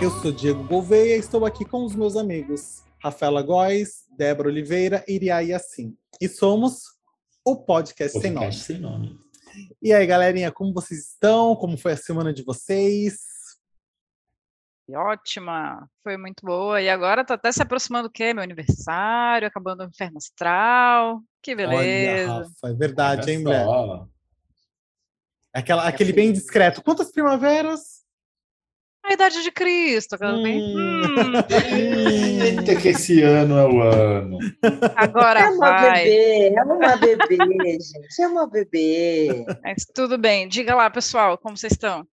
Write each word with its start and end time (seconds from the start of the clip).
Eu 0.00 0.10
sou 0.22 0.32
Diego 0.32 0.64
Gouveia 0.64 1.16
e 1.16 1.18
estou 1.18 1.44
aqui 1.44 1.64
com 1.64 1.84
os 1.84 1.94
meus 1.94 2.16
amigos 2.16 2.82
Rafaela 3.02 3.42
Góes, 3.42 4.04
Débora 4.16 4.48
Oliveira 4.48 5.04
e 5.06 5.14
Iria 5.16 5.40
Yassin. 5.40 5.96
E 6.20 6.28
somos 6.28 6.82
o 7.44 7.56
Podcast, 7.56 8.14
Podcast 8.14 8.64
Sem 8.64 8.78
Nome. 8.78 8.98
sem 9.02 9.12
nome. 9.12 9.28
E 9.82 9.92
aí, 9.92 10.06
galerinha, 10.06 10.50
como 10.50 10.72
vocês 10.72 11.10
estão? 11.10 11.54
Como 11.56 11.76
foi 11.76 11.92
a 11.92 11.96
semana 11.96 12.32
de 12.32 12.42
vocês? 12.42 13.27
Ótima, 14.94 15.88
foi 16.02 16.16
muito 16.16 16.44
boa. 16.44 16.80
E 16.80 16.88
agora 16.88 17.24
tá 17.24 17.34
até 17.34 17.52
se 17.52 17.62
aproximando 17.62 18.08
o 18.08 18.10
quê? 18.10 18.32
Meu 18.32 18.42
aniversário, 18.42 19.46
acabando 19.46 19.82
o 19.82 19.86
inferno 19.86 20.16
astral. 20.16 21.20
Que 21.42 21.52
Olha, 21.52 21.68
beleza. 21.68 22.32
Rafa, 22.32 22.68
é 22.68 22.72
verdade, 22.74 23.30
hein, 23.30 23.46
Olha 23.46 23.66
mulher? 23.66 24.06
Aquela, 25.52 25.86
aquele 25.88 26.12
bem 26.12 26.32
discreto. 26.32 26.82
Quantas 26.82 27.10
primaveras? 27.10 27.98
A 29.04 29.12
idade 29.12 29.42
de 29.42 29.50
Cristo, 29.50 30.14
aquela 30.14 30.42
bem. 30.42 30.60
Hum. 30.60 31.02
Hum, 31.02 32.42
Eita, 32.42 32.76
que 32.76 32.88
esse 32.88 33.22
ano 33.22 33.56
é 33.56 33.64
o 33.64 33.80
ano. 33.82 34.38
agora 34.94 35.40
É 35.40 35.48
uma 35.48 35.70
vai. 35.70 36.04
bebê, 36.04 36.54
é 36.54 36.62
uma 36.62 36.96
bebê, 36.96 37.78
gente, 37.80 38.22
é 38.22 38.28
uma 38.28 38.46
bebê. 38.46 39.46
Mas 39.62 39.86
tudo 39.94 40.18
bem. 40.18 40.46
Diga 40.46 40.74
lá, 40.74 40.90
pessoal, 40.90 41.38
como 41.38 41.56
vocês 41.56 41.72
estão? 41.72 42.06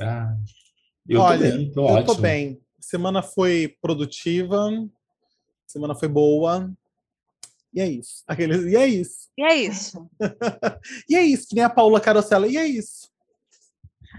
Ah, 0.00 0.34
eu 1.12 1.20
Olha, 1.20 1.50
tô 1.50 1.56
bem, 1.56 1.72
tô 1.72 1.80
eu 1.80 1.94
ótimo. 1.94 2.06
tô 2.06 2.20
bem. 2.20 2.60
Semana 2.80 3.22
foi 3.22 3.76
produtiva, 3.80 4.68
semana 5.66 5.94
foi 5.94 6.08
boa. 6.08 6.70
E 7.72 7.80
é 7.80 7.88
isso. 7.88 8.22
Aqueles, 8.28 8.62
e 8.64 8.76
é 8.76 8.86
isso. 8.86 9.28
E 9.36 9.42
é 9.42 9.54
isso. 9.54 10.08
E 11.08 11.16
é 11.16 11.22
isso, 11.22 11.48
que 11.48 11.54
nem 11.54 11.64
a 11.64 11.70
Paula 11.70 12.00
Carosella. 12.00 12.46
E 12.46 12.56
é 12.56 12.66
isso. 12.66 13.08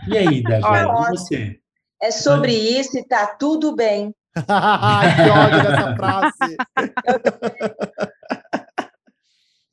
E 0.08 0.18
aí, 0.18 0.44
Débora, 0.44 0.90
Olha, 0.96 1.14
e 1.14 1.18
você? 1.18 1.60
É 2.02 2.12
sobre 2.12 2.54
isso 2.54 2.98
e 2.98 3.08
tá 3.08 3.28
tudo 3.28 3.76
bem. 3.76 4.14
Que 4.34 5.30
ódio 5.30 5.64
dessa 5.64 5.96
frase. 5.96 6.58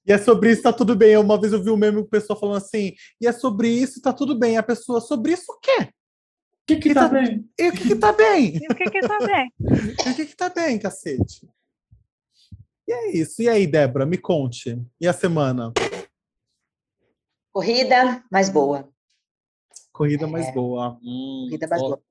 e 0.07 0.13
é 0.13 0.19
sobre 0.19 0.53
isso, 0.53 0.63
tá 0.63 0.73
tudo 0.73 0.95
bem. 0.95 1.17
Uma 1.17 1.41
vez 1.41 1.53
eu 1.53 1.63
vi 1.63 1.71
um 1.71 1.77
meme 1.77 2.03
com 2.03 2.09
pessoa 2.09 2.39
falando 2.39 2.59
assim, 2.59 2.93
e 3.21 3.27
é 3.27 3.33
sobre 3.33 3.69
isso, 3.69 4.03
tá 4.03 4.13
tudo 4.13 4.39
bem. 4.39 4.59
A 4.59 4.63
pessoa, 4.63 5.01
sobre 5.01 5.33
isso 5.33 5.51
o 5.51 5.59
quê? 5.59 5.89
O 6.71 6.81
que 6.81 6.89
que 6.89 6.95
tá 6.95 7.09
bem? 7.09 7.51
E 7.59 7.69
o 7.69 7.73
que 7.73 7.89
que 7.89 7.97
tá 7.97 8.13
bem? 8.13 8.55
E 8.63 8.67
o 8.73 8.75
que 8.77 8.91
que 8.91 9.01
tá 9.01 9.19
bem? 9.19 9.53
E 10.07 10.11
o 10.11 10.15
que 10.17 10.27
que 10.27 10.37
tá 10.37 10.49
bem, 10.49 10.79
cacete? 10.79 11.49
E 12.87 12.93
é 12.93 13.13
isso. 13.17 13.43
E 13.43 13.49
aí, 13.49 13.67
Débora, 13.67 14.07
me 14.07 14.17
conte. 14.19 14.81
E 15.01 15.07
a 15.09 15.13
semana? 15.13 15.73
Corrida 17.53 18.25
mais 18.31 18.49
boa. 18.49 18.89
Corrida 19.93 20.27
mais 20.27 20.47
É. 20.47 20.53
boa. 20.53 20.99
Hum, 21.03 21.47
Corrida 21.49 21.67
mais 21.67 21.83
boa. 21.83 22.03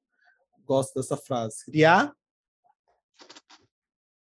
Gosto 0.66 0.96
dessa 0.96 1.16
frase. 1.18 1.64
Ria? 1.72 2.12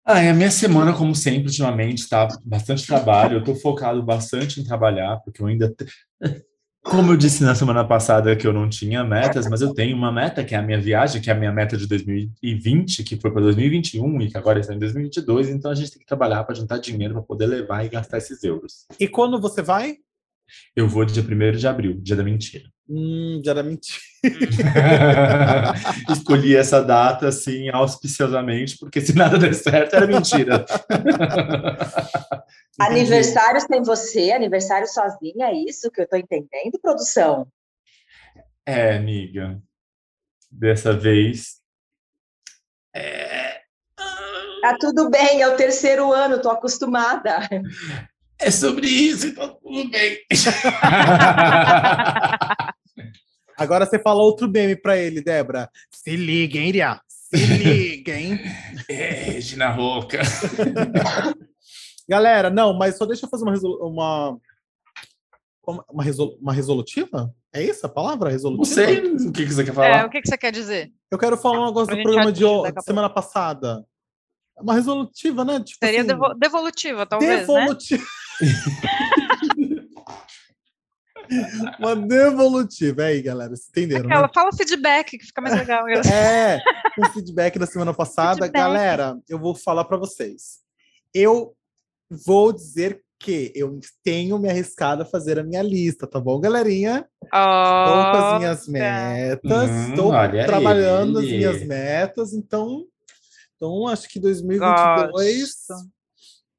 Ah, 0.05 0.23
e 0.23 0.29
a 0.29 0.35
minha 0.35 0.51
semana, 0.51 0.97
como 0.97 1.15
sempre, 1.15 1.47
ultimamente, 1.49 2.09
tá 2.09 2.29
bastante 2.45 2.87
trabalho. 2.87 3.39
Eu 3.39 3.45
tô 3.45 3.55
focado 3.57 4.03
bastante 4.03 4.61
em 4.61 4.65
trabalhar, 4.65 5.19
porque 5.25 5.43
eu 5.43 5.47
ainda. 5.47 5.75
Como 6.89 7.11
eu 7.11 7.17
disse 7.17 7.43
na 7.43 7.55
semana 7.55 7.85
passada 7.85 8.37
que 8.37 8.47
eu 8.47 8.53
não 8.53 8.69
tinha 8.69 9.03
metas, 9.03 9.49
mas 9.49 9.61
eu 9.61 9.75
tenho 9.75 9.97
uma 9.97 10.13
meta, 10.13 10.45
que 10.45 10.55
é 10.55 10.59
a 10.59 10.63
minha 10.63 10.81
viagem, 10.81 11.21
que 11.21 11.29
é 11.29 11.33
a 11.33 11.37
minha 11.37 11.53
meta 11.53 11.77
de 11.77 11.85
2020, 11.87 13.03
que 13.03 13.17
foi 13.17 13.33
para 13.33 13.43
2021 13.43 14.23
e 14.23 14.31
que 14.31 14.39
agora 14.39 14.61
está 14.61 14.73
em 14.73 14.79
2022. 14.79 15.49
Então 15.49 15.71
a 15.71 15.75
gente 15.75 15.91
tem 15.91 15.99
que 15.99 16.07
trabalhar 16.07 16.45
para 16.45 16.55
juntar 16.55 16.79
dinheiro 16.79 17.15
para 17.15 17.23
poder 17.25 17.47
levar 17.47 17.85
e 17.85 17.89
gastar 17.89 18.19
esses 18.19 18.43
euros. 18.45 18.87
E 19.01 19.09
quando 19.09 19.41
você 19.41 19.63
vai? 19.63 19.97
Eu 20.77 20.89
vou 20.89 21.05
dia 21.05 21.23
1 21.23 21.57
de 21.57 21.67
abril, 21.67 22.01
dia 22.01 22.15
da 22.15 22.23
mentira. 22.23 22.71
Hum, 22.89 23.43
já 23.45 23.51
era 23.51 23.63
mentira. 23.63 24.01
Escolhi 26.11 26.57
essa 26.57 26.83
data 26.83 27.29
assim 27.29 27.69
auspiciosamente, 27.71 28.79
porque 28.79 29.01
se 29.01 29.15
nada 29.15 29.39
der 29.39 29.55
certo, 29.55 29.97
era 29.97 30.07
mentira. 30.07 30.65
Aniversário 32.79 33.61
sem 33.61 33.83
você, 33.83 34.33
aniversário 34.33 34.87
sozinha, 34.87 35.47
é 35.47 35.55
isso 35.55 35.91
que 35.91 36.03
eu 36.03 36.09
tô 36.09 36.17
entendendo, 36.17 36.79
produção? 36.81 37.47
É, 38.65 38.97
amiga. 38.97 39.61
Dessa 40.51 40.93
vez. 40.93 41.57
É, 42.95 43.57
Tá 44.67 44.77
tudo 44.81 45.09
bem, 45.09 45.43
é 45.43 45.49
o 45.49 45.57
terceiro 45.57 46.13
ano, 46.13 46.43
tô 46.43 46.51
acostumada. 46.51 47.39
é 48.39 48.51
sobre 48.51 48.87
isso, 48.87 49.27
então 49.29 49.59
tudo 49.63 49.89
bem. 49.91 50.19
Agora 53.59 53.87
você 53.87 53.99
fala 53.99 54.23
outro 54.23 54.49
meme 54.51 54.77
pra 54.77 54.97
ele, 54.99 55.23
Débora. 55.23 55.71
Se 55.91 56.15
liga, 56.15 56.59
hein, 56.59 56.71
Ria? 56.73 57.01
Se 57.09 57.37
liga, 57.37 58.13
hein? 58.15 58.39
É, 58.89 59.11
Regina 59.33 59.71
Roca. 59.71 60.21
Galera, 62.09 62.51
não, 62.51 62.73
mas 62.77 62.97
só 62.97 63.05
deixa 63.07 63.27
eu 63.27 63.31
fazer 63.31 63.43
uma 63.45 63.53
resolu- 63.53 63.87
uma 63.89 64.37
uma, 65.91 66.05
resol- 66.05 66.39
uma 66.41 66.53
resolutiva? 66.53 67.35
É 67.53 67.61
isso 67.63 67.85
a 67.85 67.89
palavra? 67.89 68.31
Resolutiva? 68.31 68.69
Não 68.69 69.19
sei 69.19 69.29
o 69.29 69.33
que 69.33 69.45
que 69.47 69.53
você 69.53 69.65
quer 69.65 69.71
É, 69.71 69.75
falar. 69.75 70.07
o 70.07 70.11
que 70.11 70.21
que 70.23 70.29
você 70.29 70.39
quer 70.39 70.53
dizer? 70.53 70.93
Eu 71.11 71.19
quero 71.19 71.37
falar 71.37 71.63
um 71.63 71.67
negócio 71.67 71.97
do 71.97 72.03
programa 72.03 72.31
de, 72.31 72.45
semana 72.85 73.11
passada. 73.11 73.85
É 74.57 74.63
Uma 74.63 74.75
resolutiva, 74.75 75.45
né? 75.45 75.59
Tipo 75.61 75.85
Seria 75.85 76.01
assim, 76.01 76.09
devo- 76.09 76.35
devolutiva, 76.35 77.05
talvez, 77.07 77.49
né? 77.49 77.67
uma 81.79 81.97
devolutiva. 81.97 83.03
É 83.03 83.07
aí, 83.07 83.23
galera, 83.23 83.51
vocês 83.51 83.69
entenderam, 83.69 84.09
né? 84.09 84.15
Aquela, 84.15 84.31
fala 84.33 84.53
feedback, 84.53 85.19
que 85.19 85.27
fica 85.27 85.41
mais 85.41 85.55
legal. 85.55 85.85
É, 86.13 86.61
um 86.99 87.05
feedback 87.13 87.59
da 87.59 87.67
semana 87.67 87.93
passada. 87.93 88.45
Feedback. 88.45 88.53
Galera, 88.53 89.19
eu 89.29 89.39
vou 89.39 89.55
falar 89.55 89.85
para 89.85 89.97
vocês. 89.97 90.61
Eu 91.13 91.55
vou 92.11 92.53
dizer 92.53 93.03
que 93.19 93.51
eu 93.55 93.79
tenho 94.05 94.39
me 94.39 94.49
arriscado 94.49 95.03
a 95.03 95.07
fazer 95.07 95.39
a 95.39 95.45
minha 95.45 95.63
lista, 95.63 96.07
tá 96.07 96.21
bom, 96.21 96.39
galerinha? 96.39 97.07
Estou 97.25 97.33
com 97.33 98.17
as 98.17 98.39
minhas 98.39 98.69
metas, 98.69 99.71
Hum, 99.71 99.89
estou 99.91 100.11
trabalhando 100.47 101.19
as 101.19 101.25
ele. 101.25 101.39
minhas 101.39 101.67
metas, 101.67 102.35
então, 102.35 102.85
então 103.57 103.89
acho 103.89 104.09
que 104.09 104.21
2022 104.21 105.41
Gosto. 105.41 105.96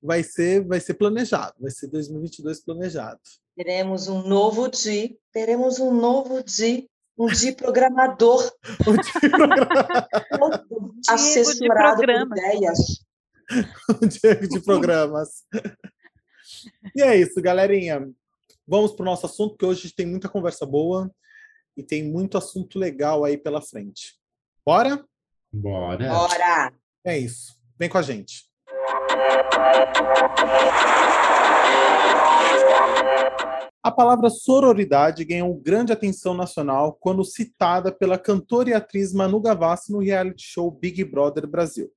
Vai 0.07 0.23
ser, 0.23 0.65
vai 0.65 0.79
ser 0.79 0.93
planejado, 0.93 1.53
vai 1.59 1.69
ser 1.69 1.87
2022 1.87 2.61
planejado. 2.63 3.19
Teremos 3.57 4.07
um 4.07 4.25
novo 4.25 4.69
Di, 4.69 5.19
teremos 5.33 5.79
um 5.79 5.93
novo 5.93 6.41
Di, 6.41 6.89
um 7.17 7.27
Di 7.27 7.51
programador, 7.51 8.49
todo 8.85 9.01
Diego 11.01 11.01
de 11.01 11.11
assessorado 11.11 11.97
por 11.97 12.05
programa. 12.05 12.35
ideias. 12.37 12.79
o 14.01 14.07
Diego 14.07 14.47
de 14.47 14.61
programas. 14.61 15.43
e 16.95 17.01
é 17.01 17.17
isso, 17.17 17.41
galerinha. 17.41 18.09
Vamos 18.65 18.93
para 18.93 19.03
o 19.03 19.05
nosso 19.05 19.25
assunto, 19.25 19.57
que 19.57 19.65
hoje 19.65 19.93
tem 19.93 20.05
muita 20.05 20.29
conversa 20.29 20.65
boa 20.65 21.11
e 21.75 21.83
tem 21.83 22.01
muito 22.01 22.37
assunto 22.37 22.79
legal 22.79 23.25
aí 23.25 23.37
pela 23.37 23.61
frente. 23.61 24.17
Bora? 24.65 25.03
Bora. 25.51 26.07
Bora! 26.09 26.73
É 27.05 27.17
isso. 27.17 27.57
Vem 27.77 27.89
com 27.89 27.97
a 27.97 28.01
gente. 28.01 28.46
A 33.83 33.91
palavra 33.91 34.29
sororidade 34.29 35.23
ganhou 35.23 35.55
grande 35.55 35.93
atenção 35.93 36.33
nacional 36.33 36.97
quando 36.99 37.23
citada 37.23 37.91
pela 37.91 38.17
cantora 38.17 38.69
e 38.69 38.73
atriz 38.73 39.13
Manu 39.13 39.39
Gavassi 39.39 39.91
no 39.91 39.99
reality 39.99 40.43
show 40.45 40.69
Big 40.69 41.03
Brother 41.05 41.47
Brasil. 41.47 41.89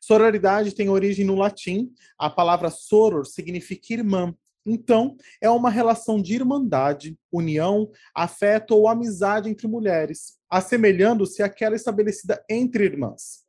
Sororidade 0.00 0.74
tem 0.74 0.88
origem 0.88 1.24
no 1.24 1.34
latim. 1.34 1.90
A 2.18 2.30
palavra 2.30 2.70
soror 2.70 3.26
significa 3.26 3.92
irmã. 3.92 4.34
Então, 4.64 5.16
é 5.40 5.48
uma 5.48 5.70
relação 5.70 6.20
de 6.20 6.34
irmandade, 6.34 7.16
união, 7.30 7.90
afeto 8.14 8.74
ou 8.74 8.88
amizade 8.88 9.48
entre 9.48 9.68
mulheres, 9.68 10.38
assemelhando-se 10.50 11.42
àquela 11.42 11.76
estabelecida 11.76 12.42
entre 12.48 12.84
irmãs. 12.84 13.45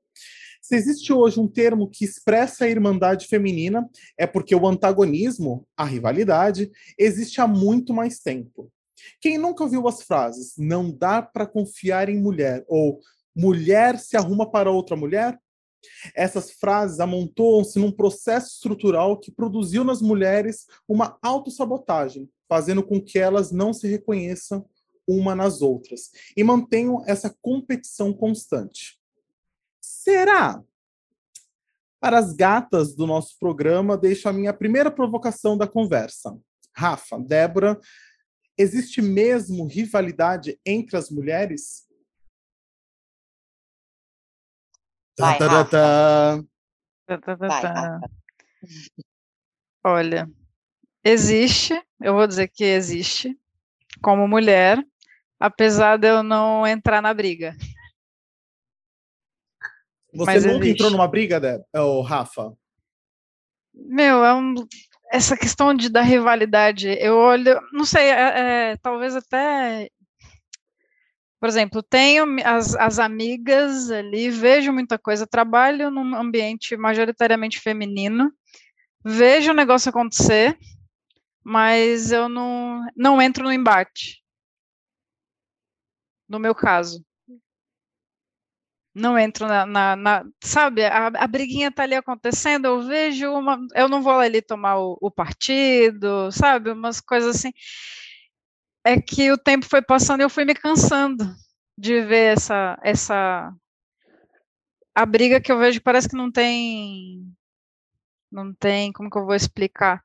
Se 0.68 0.76
existe 0.76 1.14
hoje 1.14 1.40
um 1.40 1.48
termo 1.48 1.90
que 1.90 2.04
expressa 2.04 2.66
a 2.66 2.70
irmandade 2.70 3.28
feminina, 3.28 3.90
é 4.18 4.28
porque 4.28 4.54
o 4.54 4.68
antagonismo, 4.68 5.66
a 5.78 5.86
rivalidade, 5.86 6.70
existe 6.98 7.40
há 7.40 7.48
muito 7.48 7.94
mais 7.94 8.20
tempo. 8.20 8.70
Quem 9.22 9.38
nunca 9.38 9.64
ouviu 9.64 9.88
as 9.88 10.02
frases 10.02 10.56
não 10.58 10.92
dá 10.92 11.22
para 11.22 11.48
confiar 11.48 12.10
em 12.10 12.22
mulher 12.22 12.66
ou 12.68 13.00
mulher 13.34 13.98
se 13.98 14.18
arruma 14.18 14.52
para 14.52 14.70
outra 14.70 14.98
mulher? 14.98 15.40
Essas 16.14 16.52
frases 16.52 17.00
amontoam-se 17.00 17.80
num 17.80 17.90
processo 17.90 18.56
estrutural 18.56 19.18
que 19.18 19.32
produziu 19.32 19.86
nas 19.86 20.02
mulheres 20.02 20.66
uma 20.86 21.18
autossabotagem, 21.22 22.30
fazendo 22.46 22.84
com 22.84 23.02
que 23.02 23.18
elas 23.18 23.54
não 23.54 23.72
se 23.72 23.88
reconheçam 23.88 24.66
uma 25.08 25.34
nas 25.34 25.62
outras 25.62 26.12
e 26.36 26.44
mantenham 26.44 27.06
essa 27.08 27.34
competição 27.42 28.12
constante. 28.12 28.97
Será? 29.88 30.62
Para 32.00 32.20
as 32.20 32.34
gatas 32.34 32.94
do 32.94 33.08
nosso 33.08 33.40
programa, 33.40 33.98
deixo 33.98 34.28
a 34.28 34.34
minha 34.34 34.54
primeira 34.54 34.92
provocação 34.92 35.58
da 35.58 35.66
conversa. 35.66 36.38
Rafa, 36.76 37.18
Débora, 37.18 37.80
existe 38.58 39.02
mesmo 39.02 39.66
rivalidade 39.66 40.60
entre 40.66 40.98
as 40.98 41.10
mulheres? 41.10 41.88
Vai, 45.18 45.38
Tá, 45.40 45.48
tá, 45.48 45.66
tá, 45.66 46.44
Tá, 47.06 47.18
tá, 47.18 47.38
tá, 47.38 47.48
Vai, 47.48 47.62
tá. 47.62 47.74
Rafa. 47.74 48.12
Olha, 49.86 50.30
existe, 51.02 51.74
eu 52.02 52.14
vou 52.14 52.28
dizer 52.28 52.50
que 52.50 52.66
existe, 52.66 53.40
como 54.02 54.28
mulher, 54.28 54.86
apesar 55.40 55.98
de 55.98 56.10
eu 56.10 56.22
não 56.22 56.68
entrar 56.68 57.02
na 57.02 57.14
briga. 57.14 57.56
Você 60.18 60.26
Mas 60.26 60.44
nunca 60.46 60.58
existe. 60.66 60.72
entrou 60.74 60.92
numa 60.92 61.08
briga, 61.08 61.40
Débora? 61.40 61.66
Ô, 61.76 62.02
Rafa? 62.02 62.54
Meu, 63.74 64.26
é 64.26 64.34
um, 64.34 64.56
essa 65.12 65.38
questão 65.38 65.74
de, 65.74 65.90
da 65.90 66.02
rivalidade, 66.02 66.90
eu 67.00 67.16
olho, 67.16 67.60
não 67.72 67.86
sei, 67.86 68.10
é- 68.10 68.72
é, 68.72 68.78
talvez 68.78 69.16
até, 69.16 69.90
por 71.40 71.48
exemplo, 71.48 71.84
tenho 71.84 72.26
as, 72.44 72.76
as 72.76 72.98
amigas 72.98 73.92
ali, 73.92 74.30
vejo 74.32 74.74
muita 74.74 74.98
coisa, 74.98 75.28
trabalho 75.28 75.92
num 75.92 76.16
ambiente 76.16 76.76
majoritariamente 76.76 77.60
feminino, 77.60 78.32
vejo 79.06 79.52
o 79.52 79.56
negócio 79.56 79.90
acontecer, 79.90 80.58
mas 81.44 82.12
eu 82.12 82.28
não, 82.28 82.82
não 82.96 83.22
entro 83.22 83.44
no 83.44 83.54
embate. 83.54 84.24
No 86.28 86.40
meu 86.40 86.54
caso. 86.56 87.06
Não 88.98 89.18
entro 89.20 89.48
na, 89.48 89.66
na- 89.66 89.96
na- 89.96 90.26
sabe, 90.44 90.84
a, 90.86 91.08
a 91.08 91.28
briguinha 91.28 91.72
tá 91.72 91.84
ali 91.84 91.94
acontecendo, 91.96 92.66
eu 92.66 92.82
vejo 92.82 93.32
uma, 93.32 93.60
eu 93.76 93.88
não 93.88 94.02
vou 94.02 94.14
ali 94.20 94.42
tomar 94.42 94.78
o, 94.80 94.98
o 95.02 95.12
partido, 95.12 96.32
sabe, 96.32 96.72
umas 96.72 97.00
coisas 97.00 97.36
assim. 97.36 97.52
É 98.84 99.00
que 99.02 99.32
o 99.32 99.38
tempo 99.38 99.66
foi 99.66 99.82
passando 99.82 100.22
e 100.22 100.24
eu 100.24 100.30
fui 100.30 100.46
me 100.46 100.56
cansando 100.56 101.24
de 101.78 102.02
ver 102.02 102.34
essa, 102.38 102.78
essa, 102.84 103.54
a 104.96 105.06
briga 105.06 105.40
que 105.42 105.52
eu 105.52 105.58
vejo 105.60 105.82
parece 105.82 106.10
que 106.10 106.16
não 106.18 106.32
tem, 106.32 107.34
não 108.32 108.54
tem, 108.54 108.92
como 108.94 109.10
que 109.10 109.18
eu 109.18 109.26
vou 109.26 109.36
explicar? 109.36 110.02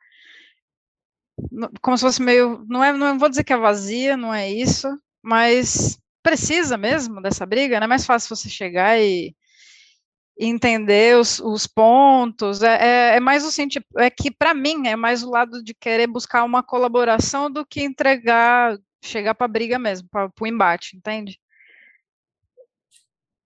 Como 1.82 1.96
se 1.98 2.04
fosse 2.04 2.22
meio, 2.22 2.64
não 2.68 2.82
é, 2.84 2.92
não 2.92 3.18
vou 3.18 3.28
dizer 3.28 3.44
que 3.44 3.52
é 3.52 3.56
vazia, 3.56 4.16
não 4.16 4.32
é 4.34 4.50
isso, 4.50 4.88
mas 5.22 5.98
precisa 6.22 6.76
mesmo 6.76 7.20
dessa 7.20 7.44
briga, 7.46 7.78
não 7.80 7.84
é 7.84 7.88
mais 7.88 8.06
fácil 8.06 8.34
você 8.34 8.48
chegar 8.48 8.98
e 9.00 9.34
entender 10.38 11.16
os, 11.18 11.38
os 11.40 11.66
pontos, 11.66 12.62
é, 12.62 13.12
é, 13.12 13.16
é 13.16 13.20
mais 13.20 13.44
o 13.44 13.50
sentido, 13.50 13.84
é 13.98 14.10
que 14.10 14.30
para 14.30 14.54
mim 14.54 14.88
é 14.88 14.96
mais 14.96 15.22
o 15.22 15.30
lado 15.30 15.62
de 15.62 15.74
querer 15.74 16.06
buscar 16.06 16.44
uma 16.44 16.62
colaboração 16.62 17.50
do 17.50 17.64
que 17.66 17.82
entregar, 17.82 18.78
chegar 19.04 19.34
para 19.34 19.46
briga 19.48 19.78
mesmo, 19.78 20.08
para 20.08 20.30
o 20.40 20.46
embate, 20.46 20.96
entende? 20.96 21.38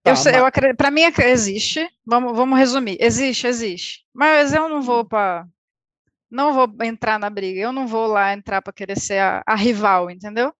Tá, 0.03 0.11
eu, 0.11 0.15
mas- 0.15 0.25
eu 0.25 0.45
acredito, 0.45 0.77
para 0.77 0.91
mim 0.91 1.01
é 1.01 1.11
existe, 1.29 1.87
vamos, 2.05 2.35
vamos 2.35 2.57
resumir, 2.57 2.97
existe, 2.99 3.45
existe, 3.47 4.05
mas 4.13 4.53
eu 4.53 4.69
não 4.69 4.81
vou 4.81 5.03
para, 5.05 5.45
não 6.31 6.53
vou 6.53 6.73
entrar 6.83 7.19
na 7.19 7.29
briga, 7.29 7.59
eu 7.61 7.73
não 7.73 7.87
vou 7.87 8.07
lá 8.07 8.33
entrar 8.33 8.61
para 8.61 8.73
querer 8.73 8.99
ser 8.99 9.19
a, 9.19 9.43
a 9.45 9.55
rival, 9.55 10.09
entendeu? 10.09 10.53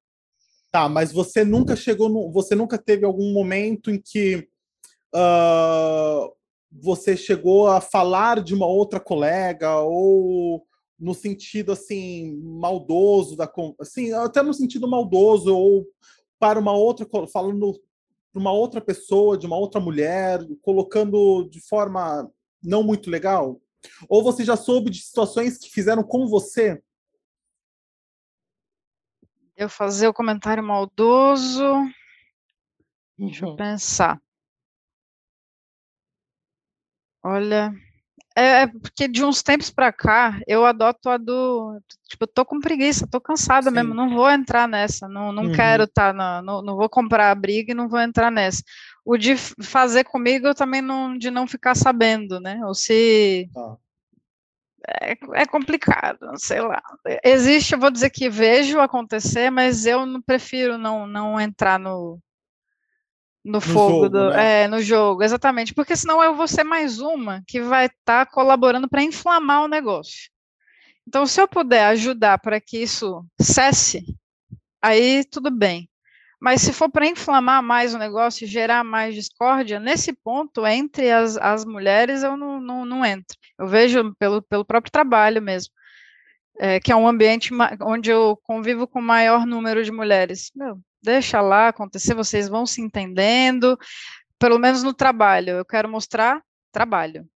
Tá, 0.77 0.87
mas 0.87 1.11
você 1.11 1.43
nunca 1.43 1.75
chegou 1.75 2.07
no. 2.07 2.31
Você 2.31 2.53
nunca 2.53 2.77
teve 2.77 3.03
algum 3.03 3.33
momento 3.33 3.89
em 3.89 3.99
que 3.99 4.47
ah, 5.11 6.29
você 6.71 7.17
chegou 7.17 7.67
a 7.67 7.81
falar 7.81 8.43
de 8.43 8.53
uma 8.53 8.67
outra 8.67 8.99
colega 8.99 9.79
ou 9.79 10.63
no 10.99 11.15
sentido 11.15 11.71
assim 11.71 12.39
maldoso 12.43 13.35
da 13.35 13.51
assim 13.81 14.13
até 14.13 14.43
no 14.43 14.53
sentido 14.53 14.87
maldoso 14.87 15.57
ou 15.57 15.87
para 16.37 16.59
uma 16.59 16.73
outra 16.73 17.07
falando 17.33 17.73
para 18.31 18.39
uma 18.39 18.51
outra 18.51 18.79
pessoa 18.79 19.35
de 19.35 19.47
uma 19.47 19.57
outra 19.57 19.81
mulher 19.81 20.45
colocando 20.61 21.49
de 21.49 21.59
forma 21.59 22.29
não 22.63 22.83
muito 22.83 23.09
legal 23.09 23.59
ou 24.07 24.23
você 24.23 24.45
já 24.45 24.55
soube 24.55 24.91
de 24.91 25.01
situações 25.01 25.57
que 25.57 25.71
fizeram 25.71 26.03
com 26.03 26.27
você 26.27 26.79
Eu 29.57 29.67
fazer 29.67 30.07
o 30.07 30.13
comentário 30.13 30.63
maldoso, 30.63 31.63
Deixa 33.17 33.45
eu 33.45 33.49
Uhum. 33.49 33.55
pensar. 33.55 34.21
Olha, 37.23 37.73
é, 38.35 38.61
é 38.61 38.67
porque 38.67 39.07
de 39.07 39.25
uns 39.25 39.41
tempos 39.41 39.71
pra 39.71 39.91
cá 39.91 40.39
eu 40.47 40.63
adoto 40.63 41.09
a 41.09 41.17
do, 41.17 41.81
tipo, 42.07 42.23
eu 42.25 42.27
tô 42.27 42.45
com 42.45 42.59
preguiça, 42.59 43.07
tô 43.09 43.19
cansada 43.19 43.71
mesmo, 43.71 43.89
Sim. 43.89 43.95
não 43.95 44.11
vou 44.11 44.29
entrar 44.29 44.67
nessa, 44.67 45.07
não, 45.07 45.31
não 45.31 45.45
Uhum. 45.45 45.51
quero 45.51 45.85
estar 45.85 46.13
na, 46.13 46.39
não, 46.43 46.61
não 46.61 46.75
vou 46.75 46.87
comprar 46.87 47.31
a 47.31 47.35
briga 47.35 47.71
e 47.71 47.75
não 47.75 47.89
vou 47.89 47.99
entrar 47.99 48.29
nessa. 48.29 48.61
O 49.03 49.17
de 49.17 49.35
fazer 49.35 50.03
comigo 50.03 50.45
eu 50.45 50.53
também 50.55 50.81
não, 50.83 51.17
de 51.17 51.31
não 51.31 51.47
ficar 51.47 51.73
sabendo, 51.73 52.39
né? 52.39 52.63
Ou 52.63 52.75
se 52.75 53.49
Tá. 53.51 53.75
É, 55.01 55.17
é 55.33 55.45
complicado, 55.45 56.31
sei 56.37 56.61
lá. 56.61 56.81
Existe, 57.23 57.73
eu 57.73 57.79
vou 57.79 57.91
dizer 57.91 58.09
que 58.09 58.29
vejo 58.29 58.79
acontecer, 58.79 59.49
mas 59.49 59.85
eu 59.85 60.05
não 60.05 60.21
prefiro 60.21 60.77
não, 60.77 61.07
não 61.07 61.39
entrar 61.39 61.79
no, 61.79 62.19
no 63.43 63.61
fogo, 63.61 63.89
jogo, 63.89 64.09
do, 64.09 64.29
né? 64.31 64.63
é, 64.63 64.67
no 64.67 64.81
jogo, 64.81 65.23
exatamente, 65.23 65.73
porque 65.73 65.95
senão 65.95 66.21
eu 66.21 66.35
vou 66.35 66.47
ser 66.47 66.63
mais 66.63 66.99
uma 66.99 67.41
que 67.47 67.61
vai 67.61 67.85
estar 67.85 68.25
colaborando 68.27 68.87
para 68.89 69.03
inflamar 69.03 69.63
o 69.63 69.67
negócio. 69.67 70.29
Então, 71.07 71.25
se 71.25 71.39
eu 71.39 71.47
puder 71.47 71.85
ajudar 71.85 72.37
para 72.39 72.59
que 72.59 72.77
isso 72.77 73.25
cesse, 73.39 74.03
aí 74.81 75.23
tudo 75.23 75.49
bem. 75.49 75.89
Mas 76.39 76.61
se 76.61 76.71
for 76.71 76.89
para 76.89 77.07
inflamar 77.07 77.63
mais 77.63 77.95
o 77.95 77.97
negócio 77.97 78.45
e 78.45 78.47
gerar 78.47 78.83
mais 78.83 79.15
discórdia, 79.15 79.79
nesse 79.79 80.13
ponto, 80.13 80.65
entre 80.67 81.11
as, 81.11 81.35
as 81.37 81.65
mulheres, 81.65 82.21
eu 82.23 82.37
não, 82.37 82.59
não, 82.59 82.85
não 82.85 83.05
entro. 83.05 83.37
Eu 83.57 83.67
vejo 83.67 84.13
pelo, 84.19 84.41
pelo 84.41 84.63
próprio 84.65 84.91
trabalho 84.91 85.41
mesmo, 85.41 85.73
é, 86.59 86.79
que 86.79 86.91
é 86.91 86.95
um 86.95 87.07
ambiente 87.07 87.51
onde 87.81 88.11
eu 88.11 88.37
convivo 88.43 88.87
com 88.87 88.99
o 88.99 89.03
maior 89.03 89.45
número 89.45 89.83
de 89.83 89.91
mulheres. 89.91 90.51
Meu, 90.55 90.79
deixa 91.01 91.41
lá 91.41 91.69
acontecer, 91.69 92.13
vocês 92.13 92.47
vão 92.49 92.65
se 92.65 92.81
entendendo, 92.81 93.77
pelo 94.39 94.59
menos 94.59 94.83
no 94.83 94.93
trabalho. 94.93 95.51
Eu 95.51 95.65
quero 95.65 95.89
mostrar 95.89 96.41
trabalho, 96.71 97.27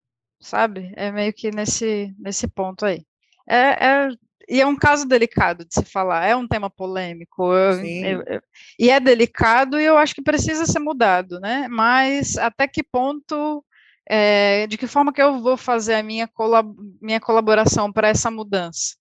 sabe? 0.41 0.93
É 0.97 1.11
meio 1.11 1.33
que 1.33 1.51
nesse, 1.51 2.15
nesse 2.19 2.49
ponto 2.49 2.85
aí. 2.85 3.05
É, 3.49 3.87
é- 3.87 4.09
e 4.51 4.61
é 4.61 4.67
um 4.67 4.77
caso 4.77 5.07
delicado 5.07 5.65
de 5.65 5.73
se 5.73 5.85
falar, 5.85 6.27
é 6.27 6.35
um 6.35 6.47
tema 6.49 6.69
polêmico, 6.69 7.53
eu- 7.53 7.79
eu- 8.05 8.23
eu- 8.27 8.43
e 8.79 8.91
é 8.91 8.99
delicado 8.99 9.79
e 9.79 9.85
eu 9.85 9.97
acho 9.97 10.15
que 10.15 10.23
precisa 10.23 10.67
ser 10.67 10.81
mudado, 10.81 11.39
né? 11.39 11.69
Mas 11.69 12.37
até 12.37 12.67
que 12.67 12.83
ponto, 12.83 13.65
é, 14.09 14.67
de 14.67 14.77
que 14.77 14.89
forma 14.89 15.13
que 15.13 15.23
eu 15.23 15.41
vou 15.41 15.57
fazer 15.57 15.95
a 15.95 16.03
minha, 16.03 16.27
colab 16.27 16.75
minha 17.01 17.21
colaboração 17.21 17.93
para 17.93 18.09
essa 18.09 18.31
mudança? 18.31 18.97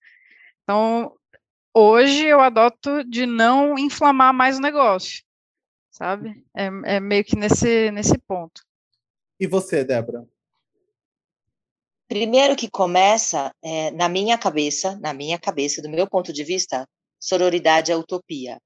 Então, 0.62 1.12
hoje 1.74 2.26
eu 2.26 2.40
adoto 2.40 3.02
de 3.04 3.26
não 3.26 3.76
inflamar 3.76 4.32
mais 4.32 4.58
o 4.58 4.62
negócio, 4.62 5.22
sabe? 5.90 6.44
É, 6.56 6.66
é 6.96 7.00
meio 7.00 7.24
que 7.24 7.34
nesse, 7.34 7.90
nesse 7.90 8.16
ponto. 8.18 8.62
E 9.40 9.46
você, 9.48 9.82
Débora? 9.82 10.24
Primeiro 12.10 12.56
que 12.56 12.68
começa, 12.68 13.54
é, 13.62 13.92
na 13.92 14.08
minha 14.08 14.36
cabeça, 14.36 14.98
na 14.98 15.14
minha 15.14 15.38
cabeça, 15.38 15.80
do 15.80 15.88
meu 15.88 16.08
ponto 16.10 16.32
de 16.32 16.42
vista, 16.42 16.84
sororidade 17.20 17.92
é 17.92 17.96
utopia. 17.96 18.58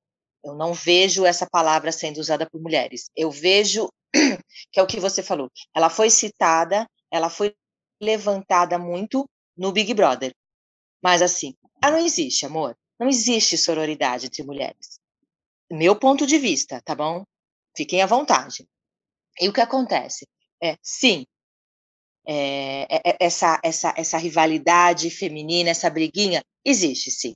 Eu 0.42 0.54
não 0.54 0.72
vejo 0.72 1.26
essa 1.26 1.46
palavra 1.46 1.92
sendo 1.92 2.16
usada 2.16 2.48
por 2.48 2.58
mulheres. 2.58 3.10
Eu 3.14 3.30
vejo 3.30 3.90
que 4.72 4.80
é 4.80 4.82
o 4.82 4.86
que 4.86 4.98
você 4.98 5.22
falou. 5.22 5.50
Ela 5.76 5.90
foi 5.90 6.08
citada, 6.08 6.88
ela 7.12 7.28
foi 7.28 7.54
levantada 8.00 8.78
muito 8.78 9.28
no 9.54 9.72
Big 9.72 9.92
Brother. 9.92 10.32
Mas 11.02 11.20
assim, 11.20 11.54
ela 11.82 11.98
não 11.98 12.06
existe, 12.06 12.46
amor. 12.46 12.74
Não 12.98 13.10
existe 13.10 13.58
sororidade 13.58 14.24
entre 14.24 14.42
mulheres. 14.42 14.98
Meu 15.70 15.94
ponto 15.94 16.26
de 16.26 16.38
vista, 16.38 16.80
tá 16.82 16.94
bom? 16.94 17.24
Fiquem 17.76 18.00
à 18.00 18.06
vontade. 18.06 18.66
E 19.38 19.46
o 19.50 19.52
que 19.52 19.60
acontece? 19.60 20.26
É, 20.62 20.78
sim, 20.82 21.26
é, 22.26 22.82
é- 22.90 23.02
é- 23.12 23.16
essa, 23.20 23.60
essa, 23.62 23.94
essa 23.96 24.18
rivalidade 24.18 25.10
feminina, 25.10 25.70
essa 25.70 25.90
briguinha, 25.90 26.42
existe 26.64 27.10
sim. 27.10 27.34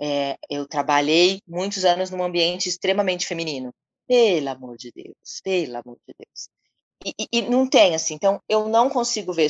É, 0.00 0.36
eu 0.50 0.66
trabalhei 0.66 1.40
muitos 1.48 1.84
anos 1.84 2.10
num 2.10 2.22
ambiente 2.22 2.68
extremamente 2.68 3.26
feminino. 3.26 3.72
Pelo 4.08 4.48
amor 4.50 4.76
de 4.76 4.92
Deus, 4.94 5.40
pelo 5.44 5.76
amor 5.78 5.98
de 6.08 6.14
Deus. 6.18 6.48
E, 7.04 7.14
e- 7.18 7.28
e 7.38 7.42
não 7.50 7.68
tem 7.68 7.94
assim, 7.94 8.14
então 8.14 8.40
eu 8.48 8.68
não 8.68 8.90
consigo 8.90 9.32
ver 9.32 9.48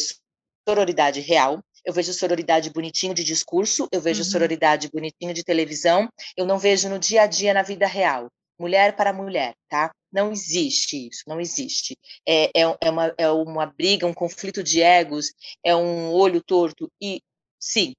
sororidade 0.69 1.21
real. 1.21 1.61
Eu 1.85 1.93
vejo 1.95 2.13
sororidade 2.13 2.71
bonitinho 2.71 3.15
de 3.15 3.25
discurso, 3.25 3.89
eu 3.91 4.01
vejo 4.01 4.21
Uhum. 4.21 4.25
sororidade 4.25 4.91
bonitinho 4.93 5.33
de 5.33 5.43
televisão, 5.43 6.09
eu 6.37 6.45
não 6.47 6.59
vejo 6.59 6.89
no 6.89 6.99
dia 6.99 7.23
a 7.23 7.27
dia, 7.27 7.55
na 7.55 7.63
vida 7.63 7.87
real. 7.87 8.29
Mulher 8.59 8.95
para 8.97 9.13
mulher, 9.13 9.55
tá? 9.69 9.91
Não 10.13 10.33
existe 10.33 11.09
isso, 11.09 11.23
não 11.27 11.41
existe. 11.41 11.97
É, 12.27 12.47
é, 12.47 12.77
é, 12.81 12.91
uma, 12.91 13.15
é 13.17 13.31
uma 13.31 13.67
briga, 13.67 14.07
um 14.07 14.15
conflito 14.15 14.63
de 14.63 14.83
egos, 14.83 15.33
é 15.65 15.75
um 15.75 16.11
olho 16.13 16.43
torto. 16.43 16.91
E, 17.01 17.23
sim, 17.61 17.95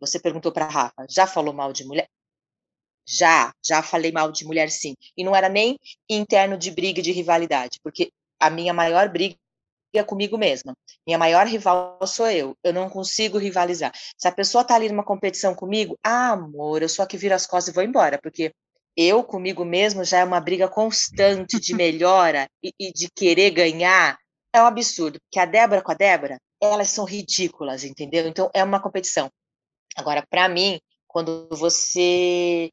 você 0.00 0.18
perguntou 0.18 0.52
para 0.52 0.66
Rafa, 0.66 1.06
já 1.08 1.26
falou 1.26 1.54
mal 1.54 1.72
de 1.72 1.84
mulher? 1.84 2.08
Já, 3.06 3.52
já 3.64 3.82
falei 3.82 4.12
mal 4.12 4.32
de 4.32 4.44
mulher 4.44 4.70
sim. 4.70 4.94
E 5.16 5.24
não 5.24 5.34
era 5.34 5.48
nem 5.48 5.78
interno 6.08 6.56
de 6.56 6.70
briga 6.70 7.02
de 7.02 7.12
rivalidade, 7.12 7.78
porque 7.82 8.10
a 8.38 8.50
minha 8.50 8.72
maior 8.72 9.08
briga 9.08 9.36
é 9.94 10.02
comigo 10.04 10.38
mesma. 10.38 10.74
Minha 11.06 11.18
maior 11.18 11.46
rival 11.46 11.98
sou 12.06 12.28
eu. 12.30 12.56
Eu 12.62 12.72
não 12.72 12.88
consigo 12.88 13.38
rivalizar. 13.38 13.92
Se 14.16 14.28
a 14.28 14.32
pessoa 14.32 14.64
tá 14.64 14.74
ali 14.76 14.88
numa 14.88 15.04
competição 15.04 15.54
comigo, 15.54 15.98
ah, 16.04 16.32
amor, 16.32 16.82
eu 16.82 16.88
só 16.88 17.04
que 17.06 17.16
viro 17.16 17.34
as 17.34 17.46
costas 17.46 17.72
e 17.72 17.74
vou 17.74 17.84
embora, 17.84 18.18
porque 18.22 18.52
eu 19.00 19.24
comigo 19.24 19.64
mesmo 19.64 20.04
já 20.04 20.18
é 20.18 20.24
uma 20.24 20.40
briga 20.40 20.68
constante 20.68 21.58
de 21.58 21.74
melhora 21.74 22.46
e, 22.62 22.72
e 22.78 22.92
de 22.92 23.08
querer 23.10 23.50
ganhar. 23.50 24.18
É 24.52 24.60
um 24.62 24.66
absurdo, 24.66 25.18
porque 25.20 25.38
a 25.38 25.46
Débora 25.46 25.80
com 25.80 25.92
a 25.92 25.94
Débora, 25.94 26.38
elas 26.60 26.90
são 26.90 27.06
ridículas, 27.06 27.82
entendeu? 27.82 28.28
Então 28.28 28.50
é 28.52 28.62
uma 28.62 28.80
competição. 28.80 29.30
Agora, 29.96 30.22
para 30.28 30.48
mim, 30.48 30.78
quando 31.06 31.48
você 31.50 32.68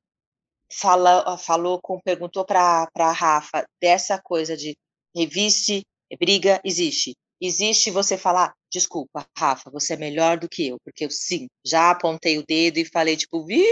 fala, 0.72 1.38
falou 1.38 1.80
com, 1.82 2.00
perguntou 2.02 2.44
para 2.44 2.90
a 2.94 3.12
Rafa 3.12 3.66
dessa 3.82 4.22
coisa 4.22 4.58
de 4.58 4.76
reviste, 5.16 5.84
briga, 6.20 6.60
existe. 6.64 7.16
Existe 7.40 7.90
você 7.90 8.18
falar, 8.18 8.54
desculpa, 8.70 9.26
Rafa, 9.38 9.70
você 9.70 9.94
é 9.94 9.98
melhor 9.98 10.38
do 10.38 10.50
que 10.50 10.68
eu, 10.68 10.78
porque 10.84 11.06
eu 11.06 11.10
sim, 11.10 11.48
já 11.66 11.92
apontei 11.92 12.38
o 12.38 12.46
dedo 12.46 12.80
e 12.80 12.86
falei, 12.86 13.16
tipo, 13.16 13.46
vi, 13.46 13.64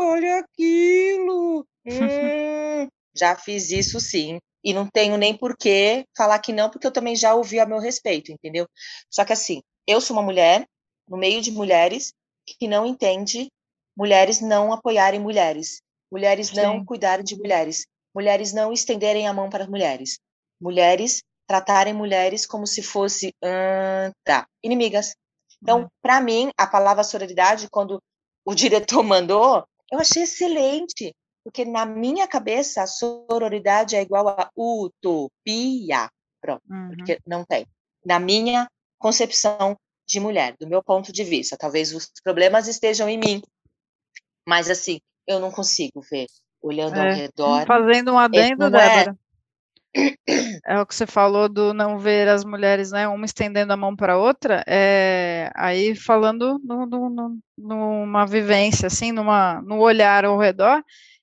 olha 0.00 0.40
aquilo, 0.40 1.64
hum, 1.86 2.88
já 3.14 3.36
fiz 3.36 3.70
isso 3.70 4.00
sim, 4.00 4.38
e 4.64 4.72
não 4.72 4.86
tenho 4.86 5.16
nem 5.16 5.36
por 5.36 5.56
que 5.56 6.04
falar 6.16 6.38
que 6.38 6.52
não, 6.52 6.70
porque 6.70 6.86
eu 6.86 6.92
também 6.92 7.16
já 7.16 7.34
ouvi 7.34 7.58
a 7.58 7.66
meu 7.66 7.78
respeito, 7.78 8.30
entendeu? 8.30 8.66
Só 9.10 9.24
que 9.24 9.32
assim, 9.32 9.60
eu 9.86 10.00
sou 10.00 10.16
uma 10.16 10.22
mulher, 10.22 10.64
no 11.08 11.16
meio 11.16 11.42
de 11.42 11.50
mulheres, 11.50 12.12
que 12.46 12.68
não 12.68 12.86
entende 12.86 13.48
mulheres 13.96 14.40
não 14.40 14.72
apoiarem 14.72 15.20
mulheres, 15.20 15.82
mulheres 16.10 16.48
Sim. 16.48 16.56
não 16.56 16.84
cuidarem 16.84 17.24
de 17.24 17.36
mulheres, 17.36 17.86
mulheres 18.14 18.52
não 18.52 18.72
estenderem 18.72 19.26
a 19.26 19.32
mão 19.32 19.50
para 19.50 19.66
mulheres, 19.66 20.18
mulheres 20.60 21.22
tratarem 21.46 21.92
mulheres 21.92 22.46
como 22.46 22.66
se 22.66 22.82
fosse 22.82 23.34
hum, 23.42 24.12
tá, 24.24 24.46
inimigas. 24.62 25.14
Então, 25.62 25.82
uhum. 25.82 25.88
para 26.00 26.20
mim, 26.20 26.50
a 26.56 26.66
palavra 26.66 27.04
sororidade, 27.04 27.68
quando 27.70 28.00
o 28.44 28.54
diretor 28.54 29.02
mandou, 29.04 29.64
eu 29.90 29.98
achei 29.98 30.22
excelente, 30.22 31.12
porque 31.44 31.64
na 31.64 31.84
minha 31.84 32.26
cabeça 32.26 32.82
a 32.82 32.86
sororidade 32.86 33.96
é 33.96 34.02
igual 34.02 34.28
a 34.28 34.50
utopia. 34.56 36.08
Pronto, 36.40 36.62
uhum. 36.68 36.88
porque 36.96 37.18
não 37.26 37.44
tem. 37.44 37.66
Na 38.04 38.18
minha 38.18 38.68
concepção 38.98 39.76
de 40.06 40.20
mulher, 40.20 40.56
do 40.58 40.66
meu 40.66 40.82
ponto 40.82 41.12
de 41.12 41.24
vista, 41.24 41.56
talvez 41.56 41.94
os 41.94 42.10
problemas 42.22 42.68
estejam 42.68 43.08
em 43.08 43.18
mim, 43.18 43.42
mas 44.46 44.68
assim, 44.68 45.00
eu 45.26 45.38
não 45.38 45.50
consigo 45.50 46.00
ver 46.00 46.26
olhando 46.60 46.96
é, 46.96 47.08
ao 47.08 47.16
redor. 47.16 47.66
Fazendo 47.66 48.12
um 48.12 48.18
adendo, 48.18 48.64
é 48.64 48.70
Débora. 48.70 49.16
É 50.64 50.80
o 50.80 50.86
que 50.86 50.94
você 50.94 51.06
falou 51.06 51.50
do 51.50 51.74
não 51.74 51.98
ver 51.98 52.26
as 52.26 52.44
mulheres, 52.44 52.92
né, 52.92 53.06
uma 53.06 53.26
estendendo 53.26 53.74
a 53.74 53.76
mão 53.76 53.94
para 53.94 54.16
outra, 54.16 54.64
é, 54.66 55.50
aí 55.54 55.94
falando 55.94 56.58
no, 56.64 56.86
no, 56.86 57.10
no, 57.10 57.38
numa 57.58 58.24
vivência, 58.24 58.86
assim, 58.86 59.12
numa, 59.12 59.60
no 59.60 59.78
olhar 59.80 60.24
ao 60.24 60.38
redor, 60.38 60.82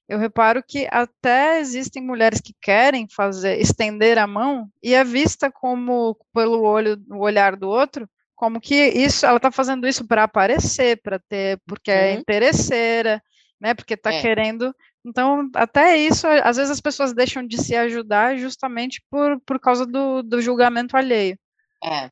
eu 0.10 0.18
reparo 0.18 0.64
que 0.68 0.88
até 0.90 1.60
existem 1.60 2.04
mulheres 2.04 2.42
que 2.42 2.56
querem 2.60 3.08
fazer, 3.08 3.62
estender 3.62 4.18
a 4.18 4.26
mão, 4.26 4.68
e 4.82 4.96
é 4.96 5.04
vista 5.04 5.52
como, 5.52 6.18
pelo 6.34 6.64
olho, 6.64 7.00
o 7.12 7.20
olhar 7.20 7.56
do 7.56 7.70
outro, 7.70 8.10
como 8.36 8.60
que 8.60 8.88
isso, 8.88 9.24
ela 9.24 9.38
está 9.38 9.52
fazendo 9.52 9.88
isso 9.88 10.08
para 10.08 10.24
aparecer, 10.24 11.00
para 11.04 11.20
ter, 11.20 11.62
porque 11.68 11.92
é 11.92 12.14
uhum. 12.14 12.20
interesseira, 12.22 13.22
né? 13.62 13.76
Porque 13.76 13.94
está 13.94 14.12
é. 14.12 14.20
querendo. 14.20 14.74
Então, 15.06 15.48
até 15.54 15.96
isso, 15.96 16.26
às 16.26 16.58
vezes 16.58 16.72
as 16.72 16.82
pessoas 16.82 17.14
deixam 17.14 17.46
de 17.46 17.62
se 17.62 17.76
ajudar 17.76 18.36
justamente 18.38 19.04
por, 19.12 19.40
por 19.42 19.60
causa 19.60 19.86
do, 19.86 20.24
do 20.24 20.42
julgamento 20.42 20.98
alheio. 20.98 21.38
É, 21.84 22.10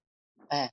é. 0.52 0.70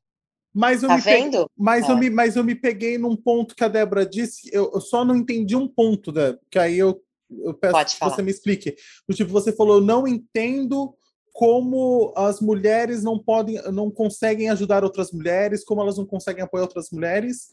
Mas 0.53 0.83
eu, 0.83 0.89
tá 0.89 0.97
me 0.97 1.01
vendo? 1.01 1.31
Peguei, 1.31 1.47
mas, 1.57 1.89
é. 1.89 1.93
eu 1.93 1.97
me, 1.97 2.11
mas 2.11 2.37
eu 2.37 2.45
me 2.45 2.55
peguei 2.55 2.99
num 2.99 3.17
ponto 3.17 3.57
que 3.57 3.65
a 3.65 3.69
Débora 3.69 4.05
disse, 4.05 4.51
eu, 4.53 4.71
eu 4.75 4.81
só 4.81 5.05
não 5.05 5.17
entendi 5.17 5.57
um 5.57 5.67
ponto, 5.67 6.13
Débora, 6.13 6.41
que 6.51 6.59
aí 6.59 6.79
eu, 6.79 7.03
eu 7.43 7.55
peço 7.55 7.73
Pode 7.73 7.93
que 7.93 7.99
falar. 7.99 8.15
você 8.15 8.23
me 8.23 8.31
explique. 8.31 8.77
Do 9.09 9.15
tipo, 9.15 9.31
você 9.31 9.53
falou, 9.53 9.77
eu 9.77 9.81
não 9.81 10.07
entendo 10.07 10.95
como 11.33 12.13
as 12.17 12.41
mulheres 12.41 13.03
não 13.03 13.19
podem, 13.19 13.61
não 13.73 13.91
conseguem 13.91 14.51
ajudar 14.51 14.85
outras 14.85 15.11
mulheres, 15.11 15.65
como 15.65 15.81
elas 15.81 15.99
não 15.99 16.07
conseguem 16.07 16.45
apoiar 16.45 16.63
outras 16.63 16.91
mulheres 16.91 17.49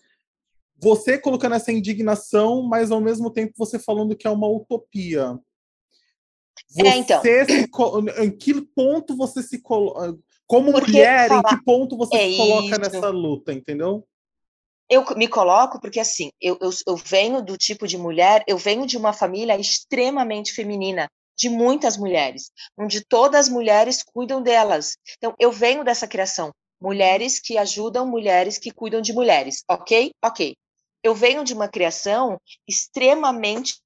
você 0.81 1.17
colocando 1.17 1.53
essa 1.53 1.71
indignação, 1.71 2.63
mas 2.63 2.91
ao 2.91 2.99
mesmo 2.99 3.29
tempo 3.29 3.53
você 3.55 3.77
falando 3.77 4.15
que 4.15 4.25
é 4.25 4.29
uma 4.31 4.49
utopia. 4.49 5.39
Você 6.67 6.87
é, 6.87 6.97
então. 6.97 7.21
se, 7.21 7.67
em 8.23 8.31
que 8.31 8.61
ponto 8.61 9.15
você 9.15 9.43
se 9.43 9.61
coloca. 9.61 10.17
Como 10.47 10.71
porque 10.71 10.91
mulher, 10.91 11.29
falar... 11.29 11.39
em 11.39 11.55
que 11.55 11.63
ponto 11.63 11.95
você 11.95 12.15
é 12.15 12.29
se 12.31 12.37
coloca 12.37 12.67
isso. 12.67 12.79
nessa 12.79 13.09
luta, 13.09 13.53
entendeu? 13.53 14.05
Eu 14.91 15.05
me 15.15 15.27
coloco 15.27 15.79
porque, 15.79 15.99
assim, 15.99 16.29
eu, 16.41 16.57
eu, 16.61 16.69
eu 16.85 16.97
venho 16.97 17.41
do 17.41 17.57
tipo 17.57 17.87
de 17.87 17.97
mulher, 17.97 18.43
eu 18.45 18.57
venho 18.57 18.85
de 18.85 18.97
uma 18.97 19.13
família 19.13 19.57
extremamente 19.57 20.51
feminina, 20.51 21.07
de 21.37 21.49
muitas 21.49 21.95
mulheres, 21.95 22.51
onde 22.77 23.03
todas 23.05 23.47
as 23.47 23.49
mulheres 23.49 24.03
cuidam 24.03 24.43
delas. 24.43 24.97
Então, 25.17 25.33
eu 25.39 25.51
venho 25.51 25.83
dessa 25.83 26.07
criação. 26.07 26.51
Mulheres 26.79 27.39
que 27.39 27.57
ajudam 27.57 28.05
mulheres 28.05 28.57
que 28.57 28.71
cuidam 28.71 29.01
de 29.01 29.13
mulheres, 29.13 29.63
ok? 29.69 30.11
Ok 30.23 30.55
eu 31.03 31.15
venho 31.15 31.43
de 31.43 31.53
uma 31.53 31.67
criação 31.67 32.39
extremamente 32.67 33.79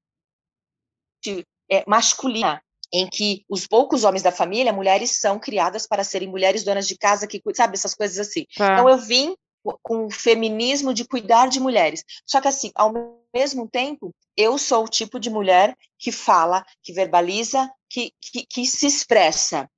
é, 1.71 1.83
masculina, 1.87 2.61
em 2.93 3.09
que 3.09 3.43
os 3.49 3.65
poucos 3.65 4.03
homens 4.03 4.21
da 4.21 4.31
família, 4.31 4.71
mulheres 4.71 5.19
são 5.19 5.39
criadas 5.39 5.87
para 5.87 6.03
serem 6.03 6.29
mulheres 6.29 6.63
donas 6.63 6.87
de 6.87 6.97
casa, 6.97 7.27
que 7.27 7.41
sabe 7.53 7.75
essas 7.75 7.95
coisas 7.95 8.19
assim. 8.19 8.45
Tá. 8.55 8.73
Então 8.73 8.89
eu 8.89 8.97
vim 8.97 9.35
com 9.81 10.05
o 10.05 10.11
feminismo 10.11 10.93
de 10.93 11.05
cuidar 11.05 11.47
de 11.47 11.59
mulheres. 11.59 12.03
Só 12.25 12.39
que 12.39 12.47
assim, 12.47 12.71
ao 12.75 12.93
mesmo 13.33 13.67
tempo, 13.67 14.13
eu 14.37 14.57
sou 14.57 14.85
o 14.85 14.89
tipo 14.89 15.19
de 15.19 15.29
mulher 15.29 15.75
que 15.97 16.11
fala, 16.11 16.65
que 16.81 16.93
verbaliza, 16.93 17.69
que, 17.89 18.11
que, 18.21 18.45
que 18.45 18.65
se 18.65 18.85
expressa. 18.85 19.69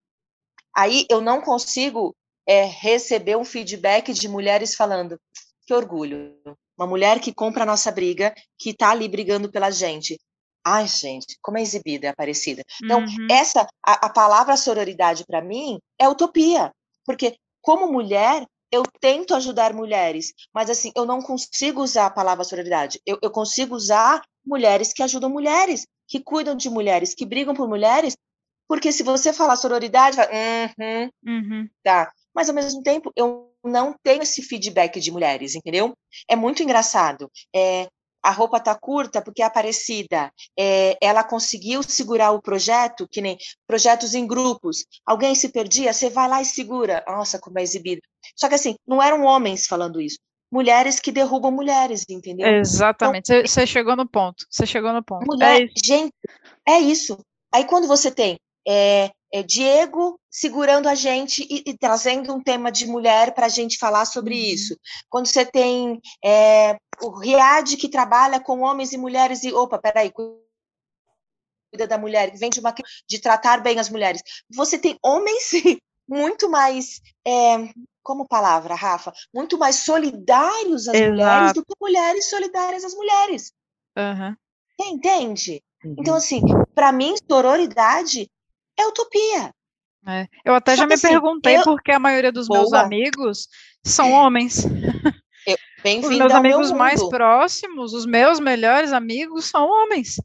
Aí 0.76 1.06
eu 1.10 1.22
não 1.22 1.42
consigo 1.42 2.16
é, 2.46 2.64
receber 2.64 3.36
um 3.36 3.46
feedback 3.46 4.14
de 4.14 4.28
mulheres 4.28 4.76
falando 4.76 5.20
que 5.66 5.74
orgulho, 5.74 6.36
uma 6.78 6.88
mulher 6.88 7.20
que 7.20 7.34
compra 7.34 7.64
a 7.64 7.66
nossa 7.66 7.92
briga, 7.92 8.34
que 8.58 8.70
está 8.70 8.92
ali 8.92 9.08
brigando 9.08 9.52
pela 9.52 9.72
gente. 9.72 10.18
Ai, 10.64 10.88
gente, 10.88 11.38
como 11.42 11.58
é 11.58 11.62
exibida, 11.62 12.08
é 12.08 12.10
aparecida. 12.10 12.64
Então, 12.84 13.00
uhum. 13.00 13.28
essa, 13.32 13.68
a, 13.84 14.08
a 14.08 14.10
palavra 14.10 14.56
sororidade 14.56 15.26
para 15.26 15.42
mim 15.42 15.80
é 16.00 16.08
utopia, 16.08 16.72
porque 17.06 17.38
como 17.62 17.92
mulher, 17.92 18.46
eu 18.72 18.84
tento 19.00 19.36
ajudar 19.36 19.74
mulheres, 19.74 20.34
mas 20.54 20.70
assim, 20.70 20.92
eu 20.96 21.06
não 21.06 21.22
consigo 21.22 21.82
usar 21.82 22.08
a 22.08 22.12
palavra 22.12 22.44
sororidade. 22.44 23.00
Eu, 23.06 23.18
eu 23.22 23.32
consigo 23.32 23.76
usar 23.76 24.22
mulheres 24.46 24.94
que 24.94 25.04
ajudam 25.04 25.30
mulheres, 25.30 25.86
que 26.08 26.20
cuidam 26.20 26.56
de 26.56 26.70
mulheres, 26.70 27.14
que 27.14 27.26
brigam 27.26 27.54
por 27.54 27.68
mulheres, 27.68 28.16
porque 28.68 28.92
se 28.92 29.04
você 29.04 29.32
falar 29.32 29.56
sororidade, 29.56 30.18
vai, 30.18 30.28
uhum, 30.28 31.10
uhum. 31.26 31.70
tá. 31.84 32.12
Mas 32.36 32.50
ao 32.50 32.56
mesmo 32.56 32.84
tempo, 32.84 33.12
eu 33.16 33.52
não 33.64 33.96
tenho 34.04 34.22
esse 34.22 34.42
feedback 34.42 35.00
de 35.00 35.12
mulheres, 35.12 35.56
entendeu? 35.56 35.94
É 36.30 36.36
muito 36.36 36.62
engraçado. 36.62 37.32
É, 37.56 37.88
a 38.22 38.32
roupa 38.32 38.60
tá 38.60 38.76
curta 38.76 39.22
porque 39.22 39.42
é 39.42 39.46
aparecida. 39.46 40.32
É, 40.58 40.98
ela 41.02 41.24
conseguiu 41.24 41.82
segurar 41.84 42.32
o 42.32 42.42
projeto, 42.42 43.08
que 43.10 43.22
nem 43.22 43.38
projetos 43.66 44.14
em 44.14 44.28
grupos. 44.28 44.86
Alguém 45.06 45.36
se 45.36 45.50
perdia, 45.50 45.94
você 45.94 46.10
vai 46.10 46.28
lá 46.28 46.42
e 46.42 46.46
segura. 46.46 47.04
Nossa, 47.08 47.40
como 47.40 47.60
é 47.60 47.64
exibido. 47.64 48.02
Só 48.36 48.50
que 48.50 48.56
assim, 48.56 48.76
não 48.86 49.02
eram 49.02 49.24
homens 49.24 49.68
falando 49.68 50.02
isso. 50.02 50.18
Mulheres 50.52 51.00
que 51.00 51.12
derrubam 51.12 51.52
mulheres, 51.52 52.06
entendeu? 52.10 52.48
Exatamente. 52.48 53.32
Então, 53.32 53.46
você 53.46 53.68
chegou 53.68 53.96
no 53.96 54.08
ponto. 54.08 54.46
Você 54.50 54.66
chegou 54.66 54.94
no 54.94 55.04
ponto. 55.04 55.26
Mulher, 55.26 55.64
é 55.64 55.68
gente, 55.86 56.14
é 56.68 56.80
isso. 56.80 57.18
Aí 57.54 57.66
quando 57.66 57.88
você 57.88 58.12
tem 58.12 58.38
é, 58.68 59.10
é, 59.34 59.44
Diego 59.44 60.20
segurando 60.30 60.88
a 60.88 60.96
gente 60.96 61.46
e, 61.50 61.64
e, 61.66 61.78
trazendo 61.78 62.34
um 62.34 62.42
tema 62.42 62.72
de 62.72 62.86
mulher 62.86 63.34
para 63.34 63.46
a 63.48 63.50
gente 63.50 63.78
falar 63.78 64.06
sobre 64.06 64.36
uhum. 64.36 64.42
isso. 64.42 64.78
Quando 65.10 65.28
você 65.28 65.46
tem 65.46 66.00
é, 66.24 66.78
o 67.02 67.10
Riad 67.20 67.78
que 67.78 67.90
trabalha 67.90 68.40
com 68.40 68.62
homens 68.62 68.94
e 68.94 68.98
mulheres 68.98 69.44
e 69.44 69.54
opa, 69.54 69.78
peraí, 69.78 70.12
cuida 70.12 71.88
da 71.88 71.98
mulher, 71.98 72.32
que 72.32 72.38
vem 72.38 72.50
de 72.50 72.60
uma 72.60 72.74
de 73.08 73.20
tratar 73.20 73.62
bem 73.62 73.80
as 73.80 73.90
mulheres. 73.90 74.22
Você 74.50 74.78
tem 74.78 74.98
homens 75.04 75.52
muito 76.08 76.50
mais 76.50 77.02
é, 77.26 77.70
como 78.02 78.28
palavra, 78.28 78.74
Rafa, 78.74 79.12
muito 79.34 79.58
mais 79.58 79.78
solidários 79.78 80.88
às 80.88 80.96
Exato. 80.96 81.12
mulheres 81.12 81.54
do 81.54 81.66
que 81.66 81.74
mulheres 81.80 82.30
solidárias 82.30 82.84
às 82.84 82.94
mulheres. 82.94 83.52
Uhum. 83.98 84.36
Você 84.80 84.90
entende? 84.90 85.64
Então, 85.80 85.90
uhum. 85.90 85.96
Então, 86.00 86.16
assim, 86.16 86.42
para 86.74 86.92
mim, 86.92 87.16
sororidade 87.30 88.30
é 88.78 88.88
utopia. 88.88 89.54
É. 90.08 90.28
Eu 90.46 90.54
até 90.54 90.72
Só 90.72 90.84
já 90.84 90.88
me 90.88 90.94
assim, 90.94 91.10
perguntei 91.10 91.58
eu... 91.58 91.64
porque 91.64 91.92
a 91.92 92.00
maioria 92.00 92.32
dos 92.32 92.48
Boa. 92.48 92.62
meus 92.62 92.74
amigos 92.74 93.50
são 93.84 94.14
homens. 94.14 94.64
Os 96.00 96.18
meus 96.18 96.34
amigos 96.34 96.70
meu 96.70 96.78
mais 96.78 97.08
próximos, 97.10 97.94
os 97.94 98.06
meus 98.06 98.40
melhores 98.40 98.92
amigos 98.92 99.46
são 99.46 99.68
homens. 99.68 100.16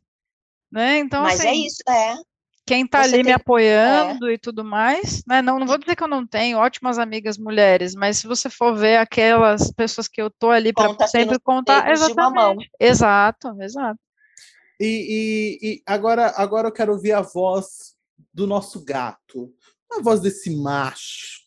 Né? 0.71 0.99
Então, 0.99 1.23
Mas 1.23 1.41
é 1.41 1.49
assim, 1.49 1.62
é 1.62 1.67
isso, 1.67 1.83
é. 1.88 2.17
Quem 2.64 2.85
está 2.85 3.02
ali 3.02 3.12
tem... 3.12 3.25
me 3.25 3.33
apoiando 3.33 4.29
é. 4.29 4.35
e 4.35 4.38
tudo 4.38 4.64
mais, 4.64 5.23
né? 5.26 5.43
Não, 5.43 5.59
não 5.59 5.67
vou 5.67 5.76
dizer 5.76 5.97
que 5.97 6.02
eu 6.02 6.09
não 6.09 6.25
tenho 6.25 6.59
ótimas 6.59 6.97
amigas 6.97 7.37
mulheres, 7.37 7.95
mas 7.95 8.19
se 8.19 8.26
você 8.26 8.49
for 8.49 8.76
ver 8.76 8.99
aquelas 8.99 9.73
pessoas 9.73 10.07
que 10.07 10.23
eu 10.23 10.31
tô 10.31 10.50
ali 10.50 10.73
para 10.73 11.09
sempre 11.09 11.41
contar, 11.41 11.91
exatamente. 11.91 12.71
Exato, 12.79 13.61
exato. 13.61 13.99
E, 14.79 15.59
e, 15.61 15.69
e, 15.69 15.83
agora, 15.85 16.33
agora 16.37 16.69
eu 16.69 16.73
quero 16.73 16.93
ouvir 16.93 17.12
a 17.12 17.21
voz 17.21 17.95
do 18.33 18.47
nosso 18.47 18.85
gato, 18.85 19.52
a 19.93 20.00
voz 20.00 20.21
desse 20.21 20.55
macho, 20.57 21.41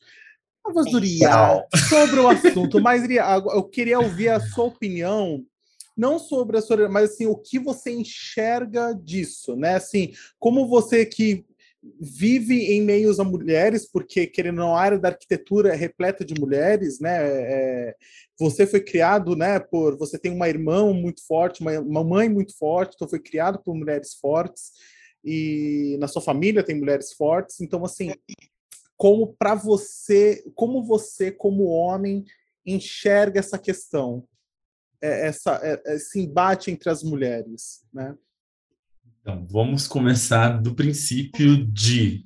a 0.66 0.72
voz 0.72 0.92
do 0.92 1.00
Rial 1.00 1.68
sobre 1.90 2.20
o 2.20 2.28
assunto. 2.28 2.82
Mas 2.82 3.04
eu 3.10 3.64
queria 3.64 4.00
ouvir 4.00 4.30
a 4.30 4.40
sua 4.40 4.66
opinião 4.66 5.46
não 5.96 6.20
sobre 6.20 6.58
a 6.58 6.62
sua, 6.62 6.90
mas 6.90 7.12
assim, 7.12 7.26
o 7.26 7.38
que 7.38 7.58
você 7.58 7.92
enxerga 7.92 8.94
disso, 8.94 9.56
né? 9.56 9.76
Assim, 9.76 10.12
como 10.38 10.68
você 10.68 11.06
que 11.06 11.46
vive 12.02 12.74
em 12.74 12.82
meios 12.82 13.20
a 13.20 13.24
mulheres, 13.24 13.90
porque 13.90 14.26
querendo 14.26 14.60
ou 14.60 14.66
não, 14.66 14.76
a 14.76 14.82
área 14.82 15.00
da 15.00 15.10
arquitetura 15.10 15.70
é 15.70 15.76
repleta 15.76 16.26
de 16.26 16.34
mulheres, 16.40 17.00
né? 17.00 17.16
É, 17.22 17.96
você 18.38 18.66
foi 18.66 18.82
criado, 18.82 19.36
né? 19.36 19.60
Por 19.60 19.98
você 19.98 20.18
tem 20.18 20.32
uma 20.32 20.50
irmã 20.50 20.92
muito 20.92 21.26
forte, 21.26 21.62
uma, 21.62 21.80
uma 21.80 22.04
mãe 22.04 22.28
muito 22.28 22.58
forte, 22.58 22.94
então 22.96 23.08
foi 23.08 23.20
criado 23.20 23.60
por 23.64 23.76
mulheres 23.76 24.16
fortes 24.16 24.72
e 25.24 25.96
na 26.00 26.08
sua 26.08 26.22
família 26.22 26.64
tem 26.64 26.76
mulheres 26.78 27.14
fortes, 27.14 27.62
então 27.62 27.84
assim, 27.86 28.14
como 28.98 29.36
para 29.38 29.56
você, 29.56 30.44
como 30.56 30.84
você 30.84 31.32
como 31.32 31.66
homem 31.66 32.26
enxerga 32.66 33.40
essa 33.40 33.58
questão? 33.58 34.28
É, 35.02 35.28
essa, 35.28 35.60
é, 35.62 35.96
esse 35.96 36.20
embate 36.20 36.72
entre 36.72 36.90
as 36.90 37.04
mulheres, 37.04 37.84
né? 37.94 38.16
Então, 39.22 39.46
vamos 39.50 39.88
começar 39.88 40.62
do 40.62 40.76
princípio 40.76 41.66
de 41.66 42.24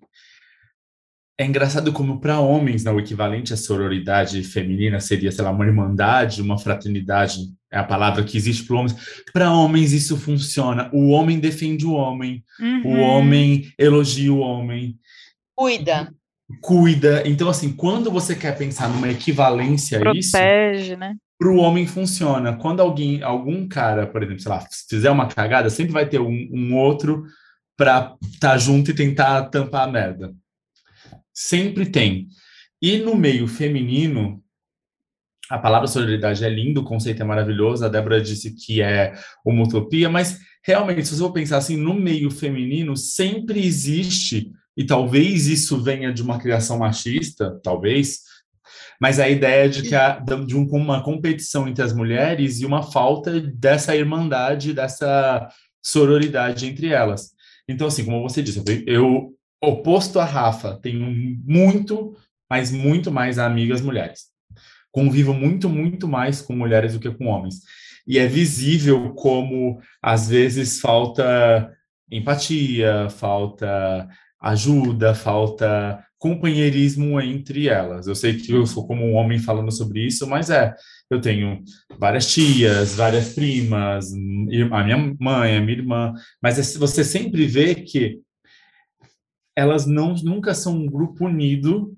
é 1.40 1.46
engraçado 1.46 1.94
como 1.94 2.20
para 2.20 2.42
homens, 2.42 2.84
né, 2.84 2.92
o 2.92 3.00
equivalente 3.00 3.54
à 3.54 3.58
sororidade 3.58 4.44
feminina 4.44 5.00
seria, 5.00 5.32
sei 5.32 5.42
lá, 5.42 5.52
uma 5.52 5.66
irmandade, 5.66 6.42
uma 6.42 6.58
fraternidade, 6.58 7.54
é 7.72 7.78
a 7.78 7.84
palavra 7.84 8.26
que 8.26 8.36
existe 8.36 8.66
para 8.66 8.76
homens. 8.76 8.96
Para 9.32 9.54
homens 9.54 9.94
isso 9.94 10.18
funciona. 10.18 10.90
O 10.92 11.12
homem 11.12 11.40
defende 11.40 11.86
o 11.86 11.94
homem, 11.94 12.44
uhum. 12.60 12.88
o 12.88 13.00
homem 13.00 13.72
elogia 13.78 14.34
o 14.34 14.40
homem. 14.40 15.00
Cuida. 15.56 16.14
Cuida. 16.62 17.28
Então, 17.28 17.50
assim, 17.50 17.72
quando 17.72 18.12
você 18.12 18.36
quer 18.36 18.58
pensar 18.58 18.90
numa 18.90 19.10
equivalência 19.10 20.00
Protege, 20.00 20.18
a 20.18 20.20
isso... 20.20 20.32
Protege, 20.32 20.96
né? 20.96 21.16
para 21.40 21.48
o 21.48 21.56
homem 21.56 21.88
funciona. 21.88 22.58
Quando 22.58 22.82
alguém, 22.82 23.24
algum 23.24 23.66
cara, 23.66 24.06
por 24.06 24.22
exemplo, 24.22 24.42
sei 24.42 24.52
lá, 24.52 24.62
fizer 24.90 25.10
uma 25.10 25.28
cagada, 25.28 25.70
sempre 25.70 25.94
vai 25.94 26.06
ter 26.06 26.20
um, 26.20 26.50
um 26.52 26.76
outro 26.76 27.24
para 27.78 28.18
estar 28.22 28.52
tá 28.52 28.58
junto 28.58 28.92
e 28.92 28.94
tentar 28.94 29.44
tampar 29.44 29.88
a 29.88 29.92
merda. 29.92 30.36
Sempre 31.34 31.86
tem. 31.86 32.28
E 32.82 32.98
no 32.98 33.16
meio 33.16 33.48
feminino, 33.48 34.44
a 35.50 35.58
palavra 35.58 35.88
solidariedade 35.88 36.44
é 36.44 36.50
linda, 36.50 36.82
o 36.82 36.86
conceito 36.86 37.22
é 37.22 37.26
maravilhoso, 37.26 37.86
a 37.86 37.90
Débora 37.90 38.22
disse 38.22 38.54
que 38.54 38.82
é 38.82 39.14
uma 39.46 39.64
utopia, 39.64 40.10
mas 40.10 40.40
realmente, 40.62 41.08
se 41.08 41.16
você 41.16 41.22
for 41.22 41.32
pensar 41.32 41.58
assim, 41.58 41.78
no 41.78 41.94
meio 41.94 42.30
feminino 42.30 42.98
sempre 42.98 43.66
existe, 43.66 44.52
e 44.80 44.86
talvez 44.86 45.46
isso 45.46 45.84
venha 45.84 46.14
de 46.14 46.22
uma 46.22 46.40
criação 46.40 46.80
machista, 46.80 47.60
talvez, 47.62 48.20
mas 48.98 49.20
a 49.20 49.28
ideia 49.28 49.68
de 49.68 49.84
que 49.84 49.94
há, 49.94 50.20
de 50.20 50.56
uma 50.56 51.04
competição 51.04 51.68
entre 51.68 51.84
as 51.84 51.92
mulheres 51.92 52.62
e 52.62 52.66
uma 52.66 52.82
falta 52.82 53.42
dessa 53.42 53.94
irmandade, 53.94 54.74
dessa 54.74 55.50
sororidade 55.84 56.66
entre 56.66 56.88
elas. 56.88 57.32
Então, 57.68 57.88
assim, 57.88 58.06
como 58.06 58.22
você 58.22 58.42
disse, 58.42 58.64
eu, 58.88 59.36
oposto 59.62 60.18
a 60.18 60.24
Rafa, 60.24 60.80
tenho 60.82 61.14
muito, 61.46 62.16
mas 62.50 62.72
muito 62.72 63.12
mais 63.12 63.38
amigas 63.38 63.82
mulheres. 63.82 64.28
Convivo 64.94 65.34
muito, 65.34 65.68
muito 65.68 66.08
mais 66.08 66.42
com 66.42 66.56
mulheres 66.56 66.94
do 66.94 67.02
que 67.02 67.12
com 67.12 67.26
homens. 67.26 67.56
E 68.08 68.18
é 68.18 68.26
visível 68.28 69.14
como, 69.14 69.82
às 70.02 70.30
vezes, 70.30 70.80
falta 70.80 71.70
empatia, 72.10 73.10
falta 73.10 74.08
ajuda, 74.40 75.14
falta 75.14 76.04
companheirismo 76.20 77.20
entre 77.22 77.70
elas. 77.70 78.06
Eu 78.06 78.14
sei 78.14 78.38
que 78.38 78.52
eu 78.52 78.66
sou 78.66 78.86
como 78.86 79.06
um 79.06 79.16
homem 79.16 79.40
falando 79.40 79.72
sobre 79.72 80.06
isso, 80.06 80.28
mas 80.28 80.50
é, 80.50 80.76
eu 81.10 81.20
tenho 81.22 81.64
várias 81.98 82.32
tias, 82.32 82.94
várias 82.94 83.34
primas, 83.34 84.12
a 84.12 84.84
minha 84.84 85.16
mãe, 85.20 85.58
a 85.58 85.62
minha 85.62 85.78
irmã, 85.78 86.14
mas 86.42 86.60
é, 86.60 86.78
você 86.78 87.04
sempre 87.04 87.48
vê 87.48 87.74
que 87.74 88.22
elas 89.56 89.86
não 89.86 90.14
nunca 90.16 90.54
são 90.54 90.74
um 90.74 90.86
grupo 90.86 91.26
unido 91.26 91.98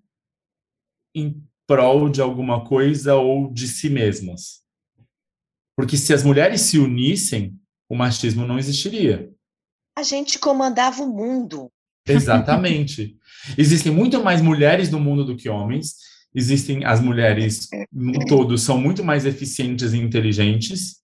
em 1.15 1.43
prol 1.67 2.09
de 2.09 2.21
alguma 2.21 2.65
coisa 2.65 3.15
ou 3.15 3.51
de 3.51 3.67
si 3.67 3.89
mesmas. 3.89 4.61
Porque 5.75 5.97
se 5.97 6.13
as 6.13 6.23
mulheres 6.23 6.61
se 6.61 6.77
unissem, 6.77 7.59
o 7.89 7.95
machismo 7.95 8.45
não 8.45 8.59
existiria. 8.59 9.31
A 9.97 10.03
gente 10.03 10.39
comandava 10.39 11.03
o 11.03 11.07
mundo. 11.07 11.71
Exatamente. 12.07 13.15
Existem 13.57 13.91
muito 13.91 14.23
mais 14.23 14.41
mulheres 14.41 14.89
no 14.89 14.99
mundo 14.99 15.23
do 15.25 15.35
que 15.35 15.49
homens. 15.49 15.95
Existem 16.33 16.85
as 16.85 17.01
mulheres, 17.01 17.67
no 17.91 18.25
todo, 18.25 18.57
são 18.57 18.77
muito 18.77 19.03
mais 19.03 19.25
eficientes 19.25 19.93
e 19.93 19.97
inteligentes, 19.97 21.01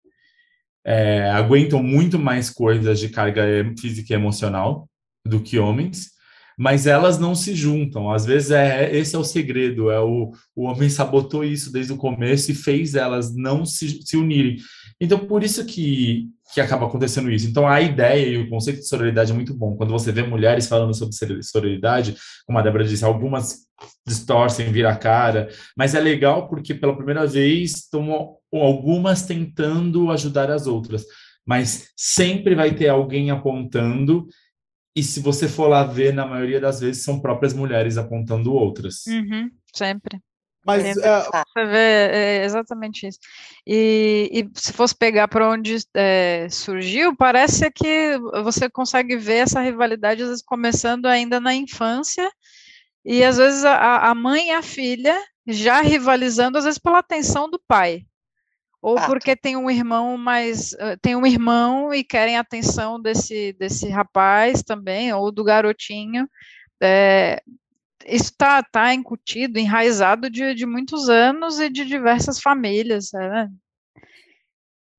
é, 0.85 1.29
aguentam 1.31 1.83
muito 1.83 2.17
mais 2.17 2.49
coisas 2.49 2.97
de 2.97 3.09
carga 3.09 3.43
física 3.77 4.13
e 4.13 4.15
emocional 4.15 4.89
do 5.25 5.41
que 5.41 5.59
homens, 5.59 6.11
mas 6.57 6.87
elas 6.87 7.19
não 7.19 7.35
se 7.35 7.53
juntam. 7.53 8.09
Às 8.09 8.25
vezes 8.25 8.51
é 8.51 8.95
esse 8.95 9.17
é 9.17 9.19
o 9.19 9.23
segredo, 9.23 9.91
é 9.91 9.99
o, 9.99 10.31
o 10.55 10.63
homem 10.63 10.89
sabotou 10.89 11.43
isso 11.43 11.73
desde 11.73 11.91
o 11.91 11.97
começo 11.97 12.49
e 12.51 12.55
fez 12.55 12.95
elas 12.95 13.35
não 13.35 13.65
se, 13.65 14.01
se 14.03 14.15
unirem. 14.15 14.55
Então, 14.99 15.19
por 15.19 15.43
isso 15.43 15.65
que, 15.65 16.29
que 16.53 16.61
acaba 16.61 16.85
acontecendo 16.85 17.31
isso. 17.31 17.47
Então, 17.47 17.67
a 17.67 17.81
ideia 17.81 18.25
e 18.27 18.37
o 18.37 18.49
conceito 18.49 18.79
de 18.79 18.87
sororidade 18.87 19.31
é 19.31 19.35
muito 19.35 19.53
bom. 19.53 19.75
Quando 19.75 19.91
você 19.91 20.11
vê 20.11 20.23
mulheres 20.23 20.67
falando 20.67 20.93
sobre 20.93 21.15
sororidade, 21.43 22.15
como 22.45 22.57
a 22.57 22.61
Débora 22.61 22.83
disse, 22.83 23.03
algumas 23.03 23.67
distorcem, 24.05 24.71
vira 24.71 24.91
a 24.91 24.95
cara, 24.95 25.49
mas 25.75 25.93
é 25.93 25.99
legal 25.99 26.47
porque 26.47 26.73
pela 26.73 26.95
primeira 26.95 27.27
vez 27.27 27.75
estão 27.75 28.37
algumas 28.51 29.23
tentando 29.23 30.09
ajudar 30.09 30.49
as 30.49 30.65
outras, 30.65 31.05
mas 31.45 31.91
sempre 31.95 32.55
vai 32.55 32.73
ter 32.73 32.87
alguém 32.87 33.29
apontando 33.29 34.27
e 34.97 35.03
se 35.03 35.19
você 35.19 35.47
for 35.47 35.67
lá 35.67 35.83
ver, 35.83 36.11
na 36.11 36.25
maioria 36.25 36.59
das 36.59 36.79
vezes 36.79 37.03
são 37.03 37.19
próprias 37.19 37.53
mulheres 37.53 37.99
apontando 37.99 38.51
outras. 38.51 39.05
Uhum, 39.05 39.51
sempre. 39.71 40.19
Mas 40.67 40.97
é, 40.97 41.21
você 41.21 41.65
vê 41.65 42.09
é 42.11 42.43
exatamente 42.43 43.07
isso. 43.07 43.19
E, 43.65 44.29
e 44.33 44.59
se 44.59 44.73
fosse 44.73 44.93
pegar 44.93 45.29
para 45.29 45.49
onde 45.49 45.77
é, 45.95 46.47
surgiu, 46.51 47.15
parece 47.15 47.71
que 47.71 48.17
você 48.43 48.69
consegue 48.69 49.15
ver 49.15 49.37
essa 49.37 49.61
rivalidade 49.61 50.21
às 50.21 50.27
vezes 50.27 50.43
começando 50.43 51.05
ainda 51.05 51.39
na 51.39 51.55
infância 51.55 52.29
e 53.05 53.23
às 53.23 53.37
vezes 53.37 53.63
a, 53.63 54.09
a 54.09 54.13
mãe 54.13 54.49
e 54.49 54.51
a 54.51 54.61
filha 54.61 55.17
já 55.47 55.79
rivalizando 55.79 56.57
às 56.57 56.65
vezes 56.65 56.79
pela 56.79 56.99
atenção 56.99 57.49
do 57.49 57.61
pai. 57.65 58.03
Ou 58.81 58.95
porque 59.05 59.35
tem 59.35 59.55
um 59.55 59.69
irmão 59.69 60.17
mais 60.17 60.75
tem 61.01 61.15
um 61.15 61.25
irmão 61.25 61.93
e 61.93 62.03
querem 62.03 62.37
a 62.37 62.41
atenção 62.41 63.01
desse 63.01 63.53
desse 63.53 63.89
rapaz 63.89 64.61
também 64.61 65.11
ou 65.13 65.31
do 65.31 65.43
garotinho 65.43 66.29
é, 66.81 67.41
isso 68.07 68.31
está 68.31 68.63
tá 68.63 68.93
incutido, 68.93 69.59
enraizado 69.59 70.29
de, 70.29 70.53
de 70.53 70.65
muitos 70.65 71.09
anos 71.09 71.59
e 71.59 71.69
de 71.69 71.85
diversas 71.85 72.39
famílias, 72.39 73.11
né? 73.11 73.49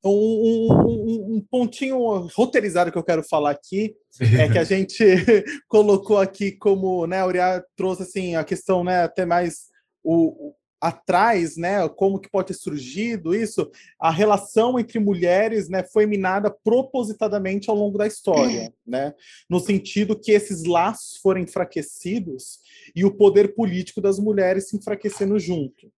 Um, 0.04 0.10
um, 0.10 1.36
um, 1.36 1.46
pontinho 1.50 1.98
roteirizado 2.34 2.92
que 2.92 2.96
eu 2.96 3.02
quero 3.02 3.22
falar 3.24 3.50
aqui 3.50 3.96
é 4.38 4.48
que 4.48 4.58
a 4.58 4.62
gente 4.64 5.04
colocou 5.66 6.18
aqui 6.18 6.52
como, 6.52 7.06
né, 7.06 7.18
a 7.18 7.26
Uriah 7.26 7.64
trouxe 7.76 8.02
assim 8.02 8.36
a 8.36 8.44
questão, 8.44 8.84
né, 8.84 9.02
até 9.02 9.26
mais 9.26 9.66
o, 10.04 10.54
atrás, 10.80 11.56
né, 11.56 11.88
como 11.88 12.20
que 12.20 12.30
pode 12.30 12.48
ter 12.48 12.54
surgido 12.54 13.34
isso, 13.34 13.68
a 14.00 14.10
relação 14.10 14.78
entre 14.78 15.00
mulheres, 15.00 15.68
né, 15.68 15.82
foi 15.82 16.06
minada 16.06 16.50
propositadamente 16.50 17.68
ao 17.68 17.76
longo 17.76 17.98
da 17.98 18.06
história, 18.06 18.72
né, 18.86 19.12
no 19.50 19.58
sentido 19.58 20.18
que 20.18 20.30
esses 20.30 20.64
laços 20.64 21.16
foram 21.16 21.40
enfraquecidos 21.40 22.60
e 22.94 23.04
o 23.04 23.14
poder 23.14 23.54
político 23.54 24.00
das 24.00 24.18
mulheres 24.18 24.68
se 24.68 24.76
enfraquecendo 24.76 25.38
junto. 25.38 25.90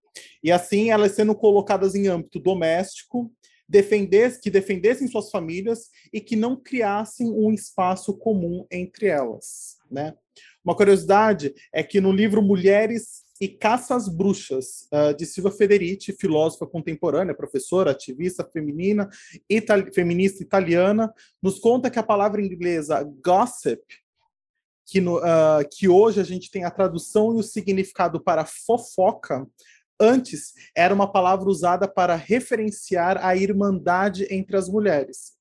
E 0.42 0.50
assim 0.50 0.90
elas 0.90 1.12
sendo 1.12 1.34
colocadas 1.34 1.94
em 1.94 2.08
âmbito 2.08 2.38
doméstico, 2.38 3.30
defender, 3.68 4.40
que 4.40 4.50
defendessem 4.50 5.06
suas 5.06 5.30
famílias 5.30 5.90
e 6.12 6.20
que 6.20 6.34
não 6.34 6.56
criassem 6.56 7.30
um 7.30 7.52
espaço 7.52 8.16
comum 8.16 8.66
entre 8.70 9.06
elas, 9.06 9.76
né? 9.88 10.14
Uma 10.64 10.74
curiosidade 10.74 11.54
é 11.72 11.82
que 11.82 12.00
no 12.00 12.12
livro 12.12 12.42
Mulheres 12.42 13.22
e 13.40 13.48
Caça 13.48 13.94
às 13.94 14.06
Bruxas, 14.06 14.86
uh, 14.92 15.16
de 15.16 15.24
Silvia 15.24 15.50
Federici, 15.50 16.12
filósofa 16.12 16.66
contemporânea, 16.66 17.34
professora, 17.34 17.92
ativista 17.92 18.44
feminina, 18.44 19.08
itali 19.48 19.90
feminista 19.94 20.42
italiana, 20.42 21.12
nos 21.42 21.58
conta 21.58 21.88
que 21.88 21.98
a 21.98 22.02
palavra 22.02 22.42
inglesa 22.42 23.02
gossip, 23.24 23.80
que, 24.90 25.00
no, 25.00 25.18
uh, 25.18 25.66
que 25.70 25.88
hoje 25.88 26.20
a 26.20 26.24
gente 26.24 26.50
tem 26.50 26.64
a 26.64 26.70
tradução 26.70 27.36
e 27.36 27.38
o 27.38 27.42
significado 27.44 28.20
para 28.20 28.44
fofoca, 28.44 29.46
antes 30.00 30.52
era 30.76 30.92
uma 30.92 31.10
palavra 31.10 31.48
usada 31.48 31.86
para 31.86 32.16
referenciar 32.16 33.24
a 33.24 33.36
irmandade 33.36 34.26
entre 34.30 34.56
as 34.56 34.68
mulheres 34.68 35.38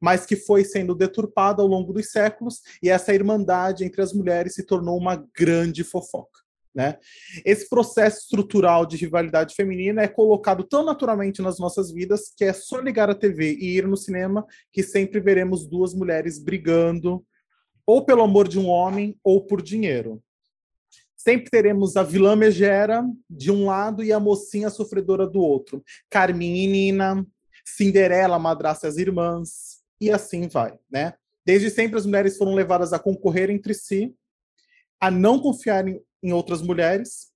mas 0.00 0.26
que 0.26 0.36
foi 0.36 0.64
sendo 0.64 0.94
deturpada 0.94 1.62
ao 1.62 1.68
longo 1.68 1.90
dos 1.90 2.10
séculos, 2.10 2.60
e 2.82 2.90
essa 2.90 3.14
irmandade 3.14 3.84
entre 3.84 4.02
as 4.02 4.12
mulheres 4.12 4.52
se 4.52 4.62
tornou 4.62 4.98
uma 4.98 5.16
grande 5.34 5.82
fofoca. 5.82 6.40
Né? 6.74 6.98
Esse 7.42 7.66
processo 7.70 8.18
estrutural 8.18 8.84
de 8.84 8.98
rivalidade 8.98 9.54
feminina 9.54 10.02
é 10.02 10.08
colocado 10.08 10.62
tão 10.62 10.84
naturalmente 10.84 11.40
nas 11.40 11.58
nossas 11.58 11.90
vidas 11.90 12.30
que 12.36 12.44
é 12.44 12.52
só 12.52 12.80
ligar 12.80 13.08
a 13.08 13.14
TV 13.14 13.54
e 13.54 13.78
ir 13.78 13.86
no 13.86 13.96
cinema 13.96 14.44
que 14.70 14.82
sempre 14.82 15.20
veremos 15.20 15.66
duas 15.66 15.94
mulheres 15.94 16.38
brigando, 16.38 17.24
ou 17.86 18.04
pelo 18.04 18.22
amor 18.22 18.48
de 18.48 18.58
um 18.58 18.68
homem, 18.68 19.18
ou 19.22 19.44
por 19.44 19.62
dinheiro. 19.62 20.22
Sempre 21.16 21.50
teremos 21.50 21.96
a 21.96 22.02
vilã 22.02 22.36
megera 22.36 23.02
de 23.30 23.50
um 23.50 23.66
lado 23.66 24.04
e 24.04 24.12
a 24.12 24.20
mocinha 24.20 24.68
sofredora 24.68 25.26
do 25.26 25.40
outro. 25.40 25.82
Carminha 26.10 26.64
e 26.64 26.66
Nina, 26.66 27.26
Cinderela, 27.64 28.38
madrasta 28.38 28.86
as 28.86 28.98
irmãs, 28.98 29.82
e 30.00 30.10
assim 30.10 30.48
vai, 30.48 30.78
né? 30.90 31.14
Desde 31.46 31.70
sempre 31.70 31.98
as 31.98 32.04
mulheres 32.04 32.36
foram 32.36 32.54
levadas 32.54 32.92
a 32.92 32.98
concorrer 32.98 33.50
entre 33.50 33.72
si, 33.72 34.14
a 35.00 35.10
não 35.10 35.38
confiarem 35.38 36.02
em 36.22 36.32
outras 36.32 36.62
mulheres 36.62 37.32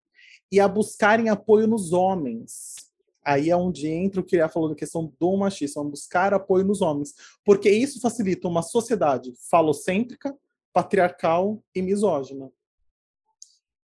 e 0.50 0.60
a 0.60 0.68
buscarem 0.68 1.28
apoio 1.28 1.66
nos 1.66 1.92
homens. 1.92 2.87
Aí 3.28 3.50
é 3.50 3.56
onde 3.56 3.86
entra 3.88 4.20
o 4.20 4.24
que 4.24 4.36
ele 4.36 4.48
falou 4.48 4.70
da 4.70 4.74
questão 4.74 5.12
do 5.20 5.36
machismo, 5.36 5.84
buscar 5.84 6.32
apoio 6.32 6.64
nos 6.64 6.80
homens, 6.80 7.12
porque 7.44 7.68
isso 7.70 8.00
facilita 8.00 8.48
uma 8.48 8.62
sociedade 8.62 9.34
falocêntrica, 9.50 10.34
patriarcal 10.72 11.62
e 11.74 11.82
misógina. 11.82 12.50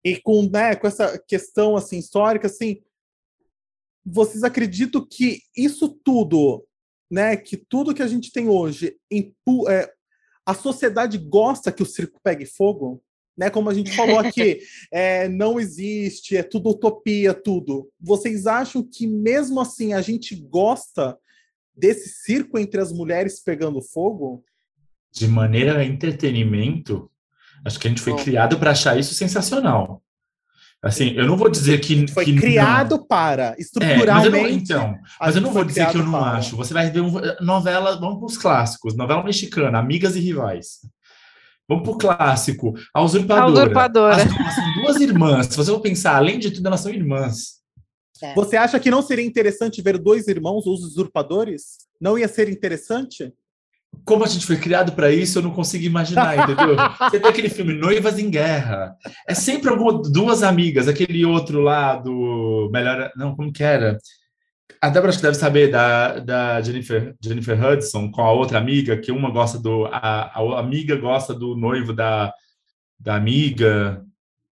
E 0.03 0.19
com, 0.21 0.49
né, 0.49 0.75
com 0.75 0.87
essa 0.87 1.19
questão 1.19 1.77
assim 1.77 1.99
histórica, 1.99 2.47
assim, 2.47 2.83
vocês 4.05 4.43
acreditam 4.43 5.07
que 5.07 5.43
isso 5.55 5.89
tudo 6.03 6.67
né, 7.11 7.37
que 7.37 7.57
tudo 7.57 7.95
que 7.95 8.03
a 8.03 8.09
gente 8.09 8.33
tem 8.33 8.49
hoje, 8.49 8.99
é, 9.69 9.93
a 10.45 10.55
sociedade 10.55 11.19
gosta 11.19 11.73
que 11.73 11.83
o 11.83 11.87
circo 11.87 12.21
pegue 12.23 12.47
fogo, 12.47 13.03
né? 13.37 13.51
Como 13.51 13.69
a 13.69 13.75
gente 13.75 13.95
falou 13.95 14.19
aqui, 14.19 14.61
é, 14.93 15.29
não 15.29 15.61
existe, 15.61 16.37
é 16.37 16.43
tudo 16.43 16.71
utopia, 16.71 17.35
tudo. 17.35 17.91
Vocês 18.01 18.47
acham 18.47 18.83
que 18.83 19.07
mesmo 19.07 19.61
assim 19.61 19.93
a 19.93 20.01
gente 20.01 20.35
gosta 20.35 21.17
desse 21.77 22.09
circo 22.09 22.59
entre 22.59 22.81
as 22.81 22.93
mulheres 22.93 23.43
pegando 23.43 23.83
fogo? 23.83 24.43
De 25.13 25.29
maneira 25.29 25.85
entretenimento, 25.85 27.11
acho 27.65 27.79
que 27.79 27.87
a 27.87 27.91
gente 27.91 28.03
foi 28.03 28.17
criado 28.17 28.59
para 28.59 28.71
achar 28.71 28.99
isso 28.99 29.15
sensacional. 29.15 30.03
Assim, 30.83 31.15
eu 31.15 31.27
não 31.27 31.37
vou 31.37 31.51
dizer 31.51 31.81
que. 31.81 32.07
Foi 32.07 32.25
que 32.25 32.37
criado 32.37 32.99
não. 32.99 33.07
para, 33.07 33.57
estruturalmente. 33.59 34.09
É, 34.09 34.31
mas 34.31 34.31
não, 34.31 34.49
então, 34.49 34.99
mas 35.19 35.35
eu 35.35 35.43
não 35.43 35.53
vou 35.53 35.65
dizer 35.65 35.91
que 35.91 35.97
eu 35.97 36.05
não 36.05 36.13
para. 36.13 36.39
acho. 36.39 36.55
Você 36.57 36.73
vai 36.73 36.91
ver 36.91 37.01
um, 37.01 37.13
novela, 37.41 37.99
vamos 37.99 38.19
para 38.19 38.27
os 38.27 38.39
clássicos, 38.39 38.95
novela 38.95 39.25
mexicana, 39.25 39.79
Amigas 39.79 40.15
e 40.17 40.21
Rivais. 40.21 40.81
Vamos 41.69 41.85
para 41.85 41.93
o 41.93 41.99
clássico, 41.99 42.75
A 42.95 43.03
Usurpadora. 43.03 43.45
A 43.45 43.51
Usurpadora. 43.51 44.17
As 44.17 44.25
duas, 44.25 44.55
são 44.55 44.75
duas 44.83 45.01
irmãs. 45.01 45.47
Se 45.47 45.57
você 45.57 45.71
for 45.71 45.81
pensar, 45.81 46.17
além 46.17 46.39
de 46.39 46.51
tudo, 46.51 46.67
elas 46.67 46.81
são 46.81 46.93
irmãs. 46.93 47.57
É. 48.23 48.35
Você 48.35 48.57
acha 48.57 48.79
que 48.79 48.91
não 48.91 49.03
seria 49.03 49.25
interessante 49.25 49.83
ver 49.83 49.99
dois 49.99 50.29
irmãos, 50.29 50.67
os 50.67 50.83
usurpadores? 50.83 51.79
Não 52.01 52.19
ia 52.19 52.29
ser 52.29 52.49
interessante? 52.49 53.33
como 54.05 54.25
a 54.25 54.27
gente 54.27 54.47
foi 54.47 54.57
criado 54.57 54.93
para 54.93 55.13
isso, 55.13 55.39
eu 55.39 55.43
não 55.43 55.51
consigo 55.51 55.85
imaginar, 55.85 56.37
entendeu? 56.37 56.77
Você 56.99 57.19
vê 57.19 57.29
aquele 57.29 57.49
filme 57.49 57.73
Noivas 57.73 58.19
em 58.19 58.29
Guerra. 58.31 58.95
É 59.29 59.35
sempre 59.35 59.71
alguma, 59.71 60.03
duas 60.03 60.43
amigas, 60.43 60.89
aquele 60.89 61.25
outro 61.25 61.61
lá 61.61 61.97
do 61.97 62.69
melhor, 62.73 63.11
não, 63.17 63.35
como 63.35 63.53
que 63.53 63.63
era? 63.63 63.99
A 64.81 64.89
Débora 64.89 65.11
acho 65.11 65.19
que 65.19 65.25
deve 65.25 65.37
saber 65.37 65.71
da, 65.71 66.19
da 66.19 66.61
Jennifer, 66.61 67.15
Jennifer 67.21 67.65
Hudson 67.65 68.11
com 68.11 68.23
a 68.23 68.33
outra 68.33 68.59
amiga, 68.59 68.97
que 68.97 69.11
uma 69.11 69.31
gosta 69.31 69.59
do 69.59 69.87
a, 69.87 70.33
a 70.33 70.61
amiga 70.61 70.97
gosta 70.97 71.33
do 71.33 71.57
noivo 71.57 71.93
da, 71.93 72.33
da 72.99 73.17
amiga. 73.17 74.05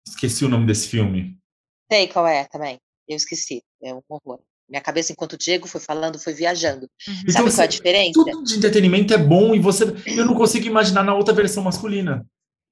Esqueci 0.07 0.45
o 0.45 0.49
nome 0.49 0.67
desse 0.67 0.89
filme. 0.89 1.37
Sei 1.91 2.09
qual 2.09 2.27
é 2.27 2.45
também. 2.45 2.79
Eu 3.09 3.17
esqueci. 3.17 3.63
É 3.83 3.93
um 3.93 4.01
horror. 4.09 4.41
Minha 4.69 4.81
cabeça, 4.81 5.13
enquanto 5.13 5.35
o 5.35 5.39
Diego 5.39 5.69
foi 5.69 5.81
falando, 5.81 6.19
foi 6.19 6.33
viajando. 6.33 6.89
Uhum. 7.07 7.15
Sabe 7.15 7.31
então, 7.31 7.51
qual 7.51 7.61
é 7.61 7.65
a 7.65 7.67
diferença? 7.67 8.13
Tudo 8.13 8.43
de 8.43 8.57
entretenimento 8.57 9.15
é 9.15 9.19
bom 9.19 9.55
e 9.55 9.61
você. 9.61 9.85
Eu 10.07 10.25
não 10.25 10.35
consigo 10.35 10.67
imaginar 10.67 11.05
na 11.05 11.15
outra 11.15 11.33
versão 11.33 11.63
masculina. 11.63 12.27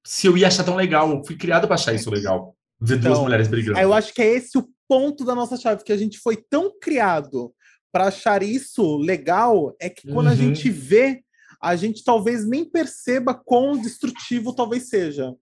Se 0.05 0.27
eu 0.27 0.37
ia 0.37 0.49
achar 0.49 0.65
tão 0.65 0.75
legal. 0.75 1.11
Eu 1.11 1.25
fui 1.25 1.37
criado 1.37 1.67
para 1.67 1.75
achar 1.75 1.95
isso 1.95 2.11
legal. 2.11 2.57
Ver 2.81 2.99
então, 2.99 3.13
duas 3.13 3.23
mulheres 3.23 3.49
brigando. 3.49 3.79
Eu 3.79 3.93
acho 3.93 4.13
que 4.13 4.21
é 4.21 4.35
esse 4.35 4.59
o 4.59 4.69
ponto 4.89 5.25
da 5.25 5.35
nossa 5.35 5.57
chave, 5.57 5.85
que 5.85 5.93
a 5.93 5.97
gente 5.97 6.19
foi 6.19 6.37
tão 6.37 6.73
criado 6.81 7.53
para 7.93 8.09
achar 8.09 8.43
isso 8.43 8.97
legal, 8.97 9.75
é 9.81 9.89
que 9.89 10.09
quando 10.09 10.27
uhum. 10.27 10.33
a 10.33 10.37
gente 10.37 10.69
vê, 10.71 11.23
a 11.63 11.77
gente 11.77 12.03
talvez 12.03 12.47
nem 12.47 12.65
perceba 12.65 13.35
quão 13.35 13.81
destrutivo 13.81 14.55
talvez 14.55 14.89
seja 14.89 15.35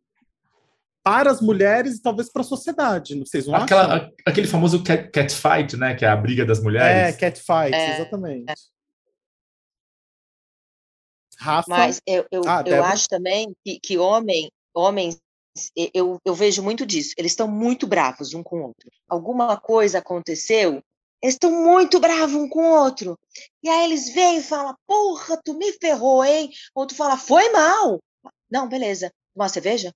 para 1.02 1.31
as 1.31 1.40
mulheres 1.40 1.96
e 1.96 2.02
talvez 2.02 2.31
para 2.31 2.42
a 2.42 2.44
sociedade, 2.44 3.18
vocês 3.18 3.46
não 3.46 3.57
Aquela, 3.57 3.96
acham? 3.96 4.12
Aquele 4.24 4.46
famoso 4.46 4.85
cat, 4.85 5.11
cat, 5.11 5.35
fight, 5.35 5.76
né? 5.76 5.94
Que 5.94 6.05
é 6.05 6.09
a 6.09 6.16
briga 6.16 6.44
das 6.44 6.62
mulheres. 6.62 7.14
É, 7.14 7.18
cat 7.18 7.40
fight, 7.40 7.74
é, 7.74 7.94
exatamente. 7.96 8.50
É. 8.50 8.55
Rafa. 11.38 11.68
Mas 11.68 12.00
eu, 12.07 12.24
eu, 12.31 12.42
ah, 12.46 12.62
eu 12.64 12.85
acho 12.85 13.09
também 13.09 13.52
que, 13.64 13.81
que 13.81 13.98
homem, 13.98 14.48
homens, 14.72 15.18
eu, 15.95 16.19
eu 16.25 16.35
vejo 16.35 16.62
muito 16.62 16.87
disso. 16.87 17.15
Eles 17.17 17.33
estão 17.33 17.49
muito 17.49 17.87
bravos 17.87 18.35
um 18.35 18.43
com 18.43 18.61
o 18.61 18.62
outro. 18.65 18.91
Alguma 19.09 19.57
coisa 19.57 19.99
aconteceu, 19.99 20.83
eles 21.23 21.37
estão 21.37 21.53
muito 21.53 22.01
bravos 22.01 22.35
um 22.35 22.49
com 22.49 22.61
o 22.61 22.83
outro. 22.83 23.19
E 23.62 23.69
aí 23.69 23.85
eles 23.85 24.12
vêm 24.12 24.38
e 24.38 24.43
falam, 24.43 24.75
porra, 24.87 25.41
tu 25.45 25.55
me 25.55 25.73
ferrou, 25.73 26.25
hein? 26.25 26.51
Ou 26.75 26.87
tu 26.87 26.97
fala, 26.97 27.17
foi 27.17 27.49
mal. 27.51 28.01
Não, 28.51 28.69
beleza. 28.69 29.12
Uma 29.35 29.49
cerveja? 29.49 29.95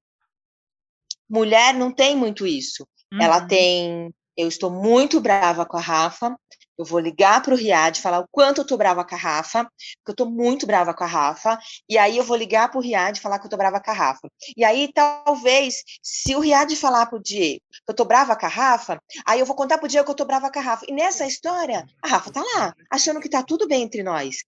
Mulher 1.28 1.74
não 1.74 1.92
tem 1.92 2.16
muito 2.16 2.46
isso. 2.46 2.86
Uhum. 3.12 3.20
Ela 3.20 3.46
tem. 3.46 4.14
Eu 4.36 4.48
estou 4.48 4.70
muito 4.70 5.20
brava 5.20 5.66
com 5.66 5.76
a 5.76 5.80
Rafa. 5.80 6.38
Eu 6.78 6.84
vou 6.84 6.98
ligar 6.98 7.42
para 7.42 7.54
o 7.54 7.56
Riad, 7.56 8.00
falar 8.00 8.20
o 8.20 8.28
quanto 8.30 8.58
eu 8.58 8.62
estou 8.62 8.76
brava 8.76 9.04
com 9.04 9.14
a 9.14 9.18
Rafa, 9.18 9.64
porque 9.64 10.10
eu 10.10 10.12
estou 10.12 10.30
muito 10.30 10.66
brava 10.66 10.92
com 10.92 11.04
a 11.04 11.06
Rafa. 11.06 11.58
E 11.88 11.96
aí 11.96 12.16
eu 12.16 12.24
vou 12.24 12.36
ligar 12.36 12.70
para 12.70 12.78
o 12.78 12.82
Riad 12.82 13.18
falar 13.20 13.38
que 13.38 13.44
eu 13.44 13.48
estou 13.48 13.58
brava 13.58 13.80
com 13.80 13.90
a 13.90 13.94
Rafa. 13.94 14.28
E 14.56 14.64
aí, 14.64 14.92
talvez, 14.92 15.82
se 16.02 16.34
o 16.34 16.40
Riad 16.40 16.74
falar 16.76 17.06
para 17.06 17.18
o 17.18 17.22
Diego 17.22 17.60
que 17.70 17.90
eu 17.90 17.92
estou 17.92 18.06
brava 18.06 18.36
com 18.36 18.46
a 18.46 18.48
Rafa, 18.48 19.00
aí 19.24 19.40
eu 19.40 19.46
vou 19.46 19.56
contar 19.56 19.78
para 19.78 19.86
o 19.86 19.88
Diego 19.88 20.04
que 20.04 20.10
eu 20.10 20.14
estou 20.14 20.26
brava 20.26 20.50
com 20.50 20.58
a 20.58 20.62
Rafa. 20.62 20.84
E 20.88 20.92
nessa 20.92 21.26
história, 21.26 21.86
a 22.02 22.08
Rafa 22.08 22.32
tá 22.32 22.42
lá, 22.42 22.74
achando 22.90 23.20
que 23.20 23.28
tá 23.28 23.42
tudo 23.42 23.66
bem 23.66 23.82
entre 23.82 24.02
nós. 24.02 24.44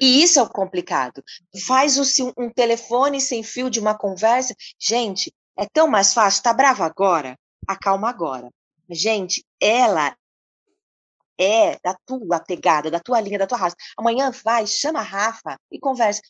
E 0.00 0.22
isso 0.22 0.38
é 0.38 0.42
o 0.42 0.48
complicado. 0.48 1.22
Faz 1.66 1.98
o, 1.98 2.32
um 2.38 2.48
telefone 2.48 3.20
sem 3.20 3.42
fio 3.42 3.68
de 3.68 3.80
uma 3.80 3.96
conversa. 3.96 4.54
Gente, 4.78 5.32
é 5.56 5.66
tão 5.66 5.88
mais 5.88 6.14
fácil. 6.14 6.42
Tá 6.42 6.52
brava 6.52 6.84
agora? 6.84 7.36
Acalma 7.66 8.08
agora. 8.08 8.50
Gente, 8.88 9.44
ela 9.60 10.14
é 11.38 11.78
da 11.82 11.96
tua 12.06 12.40
pegada, 12.40 12.90
da 12.90 13.00
tua 13.00 13.20
linha, 13.20 13.38
da 13.38 13.46
tua 13.46 13.58
raça. 13.58 13.76
Amanhã 13.96 14.30
vai, 14.44 14.66
chama 14.66 15.00
a 15.00 15.02
Rafa 15.02 15.58
e 15.70 15.78
conversa. 15.78 16.20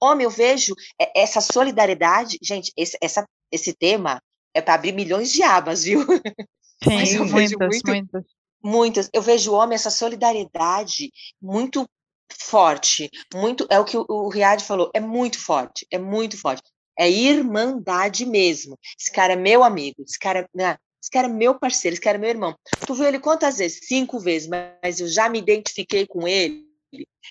Homem, 0.00 0.24
eu 0.24 0.30
vejo 0.30 0.74
essa 1.14 1.40
solidariedade. 1.40 2.38
Gente, 2.42 2.72
esse, 2.76 2.96
essa, 3.00 3.26
esse 3.50 3.72
tema 3.72 4.20
é 4.52 4.60
para 4.60 4.74
abrir 4.74 4.92
milhões 4.92 5.32
de 5.32 5.42
abas, 5.42 5.84
viu? 5.84 6.00
Sim, 6.82 7.18
muitas, 7.20 7.58
muito, 7.58 7.88
muitas. 7.88 8.24
Muitas. 8.62 9.10
Eu 9.12 9.22
vejo 9.22 9.52
homem, 9.52 9.74
essa 9.74 9.90
solidariedade 9.90 11.10
muito 11.40 11.88
forte. 12.32 13.10
Muito, 13.34 13.66
é 13.70 13.78
o 13.78 13.84
que 13.84 13.96
o, 13.96 14.04
o 14.08 14.28
Riad 14.28 14.62
falou, 14.62 14.90
é 14.94 15.00
muito 15.00 15.38
forte, 15.38 15.86
é 15.90 15.98
muito 15.98 16.38
forte. 16.38 16.62
É 16.98 17.10
irmandade 17.10 18.24
mesmo. 18.24 18.78
Esse 18.98 19.10
cara 19.10 19.32
é 19.32 19.36
meu 19.36 19.64
amigo, 19.64 20.02
esse 20.02 20.18
cara, 20.18 20.48
né? 20.54 20.76
Esse 21.04 21.10
cara 21.10 21.26
é 21.26 21.30
meu 21.30 21.54
parceiro, 21.58 21.92
esse 21.92 22.00
cara 22.00 22.16
é 22.16 22.20
meu 22.20 22.30
irmão. 22.30 22.56
Tu 22.86 22.94
viu 22.94 23.04
ele 23.04 23.18
quantas 23.18 23.58
vezes? 23.58 23.80
Cinco 23.82 24.18
vezes, 24.18 24.48
mas 24.48 25.00
eu 25.00 25.06
já 25.06 25.28
me 25.28 25.38
identifiquei 25.38 26.06
com 26.06 26.26
ele. 26.26 26.64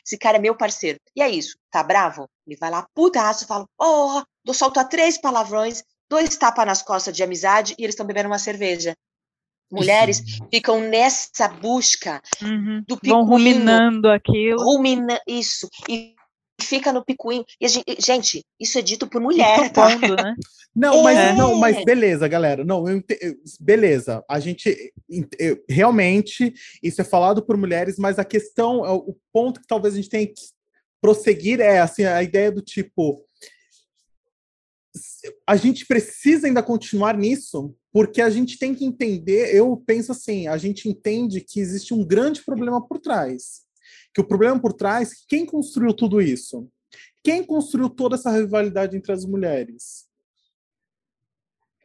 Esse 0.06 0.16
cara 0.16 0.38
é 0.38 0.40
meu 0.40 0.56
parceiro. 0.56 1.00
E 1.16 1.24
é 1.24 1.30
isso. 1.30 1.58
Tá 1.72 1.82
bravo? 1.82 2.30
Ele 2.46 2.56
vai 2.56 2.70
lá, 2.70 2.86
putaço, 2.94 3.48
fala, 3.48 3.66
oh, 3.82 4.22
dou 4.46 4.54
solta 4.54 4.86
três 4.86 5.18
palavrões, 5.18 5.84
dois 6.08 6.38
tapas 6.38 6.68
nas 6.68 6.84
costas 6.84 7.16
de 7.16 7.24
amizade 7.24 7.74
e 7.80 7.84
eles 7.84 7.94
estão 7.94 8.06
bebendo 8.06 8.28
uma 8.28 8.38
cerveja. 8.38 8.96
Mulheres 9.72 10.20
uhum. 10.20 10.48
ficam 10.54 10.80
nessa 10.80 11.48
busca 11.48 12.22
uhum. 12.44 12.84
do 12.88 12.96
picuinho. 12.96 13.26
Vão 13.26 13.26
ruminando 13.26 14.08
aquilo. 14.08 14.64
Rumina, 14.64 15.20
isso. 15.28 15.68
E 15.90 16.14
fica 16.64 16.92
no 16.92 17.04
picuinho. 17.06 17.46
E 17.62 17.68
gente, 17.68 17.96
gente, 18.00 18.46
isso 18.60 18.78
é 18.80 18.82
dito 18.82 19.08
por 19.08 19.22
mulher, 19.22 19.72
tá? 19.72 19.90
Pondo, 20.00 20.16
né? 20.16 20.36
Não, 20.76 21.04
mas 21.04 21.20
É. 21.20 21.34
não, 21.34 21.56
mas 21.56 21.84
beleza, 21.86 22.28
galera. 22.28 22.64
Não, 22.64 22.88
eu 22.90 23.04
beleza. 23.60 24.24
A 24.28 24.40
gente 24.40 24.94
eu- 25.38 25.64
realmente 25.70 26.52
isso 26.82 27.00
é 27.00 27.04
falado 27.04 27.46
por 27.46 27.56
mulheres, 27.56 27.98
mas 28.00 28.18
a 28.18 28.26
questão, 28.26 28.80
o 28.82 29.16
ponto 29.32 29.62
que 29.62 29.68
talvez 29.68 29.94
a 29.94 29.98
gente 29.98 30.10
tenha 30.10 30.26
que 30.26 30.34
prosseguir 31.00 31.60
é 31.60 31.80
assim 31.80 32.06
a 32.06 32.24
ideia 32.24 32.52
do 32.52 32.62
tipo 32.62 33.24
a 35.48 35.56
gente 35.56 35.86
precisa 35.86 36.48
ainda 36.48 36.62
continuar 36.62 37.18
nisso, 37.18 37.76
porque 37.92 38.22
a 38.22 38.30
gente 38.30 38.58
tem 38.60 38.76
que 38.76 38.86
entender, 38.86 39.56
eu 39.56 39.76
penso 39.86 40.12
assim, 40.12 40.48
a 40.48 40.58
gente 40.58 40.88
entende 40.88 41.42
que 41.42 41.60
existe 41.60 41.94
um 41.94 42.06
grande 42.06 42.44
problema 42.44 42.86
por 42.86 43.00
trás. 43.00 43.63
Que 44.14 44.22
o 44.22 44.28
problema 44.28 44.60
por 44.60 44.74
trás, 44.74 45.26
quem 45.28 45.46
construiu 45.46 45.94
tudo 45.94 46.22
isso? 46.22 46.70
Quem 47.24 47.44
construiu 47.44 47.90
toda 47.90 48.16
essa 48.16 48.32
rivalidade 48.32 48.96
entre 48.96 49.12
as 49.12 49.26
mulheres? 49.26 50.06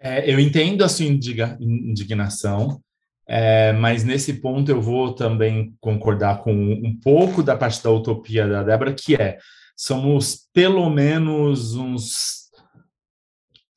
É, 0.00 0.32
eu 0.32 0.38
entendo 0.38 0.84
a 0.84 0.88
sua 0.88 1.06
indignação, 1.06 2.80
é, 3.26 3.72
mas 3.72 4.04
nesse 4.04 4.34
ponto 4.34 4.70
eu 4.70 4.80
vou 4.80 5.14
também 5.14 5.74
concordar 5.80 6.42
com 6.42 6.52
um 6.52 6.98
pouco 7.02 7.42
da 7.42 7.56
parte 7.56 7.82
da 7.82 7.90
utopia 7.90 8.46
da 8.46 8.62
Débora, 8.62 8.94
que 8.94 9.14
é 9.14 9.38
somos 9.76 10.48
pelo 10.52 10.88
menos 10.90 11.74
uns. 11.74 12.48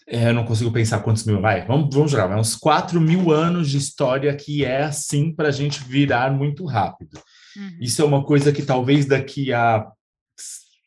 é, 0.07 0.29
eu 0.29 0.33
não 0.33 0.45
consigo 0.45 0.71
pensar 0.71 0.99
quantos 0.99 1.25
mil, 1.25 1.41
vai, 1.41 1.65
vamos, 1.65 1.93
vamos 1.93 2.11
jogar, 2.11 2.27
vai, 2.27 2.39
uns 2.39 2.55
4 2.55 2.99
mil 2.99 3.31
anos 3.31 3.69
de 3.69 3.77
história 3.77 4.35
que 4.35 4.63
é 4.65 4.83
assim 4.83 5.33
para 5.33 5.49
a 5.49 5.51
gente 5.51 5.83
virar 5.83 6.31
muito 6.31 6.65
rápido. 6.65 7.19
Uhum. 7.57 7.77
Isso 7.79 8.01
é 8.01 8.05
uma 8.05 8.23
coisa 8.23 8.51
que 8.51 8.63
talvez 8.63 9.05
daqui 9.05 9.53
a 9.53 9.85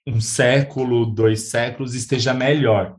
um 0.07 0.21
século, 0.21 1.07
dois 1.07 1.43
séculos 1.43 1.95
esteja 1.95 2.35
melhor. 2.35 2.97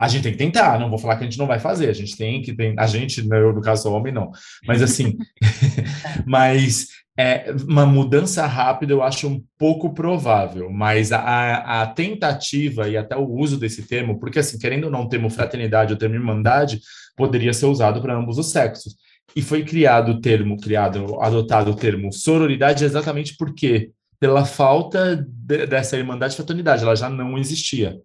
A 0.00 0.06
gente 0.06 0.22
tem 0.22 0.32
que 0.32 0.38
tentar, 0.38 0.78
não 0.78 0.88
vou 0.88 0.98
falar 0.98 1.16
que 1.16 1.24
a 1.24 1.26
gente 1.26 1.38
não 1.38 1.46
vai 1.46 1.58
fazer, 1.58 1.88
a 1.88 1.92
gente 1.92 2.16
tem 2.16 2.40
que 2.40 2.54
tentar, 2.54 2.82
a 2.82 2.86
gente, 2.86 3.26
né, 3.26 3.40
no 3.40 3.60
caso 3.60 3.82
sou 3.82 3.94
homem, 3.94 4.12
não. 4.12 4.30
Mas 4.66 4.80
assim, 4.80 5.16
mas 6.26 6.86
é, 7.18 7.52
uma 7.66 7.84
mudança 7.84 8.46
rápida 8.46 8.92
eu 8.92 9.02
acho 9.02 9.26
um 9.26 9.42
pouco 9.58 9.92
provável, 9.92 10.70
mas 10.70 11.10
a, 11.10 11.82
a 11.82 11.86
tentativa 11.88 12.88
e 12.88 12.96
até 12.96 13.16
o 13.16 13.28
uso 13.28 13.58
desse 13.58 13.88
termo, 13.88 14.20
porque 14.20 14.38
assim, 14.38 14.56
querendo 14.56 14.84
ou 14.84 14.90
não, 14.90 15.02
o 15.02 15.08
termo 15.08 15.28
fraternidade 15.28 15.92
ou 15.92 15.98
termo 15.98 16.14
irmandade 16.14 16.80
poderia 17.16 17.52
ser 17.52 17.66
usado 17.66 18.00
para 18.00 18.16
ambos 18.16 18.38
os 18.38 18.52
sexos. 18.52 18.94
E 19.36 19.42
foi 19.42 19.64
criado 19.64 20.12
o 20.12 20.20
termo, 20.20 20.58
criado, 20.60 21.20
adotado 21.20 21.70
o 21.70 21.76
termo 21.76 22.12
sororidade 22.12 22.84
exatamente 22.84 23.36
porque 23.36 23.90
pela 24.18 24.44
falta 24.44 25.16
de, 25.16 25.66
dessa 25.66 25.96
irmandade 25.96 26.34
e 26.34 26.36
fraternidade, 26.36 26.82
ela 26.82 26.96
já 26.96 27.08
não 27.08 27.38
existia. 27.38 27.96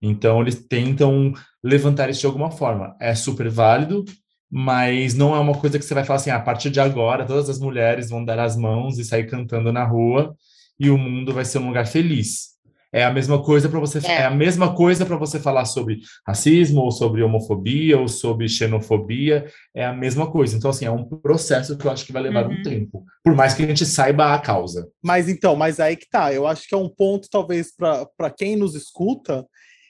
Então, 0.00 0.40
eles 0.40 0.66
tentam 0.66 1.32
levantar 1.62 2.08
isso 2.08 2.20
de 2.20 2.26
alguma 2.26 2.50
forma. 2.50 2.96
É 3.00 3.14
super 3.14 3.48
válido, 3.50 4.04
mas 4.50 5.14
não 5.14 5.34
é 5.34 5.38
uma 5.38 5.54
coisa 5.54 5.78
que 5.78 5.84
você 5.84 5.92
vai 5.92 6.04
falar 6.04 6.16
assim, 6.16 6.30
ah, 6.30 6.36
a 6.36 6.40
partir 6.40 6.70
de 6.70 6.80
agora, 6.80 7.26
todas 7.26 7.50
as 7.50 7.58
mulheres 7.58 8.08
vão 8.08 8.24
dar 8.24 8.38
as 8.38 8.56
mãos 8.56 8.98
e 8.98 9.04
sair 9.04 9.26
cantando 9.26 9.72
na 9.72 9.84
rua 9.84 10.34
e 10.78 10.90
o 10.90 10.96
mundo 10.96 11.34
vai 11.34 11.44
ser 11.44 11.58
um 11.58 11.66
lugar 11.66 11.86
feliz. 11.86 12.57
É 12.92 13.04
a 13.04 13.12
mesma 13.12 13.42
coisa 13.42 13.68
para 13.68 13.78
você, 13.78 13.98
é. 14.06 14.12
é. 14.12 14.24
a 14.24 14.30
mesma 14.30 14.74
coisa 14.74 15.04
para 15.04 15.16
você 15.16 15.38
falar 15.38 15.64
sobre 15.66 16.00
racismo 16.26 16.80
ou 16.80 16.90
sobre 16.90 17.22
homofobia 17.22 17.98
ou 17.98 18.08
sobre 18.08 18.48
xenofobia, 18.48 19.46
é 19.74 19.84
a 19.84 19.92
mesma 19.92 20.30
coisa. 20.30 20.56
Então 20.56 20.70
assim, 20.70 20.86
é 20.86 20.90
um 20.90 21.04
processo 21.04 21.76
que 21.76 21.86
eu 21.86 21.90
acho 21.90 22.06
que 22.06 22.12
vai 22.12 22.22
levar 22.22 22.46
uhum. 22.46 22.54
um 22.54 22.62
tempo, 22.62 23.04
por 23.22 23.34
mais 23.34 23.54
que 23.54 23.62
a 23.62 23.66
gente 23.66 23.84
saiba 23.84 24.34
a 24.34 24.38
causa. 24.38 24.88
Mas 25.02 25.28
então, 25.28 25.54
mas 25.54 25.78
aí 25.80 25.96
que 25.96 26.08
tá, 26.08 26.32
eu 26.32 26.46
acho 26.46 26.66
que 26.66 26.74
é 26.74 26.78
um 26.78 26.88
ponto 26.88 27.28
talvez 27.30 27.68
para 27.76 28.30
quem 28.30 28.56
nos 28.56 28.74
escuta, 28.74 29.46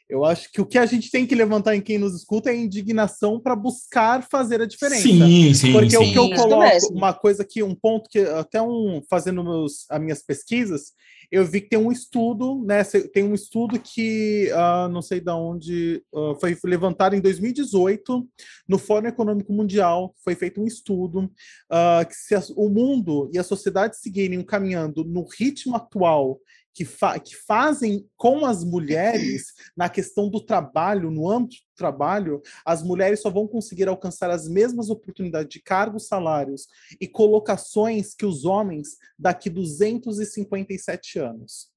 eu 0.08 0.24
acho 0.24 0.50
que 0.50 0.60
o 0.60 0.66
que 0.66 0.78
a 0.78 0.86
gente 0.86 1.10
tem 1.10 1.26
que 1.26 1.34
levantar 1.34 1.76
em 1.76 1.82
quem 1.82 1.98
nos 1.98 2.14
escuta 2.14 2.48
é 2.48 2.52
a 2.52 2.56
indignação 2.56 3.38
para 3.38 3.54
buscar 3.54 4.26
fazer 4.28 4.62
a 4.62 4.66
diferença. 4.66 5.02
Sim, 5.02 5.52
sim, 5.52 5.72
Porque 5.72 5.90
sim. 5.90 5.96
o 5.96 6.12
que 6.12 6.18
eu 6.18 6.30
coloco, 6.30 6.92
uma 6.92 7.12
coisa 7.12 7.44
que, 7.44 7.62
um 7.62 7.74
ponto 7.74 8.08
que 8.08 8.20
até 8.20 8.60
um 8.62 9.02
fazendo 9.08 9.44
meus, 9.44 9.84
as 9.90 10.00
minhas 10.00 10.22
pesquisas, 10.22 10.92
eu 11.30 11.44
vi 11.44 11.60
que 11.60 11.68
tem 11.68 11.78
um 11.78 11.92
estudo, 11.92 12.64
né? 12.64 12.82
Tem 13.12 13.22
um 13.22 13.34
estudo 13.34 13.78
que 13.78 14.50
uh, 14.50 14.88
não 14.88 15.02
sei 15.02 15.20
de 15.20 15.30
onde 15.30 16.02
uh, 16.10 16.34
foi 16.40 16.56
levantado 16.64 17.14
em 17.14 17.20
2018 17.20 18.26
no 18.66 18.78
Fórum 18.78 19.08
Econômico 19.08 19.52
Mundial. 19.52 20.14
Foi 20.24 20.34
feito 20.34 20.58
um 20.58 20.66
estudo 20.66 21.24
uh, 21.24 22.08
que 22.08 22.14
se 22.14 22.34
a, 22.34 22.42
o 22.56 22.70
mundo 22.70 23.30
e 23.32 23.38
a 23.38 23.44
sociedade 23.44 23.98
seguirem 23.98 24.42
caminhando 24.42 25.04
no 25.04 25.26
ritmo 25.38 25.76
atual 25.76 26.40
que, 26.74 26.84
fa 26.84 27.18
que, 27.18 27.34
fazem 27.34 28.08
com 28.16 28.46
as 28.46 28.62
mulheres 28.62 29.52
na 29.76 29.88
questão 29.88 30.28
do 30.28 30.40
trabalho, 30.40 31.10
no 31.10 31.28
âmbito 31.28 31.56
do 31.56 31.76
trabalho, 31.76 32.40
as 32.64 32.82
mulheres 32.82 33.20
só 33.20 33.30
vão 33.30 33.46
conseguir 33.46 33.88
alcançar 33.88 34.30
as 34.30 34.48
mesmas 34.48 34.88
oportunidades 34.90 35.48
de 35.48 35.60
cargos, 35.60 36.06
salários 36.06 36.68
e 37.00 37.08
colocações 37.08 38.14
que 38.14 38.24
os 38.24 38.44
homens 38.44 38.96
daqui 39.18 39.50
257 39.50 41.18
anos. 41.18 41.68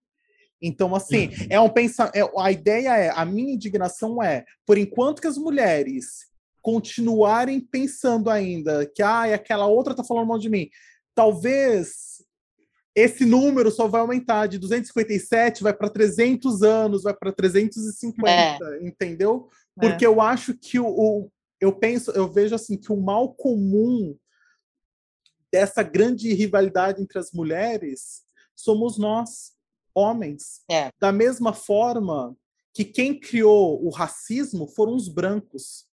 Então, 0.61 0.93
assim, 0.93 1.31
é 1.49 1.59
um 1.59 1.69
pensa 1.69 2.11
é, 2.13 2.21
a 2.37 2.51
ideia 2.51 2.95
é, 2.95 3.09
a 3.09 3.25
minha 3.25 3.53
indignação 3.53 4.21
é, 4.21 4.45
por 4.65 4.77
enquanto 4.77 5.19
que 5.19 5.27
as 5.27 5.37
mulheres 5.37 6.29
continuarem 6.61 7.59
pensando 7.59 8.29
ainda 8.29 8.85
que 8.85 9.01
ah, 9.01 9.23
aquela 9.33 9.65
outra 9.65 9.95
tá 9.95 10.03
falando 10.03 10.27
mal 10.27 10.37
de 10.37 10.49
mim, 10.49 10.69
talvez 11.15 12.10
esse 12.95 13.25
número 13.25 13.71
só 13.71 13.87
vai 13.87 14.01
aumentar 14.01 14.47
de 14.47 14.57
257 14.57 15.63
vai 15.63 15.73
para 15.73 15.89
300 15.89 16.61
anos, 16.61 17.03
vai 17.03 17.13
para 17.13 17.31
350, 17.31 18.29
é. 18.29 18.83
entendeu? 18.83 19.49
Porque 19.75 20.03
é. 20.03 20.07
eu 20.07 20.19
acho 20.19 20.53
que 20.53 20.77
o, 20.79 20.87
o, 20.87 21.31
eu 21.59 21.71
penso, 21.71 22.11
eu 22.11 22.31
vejo 22.31 22.53
assim 22.53 22.77
que 22.77 22.91
o 22.91 22.99
mal 22.99 23.33
comum 23.33 24.15
dessa 25.51 25.83
grande 25.83 26.33
rivalidade 26.33 27.01
entre 27.01 27.19
as 27.19 27.31
mulheres 27.31 28.23
somos 28.55 28.97
nós, 28.97 29.53
homens. 29.93 30.61
É. 30.69 30.91
Da 30.99 31.11
mesma 31.11 31.53
forma 31.53 32.35
que 32.73 32.85
quem 32.85 33.19
criou 33.19 33.83
o 33.85 33.89
racismo 33.89 34.67
foram 34.67 34.95
os 34.95 35.07
brancos. 35.07 35.85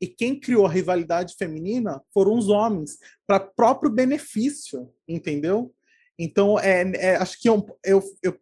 E 0.00 0.06
quem 0.06 0.38
criou 0.38 0.64
a 0.64 0.70
rivalidade 0.70 1.34
feminina 1.36 2.02
foram 2.12 2.38
os 2.38 2.48
homens, 2.48 2.98
para 3.26 3.38
próprio 3.38 3.90
benefício, 3.90 4.90
entendeu? 5.06 5.74
Então, 6.22 6.58
é, 6.58 6.82
é, 6.96 7.16
acho 7.16 7.40
que 7.40 7.48
eu, 7.48 7.66
eu, 7.82 8.02
eu, 8.22 8.38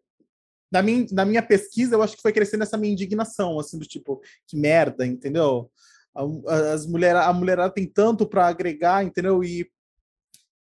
na, 0.68 0.82
minha, 0.82 1.06
na 1.12 1.24
minha 1.24 1.40
pesquisa, 1.40 1.94
eu 1.94 2.02
acho 2.02 2.16
que 2.16 2.22
foi 2.22 2.32
crescendo 2.32 2.64
essa 2.64 2.76
minha 2.76 2.92
indignação, 2.92 3.60
assim, 3.60 3.78
do 3.78 3.86
tipo, 3.86 4.20
que 4.48 4.56
merda, 4.56 5.06
entendeu? 5.06 5.70
As 6.72 6.84
mulher, 6.86 7.14
a 7.14 7.32
mulherada 7.32 7.72
tem 7.72 7.86
tanto 7.86 8.26
para 8.26 8.48
agregar, 8.48 9.04
entendeu? 9.04 9.44
E, 9.44 9.70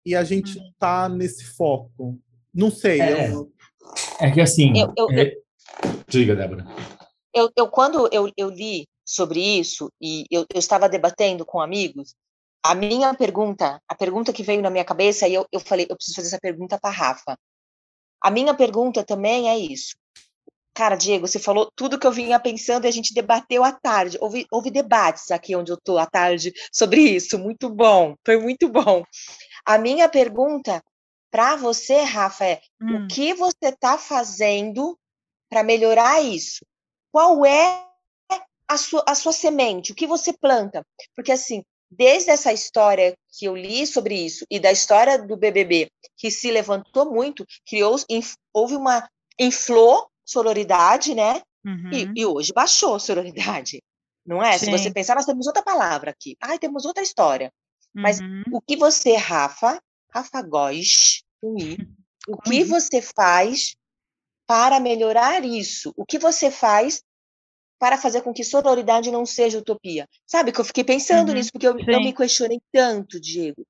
e 0.06 0.14
a 0.14 0.24
gente 0.26 0.58
não 0.58 0.70
tá 0.78 1.08
nesse 1.08 1.46
foco. 1.46 2.20
Não 2.54 2.70
sei. 2.70 3.00
É, 3.00 3.32
eu... 3.32 3.50
é 4.20 4.30
que 4.30 4.42
assim. 4.42 4.78
Eu, 4.78 4.94
eu, 4.98 5.10
é... 5.12 5.34
Diga, 6.10 6.36
Débora. 6.36 6.66
Eu, 7.34 7.50
eu, 7.56 7.70
quando 7.70 8.10
eu, 8.12 8.30
eu 8.36 8.50
li 8.50 8.86
sobre 9.06 9.40
isso, 9.40 9.90
e 10.02 10.26
eu, 10.30 10.46
eu 10.54 10.60
estava 10.60 10.90
debatendo 10.90 11.46
com 11.46 11.62
amigos, 11.62 12.14
a 12.68 12.76
minha 12.76 13.14
pergunta, 13.14 13.82
a 13.88 13.96
pergunta 13.96 14.34
que 14.34 14.44
veio 14.44 14.62
na 14.62 14.70
minha 14.70 14.84
cabeça, 14.84 15.26
e 15.26 15.34
eu, 15.34 15.48
eu 15.54 15.60
falei, 15.62 15.88
eu 15.90 15.96
preciso 15.96 16.16
fazer 16.18 16.28
essa 16.28 16.40
pergunta 16.40 16.78
para 16.78 16.90
Rafa. 16.94 17.40
A 18.22 18.30
minha 18.30 18.54
pergunta 18.54 19.06
também 19.06 19.50
é 19.50 19.58
isso. 19.58 19.96
Cara, 20.74 20.98
Diego, 20.98 21.26
você 21.26 21.40
falou 21.40 21.72
tudo 21.74 21.98
que 21.98 22.06
eu 22.06 22.12
vinha 22.12 22.38
pensando 22.40 22.84
e 22.84 22.90
a 22.90 22.92
gente 22.92 23.14
debateu 23.14 23.64
à 23.64 23.72
tarde. 23.72 24.18
Houve, 24.20 24.46
houve 24.52 24.70
debates 24.70 25.32
aqui 25.32 25.56
onde 25.56 25.72
eu 25.72 25.76
estou 25.76 25.98
à 25.98 26.06
tarde 26.06 26.52
sobre 26.72 27.02
isso. 27.02 27.40
Muito 27.40 27.70
bom, 27.70 28.16
foi 28.26 28.38
muito 28.38 28.68
bom. 28.68 29.04
A 29.66 29.78
minha 29.78 30.10
pergunta 30.10 30.84
para 31.32 31.56
você, 31.56 32.02
Rafa, 32.02 32.46
é 32.46 32.62
hum. 32.82 33.06
o 33.06 33.08
que 33.08 33.34
você 33.34 33.70
está 33.70 33.98
fazendo 33.98 35.00
para 35.50 35.64
melhorar 35.64 36.22
isso? 36.22 36.66
Qual 37.14 37.46
é 37.46 37.86
a 38.68 38.78
sua, 38.78 39.06
a 39.08 39.16
sua 39.16 39.32
semente? 39.32 39.94
O 39.94 39.96
que 39.96 40.06
você 40.06 40.34
planta? 40.34 40.86
Porque, 41.16 41.32
assim, 41.32 41.64
desde 41.90 42.32
essa 42.32 42.52
história 42.52 43.16
que 43.38 43.46
eu 43.46 43.56
li 43.56 43.86
sobre 43.88 44.16
isso 44.16 44.46
e 44.50 44.60
da 44.60 44.72
história 44.72 45.18
do 45.18 45.38
BBB, 45.38 45.90
que 46.18 46.30
se 46.30 46.52
levantou 46.52 47.12
muito, 47.12 47.46
criou, 47.66 47.96
houve 48.54 48.76
uma 48.76 49.08
inflou 49.40 50.10
sororidade, 50.26 51.16
né? 51.16 51.42
Uhum. 51.66 51.90
E, 51.92 52.22
e, 52.22 52.26
hoje 52.26 52.54
baixou 52.54 53.00
sororidade, 53.00 53.82
não 54.26 54.44
é? 54.44 54.58
Sim. 54.58 54.66
Se 54.66 54.72
você 54.72 54.92
pensar, 54.92 55.16
nós 55.16 55.26
temos 55.26 55.48
outra 55.48 55.64
palavra 55.64 56.12
aqui. 56.12 56.36
Ai, 56.42 56.60
temos 56.60 56.86
outra 56.86 57.04
história. 57.04 57.52
Uhum. 57.96 58.02
Mas 58.02 58.20
o 58.52 58.62
que 58.62 58.76
você, 58.76 59.16
Rafa, 59.16 59.82
Rafa 60.14 60.42
Góes, 60.42 61.24
o 62.28 62.42
que 62.42 62.64
você 62.64 63.02
faz 63.02 63.76
para 64.46 64.80
melhorar 64.80 65.44
isso? 65.44 65.94
O 65.96 66.06
que 66.06 66.18
você 66.18 66.50
faz 66.50 67.02
para 67.80 67.98
fazer 67.98 68.22
com 68.22 68.34
que 68.34 68.44
sororidade 68.44 69.12
não 69.12 69.26
seja 69.26 69.60
utopia. 69.60 70.08
Sabe 70.26 70.52
que 70.52 70.60
eu 70.60 70.66
fiquei 70.66 70.84
pensando 70.84 71.30
uhum, 71.30 71.36
nisso, 71.36 71.52
porque 71.52 71.68
eu, 71.68 71.78
eu, 71.78 72.00
me 72.00 72.14
questionei 72.14 72.60
tanto, 72.72 73.20
Diego. 73.20 73.66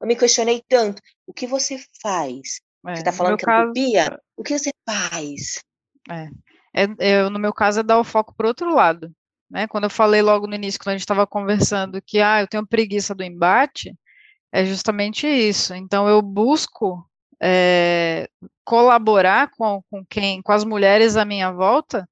Eu 0.00 0.06
me 0.06 0.16
questionei 0.16 0.62
tanto. 0.68 1.00
O 1.26 1.32
que 1.32 1.46
você 1.46 1.82
faz? 2.02 2.60
É, 2.86 2.94
você 2.94 3.00
está 3.00 3.12
falando 3.12 3.36
que 3.36 3.44
é 3.44 3.46
caso... 3.46 3.70
utopia? 3.70 4.20
O 4.36 4.42
que 4.42 4.58
você 4.58 4.70
faz? 4.86 5.60
É. 6.10 6.28
É, 6.74 6.86
é, 6.98 7.28
no 7.28 7.38
meu 7.38 7.52
caso, 7.52 7.80
é 7.80 7.82
dar 7.82 7.98
o 7.98 8.04
foco 8.04 8.34
para 8.34 8.44
o 8.44 8.48
outro 8.48 8.72
lado. 8.72 9.10
Né? 9.50 9.66
Quando 9.66 9.84
eu 9.84 9.90
falei 9.90 10.22
logo 10.22 10.46
no 10.46 10.54
início, 10.54 10.78
quando 10.78 10.88
a 10.88 10.92
gente 10.92 11.00
estava 11.00 11.26
conversando, 11.26 12.02
que 12.02 12.20
ah, 12.20 12.42
eu 12.42 12.46
tenho 12.46 12.66
preguiça 12.66 13.14
do 13.14 13.24
embate, 13.24 13.94
é 14.52 14.64
justamente 14.64 15.26
isso. 15.26 15.74
Então, 15.74 16.08
eu 16.08 16.20
busco 16.20 17.04
é, 17.42 18.28
colaborar 18.64 19.50
com, 19.50 19.82
com 19.90 20.04
quem, 20.06 20.42
com 20.42 20.52
as 20.52 20.64
mulheres 20.64 21.16
à 21.16 21.24
minha 21.24 21.50
volta, 21.50 22.08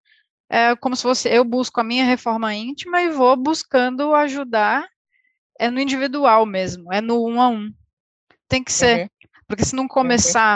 é 0.48 0.76
como 0.76 0.96
se 0.96 1.02
fosse 1.02 1.28
eu 1.28 1.44
busco 1.44 1.80
a 1.80 1.84
minha 1.84 2.04
reforma 2.04 2.54
íntima 2.54 3.02
e 3.02 3.10
vou 3.10 3.36
buscando 3.36 4.14
ajudar, 4.14 4.86
é 5.58 5.70
no 5.70 5.80
individual 5.80 6.46
mesmo, 6.46 6.92
é 6.92 7.00
no 7.00 7.26
um 7.26 7.40
a 7.40 7.48
um. 7.48 7.72
Tem 8.48 8.62
que 8.62 8.72
ser, 8.72 9.02
uhum. 9.02 9.08
porque 9.48 9.64
se 9.64 9.74
não 9.74 9.88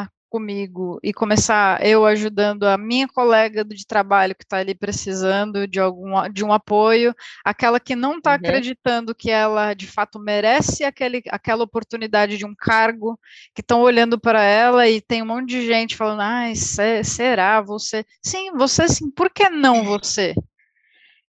uhum. 0.04 0.10
Comigo 0.30 1.00
e 1.02 1.12
começar 1.12 1.84
eu 1.84 2.06
ajudando 2.06 2.62
a 2.64 2.78
minha 2.78 3.08
colega 3.08 3.64
de 3.64 3.84
trabalho 3.84 4.34
que 4.34 4.44
está 4.44 4.58
ali 4.58 4.74
precisando 4.74 5.66
de 5.66 5.80
algum 5.80 6.12
de 6.32 6.44
um 6.44 6.52
apoio, 6.52 7.12
aquela 7.44 7.80
que 7.80 7.96
não 7.96 8.18
está 8.18 8.30
uhum. 8.30 8.36
acreditando 8.36 9.14
que 9.14 9.30
ela 9.30 9.74
de 9.74 9.88
fato 9.88 10.20
merece 10.20 10.84
aquele, 10.84 11.20
aquela 11.28 11.64
oportunidade 11.64 12.38
de 12.38 12.46
um 12.46 12.54
cargo, 12.54 13.18
que 13.54 13.60
estão 13.60 13.80
olhando 13.80 14.18
para 14.18 14.42
ela 14.42 14.88
e 14.88 15.00
tem 15.00 15.22
um 15.22 15.26
monte 15.26 15.48
de 15.48 15.66
gente 15.66 15.96
falando, 15.96 16.20
ai, 16.20 16.54
será 16.54 17.60
você? 17.60 18.04
Sim, 18.22 18.52
você 18.52 18.88
sim, 18.88 19.10
por 19.10 19.30
que 19.30 19.50
não 19.50 19.84
você? 19.84 20.34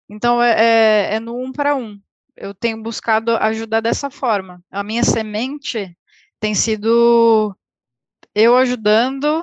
Então 0.08 0.42
é, 0.42 0.52
é, 0.52 1.14
é 1.16 1.20
no 1.20 1.36
um 1.36 1.52
para 1.52 1.76
um. 1.76 2.00
Eu 2.36 2.54
tenho 2.54 2.82
buscado 2.82 3.36
ajudar 3.36 3.80
dessa 3.80 4.10
forma. 4.10 4.62
A 4.70 4.82
minha 4.82 5.02
semente 5.02 5.96
tem 6.40 6.54
sido 6.54 7.56
eu 8.36 8.54
ajudando 8.54 9.42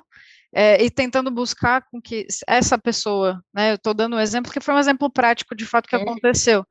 é, 0.54 0.82
e 0.84 0.92
tentando 0.92 1.32
buscar 1.32 1.82
com 1.90 2.00
que 2.00 2.28
essa 2.48 2.78
pessoa, 2.78 3.44
né, 3.52 3.72
eu 3.72 3.76
estou 3.76 3.92
dando 3.92 4.16
um 4.16 4.20
exemplo 4.20 4.52
que 4.52 4.60
foi 4.60 4.76
um 4.76 4.80
exemplo 4.80 5.12
prático 5.12 5.56
de 5.56 5.66
fato 5.66 5.90
que 5.90 5.96
é. 5.96 6.00
aconteceu. 6.02 6.64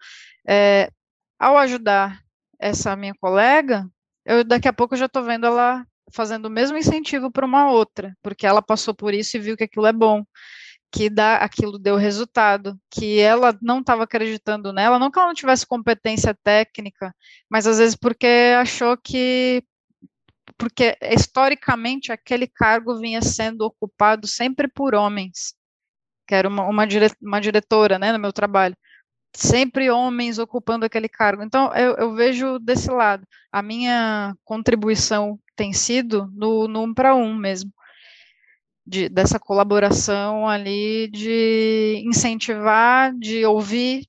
É, 0.48 0.88
ao 1.36 1.58
ajudar 1.58 2.20
essa 2.60 2.94
minha 2.94 3.12
colega, 3.20 3.84
eu 4.24 4.44
daqui 4.44 4.68
a 4.68 4.72
pouco 4.72 4.94
já 4.94 5.06
estou 5.06 5.24
vendo 5.24 5.46
ela 5.46 5.84
fazendo 6.12 6.46
o 6.46 6.50
mesmo 6.50 6.76
incentivo 6.76 7.28
para 7.28 7.44
uma 7.44 7.72
outra, 7.72 8.16
porque 8.22 8.46
ela 8.46 8.62
passou 8.62 8.94
por 8.94 9.12
isso 9.12 9.36
e 9.36 9.40
viu 9.40 9.56
que 9.56 9.64
aquilo 9.64 9.86
é 9.86 9.92
bom, 9.92 10.24
que 10.92 11.10
dá, 11.10 11.38
aquilo 11.38 11.78
deu 11.78 11.96
resultado, 11.96 12.78
que 12.88 13.18
ela 13.18 13.56
não 13.60 13.80
estava 13.80 14.04
acreditando 14.04 14.72
nela, 14.72 14.98
não 14.98 15.10
que 15.10 15.18
ela 15.18 15.28
não 15.28 15.34
tivesse 15.34 15.66
competência 15.66 16.36
técnica, 16.44 17.12
mas 17.50 17.66
às 17.66 17.78
vezes 17.78 17.96
porque 17.96 18.54
achou 18.60 18.96
que 18.96 19.64
porque 20.62 20.96
historicamente 21.02 22.12
aquele 22.12 22.46
cargo 22.46 22.96
vinha 22.96 23.20
sendo 23.20 23.62
ocupado 23.62 24.28
sempre 24.28 24.68
por 24.68 24.94
homens, 24.94 25.56
que 26.24 26.36
era 26.36 26.48
uma, 26.48 26.68
uma, 26.68 26.86
dire, 26.86 27.10
uma 27.20 27.40
diretora, 27.40 27.98
né, 27.98 28.12
no 28.12 28.18
meu 28.20 28.32
trabalho, 28.32 28.76
sempre 29.34 29.90
homens 29.90 30.38
ocupando 30.38 30.86
aquele 30.86 31.08
cargo. 31.08 31.42
Então, 31.42 31.74
eu, 31.74 31.96
eu 31.96 32.14
vejo 32.14 32.60
desse 32.60 32.88
lado. 32.92 33.26
A 33.50 33.60
minha 33.60 34.36
contribuição 34.44 35.36
tem 35.56 35.72
sido 35.72 36.30
no, 36.32 36.68
no 36.68 36.82
um 36.82 36.94
para 36.94 37.12
um 37.12 37.34
mesmo. 37.34 37.72
De, 38.86 39.08
dessa 39.08 39.40
colaboração 39.40 40.48
ali, 40.48 41.08
de 41.08 42.00
incentivar, 42.04 43.12
de 43.18 43.44
ouvir, 43.44 44.06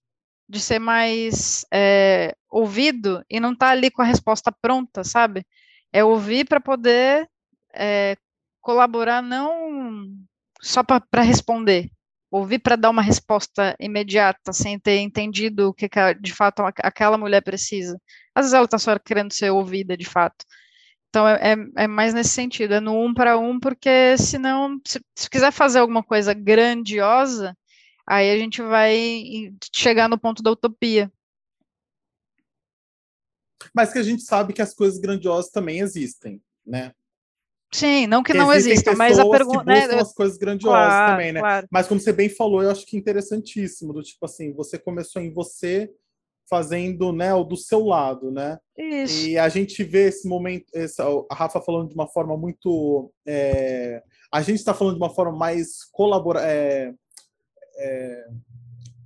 de 0.48 0.60
ser 0.60 0.78
mais 0.78 1.66
é, 1.74 2.36
ouvido 2.48 3.24
e 3.28 3.40
não 3.40 3.54
estar 3.54 3.68
tá 3.68 3.72
ali 3.72 3.90
com 3.90 4.04
a 4.04 4.06
resposta 4.06 4.52
pronta, 4.52 5.04
sabe? 5.04 5.44
É 5.94 6.04
ouvir 6.04 6.46
para 6.46 6.60
poder 6.60 7.30
é, 7.74 8.18
colaborar 8.60 9.22
não 9.22 10.08
só 10.62 10.84
para 10.84 11.22
responder, 11.22 11.92
ouvir 12.32 12.60
para 12.60 12.76
dar 12.76 12.90
uma 12.90 13.02
resposta 13.02 13.76
imediata, 13.80 14.52
sem 14.52 14.80
ter 14.80 15.00
entendido 15.00 15.70
o 15.70 15.74
que, 15.74 15.88
que 15.88 16.14
de 16.16 16.34
fato 16.34 16.64
aquela 16.80 17.18
mulher 17.18 17.42
precisa. 17.42 18.00
Às 18.34 18.46
vezes 18.46 18.54
ela 18.54 18.66
está 18.66 18.80
só 18.80 18.98
querendo 18.98 19.32
ser 19.34 19.52
ouvida 19.52 19.96
de 19.96 20.06
fato. 20.06 20.44
Então 21.10 21.28
é, 21.28 21.54
é, 21.54 21.84
é 21.84 21.88
mais 21.88 22.14
nesse 22.14 22.32
sentido, 22.32 22.74
é 22.74 22.80
no 22.80 23.00
um 23.00 23.14
para 23.14 23.38
um, 23.38 23.60
porque 23.60 24.18
senão, 24.18 24.80
se, 24.88 25.00
se 25.16 25.30
quiser 25.30 25.52
fazer 25.52 25.80
alguma 25.80 26.04
coisa 26.04 26.34
grandiosa, 26.34 27.56
aí 28.08 28.32
a 28.32 28.38
gente 28.38 28.62
vai 28.64 29.54
chegar 29.76 30.10
no 30.10 30.18
ponto 30.18 30.42
da 30.42 30.52
utopia 30.52 31.12
mas 33.74 33.92
que 33.92 34.00
a 34.00 34.04
gente 34.04 34.24
sabe 34.24 34.54
que 34.54 34.62
as 34.62 34.74
coisas 34.74 35.00
grandiosas 35.00 35.52
também 35.52 35.80
existem, 35.80 36.42
né? 36.66 36.92
Sim, 37.74 38.06
não 38.06 38.22
que, 38.22 38.32
que 38.32 38.38
não 38.38 38.54
exista, 38.54 38.96
mas 38.96 39.18
a 39.18 39.28
pergunta. 39.28 39.64
Né? 39.64 39.86
as 39.96 40.14
coisas 40.14 40.38
grandiosas 40.38 40.88
claro, 40.88 41.14
também, 41.14 41.32
né? 41.32 41.40
Claro. 41.40 41.68
Mas 41.72 41.88
como 41.88 42.00
você 42.00 42.14
bem 42.14 42.30
falou, 42.30 42.62
eu 42.62 42.70
acho 42.70 42.86
que 42.86 42.96
interessantíssimo, 42.96 43.92
do 43.92 44.04
tipo 44.04 44.24
assim, 44.26 44.54
você 44.54 44.78
começou 44.78 45.22
em 45.22 45.34
você 45.34 45.90
fazendo 46.48 47.12
né, 47.12 47.34
o 47.34 47.44
do 47.44 47.58
seu 47.58 47.84
lado, 47.84 48.30
né? 48.30 48.60
Isso. 48.78 49.28
E 49.28 49.40
a 49.40 49.50
gente 49.50 49.84
vê 49.84 50.10
esse 50.10 50.28
momento, 50.28 50.66
essa, 50.76 51.04
a 51.32 51.34
Rafa 51.34 51.60
falando 51.62 51.90
de 51.90 51.96
uma 51.96 52.08
forma 52.08 52.38
muito. 52.38 53.12
É, 53.26 54.04
a 54.32 54.42
gente 54.42 54.58
está 54.60 54.74
falando 54.74 54.94
de 54.96 55.02
uma 55.02 55.14
forma 55.14 55.36
mais 55.36 55.84
colabora, 55.92 56.42
é, 56.44 56.94
é, 57.80 58.26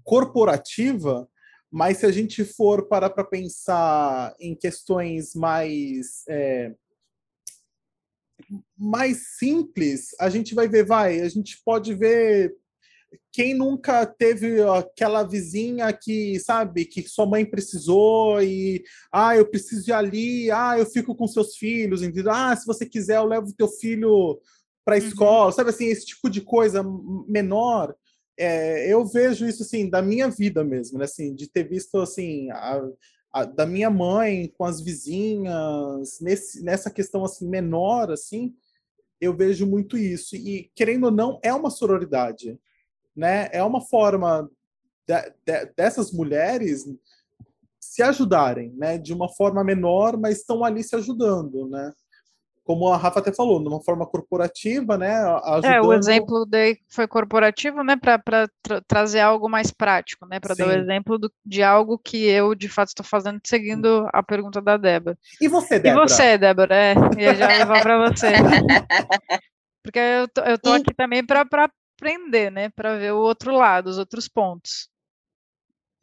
corporativa, 0.04 1.28
mas 1.72 1.98
se 1.98 2.06
a 2.06 2.12
gente 2.12 2.44
for 2.46 2.88
parar 2.88 3.10
para 3.10 3.24
pensar 3.24 4.36
em 4.40 4.56
questões 4.56 5.36
mais 5.36 6.24
é, 6.30 6.74
mais 8.78 9.38
simples, 9.38 10.16
a 10.20 10.30
gente 10.30 10.56
vai 10.56 10.68
ver, 10.68 10.86
vai, 10.86 11.20
a 11.20 11.30
gente 11.30 11.62
pode 11.66 11.94
ver 11.94 12.56
quem 13.32 13.54
nunca 13.54 14.06
teve 14.06 14.62
aquela 14.62 15.24
vizinha 15.24 15.92
que, 15.94 16.40
sabe, 16.40 16.86
que 16.86 17.08
sua 17.08 17.26
mãe 17.26 17.46
precisou 17.46 18.42
e, 18.42 18.84
ah, 19.12 19.36
eu 19.36 19.50
preciso 19.50 19.90
ir 19.90 19.94
ali, 19.94 20.52
ah, 20.52 20.76
eu 20.78 20.86
fico 20.86 21.16
com 21.16 21.28
seus 21.28 21.56
filhos, 21.56 22.02
entendeu? 22.02 22.32
Ah, 22.32 22.56
se 22.56 22.66
você 22.66 22.86
quiser, 22.86 23.18
eu 23.18 23.26
levo 23.26 23.54
teu 23.54 23.68
filho 23.68 24.40
para 24.84 24.96
a 24.96 25.00
uhum. 25.00 25.08
escola, 25.08 25.46
uhum. 25.48 25.52
sabe 25.52 25.70
assim, 25.70 25.86
esse 25.86 26.06
tipo 26.06 26.30
de 26.30 26.42
coisa 26.42 26.84
menor 27.28 27.96
é, 28.38 28.92
eu 28.92 29.06
vejo 29.06 29.46
isso 29.46 29.64
assim 29.64 29.90
da 29.90 30.02
minha 30.02 30.30
vida 30.30 30.64
mesmo, 30.64 31.00
né? 31.00 31.06
Assim, 31.06 31.34
de 31.34 31.50
ter 31.50 31.64
visto 31.64 31.98
assim 31.98 32.52
a, 32.52 32.82
a, 33.34 33.46
da 33.46 33.66
minha 33.66 33.90
mãe 33.90 34.54
com 34.58 34.64
as 34.64 34.80
vizinhas 34.80 36.20
nesse, 36.22 36.64
nessa 36.64 36.92
questão 36.92 37.26
assim 37.26 37.48
menor 37.48 38.12
assim, 38.12 38.56
eu 39.20 39.36
vejo 39.36 39.66
muito 39.66 39.98
isso 39.98 40.36
e 40.36 40.72
querendo 40.76 41.06
ou 41.06 41.12
não 41.12 41.40
é 41.42 41.54
uma 41.54 41.72
sororidade, 41.72 42.60
né? 43.16 43.50
É 43.52 43.64
uma 43.64 43.82
forma 43.82 44.50
de, 45.08 45.34
de, 45.46 45.66
dessas 45.76 46.12
mulheres 46.12 46.86
se 47.80 48.04
ajudarem, 48.04 48.72
né? 48.74 48.98
De 48.98 49.14
uma 49.14 49.28
forma 49.30 49.64
menor, 49.64 50.18
mas 50.18 50.40
estão 50.40 50.64
ali 50.64 50.84
se 50.84 50.96
ajudando, 50.96 51.68
né? 51.68 51.94
Como 52.68 52.90
a 52.90 52.98
Rafa 52.98 53.20
até 53.20 53.32
falou, 53.32 53.62
numa 53.62 53.82
forma 53.82 54.06
corporativa, 54.06 54.98
né? 54.98 55.16
Ajudando... 55.46 55.74
É, 55.74 55.82
o 55.82 55.94
exemplo 55.94 56.46
daí 56.46 56.78
foi 56.90 57.08
corporativo, 57.08 57.82
né? 57.82 57.96
Para 57.96 58.20
tra 58.62 58.82
trazer 58.86 59.22
algo 59.22 59.48
mais 59.48 59.72
prático, 59.72 60.26
né? 60.26 60.38
Para 60.38 60.54
dar 60.54 60.68
o 60.68 60.72
exemplo 60.74 61.18
do, 61.18 61.32
de 61.46 61.64
algo 61.64 61.98
que 61.98 62.26
eu, 62.26 62.54
de 62.54 62.68
fato, 62.68 62.90
estou 62.90 63.06
fazendo, 63.06 63.40
seguindo 63.48 64.06
a 64.12 64.22
pergunta 64.22 64.62
da 64.62 64.76
Débora. 64.76 65.18
E 65.40 65.48
você, 65.48 65.80
Débora? 65.80 66.06
E 66.06 66.10
você, 66.10 66.38
Débora? 66.38 66.76
É, 66.76 66.94
ia 67.18 67.36
já 67.36 67.48
levar 67.48 67.82
para 67.82 68.10
você. 68.10 68.28
Porque 69.82 70.00
eu 70.00 70.28
tô, 70.28 70.42
eu 70.42 70.60
tô 70.60 70.76
e... 70.76 70.82
aqui 70.82 70.94
também 70.94 71.26
para 71.26 71.48
aprender, 71.96 72.52
né? 72.52 72.68
Para 72.70 72.98
ver 72.98 73.14
o 73.14 73.20
outro 73.20 73.56
lado, 73.56 73.88
os 73.88 73.98
outros 73.98 74.28
pontos. 74.28 74.90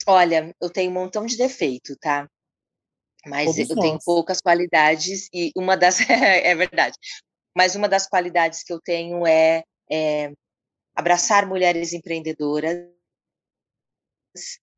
Olha, 0.07 0.57
eu 0.59 0.71
tenho 0.71 0.91
um 0.91 0.95
montão 0.95 1.27
de 1.27 1.37
defeito, 1.37 1.95
tá? 2.01 2.27
Mas 3.27 3.47
Todos 3.47 3.71
eu 3.71 3.77
nós. 3.77 3.85
tenho 3.85 3.99
poucas 4.05 4.41
qualidades 4.41 5.29
e 5.33 5.51
uma 5.57 5.77
das 5.77 5.99
é 6.09 6.55
verdade. 6.55 6.97
Mas 7.57 7.75
uma 7.75 7.89
das 7.89 8.07
qualidades 8.07 8.63
que 8.63 8.73
eu 8.73 8.81
tenho 8.81 9.27
é, 9.27 9.63
é 9.91 10.33
abraçar 10.95 11.47
mulheres 11.47 11.93
empreendedoras. 11.93 12.77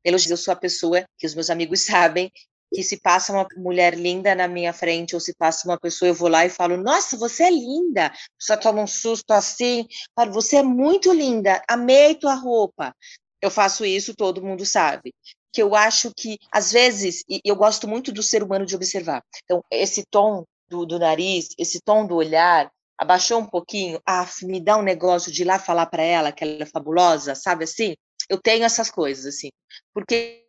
Eu 0.03 0.37
sou 0.37 0.53
a 0.53 0.57
pessoa 0.57 1.03
que 1.17 1.25
os 1.25 1.35
meus 1.35 1.49
amigos 1.49 1.81
sabem 1.85 2.31
que 2.73 2.83
se 2.83 2.99
passa 2.99 3.31
uma 3.31 3.47
mulher 3.55 3.97
linda 3.97 4.35
na 4.35 4.45
minha 4.45 4.73
frente 4.73 5.15
ou 5.15 5.21
se 5.21 5.33
passa 5.33 5.67
uma 5.67 5.79
pessoa, 5.79 6.09
eu 6.09 6.13
vou 6.13 6.27
lá 6.27 6.45
e 6.45 6.49
falo: 6.49 6.77
Nossa, 6.77 7.17
você 7.17 7.43
é 7.43 7.51
linda. 7.51 8.13
Só 8.37 8.57
toma 8.57 8.81
um 8.81 8.87
susto 8.87 9.31
assim. 9.31 9.87
Falo, 10.13 10.33
você 10.33 10.57
é 10.57 10.63
muito 10.63 11.11
linda. 11.13 11.61
Amei 11.67 12.15
tua 12.15 12.35
roupa. 12.35 12.93
Eu 13.41 13.49
faço 13.49 13.85
isso, 13.85 14.15
todo 14.15 14.43
mundo 14.43 14.65
sabe 14.65 15.13
que 15.57 15.63
eu 15.63 15.73
acho 15.73 16.13
que, 16.15 16.37
às 16.51 16.71
vezes, 16.71 17.23
e 17.27 17.41
eu 17.43 17.55
gosto 17.55 17.87
muito 17.87 18.11
do 18.11 18.21
ser 18.21 18.43
humano 18.43 18.63
de 18.63 18.75
observar. 18.75 19.23
Então, 19.43 19.63
esse 19.71 20.03
tom 20.05 20.45
do, 20.69 20.85
do 20.85 20.99
nariz, 20.99 21.47
esse 21.57 21.81
tom 21.81 22.05
do 22.05 22.13
olhar, 22.13 22.71
abaixou 22.95 23.39
um 23.39 23.45
pouquinho, 23.45 23.99
ah, 24.05 24.23
me 24.43 24.59
dá 24.59 24.77
um 24.77 24.83
negócio 24.83 25.31
de 25.31 25.41
ir 25.41 25.45
lá 25.45 25.57
falar 25.57 25.87
para 25.87 26.03
ela 26.03 26.31
que 26.31 26.43
ela 26.43 26.61
é 26.61 26.65
fabulosa, 26.67 27.33
sabe 27.33 27.63
assim? 27.63 27.95
Eu 28.29 28.39
tenho 28.39 28.65
essas 28.65 28.91
coisas, 28.91 29.25
assim, 29.25 29.49
porque 29.95 30.46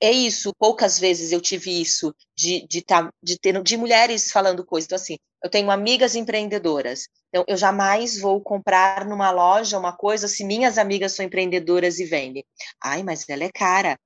é 0.00 0.10
isso, 0.10 0.54
poucas 0.58 0.98
vezes 0.98 1.32
eu 1.32 1.40
tive 1.40 1.80
isso, 1.80 2.14
de, 2.36 2.66
de, 2.66 2.82
tá, 2.82 3.10
de 3.22 3.38
ter 3.38 3.62
de 3.62 3.76
mulheres 3.76 4.30
falando 4.30 4.64
coisas. 4.64 4.86
Então, 4.86 4.96
assim, 4.96 5.18
eu 5.42 5.50
tenho 5.50 5.70
amigas 5.70 6.14
empreendedoras. 6.14 7.08
Então, 7.28 7.44
eu 7.46 7.56
jamais 7.56 8.18
vou 8.18 8.40
comprar 8.40 9.04
numa 9.04 9.30
loja 9.30 9.78
uma 9.78 9.92
coisa 9.92 10.28
se 10.28 10.44
minhas 10.44 10.78
amigas 10.78 11.12
são 11.12 11.24
empreendedoras 11.24 11.98
e 11.98 12.04
vendem. 12.04 12.44
Ai, 12.82 13.02
mas 13.02 13.28
ela 13.28 13.44
é 13.44 13.50
cara. 13.52 13.98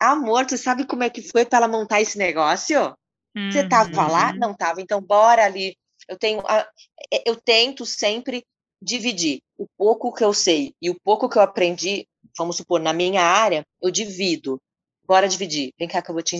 Amor, 0.00 0.46
tu 0.46 0.56
sabe 0.56 0.86
como 0.86 1.02
é 1.02 1.10
que 1.10 1.22
foi 1.22 1.44
para 1.44 1.58
ela 1.58 1.68
montar 1.68 2.00
esse 2.00 2.16
negócio? 2.16 2.94
Uhum. 3.36 3.52
Você 3.52 3.68
tava 3.68 4.06
lá? 4.08 4.32
Não 4.32 4.54
tava. 4.54 4.80
Então, 4.80 5.00
bora 5.00 5.44
ali. 5.44 5.76
Eu 6.08 6.16
tenho, 6.16 6.42
eu 7.26 7.36
tento 7.36 7.84
sempre 7.84 8.44
dividir 8.80 9.40
o 9.58 9.66
pouco 9.76 10.12
que 10.12 10.24
eu 10.24 10.32
sei 10.32 10.72
e 10.80 10.88
o 10.88 10.98
pouco 11.04 11.28
que 11.28 11.36
eu 11.36 11.42
aprendi, 11.42 12.06
vamos 12.36 12.56
supor, 12.56 12.80
na 12.80 12.92
minha 12.92 13.22
área, 13.22 13.64
eu 13.82 13.90
divido. 13.90 14.58
Bora 15.08 15.26
dividir. 15.26 15.72
Vem 15.78 15.88
cá 15.88 16.02
que 16.02 16.10
eu 16.10 16.14
vou 16.14 16.22
te 16.22 16.36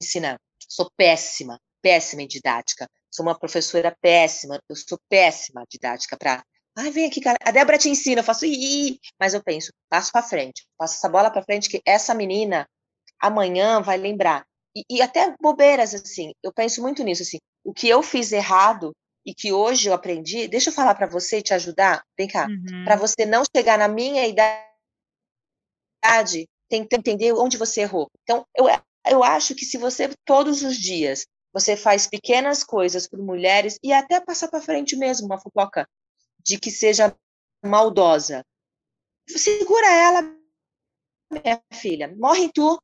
ensinar. 0.00 0.38
Sou 0.68 0.90
péssima, 0.96 1.58
péssima 1.80 2.22
em 2.22 2.28
didática. 2.28 2.86
Sou 3.10 3.24
uma 3.24 3.38
professora 3.38 3.96
péssima. 4.00 4.60
Eu 4.68 4.76
sou 4.76 4.98
péssima 5.08 5.64
didática 5.68 6.16
para 6.18 6.44
Ai, 6.76 6.90
vem 6.90 7.06
aqui, 7.06 7.20
cara. 7.20 7.36
A 7.42 7.50
Débora 7.50 7.78
te 7.78 7.88
ensina, 7.88 8.20
eu 8.20 8.24
faço 8.24 8.46
ii, 8.46 9.00
mas 9.18 9.34
eu 9.34 9.42
penso, 9.42 9.72
passo 9.88 10.12
para 10.12 10.22
frente, 10.22 10.64
passo 10.78 10.94
essa 10.94 11.08
bola 11.08 11.28
para 11.28 11.42
frente 11.42 11.68
que 11.68 11.82
essa 11.84 12.14
menina 12.14 12.66
amanhã 13.20 13.80
vai 13.82 13.96
lembrar. 13.96 14.46
E, 14.74 14.84
e, 14.88 15.02
até 15.02 15.34
bobeiras 15.40 15.94
assim. 15.94 16.32
Eu 16.42 16.52
penso 16.52 16.80
muito 16.80 17.02
nisso 17.02 17.22
assim. 17.22 17.38
O 17.64 17.74
que 17.74 17.88
eu 17.88 18.02
fiz 18.02 18.30
errado 18.30 18.92
e 19.26 19.34
que 19.34 19.52
hoje 19.52 19.88
eu 19.88 19.94
aprendi, 19.94 20.46
deixa 20.48 20.70
eu 20.70 20.74
falar 20.74 20.94
para 20.94 21.06
você 21.06 21.38
e 21.38 21.42
te 21.42 21.52
ajudar. 21.52 22.02
Vem 22.16 22.28
cá, 22.28 22.46
uhum. 22.46 22.84
para 22.84 22.96
você 22.96 23.26
não 23.26 23.42
chegar 23.54 23.76
na 23.76 23.88
minha 23.88 24.26
idade, 24.26 24.64
que 26.70 26.96
entender 26.96 27.32
onde 27.32 27.56
você 27.56 27.82
errou. 27.82 28.08
Então, 28.22 28.46
eu, 28.56 28.66
eu 29.08 29.24
acho 29.24 29.54
que 29.54 29.64
se 29.64 29.76
você 29.76 30.10
todos 30.24 30.62
os 30.62 30.76
dias 30.76 31.26
você 31.52 31.76
faz 31.76 32.06
pequenas 32.06 32.62
coisas 32.62 33.08
por 33.08 33.18
mulheres 33.18 33.78
e 33.82 33.92
até 33.92 34.20
passar 34.20 34.48
para 34.48 34.60
frente 34.60 34.96
mesmo 34.96 35.26
uma 35.26 35.40
fofoca 35.40 35.88
de 36.44 36.58
que 36.58 36.70
seja 36.70 37.14
maldosa. 37.64 38.44
Segura 39.28 39.90
ela, 39.90 40.36
minha 41.30 41.60
filha. 41.72 42.14
Morre 42.16 42.44
em 42.44 42.48
tu. 42.48 42.80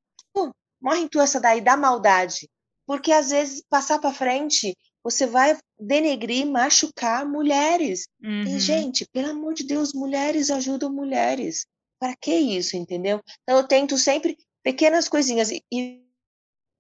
Morre 0.81 1.01
em 1.01 1.09
tu 1.09 1.21
essa 1.21 1.41
daí 1.41 1.61
da 1.61 1.77
maldade. 1.77 2.49
Porque 2.87 3.13
às 3.13 3.31
vezes 3.31 3.63
passar 3.69 4.01
para 4.01 4.13
frente 4.13 4.77
você 5.03 5.25
vai 5.25 5.57
denegrir, 5.79 6.45
machucar 6.45 7.25
mulheres. 7.25 8.09
Uhum. 8.21 8.43
E, 8.43 8.59
gente, 8.59 9.07
pelo 9.13 9.31
amor 9.31 9.55
de 9.55 9.65
Deus, 9.65 9.93
mulheres 9.93 10.51
ajudam 10.51 10.93
mulheres. 10.93 11.65
Para 11.99 12.15
que 12.17 12.33
isso, 12.35 12.77
entendeu? 12.77 13.23
Então 13.43 13.57
eu 13.57 13.67
tento 13.67 13.97
sempre 13.97 14.37
pequenas 14.63 15.09
coisinhas. 15.09 15.51
E 15.51 16.03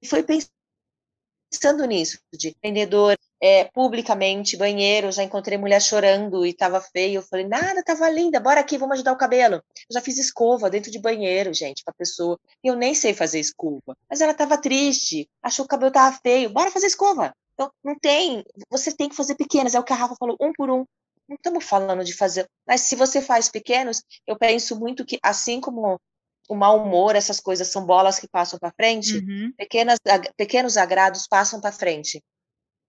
foi 0.05 0.23
pensando 0.23 1.87
nisso, 1.87 2.19
de 2.33 2.55
vendedor, 2.62 3.17
é, 3.41 3.64
publicamente, 3.64 4.57
banheiro, 4.57 5.12
já 5.12 5.23
encontrei 5.23 5.57
mulher 5.59 5.81
chorando 5.81 6.45
e 6.45 6.53
tava 6.53 6.81
feio, 6.81 7.19
eu 7.19 7.23
falei, 7.23 7.47
nada, 7.47 7.83
tava 7.83 8.09
linda, 8.11 8.41
bora 8.41 8.61
aqui, 8.61 8.77
vamos 8.79 8.95
ajudar 8.95 9.12
o 9.12 9.19
cabelo. 9.19 9.57
Eu 9.57 9.93
já 9.93 10.01
fiz 10.01 10.19
escova 10.19 10.69
dentro 10.71 10.91
de 10.91 10.99
banheiro, 10.99 11.53
gente, 11.55 11.83
pra 11.85 11.95
pessoa, 11.95 12.39
e 12.62 12.69
eu 12.69 12.77
nem 12.77 12.95
sei 12.95 13.14
fazer 13.14 13.41
escova, 13.41 13.97
mas 14.09 14.21
ela 14.21 14.35
tava 14.35 14.59
triste, 14.59 15.29
achou 15.43 15.64
que 15.64 15.69
o 15.69 15.71
cabelo 15.71 15.93
tava 15.93 16.19
feio, 16.23 16.51
bora 16.51 16.71
fazer 16.71 16.87
escova. 16.87 17.35
Então, 17.55 17.71
não 17.83 17.99
tem, 17.99 18.45
você 18.71 18.93
tem 18.95 19.09
que 19.09 19.17
fazer 19.17 19.35
pequenas, 19.35 19.75
é 19.75 19.81
o 19.81 19.85
que 19.85 19.93
a 19.93 19.97
Rafa 19.97 20.17
falou, 20.19 20.37
um 20.41 20.53
por 20.53 20.71
um. 20.71 20.85
Não 21.29 21.37
estamos 21.37 21.64
falando 21.64 22.05
de 22.05 22.14
fazer, 22.14 22.47
mas 22.66 22.83
se 22.83 22.95
você 22.95 23.20
faz 23.20 23.49
pequenos, 23.49 24.03
eu 24.27 24.37
penso 24.37 24.79
muito 24.79 25.05
que, 25.05 25.18
assim 25.22 25.61
como 25.61 26.01
o 26.49 26.55
mau 26.55 26.83
humor, 26.83 27.16
essas 27.16 27.41
coisas 27.41 27.68
são 27.68 27.85
bolas 27.85 28.18
que 28.18 28.29
passam 28.29 28.59
para 28.59 28.72
frente, 28.72 29.16
uhum. 29.16 29.53
pequenas, 29.57 29.99
pequenos 30.37 30.77
agrados 30.77 31.27
passam 31.27 31.61
para 31.61 31.72
frente. 31.72 32.22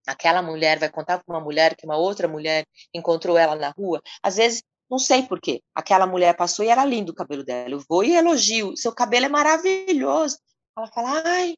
Aquela 0.06 0.42
mulher 0.42 0.80
vai 0.80 0.90
contar 0.90 1.22
para 1.24 1.36
uma 1.36 1.44
mulher 1.44 1.76
que 1.76 1.86
uma 1.86 1.98
outra 1.98 2.28
mulher 2.28 2.66
encontrou 2.94 3.38
ela 3.38 3.56
na 3.56 3.72
rua. 3.72 4.02
Às 4.24 4.38
vezes, 4.38 4.64
não 4.90 4.98
sei 4.98 5.24
por 5.24 5.42
quê. 5.42 5.62
Aquela 5.76 6.08
mulher 6.08 6.34
passou 6.36 6.64
e 6.64 6.70
era 6.70 6.86
lindo 6.86 7.12
o 7.12 7.16
cabelo 7.16 7.44
dela. 7.44 7.72
Eu 7.72 7.84
vou 7.90 8.04
e 8.06 8.16
elogio. 8.16 8.78
Seu 8.78 8.94
cabelo 8.94 9.26
é 9.26 9.30
maravilhoso. 9.30 10.38
Ela 10.78 10.88
fala, 10.88 11.22
ai, 11.26 11.56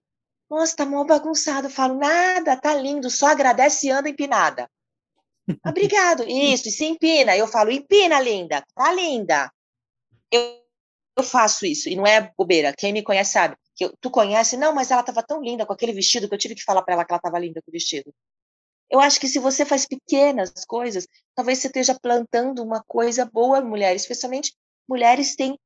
nossa, 0.49 0.75
tá 0.75 0.85
mal 0.85 1.05
bagunçado. 1.05 1.67
Eu 1.67 1.71
falo, 1.71 1.99
nada, 1.99 2.57
tá 2.57 2.73
lindo. 2.73 3.09
Só 3.11 3.27
agradece 3.27 3.87
e 3.87 3.91
anda 3.91 4.09
empinada. 4.09 4.67
Obrigado. 5.65 6.23
Isso, 6.27 6.67
e 6.67 6.71
se 6.71 6.85
empina. 6.85 7.35
Eu 7.35 7.47
falo, 7.47 7.71
empina, 7.71 8.19
linda. 8.19 8.63
Tá 8.75 8.91
linda. 8.93 9.51
Eu 10.31 10.59
eu 11.19 11.23
faço 11.23 11.65
isso, 11.65 11.89
e 11.89 11.95
não 11.95 12.07
é 12.07 12.31
bobeira, 12.37 12.73
quem 12.75 12.93
me 12.93 13.03
conhece 13.03 13.33
sabe. 13.33 13.55
Que 13.75 13.85
eu, 13.85 13.93
tu 13.99 14.09
conhece, 14.09 14.57
não, 14.57 14.73
mas 14.73 14.89
ela 14.89 15.01
estava 15.01 15.21
tão 15.21 15.41
linda 15.41 15.65
com 15.65 15.73
aquele 15.73 15.93
vestido 15.93 16.27
que 16.27 16.33
eu 16.33 16.39
tive 16.39 16.55
que 16.55 16.63
falar 16.63 16.81
para 16.81 16.93
ela 16.93 17.05
que 17.05 17.11
ela 17.11 17.17
estava 17.17 17.39
linda 17.39 17.61
com 17.61 17.69
o 17.69 17.73
vestido. 17.73 18.13
Eu 18.89 18.99
acho 18.99 19.19
que 19.19 19.27
se 19.27 19.37
você 19.37 19.65
faz 19.65 19.85
pequenas 19.85 20.51
coisas, 20.65 21.07
talvez 21.35 21.59
você 21.59 21.67
esteja 21.67 21.97
plantando 21.99 22.63
uma 22.63 22.81
coisa 22.87 23.25
boa, 23.25 23.61
mulheres, 23.61 24.01
especialmente 24.01 24.53
mulheres 24.87 25.35
têm 25.35 25.59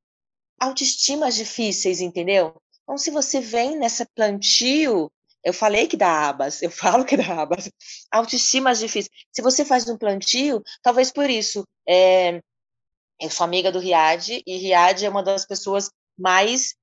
autoestimas 0.60 1.34
difíceis, 1.34 2.00
entendeu? 2.00 2.54
Então, 2.82 2.98
se 2.98 3.10
você 3.10 3.40
vem 3.40 3.78
nessa 3.78 4.06
plantio, 4.14 5.10
eu 5.44 5.52
falei 5.52 5.86
que 5.86 5.96
dá 5.96 6.28
abas, 6.28 6.62
eu 6.62 6.70
falo 6.72 7.04
que 7.04 7.16
dá 7.16 7.42
abas, 7.42 7.70
autoestimas 8.10 8.78
difíceis. 8.78 9.10
Se 9.30 9.42
você 9.42 9.64
faz 9.64 9.88
um 9.88 9.98
plantio, 9.98 10.62
talvez 10.82 11.12
por 11.12 11.28
isso, 11.28 11.64
é, 11.88 12.40
eu 13.20 13.30
sou 13.30 13.44
amiga 13.44 13.70
do 13.70 13.78
Riad, 13.78 14.42
e 14.46 14.56
Riad 14.56 15.04
é 15.04 15.08
uma 15.08 15.22
das 15.22 15.46
pessoas 15.46 15.90
mais 16.18 16.74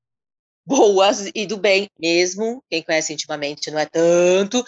boas 0.66 1.30
e 1.34 1.45
do 1.45 1.57
bem 1.57 1.89
mesmo. 1.99 2.64
Quem 2.70 2.84
conhece 2.84 3.14
intimamente 3.14 3.72
não 3.72 3.80
é 3.80 3.86
tanto. 3.86 4.64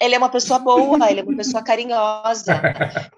Ele 0.00 0.14
é 0.14 0.18
uma 0.18 0.30
pessoa 0.30 0.58
boa, 0.58 1.10
ele 1.10 1.20
é 1.20 1.22
uma 1.22 1.36
pessoa 1.36 1.62
carinhosa. 1.64 2.60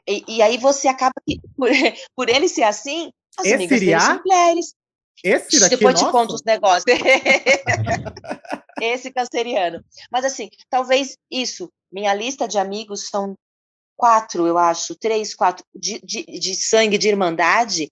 E, 0.07 0.24
e 0.29 0.43
aí 0.43 0.59
você 0.59 0.89
acaba 0.89 1.14
que, 1.27 1.41
por, 1.57 1.70
por, 2.14 2.29
ele 2.29 2.49
ser 2.49 2.64
assim, 2.64 3.11
as 3.39 3.47
Esse 3.47 3.55
amigas 3.55 3.81
dele 3.81 4.01
são 4.01 4.22
mulheres. 4.24 4.74
Esse 5.23 5.59
daqui 5.61 5.77
Depois 5.77 5.99
te 5.99 6.11
conto 6.11 6.35
os 6.35 6.43
negócios. 6.45 6.85
Esse 8.81 9.11
canceriano. 9.11 9.83
Mas 10.11 10.25
assim, 10.25 10.51
talvez 10.69 11.17
isso. 11.31 11.71
Minha 11.91 12.12
lista 12.14 12.47
de 12.47 12.59
amigos 12.59 13.09
são 13.09 13.35
quatro, 13.97 14.47
eu 14.47 14.59
acho, 14.59 14.95
três, 14.95 15.35
quatro, 15.35 15.64
de, 15.75 15.99
de, 16.01 16.25
de 16.25 16.55
sangue, 16.55 16.99
de 16.99 17.09
irmandade, 17.09 17.91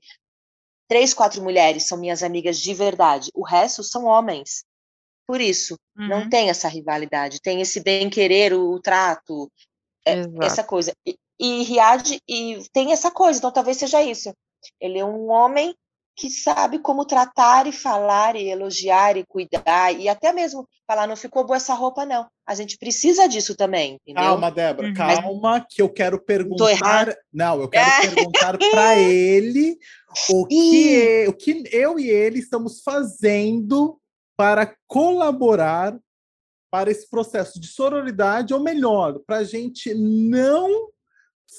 três, 0.86 1.14
quatro 1.14 1.42
mulheres 1.42 1.88
são 1.88 1.98
minhas 1.98 2.22
amigas 2.22 2.58
de 2.58 2.74
verdade. 2.74 3.30
O 3.34 3.42
resto 3.42 3.82
são 3.82 4.04
homens. 4.04 4.64
Por 5.26 5.40
isso, 5.40 5.78
uhum. 5.96 6.08
não 6.08 6.28
tem 6.28 6.50
essa 6.50 6.68
rivalidade, 6.68 7.40
tem 7.40 7.60
esse 7.62 7.80
bem-querer, 7.80 8.52
o, 8.52 8.74
o, 8.74 8.80
trato, 8.80 9.50
é, 10.06 10.22
essa 10.42 10.62
coisa. 10.62 10.92
E, 11.06 11.16
e 11.40 11.62
Riad 11.62 12.18
e 12.28 12.62
tem 12.72 12.92
essa 12.92 13.10
coisa, 13.10 13.38
então 13.38 13.50
talvez 13.50 13.78
seja 13.78 14.02
isso. 14.02 14.34
Ele 14.78 14.98
é 14.98 15.04
um 15.04 15.30
homem 15.30 15.74
que 16.16 16.30
sabe 16.30 16.78
como 16.78 17.04
tratar 17.04 17.66
e 17.66 17.72
falar 17.72 18.36
e 18.36 18.48
elogiar 18.48 19.16
e 19.16 19.24
cuidar 19.26 19.92
e 19.92 20.08
até 20.08 20.32
mesmo 20.32 20.68
falar 20.86 21.06
não 21.06 21.16
ficou 21.16 21.44
boa 21.44 21.56
essa 21.56 21.74
roupa 21.74 22.04
não. 22.06 22.26
A 22.46 22.54
gente 22.54 22.76
precisa 22.78 23.26
disso 23.26 23.56
também, 23.56 23.94
entendeu? 23.94 24.22
Calma, 24.22 24.50
Débora, 24.50 24.88
uhum. 24.88 24.94
calma 24.94 25.66
que 25.68 25.82
eu 25.82 25.88
quero 25.88 26.20
perguntar. 26.20 27.16
Não, 27.32 27.60
eu 27.60 27.68
quero 27.68 27.88
é. 27.90 28.00
perguntar 28.00 28.58
para 28.58 28.98
ele 28.98 29.78
o 30.30 30.46
que, 30.46 31.26
o 31.28 31.32
que 31.32 31.68
eu 31.72 31.98
e 31.98 32.08
ele 32.08 32.38
estamos 32.38 32.82
fazendo 32.82 33.98
para 34.36 34.74
colaborar 34.86 35.98
para 36.70 36.90
esse 36.90 37.08
processo 37.08 37.60
de 37.60 37.68
sororidade, 37.68 38.52
ou 38.52 38.60
melhor, 38.60 39.20
para 39.20 39.38
a 39.38 39.44
gente 39.44 39.94
não 39.94 40.88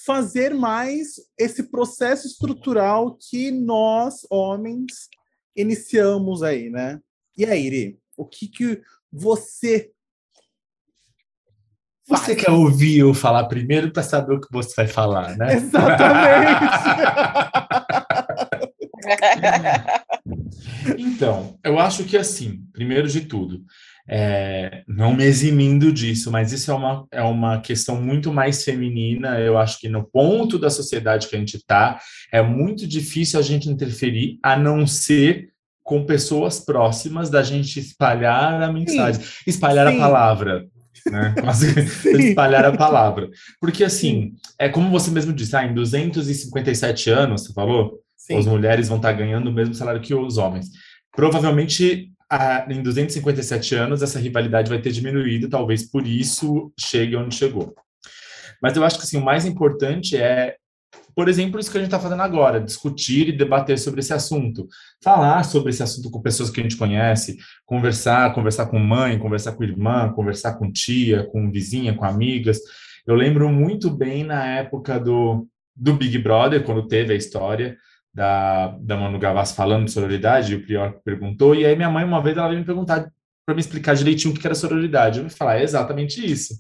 fazer 0.03 0.53
mais 0.53 1.15
esse 1.37 1.63
processo 1.69 2.27
estrutural 2.27 3.17
que 3.17 3.51
nós, 3.51 4.25
homens, 4.29 5.09
iniciamos 5.55 6.43
aí, 6.43 6.69
né? 6.69 6.99
E 7.37 7.45
aí, 7.45 7.65
Iri, 7.65 7.99
o 8.17 8.25
que, 8.25 8.47
que 8.47 8.81
você. 9.11 9.91
Você 12.07 12.35
quer 12.35 12.51
ouvir 12.51 12.99
eu 12.99 13.13
falar 13.13 13.45
primeiro 13.45 13.91
para 13.91 14.03
saber 14.03 14.35
o 14.35 14.41
que 14.41 14.51
você 14.51 14.75
vai 14.75 14.87
falar, 14.87 15.35
né? 15.37 15.55
Exatamente! 15.55 16.75
então, 20.97 21.57
eu 21.63 21.79
acho 21.79 22.03
que 22.03 22.15
assim, 22.15 22.63
primeiro 22.71 23.07
de 23.07 23.21
tudo, 23.21 23.65
é, 24.07 24.83
não 24.87 25.15
me 25.15 25.23
eximindo 25.23 25.91
disso, 25.91 26.31
mas 26.31 26.51
isso 26.51 26.69
é 26.69 26.73
uma, 26.73 27.07
é 27.11 27.23
uma 27.23 27.59
questão 27.59 27.99
muito 28.01 28.31
mais 28.31 28.63
feminina. 28.63 29.39
Eu 29.39 29.57
acho 29.57 29.79
que 29.79 29.89
no 29.89 30.03
ponto 30.03 30.59
da 30.59 30.69
sociedade 30.69 31.27
que 31.27 31.35
a 31.35 31.39
gente 31.39 31.57
está, 31.57 31.99
é 32.31 32.41
muito 32.41 32.87
difícil 32.87 33.39
a 33.39 33.43
gente 33.43 33.69
interferir, 33.69 34.37
a 34.43 34.55
não 34.55 34.85
ser 34.85 35.49
com 35.83 36.03
pessoas 36.03 36.59
próximas 36.59 37.29
da 37.29 37.43
gente 37.43 37.79
espalhar 37.79 38.61
a 38.61 38.71
mensagem, 38.71 39.21
Sim. 39.21 39.43
espalhar 39.45 39.87
Sim. 39.87 39.97
a 39.97 39.99
palavra. 39.99 40.65
Né? 41.11 41.35
espalhar 42.19 42.65
a 42.65 42.75
palavra. 42.75 43.29
Porque, 43.59 43.83
assim, 43.83 44.33
é 44.57 44.67
como 44.67 44.89
você 44.89 45.11
mesmo 45.11 45.31
disse, 45.31 45.55
ah, 45.55 45.63
em 45.63 45.73
257 45.73 47.09
anos, 47.11 47.43
você 47.43 47.53
falou, 47.53 47.99
Sim. 48.17 48.37
as 48.37 48.47
mulheres 48.47 48.87
vão 48.87 48.97
estar 48.97 49.13
ganhando 49.13 49.49
o 49.49 49.53
mesmo 49.53 49.75
salário 49.75 50.01
que 50.01 50.15
os 50.15 50.37
homens. 50.37 50.67
Provavelmente 51.15 52.11
a, 52.30 52.65
em 52.69 52.82
257 52.82 53.76
anos 53.76 54.01
essa 54.01 54.19
rivalidade 54.19 54.69
vai 54.69 54.82
ter 54.82 54.91
diminuído, 54.91 55.49
talvez 55.49 55.84
por 55.84 56.05
isso 56.07 56.71
chegue 56.80 57.15
onde 57.15 57.36
chegou. 57.36 57.73
Mas 58.61 58.76
eu 58.76 58.84
acho 58.84 58.97
que 58.97 59.03
assim, 59.03 59.17
o 59.17 59.23
mais 59.23 59.45
importante 59.45 60.17
é, 60.17 60.55
por 61.15 61.30
exemplo, 61.30 61.59
isso 61.59 61.71
que 61.71 61.78
a 61.78 61.82
gente 61.82 61.88
está 61.88 61.99
fazendo 61.99 62.21
agora, 62.21 62.59
discutir 62.59 63.30
e 63.30 63.38
debater 63.38 63.78
sobre 63.78 63.99
esse 63.99 64.13
assunto, 64.13 64.67
falar 65.03 65.43
sobre 65.43 65.69
esse 65.69 65.84
assunto 65.84 66.09
com 66.09 66.21
pessoas 66.21 66.49
que 66.49 66.59
a 66.59 66.63
gente 66.63 66.78
conhece, 66.78 67.38
conversar, 67.65 68.34
conversar 68.34 68.65
com 68.67 68.80
mãe, 68.80 69.19
conversar 69.19 69.53
com 69.53 69.63
irmã, 69.63 70.11
conversar 70.13 70.53
com 70.55 70.71
tia, 70.71 71.26
com 71.26 71.51
vizinha, 71.51 71.93
com 71.95 72.05
amigas. 72.05 72.59
Eu 73.05 73.15
lembro 73.15 73.49
muito 73.49 73.89
bem 73.89 74.23
na 74.23 74.45
época 74.45 74.99
do, 74.99 75.47
do 75.76 75.93
Big 75.93 76.17
Brother, 76.17 76.63
quando 76.63 76.88
teve 76.88 77.13
a 77.13 77.17
história 77.17 77.78
da, 78.16 78.70
da 78.80 78.95
Manu 78.95 79.20
Gavassi 79.20 79.53
falando 79.53 79.86
de 79.86 79.91
sororidade, 79.91 80.53
e 80.53 80.55
o 80.55 80.63
Prior 80.63 80.93
perguntou, 81.03 81.53
e 81.53 81.66
aí 81.66 81.76
minha 81.76 81.89
mãe 81.89 82.05
uma 82.05 82.24
vez 82.24 82.38
ela 82.38 82.47
veio 82.47 82.61
me 82.61 82.66
perguntar 82.66 83.11
para 83.45 83.53
me 83.53 83.59
explicar 83.59 83.93
direitinho 83.93 84.34
o 84.34 84.38
que 84.39 84.47
era 84.47 84.55
sororidade. 84.55 85.20
Eu 85.20 85.26
vou 85.26 85.38
falar, 85.38 85.59
é 85.59 85.63
exatamente 85.63 86.26
isso. 86.26 86.55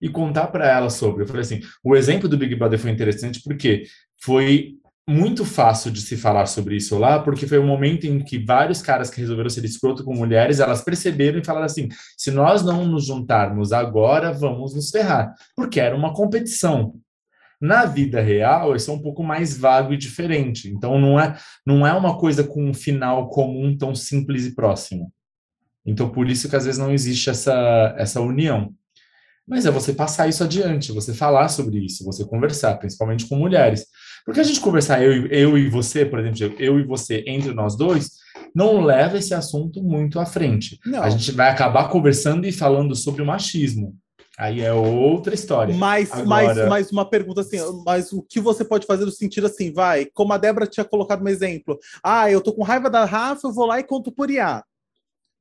E 0.00 0.08
contar 0.10 0.48
para 0.48 0.68
ela 0.68 0.90
sobre. 0.90 1.22
Eu 1.22 1.26
falei 1.26 1.40
assim, 1.40 1.60
o 1.82 1.96
exemplo 1.96 2.28
do 2.28 2.36
Big 2.36 2.54
Brother 2.54 2.78
foi 2.78 2.90
interessante 2.90 3.40
porque 3.42 3.84
foi 4.22 4.74
muito 5.08 5.44
fácil 5.44 5.90
de 5.90 6.02
se 6.02 6.16
falar 6.16 6.46
sobre 6.46 6.76
isso 6.76 6.96
lá, 6.98 7.18
porque 7.18 7.46
foi 7.46 7.58
um 7.58 7.66
momento 7.66 8.06
em 8.06 8.22
que 8.22 8.38
vários 8.38 8.80
caras 8.82 9.10
que 9.10 9.20
resolveram 9.20 9.50
ser 9.50 9.64
escroto 9.64 10.04
com 10.04 10.14
mulheres, 10.14 10.60
elas 10.60 10.84
perceberam 10.84 11.38
e 11.38 11.44
falaram 11.44 11.66
assim: 11.66 11.88
se 12.16 12.30
nós 12.30 12.62
não 12.62 12.84
nos 12.84 13.06
juntarmos 13.06 13.72
agora, 13.72 14.32
vamos 14.32 14.74
nos 14.74 14.90
ferrar, 14.90 15.34
porque 15.56 15.80
era 15.80 15.96
uma 15.96 16.12
competição. 16.12 16.94
Na 17.60 17.84
vida 17.84 18.22
real, 18.22 18.74
isso 18.74 18.90
é 18.90 18.94
um 18.94 19.02
pouco 19.02 19.22
mais 19.22 19.56
vago 19.56 19.92
e 19.92 19.96
diferente. 19.96 20.70
Então, 20.70 20.98
não 20.98 21.20
é, 21.20 21.36
não 21.66 21.86
é 21.86 21.92
uma 21.92 22.16
coisa 22.18 22.42
com 22.42 22.64
um 22.64 22.72
final 22.72 23.28
comum 23.28 23.76
tão 23.76 23.94
simples 23.94 24.46
e 24.46 24.54
próximo. 24.54 25.12
Então, 25.84 26.08
por 26.08 26.28
isso 26.28 26.48
que 26.48 26.56
às 26.56 26.64
vezes 26.64 26.78
não 26.78 26.92
existe 26.92 27.28
essa, 27.28 27.94
essa 27.98 28.20
união. 28.20 28.72
Mas 29.46 29.66
é 29.66 29.70
você 29.70 29.92
passar 29.92 30.28
isso 30.28 30.44
adiante, 30.44 30.92
você 30.92 31.12
falar 31.12 31.48
sobre 31.48 31.84
isso, 31.84 32.04
você 32.04 32.24
conversar, 32.24 32.76
principalmente 32.78 33.26
com 33.26 33.36
mulheres. 33.36 33.84
Porque 34.24 34.40
a 34.40 34.44
gente 34.44 34.60
conversar, 34.60 35.02
eu, 35.02 35.26
eu 35.26 35.58
e 35.58 35.68
você, 35.68 36.04
por 36.04 36.24
exemplo, 36.24 36.56
eu 36.58 36.78
e 36.78 36.84
você, 36.84 37.24
entre 37.26 37.52
nós 37.52 37.76
dois, 37.76 38.10
não 38.54 38.80
leva 38.80 39.18
esse 39.18 39.34
assunto 39.34 39.82
muito 39.82 40.20
à 40.20 40.26
frente. 40.26 40.78
Não. 40.86 41.02
A 41.02 41.10
gente 41.10 41.32
vai 41.32 41.50
acabar 41.50 41.88
conversando 41.88 42.46
e 42.46 42.52
falando 42.52 42.94
sobre 42.94 43.22
o 43.22 43.26
machismo. 43.26 43.96
Aí 44.40 44.62
é 44.62 44.72
outra 44.72 45.34
história. 45.34 45.74
Mas, 45.74 46.10
Agora... 46.10 46.26
mais, 46.26 46.68
mais 46.68 46.90
uma 46.90 47.04
pergunta 47.04 47.42
assim, 47.42 47.58
mas 47.84 48.10
o 48.10 48.22
que 48.22 48.40
você 48.40 48.64
pode 48.64 48.86
fazer 48.86 49.04
no 49.04 49.10
sentido 49.10 49.46
assim, 49.46 49.70
vai, 49.70 50.06
como 50.06 50.32
a 50.32 50.38
Débora 50.38 50.66
tinha 50.66 50.82
colocado 50.82 51.22
um 51.22 51.28
exemplo. 51.28 51.78
Ah, 52.02 52.30
eu 52.30 52.40
tô 52.40 52.54
com 52.54 52.62
raiva 52.62 52.88
da 52.88 53.04
Rafa, 53.04 53.46
eu 53.46 53.52
vou 53.52 53.66
lá 53.66 53.78
e 53.78 53.84
conto 53.84 54.10
pro 54.10 54.22
Uriá. 54.22 54.64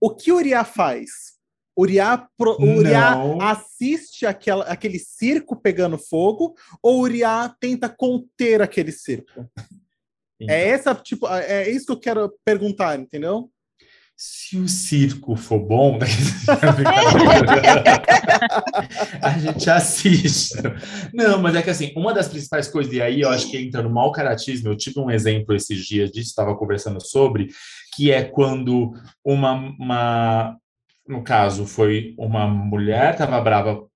O 0.01 0.13
que 0.13 0.33
o 0.33 0.35
Uriá 0.35 0.65
faz? 0.65 1.39
O 1.77 1.83
Uriá, 1.83 2.27
pro, 2.37 2.61
Uriá 2.61 3.15
assiste 3.41 4.25
aquela, 4.25 4.65
aquele 4.65 4.99
circo 4.99 5.55
pegando 5.55 5.97
fogo 5.97 6.53
ou 6.83 6.97
o 6.97 7.01
Uriá 7.03 7.55
tenta 7.57 7.87
conter 7.87 8.61
aquele 8.61 8.91
circo? 8.91 9.49
É 10.41 10.69
essa 10.69 10.93
tipo, 10.93 11.25
é 11.25 11.69
isso 11.69 11.85
que 11.85 11.91
eu 11.93 11.99
quero 11.99 12.33
perguntar, 12.43 12.99
entendeu? 12.99 13.49
Se 14.21 14.57
o 14.57 14.67
circo 14.67 15.33
for 15.37 15.59
bom, 15.59 15.97
né? 15.97 16.05
a 19.23 19.39
gente 19.39 19.69
assiste. 19.69 20.55
Não, 21.13 21.41
mas 21.41 21.55
é 21.55 21.61
que 21.61 21.69
assim, 21.69 21.93
uma 21.95 22.13
das 22.13 22.27
principais 22.27 22.67
coisas, 22.67 22.91
e 22.91 23.01
aí 23.01 23.21
eu 23.21 23.29
acho 23.29 23.49
que 23.49 23.57
entra 23.57 23.81
no 23.81 23.89
mau 23.89 24.11
caratismo, 24.11 24.67
eu 24.67 24.75
tive 24.75 24.99
um 24.99 25.09
exemplo 25.09 25.55
esses 25.55 25.85
dias 25.85 26.11
disso, 26.11 26.31
estava 26.31 26.53
conversando 26.57 27.01
sobre, 27.01 27.47
que 27.95 28.11
é 28.11 28.25
quando 28.25 28.91
uma, 29.23 29.53
uma 29.79 30.57
no 31.07 31.23
caso, 31.23 31.65
foi 31.65 32.13
uma 32.17 32.45
mulher, 32.45 33.13
estava 33.13 33.39
brava, 33.39 33.87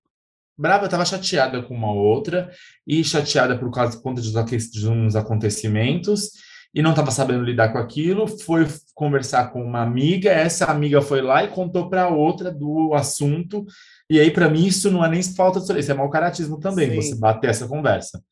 brava, 0.56 0.86
estava 0.86 1.04
chateada 1.04 1.62
com 1.62 1.74
uma 1.74 1.92
outra, 1.92 2.50
e 2.86 3.04
chateada 3.04 3.58
por 3.58 3.70
causa 3.70 4.00
conta 4.00 4.22
de 4.22 4.88
uns 4.88 5.16
acontecimentos, 5.16 6.30
e 6.74 6.82
não 6.82 6.90
estava 6.90 7.12
sabendo 7.12 7.44
lidar 7.44 7.68
com 7.68 7.78
aquilo, 7.78 8.26
foi 8.26 8.66
conversar 8.94 9.52
com 9.52 9.62
uma 9.62 9.80
amiga, 9.80 10.30
essa 10.30 10.64
amiga 10.66 11.00
foi 11.00 11.22
lá 11.22 11.44
e 11.44 11.48
contou 11.48 11.88
para 11.88 12.08
outra 12.08 12.50
do 12.50 12.92
assunto, 12.94 13.64
e 14.10 14.18
aí 14.18 14.30
para 14.30 14.48
mim 14.48 14.66
isso 14.66 14.90
não 14.90 15.04
é 15.04 15.08
nem 15.08 15.22
falta 15.22 15.60
de 15.60 15.78
isso 15.78 15.92
é 15.92 15.94
mau 15.94 16.10
caratismo 16.10 16.58
também, 16.58 16.90
Sim. 16.90 16.96
você 16.96 17.14
bater 17.14 17.50
essa 17.50 17.68
conversa. 17.68 18.22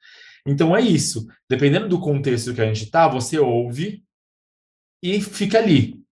Então 0.44 0.76
é 0.76 0.80
isso, 0.80 1.24
dependendo 1.48 1.88
do 1.88 2.00
contexto 2.00 2.52
que 2.52 2.60
a 2.60 2.66
gente 2.66 2.90
tá, 2.90 3.06
você 3.06 3.38
ouve 3.38 4.02
e 5.00 5.20
fica 5.20 5.58
ali. 5.58 6.02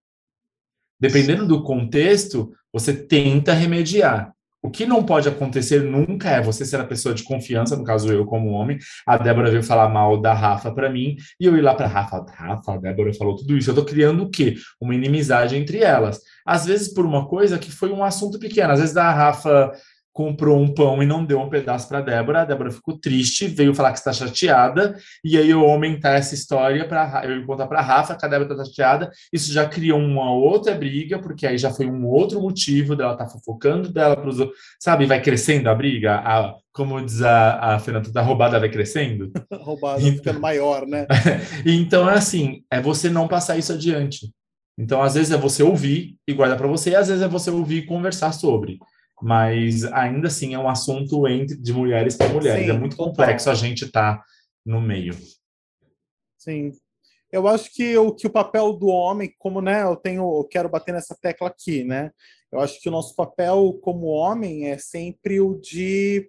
Dependendo 1.00 1.48
do 1.48 1.64
contexto, 1.64 2.54
você 2.72 2.94
tenta 2.94 3.52
remediar. 3.52 4.32
O 4.62 4.70
que 4.70 4.84
não 4.84 5.02
pode 5.02 5.26
acontecer 5.26 5.82
nunca 5.82 6.28
é 6.28 6.42
você 6.42 6.66
ser 6.66 6.78
a 6.78 6.84
pessoa 6.84 7.14
de 7.14 7.22
confiança, 7.22 7.76
no 7.76 7.84
caso 7.84 8.12
eu 8.12 8.26
como 8.26 8.50
homem. 8.50 8.78
A 9.06 9.16
Débora 9.16 9.50
veio 9.50 9.62
falar 9.62 9.88
mal 9.88 10.20
da 10.20 10.34
Rafa 10.34 10.70
para 10.70 10.90
mim 10.90 11.16
e 11.40 11.46
eu 11.46 11.56
ir 11.56 11.62
lá 11.62 11.74
para 11.74 11.86
Rafa, 11.86 12.26
Rafa, 12.30 12.74
a 12.74 12.76
Débora 12.76 13.14
falou 13.14 13.36
tudo 13.36 13.56
isso. 13.56 13.70
Eu 13.70 13.74
tô 13.74 13.84
criando 13.84 14.24
o 14.24 14.30
quê? 14.30 14.56
Uma 14.78 14.94
inimizade 14.94 15.56
entre 15.56 15.78
elas. 15.78 16.20
Às 16.44 16.66
vezes 16.66 16.92
por 16.92 17.06
uma 17.06 17.26
coisa 17.26 17.58
que 17.58 17.70
foi 17.70 17.90
um 17.90 18.04
assunto 18.04 18.38
pequeno. 18.38 18.72
Às 18.72 18.80
vezes 18.80 18.96
a 18.96 19.10
Rafa 19.10 19.72
comprou 20.12 20.60
um 20.60 20.72
pão 20.72 21.02
e 21.02 21.06
não 21.06 21.24
deu 21.24 21.40
um 21.40 21.48
pedaço 21.48 21.88
para 21.88 22.00
Débora. 22.00 22.42
A 22.42 22.44
Débora 22.44 22.70
ficou 22.70 22.98
triste, 22.98 23.46
veio 23.46 23.74
falar 23.74 23.92
que 23.92 23.98
está 23.98 24.12
chateada, 24.12 24.96
e 25.24 25.38
aí 25.38 25.48
eu 25.48 25.60
aumentar 25.60 26.14
essa 26.14 26.34
história 26.34 26.86
para 26.86 27.22
eu 27.26 27.44
contar 27.46 27.66
para 27.66 27.80
Rafa 27.80 28.16
que 28.16 28.24
a 28.24 28.28
Débora 28.28 28.52
está 28.52 28.64
chateada. 28.64 29.10
Isso 29.32 29.52
já 29.52 29.66
criou 29.66 29.98
uma 29.98 30.32
outra 30.32 30.74
briga, 30.74 31.18
porque 31.18 31.46
aí 31.46 31.56
já 31.56 31.70
foi 31.70 31.86
um 31.86 32.06
outro 32.06 32.40
motivo 32.40 32.96
dela 32.96 33.12
estar 33.12 33.26
tá 33.26 33.30
fofocando 33.30 33.92
dela 33.92 34.16
para 34.16 34.28
os 34.28 34.38
sabe, 34.80 35.06
vai 35.06 35.20
crescendo 35.20 35.68
a 35.68 35.74
briga, 35.74 36.16
a, 36.16 36.54
como 36.72 37.00
diz 37.04 37.22
a, 37.22 37.74
a 37.74 37.78
Fernanda, 37.78 38.10
a 38.14 38.22
roubada 38.22 38.58
vai 38.58 38.68
crescendo. 38.68 39.30
roubada 39.52 40.02
então, 40.02 40.16
ficando 40.16 40.40
maior, 40.40 40.86
né? 40.86 41.06
então 41.64 42.08
é 42.08 42.14
assim, 42.14 42.62
é 42.70 42.80
você 42.80 43.08
não 43.08 43.28
passar 43.28 43.58
isso 43.58 43.72
adiante. 43.72 44.30
Então, 44.78 45.02
às 45.02 45.14
vezes 45.14 45.30
é 45.30 45.36
você 45.36 45.62
ouvir 45.62 46.16
e 46.26 46.32
guardar 46.32 46.56
para 46.56 46.66
você, 46.66 46.90
e 46.90 46.96
às 46.96 47.08
vezes 47.08 47.22
é 47.22 47.28
você 47.28 47.50
ouvir 47.50 47.78
e 47.78 47.86
conversar 47.86 48.32
sobre 48.32 48.78
mas 49.22 49.84
ainda 49.84 50.28
assim 50.28 50.54
é 50.54 50.58
um 50.58 50.68
assunto 50.68 51.26
entre 51.28 51.56
de 51.56 51.72
mulheres 51.72 52.16
para 52.16 52.28
mulheres. 52.28 52.66
Sim, 52.66 52.70
é 52.70 52.78
muito 52.78 52.96
complexo 52.96 53.46
total. 53.46 53.60
a 53.60 53.66
gente 53.66 53.84
estar 53.84 54.18
tá 54.18 54.24
no 54.64 54.80
meio. 54.80 55.14
Sim. 56.38 56.72
Eu 57.30 57.46
acho 57.46 57.72
que 57.72 57.96
o, 57.96 58.12
que 58.12 58.26
o 58.26 58.30
papel 58.30 58.72
do 58.72 58.88
homem, 58.88 59.32
como 59.38 59.60
né, 59.60 59.82
eu 59.82 59.94
tenho, 59.94 60.22
eu 60.38 60.44
quero 60.44 60.68
bater 60.68 60.92
nessa 60.92 61.16
tecla 61.20 61.48
aqui, 61.48 61.84
né? 61.84 62.10
Eu 62.50 62.58
acho 62.58 62.80
que 62.80 62.88
o 62.88 62.92
nosso 62.92 63.14
papel 63.14 63.78
como 63.82 64.06
homem 64.06 64.68
é 64.68 64.78
sempre 64.78 65.40
o 65.40 65.54
de 65.54 66.28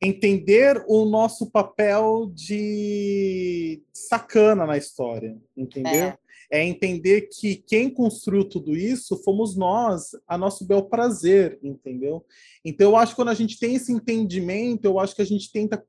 entender 0.00 0.82
o 0.86 1.04
nosso 1.04 1.50
papel 1.50 2.30
de 2.32 3.82
sacana 3.92 4.64
na 4.64 4.78
história, 4.78 5.36
entendeu? 5.56 6.06
É 6.06 6.18
é 6.50 6.64
entender 6.64 7.28
que 7.28 7.56
quem 7.56 7.90
construiu 7.90 8.44
tudo 8.44 8.74
isso 8.74 9.22
fomos 9.22 9.54
nós, 9.54 10.10
a 10.26 10.38
nosso 10.38 10.64
bel 10.64 10.82
prazer, 10.82 11.58
entendeu? 11.62 12.24
Então 12.64 12.90
eu 12.90 12.96
acho 12.96 13.12
que 13.12 13.16
quando 13.16 13.28
a 13.28 13.34
gente 13.34 13.58
tem 13.58 13.74
esse 13.74 13.92
entendimento, 13.92 14.84
eu 14.84 14.98
acho 14.98 15.14
que 15.14 15.22
a 15.22 15.26
gente 15.26 15.52
tenta, 15.52 15.84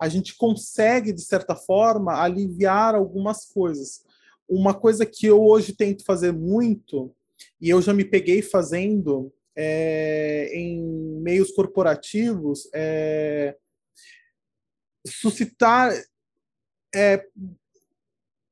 a 0.00 0.08
gente 0.08 0.36
consegue 0.36 1.12
de 1.12 1.22
certa 1.22 1.54
forma 1.54 2.20
aliviar 2.20 2.94
algumas 2.94 3.44
coisas. 3.44 4.02
Uma 4.48 4.74
coisa 4.74 5.06
que 5.06 5.26
eu 5.26 5.40
hoje 5.40 5.76
tento 5.76 6.04
fazer 6.04 6.32
muito 6.32 7.14
e 7.60 7.70
eu 7.70 7.80
já 7.80 7.94
me 7.94 8.04
peguei 8.04 8.42
fazendo 8.42 9.32
é, 9.56 10.50
em 10.52 10.82
meios 11.20 11.52
corporativos 11.52 12.68
é 12.74 13.56
suscitar 15.06 15.92
é, 16.94 17.24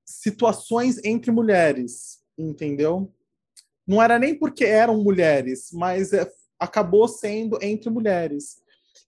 situações 0.08 0.98
entre 1.04 1.30
mulheres, 1.30 2.20
entendeu? 2.36 3.12
Não 3.86 4.02
era 4.02 4.18
nem 4.18 4.34
porque 4.34 4.64
eram 4.64 5.02
mulheres, 5.02 5.68
mas 5.72 6.14
é, 6.14 6.26
acabou 6.58 7.06
sendo 7.06 7.58
entre 7.62 7.90
mulheres. 7.90 8.56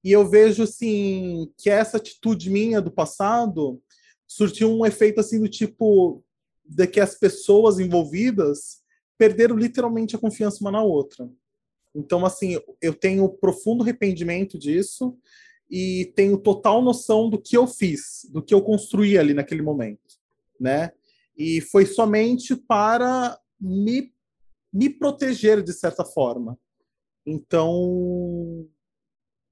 E 0.05 0.13
eu 0.13 0.29
vejo 0.29 0.63
assim 0.63 1.51
que 1.57 1.71
essa 1.71 1.97
atitude 1.97 2.51
minha 2.51 2.81
do 2.81 2.91
passado 2.91 3.83
surtiu 4.27 4.71
um 4.71 4.85
efeito 4.85 5.21
assim 5.21 5.41
do 5.41 5.49
tipo 5.49 6.23
de 6.65 6.87
que 6.87 7.01
as 7.01 7.15
pessoas 7.15 7.79
envolvidas 7.79 8.81
perderam 9.19 9.57
literalmente 9.57 10.15
a 10.15 10.19
confiança 10.19 10.61
uma 10.61 10.71
na 10.71 10.83
outra. 10.83 11.29
Então 11.95 12.25
assim, 12.27 12.59
eu 12.81 12.95
tenho 12.95 13.29
profundo 13.29 13.83
arrependimento 13.83 14.59
disso 14.59 15.19
e 15.71 16.13
tenho 16.15 16.39
total 16.39 16.83
noção 16.83 17.31
do 17.31 17.41
que 17.41 17.57
eu 17.57 17.67
fiz, 17.67 18.29
do 18.31 18.43
que 18.43 18.53
eu 18.53 18.61
construí 18.61 19.17
ali 19.17 19.33
naquele 19.33 19.63
momento, 19.63 20.20
né? 20.61 20.93
E 21.37 21.61
foi 21.61 21.87
somente 21.87 22.55
para 22.55 23.39
me, 23.59 24.13
me 24.73 24.91
proteger 24.91 25.63
de 25.63 25.73
certa 25.73 26.05
forma. 26.05 26.59
Então, 27.27 28.67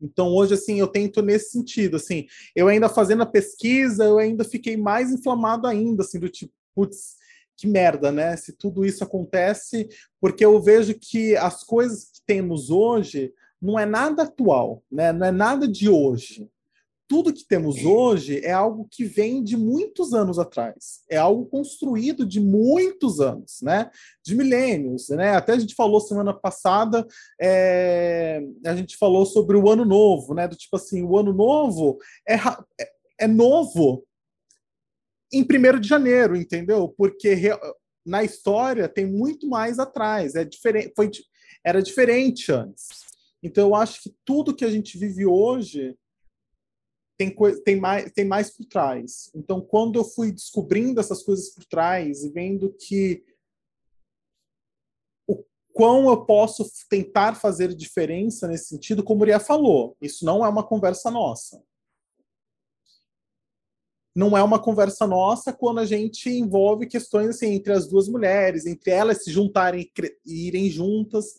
então 0.01 0.29
hoje 0.29 0.55
assim 0.55 0.79
eu 0.79 0.87
tento 0.87 1.23
nesse 1.23 1.53
sentido, 1.53 1.97
assim, 1.97 2.27
eu 2.55 2.69
ainda 2.69 2.89
fazendo 2.89 3.23
a 3.23 3.27
pesquisa, 3.27 4.05
eu 4.05 4.19
ainda 4.19 4.45
fiquei 4.45 4.77
mais 4.77 5.11
inflamado 5.11 5.67
ainda, 5.67 6.03
assim, 6.03 6.19
do 6.19 6.29
tipo, 6.29 6.53
putz, 6.75 7.17
que 7.57 7.67
merda, 7.67 8.13
né? 8.13 8.37
Se 8.37 8.53
tudo 8.53 8.85
isso 8.85 9.03
acontece, 9.03 9.89
porque 10.21 10.45
eu 10.45 10.61
vejo 10.63 10.95
que 10.95 11.37
as 11.37 11.65
coisas 11.65 12.05
que 12.05 12.23
temos 12.25 12.71
hoje 12.71 13.33
não 13.61 13.77
é 13.77 13.85
nada 13.85 14.23
atual, 14.23 14.85
né? 14.91 15.13
Não 15.13 15.27
é 15.27 15.33
nada 15.33 15.67
de 15.67 15.89
hoje. 15.89 16.49
Tudo 17.09 17.33
que 17.33 17.47
temos 17.47 17.85
hoje 17.87 18.45
é 18.45 18.53
algo 18.53 18.87
que 18.91 19.05
vem 19.05 19.43
de 19.43 19.57
muitos 19.57 20.13
anos 20.13 20.39
atrás. 20.39 21.03
É 21.11 21.17
algo 21.17 21.47
construído 21.47 22.27
de 22.27 22.39
muitos 22.39 23.19
anos, 23.19 23.61
né? 23.63 23.91
De 24.23 24.37
milênios, 24.37 25.09
né? 25.09 25.31
Até 25.31 25.53
a 25.55 25.59
gente 25.59 25.75
falou 25.75 26.01
semana 26.01 26.35
passada, 26.35 27.07
é... 27.41 28.43
a 28.67 28.77
gente 28.77 28.99
falou 28.99 29.25
sobre 29.25 29.57
o 29.57 29.71
ano 29.71 29.87
novo, 29.87 30.35
né? 30.35 30.47
Do 30.47 30.55
tipo 30.55 30.77
assim, 30.77 31.03
o 31.03 31.17
ano 31.17 31.33
novo 31.33 31.99
é, 32.29 32.35
é, 32.35 32.91
é 33.21 33.27
novo 33.27 34.05
em 35.33 35.43
1 35.43 35.81
de 35.81 35.89
janeiro, 35.89 36.37
entendeu? 36.37 36.95
Porque 36.97 37.35
na 38.05 38.23
história 38.23 38.89
tem 38.89 39.07
muito 39.07 39.49
mais 39.49 39.79
atrás, 39.79 40.35
é 40.35 40.45
diferente, 40.45 40.93
foi, 40.95 41.11
era 41.65 41.83
diferente 41.83 42.51
antes. 42.53 42.89
Então 43.43 43.69
eu 43.69 43.75
acho 43.75 44.03
que 44.03 44.15
tudo 44.25 44.55
que 44.55 44.65
a 44.65 44.71
gente 44.71 44.99
vive 44.99 45.27
hoje 45.27 45.95
tem, 47.19 47.35
tem, 47.64 47.77
mais, 47.77 48.12
tem 48.12 48.25
mais 48.25 48.51
por 48.51 48.64
trás. 48.64 49.31
Então, 49.35 49.61
quando 49.61 49.99
eu 49.99 50.05
fui 50.05 50.33
descobrindo 50.33 51.01
essas 51.01 51.23
coisas 51.23 51.51
por 51.51 51.64
trás 51.64 52.23
e 52.23 52.31
vendo 52.31 52.73
que 52.73 53.25
o 55.27 55.45
quão 55.73 56.09
eu 56.09 56.25
posso 56.25 56.64
tentar 56.89 57.35
fazer 57.35 57.75
diferença 57.75 58.47
nesse 58.47 58.69
sentido, 58.69 59.03
como 59.03 59.23
o 59.23 59.27
Ria 59.27 59.41
falou, 59.41 59.97
isso 60.01 60.25
não 60.25 60.47
é 60.47 60.49
uma 60.49 60.62
conversa 60.62 61.11
nossa 61.11 61.61
não 64.19 64.37
é 64.37 64.43
uma 64.43 64.61
conversa 64.61 65.07
nossa 65.07 65.53
quando 65.53 65.79
a 65.79 65.85
gente 65.85 66.29
envolve 66.29 66.89
questões 66.89 67.29
assim 67.29 67.53
entre 67.53 67.73
as 67.73 67.87
duas 67.87 68.09
mulheres, 68.09 68.66
entre 68.66 68.91
elas 68.91 69.23
se 69.23 69.31
juntarem 69.31 69.89
e 70.27 70.49
irem 70.49 70.69
juntas, 70.69 71.35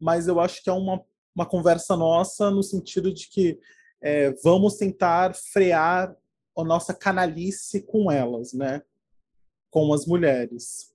mas 0.00 0.26
eu 0.26 0.40
acho 0.40 0.60
que 0.60 0.68
é 0.68 0.72
uma, 0.72 1.00
uma 1.32 1.46
conversa 1.46 1.96
nossa 1.96 2.50
no 2.50 2.60
sentido 2.60 3.14
de 3.14 3.28
que 3.28 3.60
é, 4.04 4.34
vamos 4.44 4.76
tentar 4.76 5.34
frear 5.34 6.14
a 6.54 6.62
nossa 6.62 6.92
canalice 6.92 7.80
com 7.80 8.12
elas, 8.12 8.52
né? 8.52 8.82
Com 9.70 9.94
as 9.94 10.04
mulheres. 10.04 10.92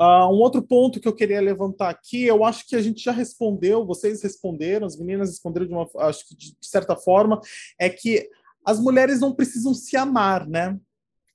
Uh, 0.00 0.30
um 0.30 0.38
outro 0.40 0.62
ponto 0.62 1.00
que 1.00 1.08
eu 1.08 1.14
queria 1.14 1.40
levantar 1.40 1.90
aqui, 1.90 2.24
eu 2.24 2.44
acho 2.44 2.64
que 2.64 2.76
a 2.76 2.80
gente 2.80 3.02
já 3.02 3.10
respondeu, 3.10 3.84
vocês 3.84 4.22
responderam, 4.22 4.86
as 4.86 4.96
meninas 4.96 5.30
responderam 5.30 5.66
de 5.66 5.72
uma, 5.72 5.88
acho 6.06 6.28
que 6.28 6.36
de, 6.36 6.52
de 6.52 6.66
certa 6.68 6.94
forma, 6.94 7.40
é 7.76 7.90
que 7.90 8.30
as 8.64 8.78
mulheres 8.78 9.18
não 9.18 9.34
precisam 9.34 9.74
se 9.74 9.96
amar, 9.96 10.46
né? 10.46 10.78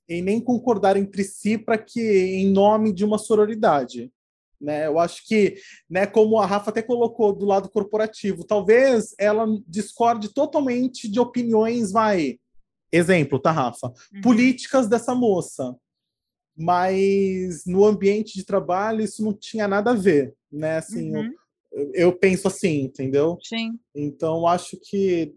E 0.08 0.22
nem 0.22 0.40
concordar 0.40 0.96
entre 0.96 1.22
si 1.22 1.58
para 1.58 1.76
que 1.76 2.00
em 2.00 2.50
nome 2.50 2.94
de 2.94 3.04
uma 3.04 3.18
sororidade. 3.18 4.10
Né? 4.64 4.86
Eu 4.86 4.98
acho 4.98 5.26
que, 5.26 5.56
né, 5.88 6.06
como 6.06 6.38
a 6.38 6.46
Rafa 6.46 6.70
até 6.70 6.82
colocou 6.82 7.32
do 7.32 7.44
lado 7.44 7.68
corporativo, 7.68 8.44
talvez 8.44 9.14
ela 9.18 9.46
discorde 9.68 10.32
totalmente 10.32 11.08
de 11.08 11.20
opiniões, 11.20 11.92
vai, 11.92 12.38
exemplo, 12.90 13.38
tá, 13.38 13.50
Rafa? 13.50 13.92
Uhum. 14.14 14.20
Políticas 14.22 14.88
dessa 14.88 15.14
moça. 15.14 15.76
Mas 16.56 17.66
no 17.66 17.84
ambiente 17.84 18.34
de 18.34 18.44
trabalho 18.44 19.02
isso 19.02 19.24
não 19.24 19.34
tinha 19.34 19.66
nada 19.66 19.90
a 19.90 19.94
ver, 19.94 20.32
né? 20.50 20.78
Assim, 20.78 21.14
uhum. 21.14 21.32
eu, 21.72 21.92
eu, 21.94 22.12
penso 22.16 22.46
assim, 22.46 22.82
entendeu? 22.82 23.36
Sim. 23.42 23.78
Então 23.92 24.46
acho 24.46 24.78
que 24.80 25.34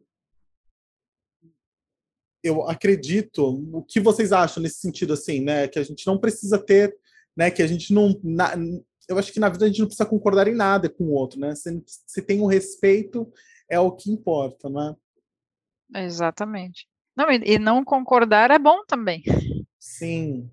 eu 2.44 2.70
acredito. 2.70 3.44
O 3.74 3.84
que 3.84 4.00
vocês 4.00 4.32
acham 4.32 4.62
nesse 4.62 4.80
sentido, 4.80 5.14
assim, 5.14 5.42
né? 5.42 5.68
Que 5.68 5.80
a 5.80 5.84
gente 5.84 6.06
não 6.06 6.20
precisa 6.20 6.60
ter, 6.60 6.96
né? 7.36 7.50
Que 7.50 7.64
a 7.64 7.68
gente 7.68 7.92
não. 7.92 8.20
Na, 8.24 8.54
eu 9.08 9.18
acho 9.18 9.32
que 9.32 9.40
na 9.40 9.50
vida 9.50 9.66
a 9.66 9.68
gente 9.68 9.80
não 9.80 9.88
precisa 9.88 10.08
concordar 10.08 10.48
em 10.48 10.56
nada 10.56 10.90
com 10.90 11.06
o 11.06 11.14
outro, 11.14 11.40
né? 11.40 11.56
Se, 11.56 11.84
se 11.86 12.22
tem 12.22 12.42
o 12.42 12.44
um 12.44 12.48
respeito, 12.48 13.32
é 13.70 13.80
o 13.80 13.92
que 13.92 14.12
importa, 14.12 14.70
né? 14.70 14.96
Exatamente. 15.96 16.88
Não, 17.16 17.32
e, 17.32 17.42
e 17.46 17.60
não 17.60 17.84
concordar 17.84 18.52
é 18.52 18.60
bom 18.60 18.84
também. 18.86 19.24
Sim. 19.80 20.50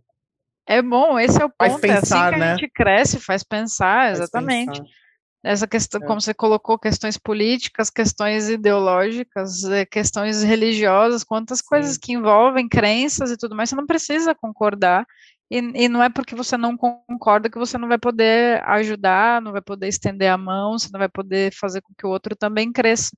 É 0.66 0.80
bom, 0.80 1.18
esse 1.18 1.40
é 1.40 1.44
o 1.44 1.50
ponto. 1.50 1.80
Pensar, 1.80 1.94
é 1.94 1.98
assim 1.98 2.34
que 2.34 2.40
né? 2.40 2.52
a 2.52 2.56
gente 2.56 2.70
cresce, 2.70 3.20
faz 3.20 3.42
pensar, 3.42 4.12
exatamente. 4.12 4.66
Faz 4.66 4.78
pensar. 4.78 5.04
Essa 5.44 5.68
questão, 5.68 6.00
é. 6.02 6.06
como 6.06 6.22
você 6.22 6.32
colocou, 6.32 6.78
questões 6.78 7.18
políticas, 7.18 7.90
questões 7.90 8.48
ideológicas, 8.48 9.62
eh, 9.64 9.84
questões 9.84 10.42
religiosas, 10.42 11.22
quantas 11.22 11.58
Sim. 11.58 11.66
coisas 11.68 11.98
que 11.98 12.14
envolvem 12.14 12.66
crenças 12.66 13.30
e 13.30 13.36
tudo 13.36 13.54
mais, 13.54 13.68
você 13.68 13.76
não 13.76 13.84
precisa 13.84 14.34
concordar. 14.34 15.06
E, 15.50 15.58
e, 15.58 15.88
não 15.88 16.02
é 16.02 16.08
porque 16.08 16.34
você 16.34 16.56
não 16.56 16.76
concorda 16.76 17.50
que 17.50 17.58
você 17.58 17.76
não 17.76 17.86
vai 17.86 17.98
poder 17.98 18.62
ajudar, 18.64 19.42
não 19.42 19.52
vai 19.52 19.60
poder 19.60 19.88
estender 19.88 20.30
a 20.30 20.38
mão, 20.38 20.78
você 20.78 20.88
não 20.92 20.98
vai 20.98 21.08
poder 21.08 21.52
fazer 21.52 21.82
com 21.82 21.92
que 21.96 22.06
o 22.06 22.10
outro 22.10 22.34
também 22.34 22.72
cresça. 22.72 23.10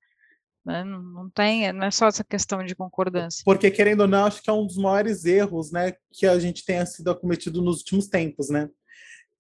Né? 0.65 0.83
Não, 0.83 1.01
não, 1.01 1.31
tem, 1.31 1.73
não 1.73 1.87
é 1.87 1.91
só 1.91 2.09
essa 2.09 2.25
questão 2.25 2.65
de 2.65 2.75
concordância. 2.75 3.43
Porque, 3.45 3.71
querendo 3.71 4.01
ou 4.01 4.09
não, 4.09 4.27
acho 4.27 4.43
que 4.43 4.51
é 4.51 4.53
um 4.53 4.67
dos 4.67 4.77
maiores 4.77 5.25
erros 5.25 5.71
né, 5.71 5.93
que 6.13 6.27
a 6.27 6.39
gente 6.39 6.65
tenha 6.65 6.85
sido 6.85 7.11
acometido 7.11 7.63
nos 7.63 7.79
últimos 7.79 8.09
tempos, 8.09 8.51
né? 8.51 8.69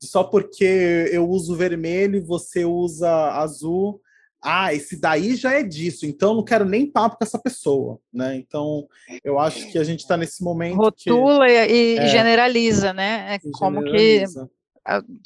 só 0.02 0.24
porque 0.24 1.08
eu 1.10 1.28
uso 1.28 1.56
vermelho 1.56 2.24
você 2.24 2.64
usa 2.64 3.10
azul. 3.32 4.00
Ah, 4.42 4.72
esse 4.72 5.00
daí 5.00 5.34
já 5.34 5.52
é 5.52 5.62
disso, 5.62 6.06
então 6.06 6.34
não 6.34 6.44
quero 6.44 6.64
nem 6.64 6.90
papo 6.90 7.16
com 7.16 7.24
essa 7.24 7.38
pessoa, 7.38 7.98
né? 8.12 8.36
Então, 8.36 8.86
eu 9.24 9.38
acho 9.38 9.70
que 9.72 9.78
a 9.78 9.84
gente 9.84 10.00
está 10.00 10.16
nesse 10.16 10.44
momento. 10.44 10.76
Rotula 10.76 11.46
que, 11.46 11.52
e 11.52 11.98
é, 11.98 12.06
generaliza, 12.08 12.92
né? 12.92 13.34
É 13.34 13.38
como 13.52 13.80
generaliza. 13.80 14.46
que 14.46 14.56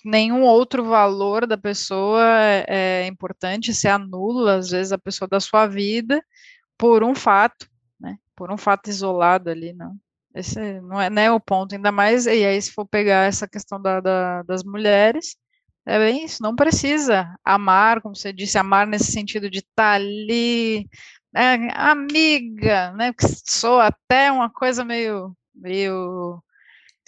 nenhum 0.05 0.43
outro 0.43 0.85
valor 0.85 1.47
da 1.47 1.59
pessoa 1.59 2.23
é, 2.41 3.03
é 3.03 3.07
importante, 3.07 3.75
se 3.75 3.89
anula, 3.89 4.57
às 4.57 4.71
vezes, 4.71 4.93
a 4.93 4.99
pessoa 4.99 5.29
da 5.29 5.41
sua 5.41 5.67
vida 5.67 6.23
por 6.79 7.05
um 7.05 7.15
fato, 7.15 7.67
né? 8.01 8.17
Por 8.35 8.51
um 8.51 8.57
fato 8.57 8.89
isolado 8.89 9.51
ali, 9.51 9.75
não. 9.75 9.95
Esse 10.35 10.81
não 10.81 11.01
é, 11.01 11.11
né, 11.11 11.31
o 11.31 11.41
ponto, 11.41 11.75
ainda 11.75 11.91
mais, 11.91 12.25
e 12.25 12.31
aí 12.45 12.63
se 12.63 12.73
for 12.73 12.87
pegar 12.87 13.27
essa 13.27 13.49
questão 13.49 13.83
da, 13.83 14.01
da, 14.01 14.43
das 14.45 14.63
mulheres, 14.63 15.37
é 15.91 15.99
bem 15.99 16.25
isso, 16.25 16.41
não 16.41 16.55
precisa 16.55 17.37
amar, 17.45 18.01
como 18.01 18.15
você 18.15 18.33
disse, 18.33 18.57
amar 18.57 18.87
nesse 18.87 19.11
sentido 19.11 19.51
de 19.51 19.59
estar 19.59 19.75
tá 19.75 19.93
ali, 19.93 20.89
é, 21.35 21.69
amiga, 21.75 22.93
né, 22.93 23.13
que 23.13 23.27
sou 23.45 23.81
até 23.81 24.31
uma 24.31 24.49
coisa 24.49 24.85
meio, 24.85 25.35
meio 25.53 26.41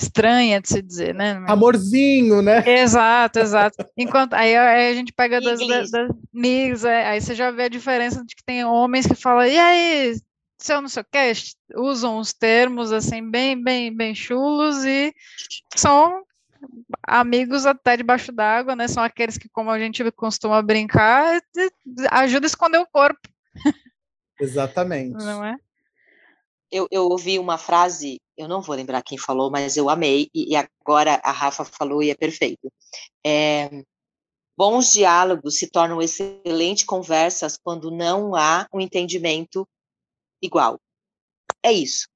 estranha 0.01 0.61
de 0.61 0.68
se 0.68 0.83
dizer, 0.83 1.14
né? 1.14 1.45
Amorzinho, 1.47 2.43
né? 2.43 2.64
Exato, 2.66 3.39
exato. 3.39 3.87
Enquanto 3.97 4.35
aí, 4.35 4.57
aí 4.57 4.91
a 4.91 4.95
gente 4.95 5.12
pega 5.12 5.41
das, 5.41 5.61
das, 5.61 5.91
das 5.93 6.11
amigas, 6.35 6.85
é, 6.85 7.07
aí 7.07 7.20
você 7.20 7.37
já 7.37 7.53
vê 7.53 7.64
a 7.64 7.68
diferença 7.68 8.24
de 8.24 8.35
que 8.35 8.43
tem 8.45 8.64
homens 8.64 9.07
que 9.07 9.14
falam, 9.14 9.47
e 9.47 9.57
aí, 9.57 10.16
seu 10.59 10.83
não 10.83 10.89
sei 10.89 11.03
o 11.03 11.07
que, 11.11 11.33
usam 11.76 12.18
os 12.18 12.33
termos 12.33 12.91
assim 12.91 13.30
bem, 13.30 13.62
bem, 13.62 13.95
bem 13.95 14.12
chulos 14.12 14.85
e 14.85 15.14
são 15.76 16.24
amigos 17.02 17.66
até 17.66 17.96
debaixo 17.96 18.32
d'água, 18.32 18.76
né? 18.76 18.88
São 18.88 19.02
aqueles 19.02 19.36
que, 19.36 19.48
como 19.48 19.70
a 19.70 19.78
gente 19.78 20.08
costuma 20.12 20.62
brincar, 20.62 21.40
ajuda 22.10 22.46
a 22.46 22.48
esconder 22.48 22.78
o 22.78 22.86
corpo. 22.86 23.20
Exatamente. 24.40 25.12
Não 25.12 25.44
é? 25.44 25.56
Eu, 26.70 26.88
eu 26.90 27.04
ouvi 27.04 27.38
uma 27.38 27.58
frase, 27.58 28.20
eu 28.36 28.48
não 28.48 28.62
vou 28.62 28.74
lembrar 28.74 29.02
quem 29.02 29.18
falou, 29.18 29.50
mas 29.50 29.76
eu 29.76 29.90
amei, 29.90 30.30
e, 30.34 30.52
e 30.52 30.56
agora 30.56 31.20
a 31.22 31.30
Rafa 31.30 31.64
falou 31.64 32.02
e 32.02 32.10
é 32.10 32.14
perfeito. 32.14 32.72
É, 33.24 33.84
bons 34.56 34.92
diálogos 34.92 35.58
se 35.58 35.68
tornam 35.70 36.00
excelentes 36.00 36.84
conversas 36.84 37.58
quando 37.62 37.90
não 37.90 38.34
há 38.34 38.66
um 38.72 38.80
entendimento 38.80 39.68
igual. 40.40 40.80
É 41.62 41.70
isso. 41.70 42.08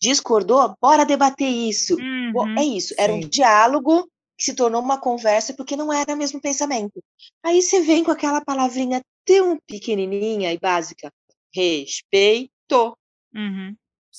Discordou? 0.00 0.74
Bora 0.80 1.04
debater 1.04 1.48
isso. 1.48 1.96
Uhum, 1.96 2.58
é 2.58 2.64
isso. 2.64 2.94
Era 2.96 3.12
sim. 3.12 3.18
um 3.18 3.28
diálogo 3.28 4.08
que 4.36 4.44
se 4.44 4.54
tornou 4.54 4.80
uma 4.80 4.98
conversa 4.98 5.52
porque 5.52 5.76
não 5.76 5.92
era 5.92 6.14
o 6.14 6.16
mesmo 6.16 6.40
pensamento. 6.40 7.02
Aí 7.42 7.60
você 7.60 7.80
vem 7.82 8.02
com 8.02 8.10
aquela 8.10 8.42
palavrinha 8.42 9.02
tão 9.24 9.58
pequenininha 9.66 10.52
e 10.52 10.58
básica. 10.58 11.12
Respeito. 11.54 12.96
Uhum. 13.34 13.76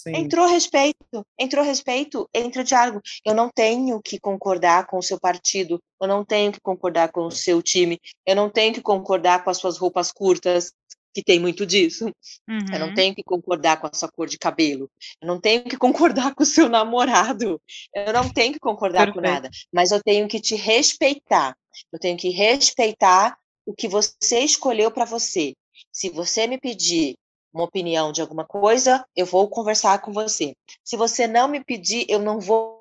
Entrou 0.07 0.47
respeito, 0.47 1.25
entrou 1.37 1.65
respeito, 1.65 2.29
entra 2.33 2.63
diálogo. 2.63 3.01
Eu 3.25 3.35
não 3.35 3.49
tenho 3.49 4.01
que 4.01 4.19
concordar 4.19 4.87
com 4.87 4.97
o 4.97 5.03
seu 5.03 5.19
partido, 5.19 5.81
eu 6.01 6.07
não 6.07 6.23
tenho 6.23 6.51
que 6.51 6.61
concordar 6.61 7.11
com 7.11 7.25
o 7.25 7.31
seu 7.31 7.61
time, 7.61 7.99
eu 8.25 8.35
não 8.35 8.49
tenho 8.49 8.73
que 8.73 8.81
concordar 8.81 9.43
com 9.43 9.49
as 9.49 9.57
suas 9.57 9.77
roupas 9.77 10.11
curtas, 10.11 10.71
que 11.13 11.23
tem 11.23 11.39
muito 11.39 11.65
disso. 11.65 12.05
Uhum. 12.47 12.65
Eu 12.71 12.79
não 12.79 12.87
uhum. 12.89 12.93
tenho 12.93 13.15
que 13.15 13.23
concordar 13.23 13.79
com 13.79 13.87
a 13.87 13.93
sua 13.93 14.09
cor 14.09 14.27
de 14.27 14.37
cabelo. 14.37 14.89
Eu 15.21 15.27
não 15.27 15.39
tenho 15.39 15.63
que 15.63 15.77
concordar 15.77 16.33
com 16.33 16.43
o 16.43 16.45
seu 16.45 16.69
namorado. 16.69 17.61
Eu 17.93 18.13
não 18.13 18.29
tenho 18.29 18.53
que 18.53 18.59
concordar 18.59 19.05
Perfeito. 19.05 19.15
com 19.15 19.33
nada. 19.33 19.49
Mas 19.73 19.91
eu 19.91 20.01
tenho 20.01 20.27
que 20.27 20.39
te 20.39 20.55
respeitar. 20.55 21.55
Eu 21.91 21.99
tenho 21.99 22.17
que 22.17 22.29
respeitar 22.29 23.37
o 23.65 23.73
que 23.73 23.87
você 23.87 24.39
escolheu 24.39 24.91
para 24.91 25.05
você. 25.05 25.53
Se 25.91 26.09
você 26.09 26.47
me 26.47 26.59
pedir 26.59 27.15
uma 27.53 27.65
opinião 27.65 28.11
de 28.11 28.21
alguma 28.21 28.45
coisa, 28.45 29.05
eu 29.15 29.25
vou 29.25 29.47
conversar 29.49 29.99
com 29.99 30.11
você. 30.11 30.55
Se 30.83 30.95
você 30.95 31.27
não 31.27 31.47
me 31.47 31.63
pedir, 31.63 32.05
eu 32.09 32.19
não 32.19 32.39
vou 32.39 32.80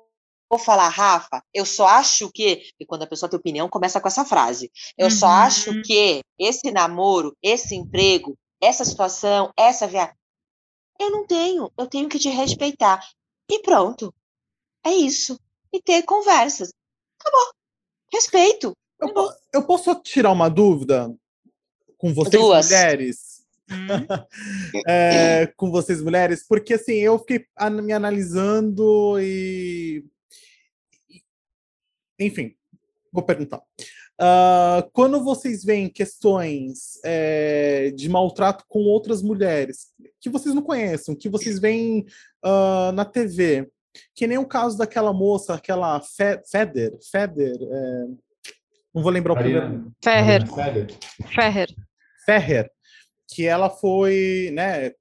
falar, 0.57 0.89
Rafa, 0.89 1.43
eu 1.53 1.65
só 1.65 1.87
acho 1.87 2.31
que, 2.31 2.63
e 2.79 2.85
quando 2.85 3.03
a 3.03 3.07
pessoa 3.07 3.29
tem 3.29 3.39
opinião, 3.39 3.69
começa 3.69 3.99
com 3.99 4.07
essa 4.07 4.25
frase. 4.25 4.71
Eu 4.97 5.05
uhum. 5.05 5.11
só 5.11 5.27
acho 5.27 5.81
que 5.83 6.21
esse 6.39 6.71
namoro, 6.71 7.35
esse 7.41 7.75
emprego, 7.75 8.37
essa 8.61 8.85
situação, 8.85 9.51
essa 9.57 9.87
viagem, 9.87 10.15
eu 10.99 11.09
não 11.09 11.25
tenho, 11.25 11.71
eu 11.77 11.87
tenho 11.87 12.07
que 12.07 12.19
te 12.19 12.29
respeitar. 12.29 13.03
E 13.49 13.59
pronto. 13.61 14.13
É 14.85 14.91
isso. 14.91 15.39
E 15.73 15.81
ter 15.81 16.03
conversas. 16.03 16.71
Acabou. 17.19 17.53
Respeito. 18.13 18.73
Eu, 18.99 19.09
eu 19.53 19.63
posso 19.63 19.93
tirar 20.01 20.31
uma 20.31 20.49
dúvida 20.49 21.13
com 21.97 22.13
vocês, 22.13 22.41
Duas. 22.41 22.65
mulheres? 22.65 23.41
Hum. 23.69 23.87
é, 24.87 25.47
com 25.55 25.71
vocês, 25.71 26.01
mulheres, 26.01 26.45
porque 26.47 26.73
assim, 26.75 26.95
eu 26.95 27.17
fiquei 27.19 27.45
me 27.83 27.93
analisando 27.93 29.19
e. 29.19 30.03
Enfim, 32.25 32.53
vou 33.11 33.23
perguntar. 33.23 33.61
Uh, 34.19 34.87
quando 34.93 35.23
vocês 35.23 35.63
veem 35.63 35.89
questões 35.89 36.99
é, 37.03 37.91
de 37.95 38.07
maltrato 38.07 38.65
com 38.67 38.79
outras 38.79 39.21
mulheres 39.21 39.87
que 40.19 40.29
vocês 40.29 40.53
não 40.53 40.61
conhecem, 40.61 41.15
que 41.15 41.27
vocês 41.27 41.57
veem 41.57 42.05
uh, 42.45 42.91
na 42.93 43.03
TV, 43.03 43.67
que 44.13 44.27
nem 44.27 44.37
o 44.37 44.45
caso 44.45 44.77
daquela 44.77 45.11
moça, 45.11 45.55
aquela 45.55 45.99
Fe 46.01 46.39
Feder, 46.49 46.97
Feder, 47.11 47.55
é, 47.59 48.05
não 48.93 49.01
vou 49.01 49.11
lembrar 49.11 49.33
o 49.33 49.37
primeiro. 49.37 49.91
Ferrer. 50.03 50.43
Ferrer. 51.33 51.67
Ferrer. 52.25 52.71
Que 53.27 53.45
ela 53.45 53.69
foi, 53.69 54.51
né? 54.53 54.91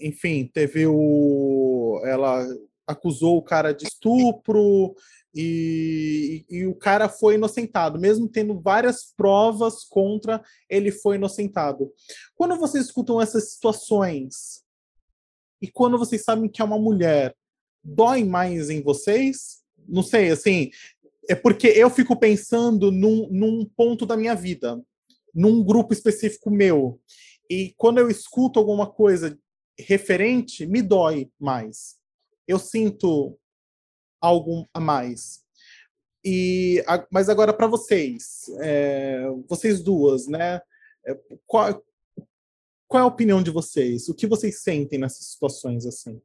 Enfim, 0.00 0.48
teve 0.52 0.86
o. 0.86 2.00
Ela 2.04 2.46
acusou 2.86 3.36
o 3.36 3.42
cara 3.42 3.72
de 3.72 3.84
estupro 3.84 4.94
e, 5.34 6.44
e, 6.50 6.66
o 6.66 6.74
cara 6.74 7.08
foi 7.08 7.36
inocentado, 7.36 8.00
mesmo 8.00 8.28
tendo 8.28 8.60
várias 8.60 9.12
provas 9.16 9.84
contra, 9.84 10.42
ele 10.68 10.90
foi 10.90 11.16
inocentado. 11.16 11.92
Quando 12.34 12.56
vocês 12.56 12.86
escutam 12.86 13.20
essas 13.20 13.52
situações 13.52 14.64
e 15.62 15.68
quando 15.68 15.98
vocês 15.98 16.24
sabem 16.24 16.48
que 16.48 16.60
é 16.60 16.64
uma 16.64 16.78
mulher, 16.78 17.34
dói 17.82 18.24
mais 18.24 18.70
em 18.70 18.82
vocês? 18.82 19.60
Não 19.88 20.02
sei, 20.02 20.30
assim, 20.30 20.70
é 21.28 21.34
porque 21.34 21.68
eu 21.68 21.88
fico 21.88 22.18
pensando 22.18 22.90
num, 22.90 23.28
num 23.30 23.64
ponto 23.64 24.04
da 24.04 24.16
minha 24.16 24.34
vida, 24.34 24.82
num 25.32 25.62
grupo 25.62 25.92
específico 25.92 26.50
meu. 26.50 27.00
E 27.48 27.72
quando 27.76 27.98
eu 27.98 28.10
escuto 28.10 28.58
alguma 28.58 28.90
coisa 28.90 29.38
referente, 29.78 30.66
me 30.66 30.82
dói 30.82 31.30
mais. 31.38 31.96
Eu 32.48 32.58
sinto 32.58 33.38
algo 34.20 34.68
a 34.74 34.80
mais. 34.80 35.44
E, 36.24 36.84
mas 37.10 37.28
agora 37.28 37.52
para 37.52 37.66
vocês, 37.66 38.44
é, 38.60 39.26
vocês 39.48 39.82
duas, 39.82 40.26
né? 40.26 40.60
É, 41.06 41.14
qual, 41.46 41.82
qual 42.86 43.00
é 43.00 43.04
a 43.04 43.08
opinião 43.08 43.42
de 43.42 43.50
vocês? 43.50 44.08
O 44.08 44.14
que 44.14 44.26
vocês 44.26 44.62
sentem 44.62 44.98
nessas 44.98 45.26
situações 45.26 45.86
assim? 45.86 46.20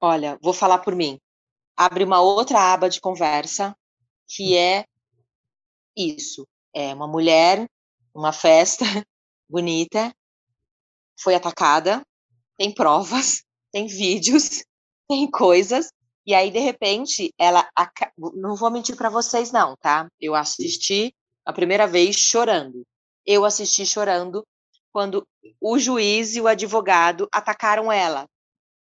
Olha, 0.00 0.38
vou 0.40 0.52
falar 0.52 0.78
por 0.78 0.94
mim. 0.94 1.20
Abre 1.76 2.04
uma 2.04 2.20
outra 2.20 2.72
aba 2.72 2.88
de 2.88 3.00
conversa 3.00 3.76
que 4.26 4.56
é 4.56 4.84
isso. 5.96 6.46
É 6.72 6.94
uma 6.94 7.08
mulher, 7.08 7.68
uma 8.14 8.32
festa 8.32 8.84
bonita, 9.48 10.14
foi 11.18 11.34
atacada, 11.34 12.02
tem 12.56 12.72
provas, 12.72 13.42
tem 13.72 13.86
vídeos, 13.86 14.62
tem 15.08 15.30
coisas, 15.30 15.92
e 16.26 16.34
aí 16.34 16.50
de 16.50 16.58
repente 16.58 17.32
ela 17.38 17.68
não 18.34 18.54
vou 18.54 18.70
mentir 18.70 18.96
para 18.96 19.10
vocês 19.10 19.50
não, 19.50 19.76
tá? 19.76 20.08
Eu 20.20 20.34
assisti 20.34 21.14
a 21.44 21.52
primeira 21.52 21.86
vez 21.86 22.16
chorando. 22.16 22.84
Eu 23.26 23.44
assisti 23.44 23.86
chorando 23.86 24.46
quando 24.92 25.26
o 25.60 25.78
juiz 25.78 26.36
e 26.36 26.40
o 26.40 26.46
advogado 26.46 27.28
atacaram 27.32 27.90
ela 27.90 28.26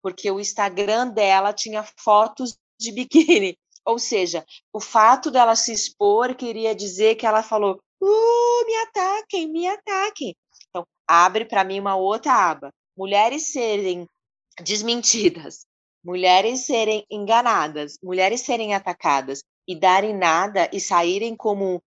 porque 0.02 0.30
o 0.30 0.40
Instagram 0.40 1.08
dela 1.08 1.52
tinha 1.52 1.84
fotos 1.96 2.56
de 2.78 2.92
biquíni. 2.92 3.58
Ou 3.84 3.98
seja, 3.98 4.44
o 4.72 4.80
fato 4.80 5.30
dela 5.30 5.56
se 5.56 5.72
expor 5.72 6.34
queria 6.34 6.74
dizer 6.74 7.16
que 7.16 7.26
ela 7.26 7.42
falou: 7.42 7.80
uh, 8.00 8.66
me 8.66 8.76
ataquem, 8.76 9.48
me 9.48 9.66
ataquem. 9.66 10.36
Então, 10.68 10.86
abre 11.06 11.44
para 11.44 11.64
mim 11.64 11.80
uma 11.80 11.96
outra 11.96 12.32
aba. 12.32 12.70
Mulheres 12.96 13.52
serem 13.52 14.06
desmentidas, 14.62 15.66
mulheres 16.04 16.66
serem 16.66 17.04
enganadas, 17.10 17.98
mulheres 18.02 18.40
serem 18.40 18.74
atacadas 18.74 19.42
e 19.66 19.78
darem 19.78 20.16
nada 20.16 20.68
e 20.72 20.80
saírem 20.80 21.36
como 21.36 21.82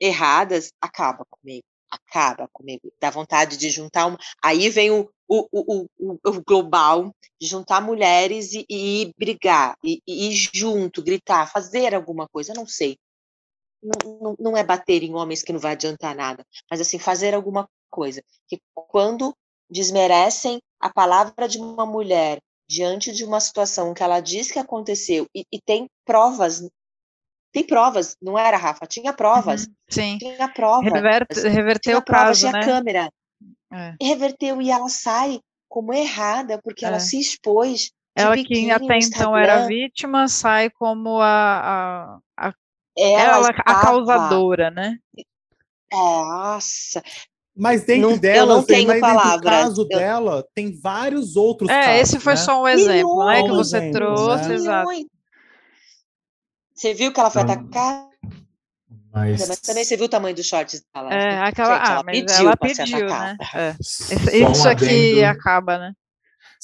erradas, 0.00 0.70
acaba 0.80 1.24
comigo 1.30 1.64
acaba 1.94 2.48
comigo. 2.52 2.92
Dá 3.00 3.10
vontade 3.10 3.56
de 3.56 3.70
juntar 3.70 4.06
uma. 4.06 4.18
Aí 4.42 4.68
vem 4.68 4.90
o, 4.90 5.08
o, 5.28 5.48
o, 5.52 5.86
o, 5.98 6.18
o 6.24 6.44
global, 6.44 7.14
de 7.40 7.46
juntar 7.46 7.80
mulheres 7.80 8.52
e, 8.52 8.66
e 8.68 9.12
brigar, 9.18 9.76
e, 9.82 10.00
e, 10.06 10.28
ir 10.30 10.50
junto, 10.52 11.02
gritar, 11.02 11.50
fazer 11.50 11.94
alguma 11.94 12.28
coisa, 12.28 12.52
não 12.54 12.66
sei. 12.66 12.98
Não, 13.82 14.20
não, 14.20 14.36
não 14.38 14.56
é 14.56 14.64
bater 14.64 15.02
em 15.02 15.14
homens 15.14 15.42
que 15.42 15.52
não 15.52 15.60
vai 15.60 15.72
adiantar 15.72 16.14
nada, 16.14 16.44
mas 16.70 16.80
assim, 16.80 16.98
fazer 16.98 17.34
alguma 17.34 17.68
coisa. 17.90 18.22
Que 18.48 18.58
quando 18.74 19.34
desmerecem 19.74 20.60
a 20.80 20.88
palavra 20.88 21.48
de 21.48 21.58
uma 21.58 21.84
mulher 21.84 22.38
diante 22.68 23.12
de 23.12 23.24
uma 23.24 23.40
situação 23.40 23.92
que 23.92 24.02
ela 24.02 24.20
diz 24.20 24.50
que 24.50 24.58
aconteceu 24.58 25.26
e, 25.34 25.44
e 25.52 25.60
tem 25.60 25.88
provas 26.04 26.62
tem 27.52 27.64
provas, 27.64 28.16
não 28.20 28.36
era, 28.36 28.56
Rafa? 28.56 28.84
Tinha 28.84 29.12
provas. 29.12 29.64
Uhum, 29.64 29.74
sim. 29.88 30.18
Tinha 30.18 30.48
provas. 30.48 30.92
Reverte, 30.92 31.48
reverteu 31.48 31.98
o 31.98 32.04
caso, 32.04 32.40
tinha 32.40 32.50
né? 32.50 32.64
câmera. 32.64 33.12
É. 33.72 33.94
Reverteu 34.02 34.60
e 34.60 34.72
ela 34.72 34.88
sai 34.88 35.38
como 35.68 35.94
errada, 35.94 36.60
porque 36.64 36.84
é. 36.84 36.88
ela 36.88 36.98
se 36.98 37.16
expôs. 37.16 37.92
Ela 38.16 38.34
que 38.36 38.70
até 38.72 38.98
então 38.98 39.36
era 39.36 39.68
vítima, 39.68 40.26
sai 40.26 40.68
como 40.68 41.20
a, 41.20 42.18
a, 42.36 42.48
a 42.48 42.52
ela, 42.98 43.36
ela 43.36 43.48
a 43.50 43.80
causadora, 43.80 44.72
né? 44.72 44.98
Nossa, 45.92 47.04
mas 47.56 47.84
dentro 47.84 48.10
não, 48.10 48.18
dela, 48.18 48.52
eu 48.52 48.56
não 48.56 48.62
tenho 48.64 48.90
tem, 48.90 49.00
palavras. 49.00 49.36
No 49.36 49.42
caso 49.42 49.82
eu... 49.82 49.88
dela, 49.88 50.46
tem 50.54 50.78
vários 50.80 51.36
outros 51.36 51.70
é, 51.70 51.82
casos. 51.82 52.00
esse 52.00 52.20
foi 52.20 52.32
né? 52.32 52.38
só 52.38 52.62
um 52.62 52.68
exemplo, 52.68 53.26
né, 53.26 53.42
que 53.42 53.48
você 53.50 53.76
exemplos, 53.76 53.96
trouxe, 53.96 54.48
né? 54.48 54.54
exato. 54.54 54.90
Você 56.74 56.94
viu 56.94 57.12
que 57.12 57.20
ela 57.20 57.30
foi 57.30 57.42
então, 57.42 57.54
atacada? 57.54 58.14
Mas... 59.12 59.48
mas... 59.48 59.60
também 59.60 59.84
você 59.84 59.96
viu 59.96 60.06
o 60.06 60.08
tamanho 60.08 60.34
dos 60.34 60.46
shorts 60.46 60.82
dela. 60.92 61.14
É, 61.14 61.38
aquela, 61.42 61.76
Gente, 61.78 61.90
ela 61.90 62.00
ah, 62.00 62.04
pediu, 62.04 62.40
ela 62.40 62.56
pediu 62.56 63.06
né? 63.06 63.36
É. 63.54 63.76
Isso 63.80 64.66
um 64.66 64.70
aqui 64.70 65.22
adendo, 65.22 65.26
acaba, 65.26 65.78
né? 65.78 65.92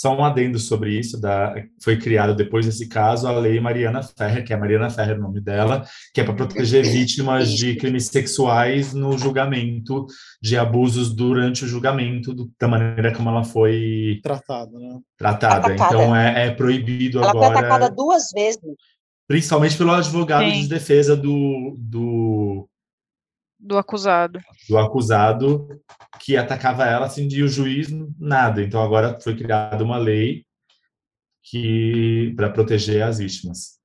Só 0.00 0.16
um 0.16 0.24
adendo 0.24 0.58
sobre 0.58 0.98
isso, 0.98 1.20
da, 1.20 1.54
foi 1.78 1.94
criado 1.98 2.34
depois 2.34 2.64
desse 2.64 2.88
caso 2.88 3.28
a 3.28 3.38
Lei 3.38 3.60
Mariana 3.60 4.02
Ferrer, 4.02 4.42
que 4.42 4.50
é 4.50 4.56
Mariana 4.56 4.88
Ferrer 4.88 5.18
o 5.18 5.20
nome 5.20 5.42
dela, 5.42 5.84
que 6.14 6.22
é 6.22 6.24
para 6.24 6.32
proteger 6.32 6.86
vítimas 6.86 7.52
de 7.52 7.76
crimes 7.76 8.06
sexuais 8.06 8.94
no 8.94 9.18
julgamento, 9.18 10.06
de 10.40 10.56
abusos 10.56 11.14
durante 11.14 11.66
o 11.66 11.68
julgamento, 11.68 12.32
do, 12.32 12.50
da 12.58 12.66
maneira 12.66 13.14
como 13.14 13.28
ela 13.28 13.44
foi 13.44 14.20
tratada. 14.22 14.72
Né? 14.72 14.98
Tratada. 15.18 15.66
Atacada. 15.66 15.94
Então 15.94 16.16
é, 16.16 16.46
é 16.46 16.50
proibido 16.50 17.18
ela 17.18 17.28
agora. 17.28 17.44
Ela 17.44 17.54
foi 17.54 17.66
atacada 17.66 17.94
duas 17.94 18.30
vezes 18.34 18.58
principalmente 19.28 19.76
pelo 19.76 19.92
advogado 19.92 20.50
Sim. 20.50 20.62
de 20.62 20.68
defesa 20.68 21.14
do, 21.16 21.76
do 21.78 22.68
do 23.60 23.76
acusado. 23.76 24.40
Do 24.68 24.78
acusado 24.78 25.80
que 26.20 26.36
atacava 26.36 26.84
ela 26.86 27.06
assim 27.06 27.28
de 27.28 27.42
o 27.42 27.48
juiz 27.48 27.88
nada. 28.18 28.62
Então 28.62 28.82
agora 28.82 29.18
foi 29.20 29.36
criada 29.36 29.84
uma 29.84 29.98
lei 29.98 30.44
que 31.42 32.32
para 32.36 32.50
proteger 32.50 33.02
as 33.02 33.18
vítimas. 33.18 33.78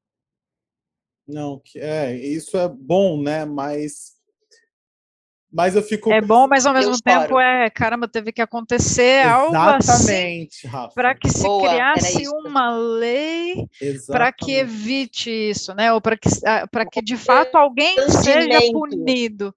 Não, 1.27 1.61
é, 1.75 2.15
isso 2.15 2.55
é 2.57 2.69
bom, 2.69 3.21
né? 3.21 3.45
Mas 3.45 4.14
mas 5.55 5.73
eu 5.73 5.81
fico. 5.81 6.11
É 6.11 6.19
bom, 6.19 6.47
mas 6.49 6.65
ao 6.65 6.73
mesmo 6.73 6.99
tempo 7.01 7.39
é, 7.39 7.69
caramba, 7.69 8.09
teve 8.09 8.33
que 8.33 8.41
acontecer 8.41 9.25
Exatamente, 9.25 9.55
algo 9.55 9.77
assim 9.79 10.91
para 10.93 11.15
que 11.15 11.29
se 11.29 11.43
Boa, 11.43 11.69
criasse 11.69 12.27
uma 12.27 12.75
lei 12.75 13.65
para 14.05 14.33
que 14.33 14.51
evite 14.51 15.29
isso, 15.29 15.73
né? 15.73 15.93
Ou 15.93 16.01
para 16.01 16.17
que, 16.17 16.27
ah, 16.45 16.67
para 16.69 16.85
que 16.85 17.01
de 17.01 17.15
fato 17.15 17.55
alguém 17.55 17.95
seja 18.09 18.59
punido. 18.73 19.55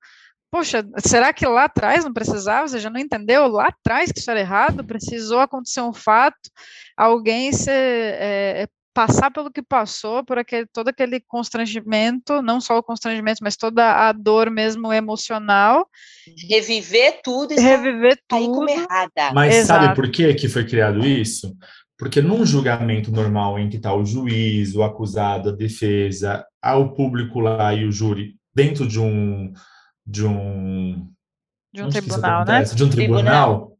Poxa, 0.52 0.86
será 0.98 1.32
que 1.32 1.44
lá 1.44 1.64
atrás 1.64 2.04
não 2.04 2.12
precisava? 2.12 2.68
Você 2.68 2.78
já 2.78 2.88
não 2.88 3.00
entendeu 3.00 3.48
lá 3.48 3.66
atrás 3.66 4.12
que 4.12 4.20
isso 4.20 4.30
era 4.30 4.38
errado? 4.38 4.84
Precisou 4.84 5.40
acontecer 5.40 5.80
um 5.80 5.92
fato, 5.92 6.48
alguém 6.96 7.52
ser 7.52 7.72
é, 7.72 8.68
passar 8.98 9.30
pelo 9.30 9.48
que 9.48 9.62
passou, 9.62 10.24
por 10.24 10.38
aquele, 10.38 10.66
todo 10.66 10.88
aquele 10.88 11.20
constrangimento, 11.20 12.42
não 12.42 12.60
só 12.60 12.78
o 12.78 12.82
constrangimento, 12.82 13.38
mas 13.44 13.56
toda 13.56 14.08
a 14.08 14.10
dor 14.10 14.50
mesmo 14.50 14.92
emocional. 14.92 15.88
Reviver 16.50 17.20
tudo 17.22 17.52
e 17.52 17.60
reviver 17.60 18.20
tudo. 18.26 18.50
como 18.50 18.68
errada. 18.68 19.32
Mas 19.32 19.54
Exato. 19.54 19.84
sabe 19.84 19.94
por 19.94 20.10
que, 20.10 20.34
que 20.34 20.48
foi 20.48 20.66
criado 20.66 21.06
isso? 21.06 21.56
Porque 21.96 22.20
num 22.20 22.44
julgamento 22.44 23.12
normal 23.12 23.56
em 23.56 23.68
que 23.68 23.76
está 23.76 23.94
o 23.94 24.04
juiz, 24.04 24.74
o 24.74 24.82
acusado, 24.82 25.50
a 25.50 25.52
defesa, 25.52 26.44
o 26.64 26.88
público 26.88 27.38
lá 27.38 27.72
e 27.72 27.84
o 27.84 27.92
júri 27.92 28.34
dentro 28.52 28.84
de 28.84 28.98
um 28.98 29.52
de 30.04 30.26
um 30.26 31.08
de 31.72 31.82
um 31.84 31.88
tribunal, 31.88 32.44
né? 32.44 32.64
De 32.64 32.82
um 32.82 32.90
tribunal, 32.90 33.22
tribunal, 33.22 33.77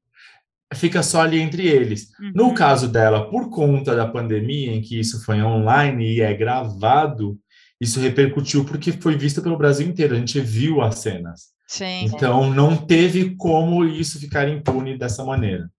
fica 0.74 1.02
só 1.02 1.22
ali 1.22 1.40
entre 1.40 1.66
eles. 1.66 2.10
Uhum. 2.20 2.32
No 2.34 2.54
caso 2.54 2.88
dela, 2.88 3.30
por 3.30 3.50
conta 3.50 3.94
da 3.94 4.06
pandemia, 4.06 4.72
em 4.72 4.80
que 4.80 4.98
isso 4.98 5.24
foi 5.24 5.42
online 5.42 6.16
e 6.16 6.20
é 6.20 6.34
gravado, 6.34 7.38
isso 7.80 8.00
repercutiu 8.00 8.64
porque 8.64 8.92
foi 8.92 9.16
visto 9.16 9.42
pelo 9.42 9.56
Brasil 9.56 9.86
inteiro. 9.86 10.14
A 10.14 10.18
gente 10.18 10.40
viu 10.40 10.80
as 10.80 10.98
cenas. 10.98 11.48
Sim. 11.66 12.04
Então, 12.04 12.52
não 12.52 12.76
teve 12.76 13.36
como 13.36 13.84
isso 13.84 14.18
ficar 14.18 14.48
impune 14.48 14.96
dessa 14.96 15.24
maneira. 15.24 15.70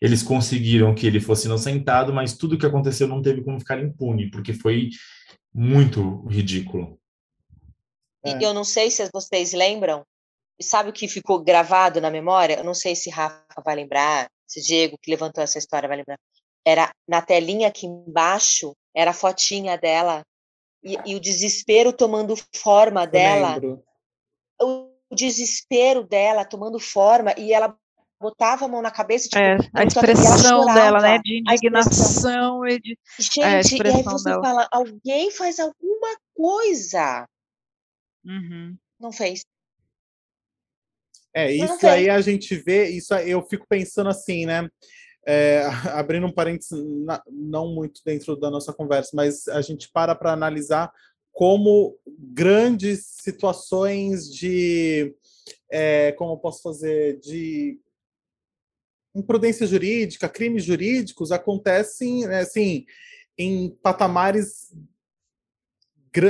Eles 0.00 0.22
conseguiram 0.22 0.94
que 0.94 1.06
ele 1.06 1.20
fosse 1.20 1.46
inocentado, 1.46 2.12
mas 2.12 2.36
tudo 2.36 2.58
que 2.58 2.66
aconteceu 2.66 3.08
não 3.08 3.22
teve 3.22 3.42
como 3.42 3.58
ficar 3.58 3.82
impune, 3.82 4.30
porque 4.30 4.52
foi 4.52 4.90
muito 5.52 6.26
ridículo. 6.28 6.98
É. 8.24 8.42
Eu 8.42 8.54
não 8.54 8.64
sei 8.64 8.90
se 8.90 9.08
vocês 9.12 9.52
lembram, 9.52 10.04
sabe 10.60 10.90
o 10.90 10.92
que 10.92 11.08
ficou 11.08 11.42
gravado 11.42 12.00
na 12.00 12.10
memória? 12.10 12.58
Eu 12.58 12.64
não 12.64 12.74
sei 12.74 12.94
se 12.94 13.10
Rafa 13.10 13.44
vai 13.64 13.74
lembrar, 13.74 14.28
se 14.46 14.60
Diego, 14.62 14.98
que 15.00 15.10
levantou 15.10 15.42
essa 15.42 15.58
história, 15.58 15.88
vai 15.88 15.98
lembrar. 15.98 16.18
Era 16.66 16.90
na 17.06 17.20
telinha 17.20 17.68
aqui 17.68 17.86
embaixo, 17.86 18.72
era 18.94 19.10
a 19.10 19.14
fotinha 19.14 19.76
dela 19.76 20.22
e, 20.82 20.98
e 21.06 21.14
o 21.14 21.20
desespero 21.20 21.92
tomando 21.92 22.34
forma 22.54 23.06
dela. 23.06 23.60
O 24.60 24.90
desespero 25.14 26.04
dela 26.04 26.44
tomando 26.44 26.78
forma 26.78 27.34
e 27.36 27.52
ela 27.52 27.76
botava 28.20 28.64
a 28.64 28.68
mão 28.68 28.80
na 28.80 28.90
cabeça. 28.90 29.28
Tipo, 29.28 29.42
é, 29.42 29.56
a 29.74 29.84
expressão 29.84 30.64
dela, 30.66 31.00
né? 31.00 31.18
De 31.18 31.40
indignação 31.40 32.66
e 32.66 32.80
de. 32.80 32.98
Gente, 33.18 33.82
é, 33.82 33.90
e 33.90 33.96
aí 33.96 34.02
você 34.02 34.30
dela. 34.30 34.42
fala: 34.42 34.68
alguém 34.70 35.30
faz 35.30 35.58
alguma 35.58 36.16
coisa. 36.34 37.26
Uhum. 38.24 38.76
Não 38.98 39.12
fez. 39.12 39.44
É, 41.34 41.52
isso 41.52 41.84
aí 41.86 42.08
a 42.08 42.20
gente 42.20 42.54
vê, 42.54 42.88
isso 42.88 43.12
aí, 43.12 43.30
eu 43.30 43.42
fico 43.42 43.66
pensando 43.68 44.08
assim, 44.08 44.46
né? 44.46 44.68
É, 45.26 45.64
abrindo 45.92 46.26
um 46.26 46.32
parênteses, 46.32 46.80
não 47.28 47.74
muito 47.74 48.00
dentro 48.04 48.36
da 48.36 48.50
nossa 48.50 48.72
conversa, 48.72 49.10
mas 49.14 49.48
a 49.48 49.60
gente 49.60 49.90
para 49.90 50.14
para 50.14 50.32
analisar 50.32 50.92
como 51.32 51.98
grandes 52.06 53.06
situações 53.06 54.32
de, 54.32 55.12
é, 55.68 56.12
como 56.12 56.34
eu 56.34 56.36
posso 56.36 56.62
fazer, 56.62 57.18
de 57.18 57.80
imprudência 59.12 59.66
jurídica, 59.66 60.28
crimes 60.28 60.64
jurídicos 60.64 61.32
acontecem, 61.32 62.26
né, 62.26 62.40
assim, 62.40 62.86
em 63.36 63.70
patamares 63.82 64.72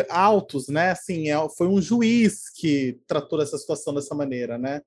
altos, 0.09 0.69
né? 0.69 0.91
Assim, 0.91 1.31
é, 1.31 1.49
foi 1.57 1.69
um 1.69 1.81
juiz 1.81 2.51
que 2.51 3.01
tratou 3.07 3.41
essa 3.41 3.59
situação 3.59 3.95
dessa 3.95 4.15
maneira, 4.15 4.59
né? 4.59 4.81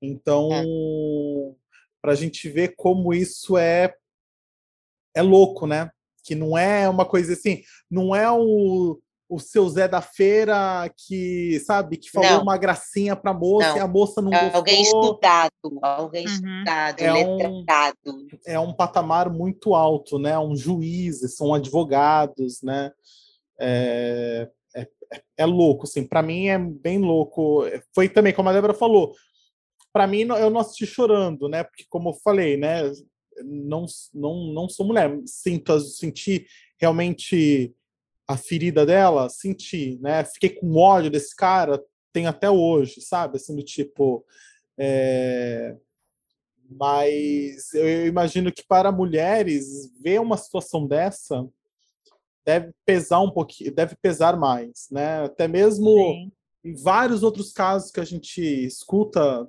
Então, 0.00 0.50
é. 0.52 0.64
para 2.00 2.12
a 2.12 2.14
gente 2.14 2.48
ver 2.48 2.74
como 2.76 3.12
isso 3.12 3.56
é 3.56 3.94
é 5.14 5.22
louco, 5.22 5.66
né? 5.66 5.90
Que 6.24 6.34
não 6.34 6.56
é 6.56 6.88
uma 6.88 7.04
coisa 7.04 7.32
assim, 7.32 7.62
não 7.90 8.14
é 8.14 8.30
o, 8.30 9.00
o 9.28 9.38
seu 9.38 9.68
Zé 9.68 9.88
da 9.88 10.00
feira 10.00 10.88
que, 10.96 11.60
sabe, 11.60 11.96
que 11.96 12.10
falou 12.10 12.30
não. 12.30 12.42
uma 12.42 12.56
gracinha 12.56 13.16
para 13.16 13.32
a 13.32 13.34
moça 13.34 13.70
não. 13.70 13.76
e 13.76 13.80
a 13.80 13.88
moça 13.88 14.22
não 14.22 14.32
é 14.32 14.40
gostou. 14.40 14.58
Alguém 14.58 14.82
estudado, 14.82 15.52
alguém 15.82 16.26
uhum. 16.26 16.32
estudado, 16.32 17.00
é 17.00 17.12
letrado. 17.12 17.96
Um, 18.06 18.28
é 18.46 18.60
um 18.60 18.72
patamar 18.72 19.30
muito 19.30 19.74
alto, 19.74 20.18
né? 20.18 20.38
Um 20.38 20.56
juiz, 20.56 21.20
são 21.34 21.52
advogados, 21.52 22.62
né? 22.62 22.92
É, 23.60 24.48
é, 24.74 24.88
é 25.38 25.46
louco, 25.46 25.84
assim, 25.84 26.06
para 26.06 26.22
mim 26.22 26.48
é 26.48 26.58
bem 26.58 26.98
louco. 26.98 27.64
Foi 27.94 28.08
também, 28.08 28.32
como 28.32 28.48
a 28.48 28.52
Débora 28.52 28.74
falou, 28.74 29.14
para 29.92 30.06
mim 30.06 30.20
eu 30.20 30.50
não 30.50 30.60
assisti 30.60 30.86
chorando, 30.86 31.48
né? 31.48 31.64
Porque 31.64 31.84
como 31.88 32.10
eu 32.10 32.14
falei, 32.14 32.56
né, 32.56 32.82
não 33.44 33.86
não 34.14 34.52
não 34.52 34.68
sou 34.68 34.86
mulher, 34.86 35.18
sinto 35.26 35.78
senti 35.80 36.46
realmente 36.78 37.74
a 38.26 38.36
ferida 38.36 38.84
dela, 38.84 39.28
senti, 39.28 39.98
né? 40.00 40.24
Fiquei 40.24 40.50
com 40.50 40.76
ódio 40.76 41.10
desse 41.10 41.34
cara, 41.34 41.82
tem 42.12 42.26
até 42.26 42.50
hoje, 42.50 43.00
sabe? 43.00 43.36
Assim 43.36 43.56
do 43.56 43.62
tipo 43.62 44.24
é... 44.78 45.74
mas 46.70 47.72
eu 47.74 48.06
imagino 48.06 48.52
que 48.52 48.64
para 48.66 48.92
mulheres 48.92 49.90
ver 50.00 50.20
uma 50.20 50.36
situação 50.36 50.86
dessa 50.86 51.48
deve 52.44 52.72
pesar 52.84 53.20
um 53.20 53.30
pouquinho, 53.30 53.74
deve 53.74 53.96
pesar 53.96 54.36
mais, 54.36 54.88
né? 54.90 55.24
Até 55.24 55.46
mesmo 55.46 55.90
Sim. 55.90 56.32
em 56.64 56.74
vários 56.74 57.22
outros 57.22 57.52
casos 57.52 57.90
que 57.90 58.00
a 58.00 58.04
gente 58.04 58.40
escuta 58.40 59.48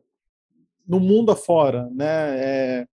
no 0.87 0.99
mundo 0.99 1.31
afora, 1.31 1.89
né? 1.91 2.39
É, 2.39 2.85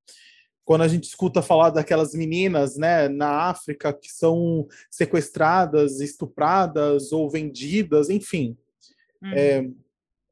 quando 0.66 0.82
a 0.82 0.88
gente 0.88 1.04
escuta 1.04 1.40
falar 1.40 1.70
daquelas 1.70 2.12
meninas, 2.12 2.76
né, 2.76 3.08
na 3.08 3.48
África 3.48 3.92
que 3.92 4.10
são 4.10 4.66
sequestradas, 4.90 6.00
estupradas 6.00 7.12
ou 7.12 7.30
vendidas, 7.30 8.10
enfim. 8.10 8.58
Uhum. 9.22 9.32
É... 9.32 9.62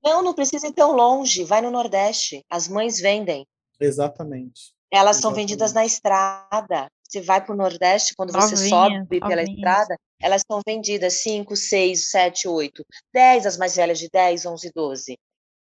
Não, 0.03 0.23
não 0.23 0.35
precisa 0.35 0.67
ir 0.67 0.73
tão 0.73 0.93
longe. 0.95 1.45
Vai 1.45 1.63
no 1.63 1.71
Nordeste. 1.71 2.45
As 2.51 2.69
mães 2.69 3.01
vendem. 3.01 3.47
Exatamente. 3.81 4.75
Elas 4.93 5.17
Exatamente. 5.17 5.23
são 5.23 5.33
vendidas 5.33 5.73
na 5.73 5.87
estrada. 5.87 6.91
Você 7.15 7.21
vai 7.21 7.41
para 7.41 7.55
o 7.55 7.57
Nordeste, 7.57 8.13
quando 8.17 8.33
você 8.33 8.57
sobe 8.57 9.07
pela 9.07 9.43
estrada, 9.43 9.97
elas 10.21 10.43
são 10.51 10.61
vendidas 10.67 11.23
5, 11.23 11.55
6, 11.55 12.11
7, 12.11 12.49
8, 12.49 12.85
10, 13.13 13.47
as 13.47 13.57
mais 13.57 13.77
velhas 13.77 14.01
de 14.01 14.09
10, 14.13 14.47
11, 14.47 14.73
12. 14.75 15.19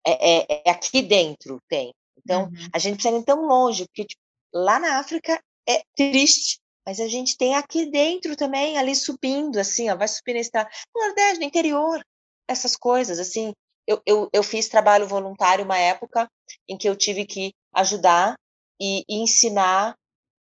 É, 0.04 0.54
é, 0.54 0.62
é 0.66 0.70
aqui 0.70 1.00
dentro 1.00 1.60
tem. 1.68 1.92
Então, 2.18 2.46
uhum. 2.46 2.68
a 2.74 2.78
gente 2.80 2.94
precisa 2.94 3.16
ir 3.16 3.24
tão 3.24 3.46
longe, 3.46 3.84
porque 3.86 4.04
tipo, 4.04 4.20
lá 4.52 4.80
na 4.80 4.98
África 4.98 5.40
é 5.68 5.82
triste, 5.94 6.58
mas 6.84 6.98
a 6.98 7.06
gente 7.06 7.36
tem 7.36 7.54
aqui 7.54 7.88
dentro 7.88 8.34
também, 8.34 8.76
ali 8.78 8.96
subindo, 8.96 9.58
assim, 9.60 9.88
ó, 9.90 9.96
vai 9.96 10.08
subir 10.08 10.34
na 10.34 10.40
estrada. 10.40 10.68
No 10.92 11.06
Nordeste, 11.06 11.38
no 11.38 11.44
interior, 11.44 12.04
essas 12.48 12.74
coisas, 12.74 13.20
assim. 13.20 13.52
Eu, 13.86 14.02
eu, 14.04 14.28
eu 14.32 14.42
fiz 14.42 14.68
trabalho 14.68 15.06
voluntário 15.06 15.64
uma 15.64 15.78
época 15.78 16.28
em 16.68 16.76
que 16.76 16.88
eu 16.88 16.96
tive 16.96 17.24
que 17.24 17.52
ajudar 17.74 18.34
e, 18.80 19.04
e 19.08 19.22
ensinar 19.22 19.94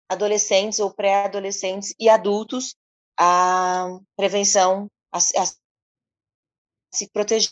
adolescentes 0.10 0.80
ou 0.80 0.92
pré-adolescentes 0.92 1.94
e 2.00 2.10
adultos 2.10 2.76
a 3.18 4.00
prevenção, 4.16 4.90
a, 5.12 5.18
a 5.18 5.46
se 6.92 7.08
proteger 7.12 7.52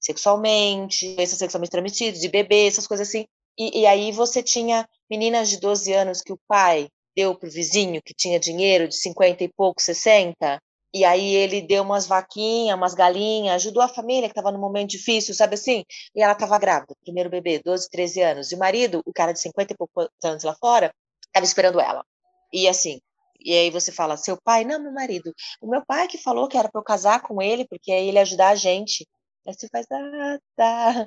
sexualmente, 0.00 1.14
doenças 1.16 1.38
sexualmente 1.38 1.70
transmitidas, 1.70 2.20
de 2.20 2.28
bebê, 2.28 2.66
essas 2.66 2.86
coisas 2.86 3.08
assim. 3.08 3.26
E, 3.58 3.80
e, 3.80 3.86
aí 3.86 4.12
você 4.12 4.42
tinha 4.42 4.88
meninas 5.10 5.50
de 5.50 5.58
12 5.58 5.92
anos 5.92 6.22
que 6.22 6.32
o 6.32 6.40
pai 6.48 6.88
deu 7.14 7.34
para 7.34 7.48
o 7.48 7.52
vizinho 7.52 8.00
que 8.02 8.14
tinha 8.14 8.38
dinheiro 8.38 8.88
de 8.88 8.94
50 8.96 9.44
e 9.44 9.48
pouco, 9.48 9.82
60, 9.82 10.60
e 10.94 11.04
aí 11.04 11.34
ele 11.34 11.60
deu 11.60 11.82
umas 11.82 12.06
vaquinhas, 12.06 12.76
umas 12.76 12.94
galinhas, 12.94 13.56
ajudou 13.56 13.82
a 13.82 13.88
família 13.88 14.28
que 14.28 14.32
estava 14.32 14.50
num 14.50 14.58
momento 14.58 14.90
difícil, 14.90 15.34
sabe 15.34 15.54
assim? 15.54 15.84
E 16.14 16.22
ela 16.22 16.32
estava 16.32 16.58
grávida, 16.58 16.94
primeiro 17.02 17.30
bebê, 17.30 17.60
12, 17.64 17.88
13 17.90 18.20
anos. 18.22 18.52
E 18.52 18.54
o 18.54 18.58
marido, 18.58 19.02
o 19.04 19.12
cara 19.12 19.32
de 19.32 19.40
50 19.40 19.72
e 19.72 19.76
poucos 19.76 20.08
anos 20.24 20.42
lá 20.42 20.54
fora, 20.54 20.92
estava 21.30 21.44
esperando 21.44 21.80
ela. 21.80 22.04
E 22.52 22.68
assim, 22.68 23.00
e 23.42 23.52
aí 23.52 23.70
você 23.70 23.90
fala, 23.90 24.16
seu 24.16 24.36
pai? 24.36 24.64
Não, 24.64 24.80
meu 24.80 24.92
marido. 24.92 25.32
O 25.60 25.68
meu 25.68 25.84
pai 25.84 26.06
que 26.08 26.18
falou 26.18 26.48
que 26.48 26.58
era 26.58 26.68
para 26.68 26.80
eu 26.80 26.84
casar 26.84 27.22
com 27.22 27.40
ele, 27.40 27.66
porque 27.66 27.90
aí 27.90 28.08
ele 28.08 28.18
ia 28.18 28.22
ajudar 28.22 28.50
a 28.50 28.54
gente. 28.54 29.08
Aí 29.46 29.54
você 29.54 29.68
faz, 29.68 29.86
ah, 29.90 30.38
tá. 30.56 31.06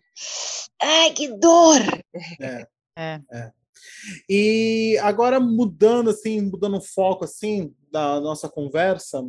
Ai, 0.82 1.12
que 1.12 1.28
dor! 1.28 1.80
É. 2.42 2.68
é. 2.98 3.22
é. 3.32 3.52
E 4.30 4.98
agora 5.02 5.40
mudando 5.40 6.10
assim, 6.10 6.42
mudando 6.42 6.78
o 6.78 6.82
foco 6.82 7.26
assim 7.26 7.76
da 7.92 8.20
nossa 8.20 8.50
conversa, 8.50 9.24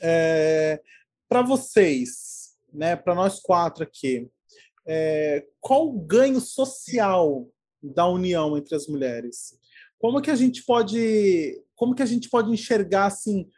é, 0.00 0.80
para 1.28 1.42
vocês, 1.42 2.56
né, 2.72 2.96
para 2.96 3.14
nós 3.14 3.40
quatro 3.40 3.84
aqui, 3.84 4.28
é, 4.86 5.46
qual 5.60 5.88
o 5.88 6.00
ganho 6.00 6.40
social 6.40 7.48
da 7.82 8.06
união 8.06 8.56
entre 8.56 8.74
as 8.74 8.86
mulheres? 8.86 9.58
Como 9.98 10.20
que 10.22 10.30
a 10.30 10.36
gente 10.36 10.64
pode, 10.64 11.62
como 11.74 11.94
que 11.94 12.02
a 12.02 12.06
gente 12.06 12.28
pode 12.28 12.50
enxergar 12.50 13.06
assim 13.06 13.48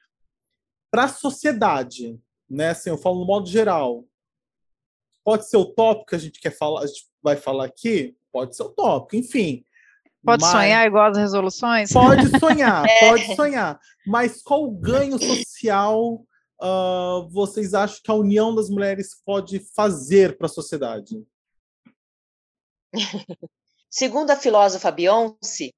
para 0.90 1.04
a 1.04 1.08
sociedade, 1.08 2.18
né? 2.48 2.70
Assim, 2.70 2.90
eu 2.90 2.98
falo 2.98 3.20
no 3.20 3.26
modo 3.26 3.48
geral. 3.48 4.04
Pode 5.22 5.48
ser 5.48 5.58
o 5.58 5.66
tópico 5.66 6.06
que 6.06 6.16
a 6.16 6.18
gente 6.18 6.40
quer 6.40 6.56
falar, 6.56 6.82
a 6.82 6.86
gente 6.86 7.06
vai 7.22 7.36
falar 7.36 7.66
aqui, 7.66 8.16
pode 8.32 8.56
ser 8.56 8.62
o 8.62 8.70
tópico, 8.70 9.16
enfim. 9.16 9.64
Pode 10.24 10.42
mas... 10.42 10.50
sonhar 10.50 10.86
igual 10.86 11.10
as 11.10 11.16
resoluções? 11.16 11.92
Pode 11.92 12.38
sonhar, 12.38 12.84
é. 12.88 13.08
pode 13.08 13.36
sonhar. 13.36 13.80
Mas 14.06 14.42
qual 14.42 14.64
o 14.64 14.70
ganho 14.70 15.18
social 15.18 16.24
uh, 16.60 17.28
vocês 17.30 17.74
acham 17.74 18.00
que 18.02 18.10
a 18.10 18.14
união 18.14 18.54
das 18.54 18.68
mulheres 18.68 19.14
pode 19.24 19.60
fazer 19.74 20.36
para 20.36 20.46
a 20.46 20.50
sociedade? 20.50 21.22
Segundo 23.90 24.30
a 24.30 24.36
filósofa 24.36 24.90
Beyoncé, 24.90 25.70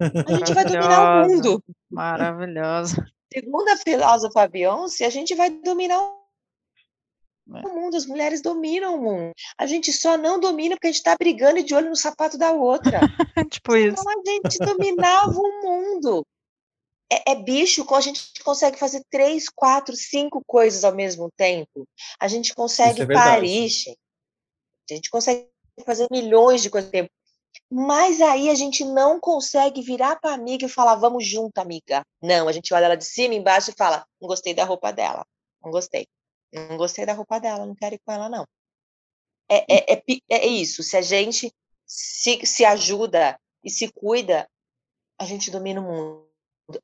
A 0.00 0.32
gente 0.34 0.54
vai 0.54 0.64
dominar 0.64 1.24
o 1.24 1.28
mundo. 1.28 1.64
Maravilhosa. 1.90 3.06
Segundo 3.32 3.68
a 3.68 3.76
filósofa 3.76 4.48
Beyoncé, 4.48 5.04
a 5.04 5.10
gente 5.10 5.34
vai 5.34 5.50
dominar 5.50 5.98
o 7.46 7.68
mundo, 7.74 7.96
as 7.96 8.06
mulheres 8.06 8.42
dominam 8.42 8.94
o 8.94 9.02
mundo. 9.02 9.32
A 9.56 9.66
gente 9.66 9.92
só 9.92 10.16
não 10.16 10.38
domina 10.38 10.76
porque 10.76 10.88
a 10.88 10.90
gente 10.90 10.98
está 10.98 11.16
brigando 11.16 11.62
de 11.62 11.74
olho 11.74 11.88
no 11.88 11.96
sapato 11.96 12.36
da 12.36 12.52
outra. 12.52 13.00
tipo 13.50 13.76
isso. 13.76 14.00
Então 14.00 14.12
a 14.12 14.30
gente 14.30 14.58
dominava 14.58 15.38
o 15.38 15.62
mundo. 15.62 16.26
É, 17.10 17.32
é, 17.32 17.34
bicho, 17.34 17.86
a 17.94 18.00
gente 18.00 18.22
consegue 18.44 18.78
fazer 18.78 19.02
três, 19.10 19.48
quatro, 19.48 19.96
cinco 19.96 20.42
coisas 20.46 20.84
ao 20.84 20.94
mesmo 20.94 21.30
tempo. 21.36 21.86
A 22.20 22.28
gente 22.28 22.54
consegue 22.54 23.02
é 23.02 23.06
parir, 23.06 23.70
a 24.90 24.94
gente 24.94 25.08
consegue 25.08 25.48
fazer 25.84 26.06
milhões 26.10 26.62
de 26.62 26.68
coisas 26.68 26.88
ao 26.88 26.92
tempo. 26.92 27.10
Mas 27.70 28.20
aí 28.20 28.48
a 28.48 28.54
gente 28.54 28.84
não 28.84 29.20
consegue 29.20 29.82
virar 29.82 30.16
para 30.16 30.32
amiga 30.32 30.64
e 30.64 30.70
falar, 30.70 30.94
vamos 30.96 31.26
junto, 31.26 31.58
amiga. 31.58 32.02
Não, 32.22 32.48
a 32.48 32.52
gente 32.52 32.72
olha 32.72 32.86
ela 32.86 32.96
de 32.96 33.04
cima, 33.04 33.34
embaixo 33.34 33.70
e 33.70 33.74
fala, 33.76 34.06
não 34.20 34.28
gostei 34.28 34.54
da 34.54 34.64
roupa 34.64 34.90
dela. 34.92 35.24
Não 35.62 35.70
gostei. 35.70 36.06
Não 36.52 36.76
gostei 36.76 37.04
da 37.04 37.12
roupa 37.12 37.38
dela, 37.38 37.66
não 37.66 37.74
quero 37.74 37.94
ir 37.94 38.00
com 38.04 38.12
ela, 38.12 38.28
não. 38.28 38.46
É, 39.50 39.92
é, 39.92 39.94
é, 39.94 40.02
é 40.30 40.46
isso. 40.46 40.82
Se 40.82 40.96
a 40.96 41.02
gente 41.02 41.52
se, 41.86 42.44
se 42.44 42.64
ajuda 42.64 43.38
e 43.62 43.70
se 43.70 43.90
cuida, 43.92 44.48
a 45.18 45.24
gente 45.24 45.50
domina 45.50 45.80
o 45.80 45.84
mundo. 45.84 46.28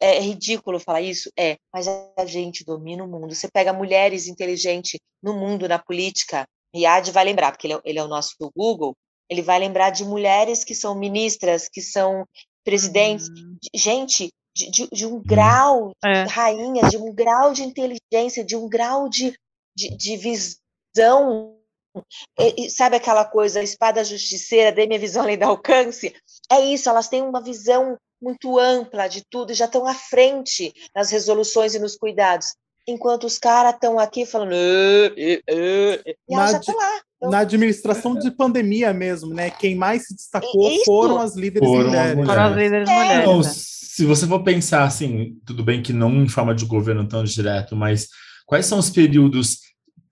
É 0.00 0.18
ridículo 0.18 0.80
falar 0.80 1.02
isso? 1.02 1.30
É, 1.38 1.58
mas 1.72 1.86
a 1.88 2.24
gente 2.24 2.64
domina 2.64 3.04
o 3.04 3.08
mundo. 3.08 3.34
Você 3.34 3.48
pega 3.50 3.72
mulheres 3.72 4.26
inteligentes 4.26 4.98
no 5.22 5.34
mundo, 5.34 5.68
na 5.68 5.78
política, 5.78 6.46
Riad 6.74 7.10
vai 7.12 7.24
lembrar, 7.24 7.52
porque 7.52 7.66
ele 7.66 7.74
é, 7.74 7.80
ele 7.84 7.98
é 7.98 8.04
o 8.04 8.08
nosso 8.08 8.34
Google, 8.56 8.96
ele 9.28 9.42
vai 9.42 9.58
lembrar 9.58 9.90
de 9.90 10.04
mulheres 10.04 10.64
que 10.64 10.74
são 10.74 10.94
ministras, 10.94 11.68
que 11.68 11.80
são 11.80 12.26
presidentes, 12.64 13.28
hum. 13.28 13.56
gente 13.74 14.30
de, 14.56 14.70
de, 14.70 14.88
de, 14.90 15.06
um 15.06 15.20
grau, 15.20 15.92
é. 16.04 16.22
rainha, 16.24 16.88
de 16.88 16.96
um 16.96 17.12
grau 17.12 17.52
de 17.52 17.62
inteligência, 17.62 18.44
de 18.44 18.56
um 18.56 18.68
grau 18.68 19.08
de, 19.08 19.36
de, 19.76 19.96
de 19.96 20.16
visão. 20.16 21.56
E, 22.38 22.70
sabe 22.70 22.96
aquela 22.96 23.24
coisa, 23.24 23.62
espada 23.62 24.04
justiceira, 24.04 24.72
dê 24.72 24.86
minha 24.86 24.98
visão 24.98 25.22
além 25.22 25.38
do 25.38 25.44
alcance? 25.44 26.14
É 26.50 26.60
isso, 26.60 26.88
elas 26.88 27.08
têm 27.08 27.22
uma 27.22 27.42
visão 27.42 27.96
muito 28.22 28.58
ampla 28.58 29.06
de 29.08 29.22
tudo 29.28 29.52
e 29.52 29.54
já 29.54 29.66
estão 29.66 29.86
à 29.86 29.94
frente 29.94 30.72
nas 30.94 31.10
resoluções 31.10 31.74
e 31.74 31.78
nos 31.78 31.96
cuidados. 31.96 32.54
Enquanto 32.86 33.24
os 33.24 33.38
caras 33.38 33.74
estão 33.74 33.98
aqui 33.98 34.26
falando. 34.26 34.52
e 36.28 36.34
elas 36.34 36.50
já 36.52 36.58
estão 36.58 36.76
lá 36.76 37.02
na 37.30 37.38
administração 37.38 38.14
de 38.14 38.30
pandemia 38.30 38.92
mesmo, 38.92 39.32
né? 39.32 39.50
Quem 39.50 39.74
mais 39.74 40.06
se 40.06 40.14
destacou 40.14 40.70
Isso. 40.70 40.84
foram 40.84 41.18
as 41.18 41.36
líderes 41.36 41.68
foram 41.68 41.86
mulheres. 41.88 42.18
As 42.18 42.26
Foram 42.26 42.42
as 42.44 42.56
líderes 42.56 42.88
é. 42.88 42.94
mulheres. 42.94 43.22
Então, 43.22 43.42
se 43.42 44.04
você 44.04 44.26
for 44.26 44.42
pensar 44.42 44.84
assim, 44.84 45.36
tudo 45.44 45.62
bem 45.62 45.82
que 45.82 45.92
não 45.92 46.12
em 46.22 46.28
forma 46.28 46.54
de 46.54 46.64
governo 46.64 47.06
tão 47.06 47.22
direto, 47.22 47.76
mas 47.76 48.08
quais 48.46 48.66
são 48.66 48.78
os 48.78 48.90
períodos 48.90 49.58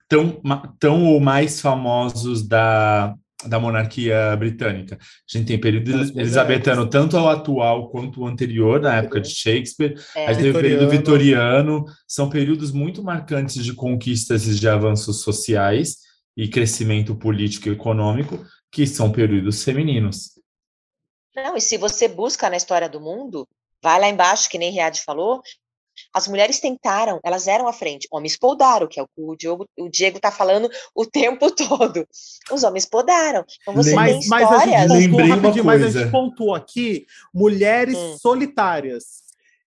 tão, 0.07 0.41
tão 0.79 1.05
ou 1.05 1.19
mais 1.19 1.59
famosos 1.59 2.47
da, 2.47 3.13
da 3.45 3.59
monarquia 3.59 4.35
britânica. 4.37 4.97
A 4.97 5.37
gente 5.37 5.47
tem 5.47 5.59
período 5.59 5.91
elisabetano, 6.17 6.87
tanto 6.87 7.17
ao 7.17 7.29
atual 7.29 7.89
quanto 7.89 8.21
o 8.21 8.27
anterior, 8.27 8.79
na 8.79 8.95
época 8.95 9.19
de 9.19 9.29
Shakespeare. 9.29 9.95
É. 10.15 10.27
A 10.27 10.33
gente 10.33 10.43
tem 10.43 10.51
o 10.51 10.53
período 10.61 10.89
vitoriano. 10.89 11.85
São 12.07 12.29
períodos 12.29 12.71
muito 12.71 13.03
marcantes 13.03 13.63
de 13.63 13.73
conquistas 13.73 14.47
e 14.47 14.55
de 14.55 14.67
avanços 14.67 15.21
sociais 15.21 16.02
e 16.35 16.47
crescimento 16.47 17.15
político 17.15 17.69
e 17.69 17.71
econômico, 17.71 18.43
que 18.71 18.87
são 18.87 19.11
períodos 19.11 19.63
femininos. 19.63 20.39
Não, 21.35 21.55
e 21.55 21.61
se 21.61 21.77
você 21.77 22.07
busca 22.07 22.49
na 22.49 22.57
história 22.57 22.89
do 22.89 22.99
mundo, 22.99 23.47
vai 23.81 23.99
lá 23.99 24.09
embaixo, 24.09 24.49
que 24.49 24.57
nem 24.57 24.71
Riad 24.71 24.99
falou, 25.01 25.41
as 26.13 26.27
mulheres 26.27 26.59
tentaram, 26.59 27.19
elas 27.23 27.47
eram 27.47 27.67
à 27.67 27.73
frente. 27.73 28.07
Homens 28.11 28.37
podaram, 28.37 28.87
que 28.87 28.99
é 28.99 29.03
o 29.03 29.07
que 29.07 29.21
o 29.21 29.35
Diego, 29.35 29.67
o 29.77 29.89
Diego 29.89 30.19
tá 30.19 30.31
falando 30.31 30.69
o 30.95 31.05
tempo 31.05 31.49
todo. 31.55 32.07
Os 32.51 32.63
homens 32.63 32.85
podaram. 32.85 33.45
Então 33.61 33.73
você 33.73 33.93
mas, 33.93 34.11
tem 34.11 34.19
histórias... 34.19 34.49
Mas 34.49 34.91
a 34.91 34.99
gente 34.99 35.11
pontuou, 35.11 35.63
mas 35.63 35.83
a 35.83 35.89
gente 35.89 36.11
pontuou 36.11 36.55
aqui 36.55 37.05
mulheres 37.33 37.97
hum. 37.97 38.17
solitárias 38.17 39.22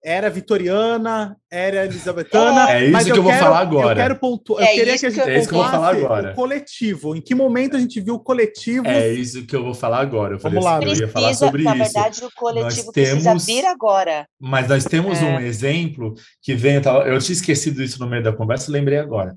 era 0.05 0.29
vitoriana, 0.29 1.37
era 1.49 1.85
elizabetana. 1.85 2.73
É, 2.73 2.85
é 2.85 2.91
isso 2.91 3.05
que 3.05 3.13
eu, 3.13 3.17
eu 3.17 3.23
vou 3.23 3.31
quero, 3.31 3.45
falar 3.45 3.61
agora. 3.61 3.93
Eu 3.93 3.97
quero 4.03 4.17
pontuar. 4.17 4.65
É 4.65 4.73
eu 4.73 4.75
queria 4.75 4.99
que 4.99 5.07
a 5.07 5.11
gente 5.11 5.29
é 5.29 5.39
isso 5.39 5.49
que 5.49 5.55
eu 5.55 5.59
vou 5.59 5.71
falar 5.71 5.95
agora. 5.95 6.33
o 6.33 6.35
coletivo. 6.35 7.15
Em 7.15 7.21
que 7.21 7.35
momento 7.35 7.77
a 7.77 7.79
gente 7.79 8.01
viu 8.01 8.15
o 8.15 8.19
coletivo? 8.19 8.89
É 8.89 9.13
isso 9.13 9.47
que 9.47 9.55
eu 9.55 9.63
vou 9.63 9.75
falar 9.75 10.01
agora. 10.01 10.35
Eu 10.35 10.41
falei 10.41 10.59
Vamos 10.59 10.75
assim, 10.75 10.87
lá, 10.87 10.93
eu 10.93 11.01
ia 11.01 11.09
falar 11.09 11.35
sobre 11.35 11.63
na 11.63 11.71
isso. 11.71 11.79
Na 11.79 11.85
verdade, 11.85 12.25
o 12.25 12.31
coletivo 12.35 12.87
nós 12.87 12.93
precisa 12.93 13.23
temos, 13.23 13.47
vir 13.47 13.65
agora. 13.65 14.27
Mas 14.41 14.69
nós 14.69 14.85
temos 14.85 15.23
é. 15.23 15.25
um 15.25 15.41
exemplo 15.41 16.15
que 16.43 16.55
vem. 16.55 16.77
Eu 17.07 17.19
tinha 17.21 17.35
esquecido 17.35 17.81
isso 17.81 18.01
no 18.01 18.09
meio 18.09 18.25
da 18.25 18.33
conversa, 18.33 18.73
lembrei 18.73 18.99
agora. 18.99 19.37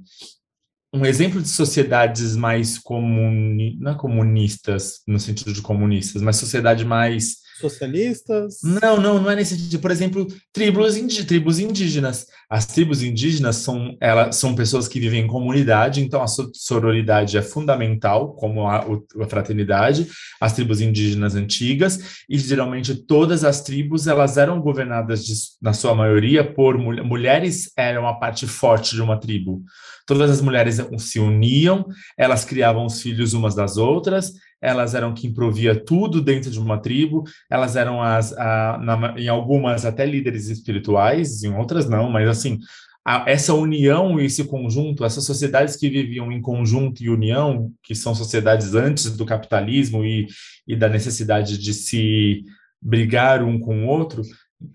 Um 0.91 1.05
exemplo 1.05 1.41
de 1.41 1.49
sociedades 1.49 2.35
mais 2.35 2.79
comuni, 2.79 3.77
não 3.79 3.91
é 3.91 3.95
comunistas, 3.95 5.01
no 5.05 5.19
sentido 5.19 5.51
de 5.53 5.61
comunistas, 5.61 6.21
mas 6.21 6.37
sociedade 6.37 6.85
mais 6.85 7.44
socialistas? 7.59 8.59
Não, 8.63 8.99
não, 8.99 9.21
não 9.21 9.31
é 9.31 9.35
nesse 9.35 9.57
sentido. 9.57 9.81
Por 9.81 9.91
exemplo, 9.91 10.27
tribos, 10.51 10.97
indí 10.97 11.23
tribos 11.23 11.59
indígenas. 11.59 12.27
As 12.49 12.65
tribos 12.65 13.01
indígenas 13.01 13.57
são, 13.57 13.97
elas, 13.99 14.35
são 14.35 14.55
pessoas 14.55 14.87
que 14.87 14.99
vivem 14.99 15.21
em 15.21 15.27
comunidade, 15.27 16.01
então 16.01 16.21
a 16.21 16.27
sororidade 16.27 17.37
é 17.37 17.41
fundamental, 17.41 18.33
como 18.35 18.67
a, 18.67 18.77
a 18.79 19.25
fraternidade. 19.27 20.07
As 20.39 20.53
tribos 20.53 20.81
indígenas 20.81 21.35
antigas, 21.35 22.23
e 22.29 22.37
geralmente 22.37 22.95
todas 22.95 23.43
as 23.43 23.61
tribos 23.61 24.07
elas 24.07 24.37
eram 24.37 24.61
governadas, 24.61 25.25
de, 25.25 25.33
na 25.61 25.73
sua 25.73 25.95
maioria, 25.95 26.43
por 26.43 26.77
mul 26.77 27.03
mulheres, 27.03 27.71
eram 27.77 28.07
a 28.07 28.13
parte 28.13 28.47
forte 28.47 28.95
de 28.95 29.01
uma 29.01 29.19
tribo. 29.19 29.63
Todas 30.05 30.29
as 30.29 30.41
mulheres 30.41 30.79
se 30.99 31.19
uniam, 31.19 31.85
elas 32.17 32.45
criavam 32.45 32.85
os 32.85 33.01
filhos 33.01 33.33
umas 33.33 33.55
das 33.55 33.75
outras, 33.75 34.33
elas 34.61 34.95
eram 34.95 35.13
quem 35.13 35.33
provia 35.33 35.75
tudo 35.75 36.21
dentro 36.21 36.49
de 36.49 36.59
uma 36.59 36.79
tribo, 36.79 37.23
elas 37.49 37.75
eram 37.75 38.01
as, 38.01 38.33
a, 38.33 38.79
na, 38.81 39.15
em 39.17 39.27
algumas 39.27 39.85
até 39.85 40.05
líderes 40.05 40.47
espirituais, 40.47 41.43
em 41.43 41.53
outras 41.53 41.87
não, 41.87 42.09
mas 42.09 42.27
assim, 42.37 42.59
a, 43.05 43.23
essa 43.27 43.53
união 43.53 44.19
e 44.19 44.25
esse 44.25 44.43
conjunto, 44.43 45.05
essas 45.05 45.23
sociedades 45.23 45.75
que 45.75 45.89
viviam 45.89 46.31
em 46.31 46.41
conjunto 46.41 47.03
e 47.03 47.09
união, 47.09 47.71
que 47.83 47.93
são 47.93 48.15
sociedades 48.15 48.73
antes 48.73 49.15
do 49.15 49.25
capitalismo 49.25 50.03
e, 50.03 50.27
e 50.67 50.75
da 50.75 50.89
necessidade 50.89 51.57
de 51.57 51.73
se 51.73 52.43
brigar 52.81 53.43
um 53.43 53.59
com 53.59 53.85
o 53.85 53.87
outro, 53.87 54.23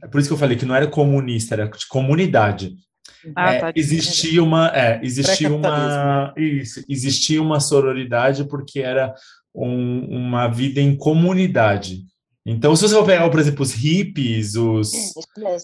é 0.03 0.07
por 0.07 0.21
isso 0.21 0.29
que 0.29 0.35
eu 0.35 0.39
falei 0.39 0.57
que 0.57 0.67
não 0.67 0.75
era 0.75 0.87
comunista, 0.87 1.55
era 1.55 1.67
de 1.67 1.87
comunidade. 1.89 2.77
Ah, 3.37 3.53
é, 3.53 3.61
tá 3.61 3.73
existia 3.75 4.43
uma, 4.43 4.69
é, 4.69 5.01
existia 5.03 5.53
uma, 5.53 6.33
isso, 6.37 6.83
existia 6.89 7.43
uma 7.43 7.61
sororidade 7.61 8.45
porque 8.45 8.81
era 8.81 9.15
um, 9.55 10.07
uma 10.07 10.49
vida 10.49 10.81
em 10.81 10.97
comunidade. 10.97 12.05
Então, 12.51 12.75
se 12.75 12.83
você 12.83 12.95
for 12.97 13.07
pegar, 13.07 13.31
por 13.31 13.39
exemplo, 13.39 13.63
os 13.63 13.73
hippies, 13.73 14.57
os 14.57 14.93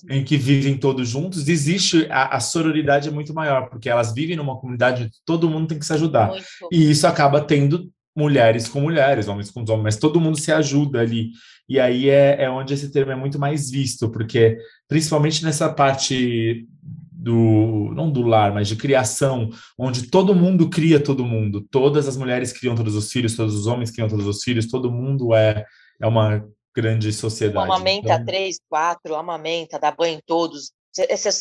em 0.08 0.22
que 0.22 0.36
vivem 0.36 0.76
todos 0.76 1.08
juntos, 1.08 1.48
existe 1.48 2.06
a, 2.08 2.36
a, 2.36 2.40
sororidade 2.40 3.08
é 3.08 3.10
muito 3.10 3.34
maior, 3.34 3.68
porque 3.68 3.88
elas 3.88 4.14
vivem 4.14 4.36
numa 4.36 4.56
comunidade 4.56 5.10
todo 5.24 5.50
mundo 5.50 5.66
tem 5.66 5.80
que 5.80 5.84
se 5.84 5.92
ajudar. 5.92 6.28
Muito. 6.28 6.44
E 6.70 6.88
isso 6.88 7.04
acaba 7.08 7.40
tendo 7.40 7.90
mulheres 8.16 8.68
com 8.68 8.80
mulheres, 8.80 9.26
homens 9.26 9.50
com 9.50 9.60
homens, 9.62 9.82
mas 9.82 9.96
todo 9.96 10.20
mundo 10.20 10.38
se 10.38 10.52
ajuda 10.52 11.00
ali. 11.00 11.30
E 11.68 11.80
aí 11.80 12.08
é, 12.08 12.44
é 12.44 12.48
onde 12.48 12.72
esse 12.72 12.92
termo 12.92 13.10
é 13.10 13.16
muito 13.16 13.36
mais 13.36 13.68
visto, 13.68 14.08
porque 14.08 14.56
principalmente 14.86 15.44
nessa 15.44 15.68
parte 15.68 16.68
do 16.80 17.90
não 17.96 18.12
do 18.12 18.22
lar, 18.22 18.54
mas 18.54 18.68
de 18.68 18.76
criação, 18.76 19.50
onde 19.76 20.08
todo 20.08 20.36
mundo 20.36 20.70
cria 20.70 21.00
todo 21.00 21.24
mundo, 21.24 21.66
todas 21.68 22.06
as 22.06 22.16
mulheres 22.16 22.52
criam 22.52 22.76
todos 22.76 22.94
os 22.94 23.10
filhos, 23.10 23.34
todos 23.34 23.56
os 23.56 23.66
homens 23.66 23.90
criam 23.90 24.08
todos 24.08 24.24
os 24.24 24.44
filhos, 24.44 24.68
todo 24.68 24.92
mundo 24.92 25.34
é 25.34 25.64
é 26.00 26.06
uma 26.06 26.44
grande 26.76 27.10
sociedade. 27.10 27.64
Amamenta 27.64 28.12
então... 28.12 28.24
três, 28.26 28.58
quatro, 28.68 29.14
amamenta, 29.14 29.78
dá 29.78 29.90
banho 29.90 30.18
em 30.18 30.20
todos. 30.26 30.72
Esse 31.08 31.28
é 31.28 31.32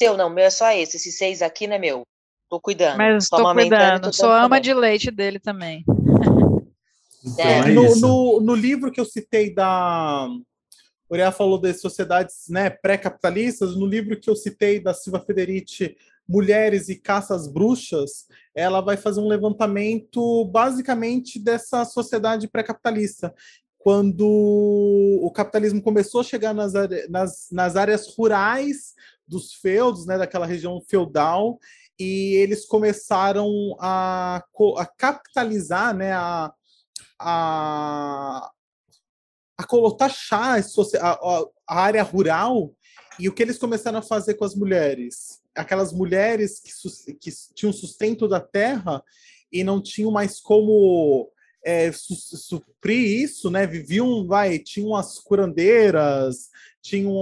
seu, 0.00 0.16
não, 0.16 0.28
meu 0.28 0.44
é 0.44 0.50
só 0.50 0.72
esse. 0.72 0.96
Esses 0.96 1.16
seis 1.16 1.40
aqui 1.40 1.68
não 1.68 1.76
é 1.76 1.78
meu. 1.78 2.02
Tô 2.50 2.60
cuidando. 2.60 2.98
Mas 2.98 3.24
estou 3.24 3.54
cuidando, 3.54 4.02
tô 4.02 4.12
sou 4.12 4.32
ama 4.32 4.60
de 4.60 4.74
leite 4.74 5.10
dele 5.10 5.38
também. 5.38 5.84
Então, 7.24 7.46
é. 7.46 7.58
é 7.60 7.66
no, 7.68 7.96
no, 7.96 8.40
no 8.40 8.54
livro 8.54 8.90
que 8.90 9.00
eu 9.00 9.04
citei 9.04 9.54
da 9.54 10.28
Uriah 11.08 11.30
falou 11.30 11.60
das 11.60 11.80
sociedades 11.80 12.48
né, 12.48 12.68
pré-capitalistas. 12.68 13.76
No 13.76 13.86
livro 13.86 14.18
que 14.18 14.28
eu 14.28 14.34
citei 14.34 14.80
da 14.80 14.92
Silva 14.92 15.20
Federici, 15.20 15.96
Mulheres 16.28 16.88
e 16.88 16.96
Caças 16.96 17.46
Bruxas, 17.46 18.26
ela 18.54 18.80
vai 18.80 18.96
fazer 18.96 19.20
um 19.20 19.28
levantamento 19.28 20.44
basicamente 20.46 21.38
dessa 21.38 21.84
sociedade 21.84 22.48
pré-capitalista. 22.48 23.34
Quando 23.82 24.24
o 24.24 25.28
capitalismo 25.32 25.82
começou 25.82 26.20
a 26.20 26.24
chegar 26.24 26.54
nas, 26.54 26.72
nas, 27.08 27.48
nas 27.50 27.74
áreas 27.74 28.14
rurais 28.14 28.94
dos 29.26 29.54
feudos, 29.54 30.06
né, 30.06 30.16
daquela 30.16 30.46
região 30.46 30.80
feudal, 30.88 31.58
e 31.98 32.36
eles 32.36 32.64
começaram 32.64 33.76
a, 33.80 34.44
a 34.76 34.86
capitalizar 34.86 35.96
né, 35.96 36.12
a, 36.12 36.52
a, 37.18 38.52
a 39.58 39.64
taxar 39.98 40.60
a, 41.00 41.44
a, 41.68 41.80
área 41.80 42.04
rural 42.04 42.72
e 43.18 43.28
o 43.28 43.32
que 43.32 43.42
eles 43.42 43.58
começaram 43.58 43.98
a 43.98 44.02
fazer 44.02 44.34
com 44.34 44.44
as 44.44 44.54
mulheres? 44.54 45.42
Aquelas 45.56 45.92
mulheres 45.92 46.60
que, 46.60 47.14
que 47.14 47.30
tinham 47.52 47.72
sustento 47.72 48.28
da 48.28 48.40
terra 48.40 49.02
e 49.50 49.64
não 49.64 49.82
tinham 49.82 50.12
mais 50.12 50.38
como 50.38 51.31
é, 51.64 51.90
su 51.92 52.14
suprir 52.14 53.22
isso, 53.22 53.50
né? 53.50 53.66
Viviam, 53.66 54.26
vai, 54.26 54.58
tinham 54.58 54.94
as 54.94 55.18
curandeiras, 55.18 56.50
tinham 56.80 57.14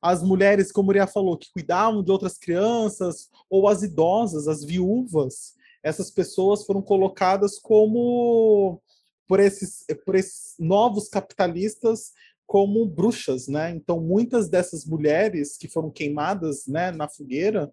as 0.00 0.22
mulheres, 0.22 0.70
como 0.70 0.88
Maria 0.88 1.06
falou, 1.06 1.36
que 1.36 1.52
cuidavam 1.52 2.02
de 2.02 2.10
outras 2.10 2.38
crianças, 2.38 3.28
ou 3.50 3.68
as 3.68 3.82
idosas, 3.82 4.46
as 4.46 4.64
viúvas. 4.64 5.54
Essas 5.82 6.10
pessoas 6.10 6.64
foram 6.64 6.82
colocadas 6.82 7.58
como 7.58 8.80
por 9.26 9.40
esses, 9.40 9.84
por 10.06 10.14
esses 10.14 10.54
novos 10.58 11.08
capitalistas 11.08 12.12
como 12.46 12.86
bruxas, 12.86 13.46
né? 13.46 13.70
Então 13.70 14.00
muitas 14.00 14.48
dessas 14.48 14.86
mulheres 14.86 15.58
que 15.58 15.68
foram 15.68 15.90
queimadas, 15.90 16.66
né, 16.66 16.90
na 16.90 17.06
fogueira, 17.06 17.70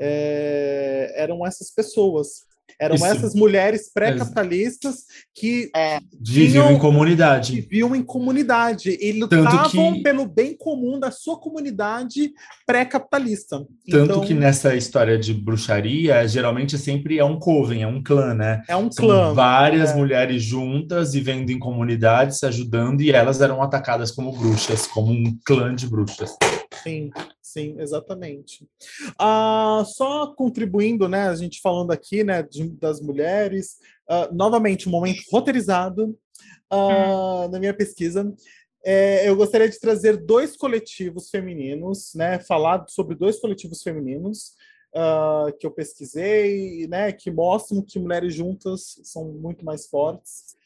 é, 0.00 1.12
eram 1.14 1.46
essas 1.46 1.70
pessoas. 1.70 2.46
Eram 2.80 2.96
Isso. 2.96 3.06
essas 3.06 3.34
mulheres 3.34 3.90
pré-capitalistas 3.92 5.04
que 5.34 5.70
é. 5.74 5.98
viviam 6.20 6.70
em 6.72 6.78
comunidade. 6.78 7.60
Viviam 7.60 7.94
em 7.94 8.02
comunidade 8.02 8.98
e 9.00 9.12
lutavam 9.12 9.94
que... 9.94 10.02
pelo 10.02 10.26
bem 10.26 10.56
comum 10.56 10.98
da 10.98 11.10
sua 11.10 11.38
comunidade 11.38 12.32
pré-capitalista. 12.66 13.58
Tanto 13.58 14.04
então... 14.04 14.20
que 14.20 14.34
nessa 14.34 14.74
história 14.74 15.18
de 15.18 15.32
bruxaria, 15.32 16.26
geralmente 16.26 16.76
sempre 16.76 17.18
é 17.18 17.24
um 17.24 17.38
coven, 17.38 17.82
é 17.82 17.86
um 17.86 18.02
clã, 18.02 18.34
né? 18.34 18.62
É 18.68 18.76
um 18.76 18.90
São 18.90 19.06
clã. 19.06 19.32
várias 19.32 19.90
é. 19.90 19.96
mulheres 19.96 20.42
juntas 20.42 21.12
vivendo 21.12 21.50
em 21.50 21.58
comunidades, 21.58 22.38
se 22.38 22.46
ajudando, 22.46 23.02
e 23.02 23.10
elas 23.10 23.40
eram 23.40 23.62
atacadas 23.62 24.10
como 24.10 24.32
bruxas, 24.32 24.86
como 24.86 25.12
um 25.12 25.38
clã 25.44 25.74
de 25.74 25.86
bruxas. 25.86 26.36
Sim. 26.82 27.10
Sim, 27.54 27.76
exatamente. 27.78 28.68
Ah, 29.16 29.84
só 29.86 30.26
contribuindo, 30.34 31.08
né, 31.08 31.28
a 31.28 31.36
gente 31.36 31.60
falando 31.60 31.92
aqui, 31.92 32.24
né, 32.24 32.42
de, 32.42 32.68
das 32.68 33.00
mulheres, 33.00 33.78
uh, 34.10 34.34
novamente, 34.34 34.88
um 34.88 34.90
momento 34.90 35.22
roteirizado 35.30 36.18
uh, 36.72 37.48
na 37.52 37.60
minha 37.60 37.72
pesquisa. 37.72 38.34
É, 38.84 39.28
eu 39.28 39.36
gostaria 39.36 39.68
de 39.68 39.78
trazer 39.78 40.16
dois 40.16 40.56
coletivos 40.56 41.30
femininos, 41.30 42.12
né, 42.16 42.40
falar 42.40 42.86
sobre 42.88 43.14
dois 43.14 43.38
coletivos 43.38 43.84
femininos 43.84 44.54
uh, 44.92 45.56
que 45.56 45.64
eu 45.64 45.70
pesquisei, 45.70 46.88
né, 46.88 47.12
que 47.12 47.30
mostram 47.30 47.80
que 47.82 48.00
mulheres 48.00 48.34
juntas 48.34 49.00
são 49.04 49.28
muito 49.28 49.64
mais 49.64 49.86
fortes. 49.86 50.56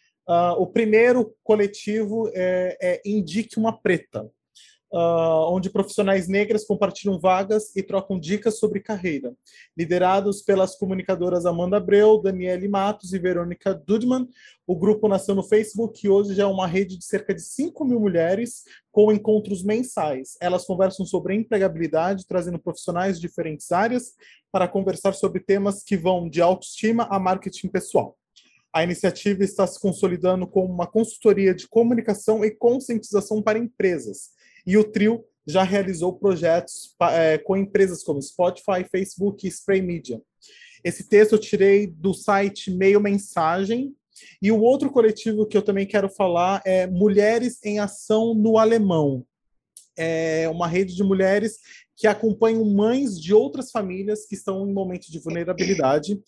o 0.57 0.67
primeiro 0.67 1.35
coletivo 1.45 2.31
é, 2.33 2.79
é 2.81 3.03
Indique 3.05 3.59
uma 3.59 3.79
Preta 3.79 4.27
uh, 4.93 5.53
onde 5.53 5.71
profissionais 5.71 6.29
negras 6.29 6.65
compartilham 6.65 7.19
vagas 7.19 7.75
e 7.77 7.83
trocam 7.83 8.19
dicas 8.19 8.59
sobre 8.59 8.81
carreira. 8.81 9.35
Liderados 9.77 10.43
pelas 10.43 10.77
comunicadoras 10.77 11.47
Amanda 11.47 11.77
Abreu, 11.77 12.21
Daniele 12.21 12.69
Matos 12.69 13.13
e 13.13 13.19
Verônica 13.19 13.75
Dudman, 13.75 14.29
o 14.67 14.77
grupo 14.77 15.09
nasceu 15.09 15.35
no 15.35 15.43
Facebook 15.43 16.05
e 16.05 16.11
hoje 16.11 16.35
já 16.35 16.43
é 16.43 16.47
uma 16.47 16.67
rede 16.67 16.99
de 16.99 17.05
cerca 17.05 17.35
de 17.35 17.43
5 17.43 17.85
mil 17.85 18.01
mulheres 18.01 18.65
com 18.93 19.13
encontros 19.13 19.63
mensais. 19.63 20.37
Elas 20.41 20.65
conversam 20.65 21.07
sobre 21.07 21.35
empregabilidade, 21.35 22.27
trazendo 22.27 22.59
profissionais 22.59 23.17
de 23.17 23.27
diferentes 23.27 23.71
áreas 23.73 24.15
para 24.51 24.69
conversar 24.69 25.15
sobre 25.15 25.41
temas 25.41 25.83
que 25.83 25.97
vão 25.97 26.29
de 26.29 26.41
autoestima 26.43 27.05
a 27.11 27.19
marketing 27.19 27.69
pessoal. 27.69 28.17
A 28.73 28.85
iniciativa 28.85 29.43
está 29.43 29.67
se 29.67 29.81
consolidando 29.81 30.47
como 30.47 30.73
uma 30.73 30.87
consultoria 30.87 31.55
de 31.55 31.67
comunicação 31.67 32.45
e 32.45 32.51
conscientização 32.51 33.43
para 33.43 33.59
empresas, 33.59 34.31
e 34.69 34.77
o 34.77 34.85
trio 34.85 35.25
já 35.47 35.63
realizou 35.63 36.13
projetos 36.13 36.95
é, 37.11 37.39
com 37.39 37.57
empresas 37.57 38.05
como 38.05 38.21
Spotify, 38.21 38.85
Facebook 38.89 39.47
e 39.47 39.51
Spray 39.51 39.81
Media. 39.81 40.21
Esse 40.85 41.09
texto 41.09 41.33
eu 41.33 41.39
tirei 41.39 41.87
do 41.87 42.13
site 42.13 42.71
Meio 42.71 43.01
Mensagem. 43.01 43.95
E 44.43 44.53
o 44.53 44.61
outro 44.61 44.91
coletivo 44.91 45.47
que 45.47 45.57
eu 45.57 45.63
também 45.63 45.87
quero 45.87 46.11
falar 46.11 46.61
é 46.67 46.87
Mulheres 46.87 47.59
em 47.65 47.79
Ação 47.79 48.35
no 48.35 48.59
Alemão. 48.59 49.25
É 49.97 50.47
uma 50.51 50.69
rede 50.69 50.95
de 50.95 51.03
mulheres 51.03 51.61
que 51.97 52.07
acompanham 52.07 52.63
mães 52.67 53.19
de 53.19 53.33
outras 53.33 53.71
famílias 53.71 54.27
que 54.27 54.35
estão 54.35 54.69
em 54.69 54.73
momentos 54.73 55.09
de 55.09 55.19
vulnerabilidade, 55.19 56.21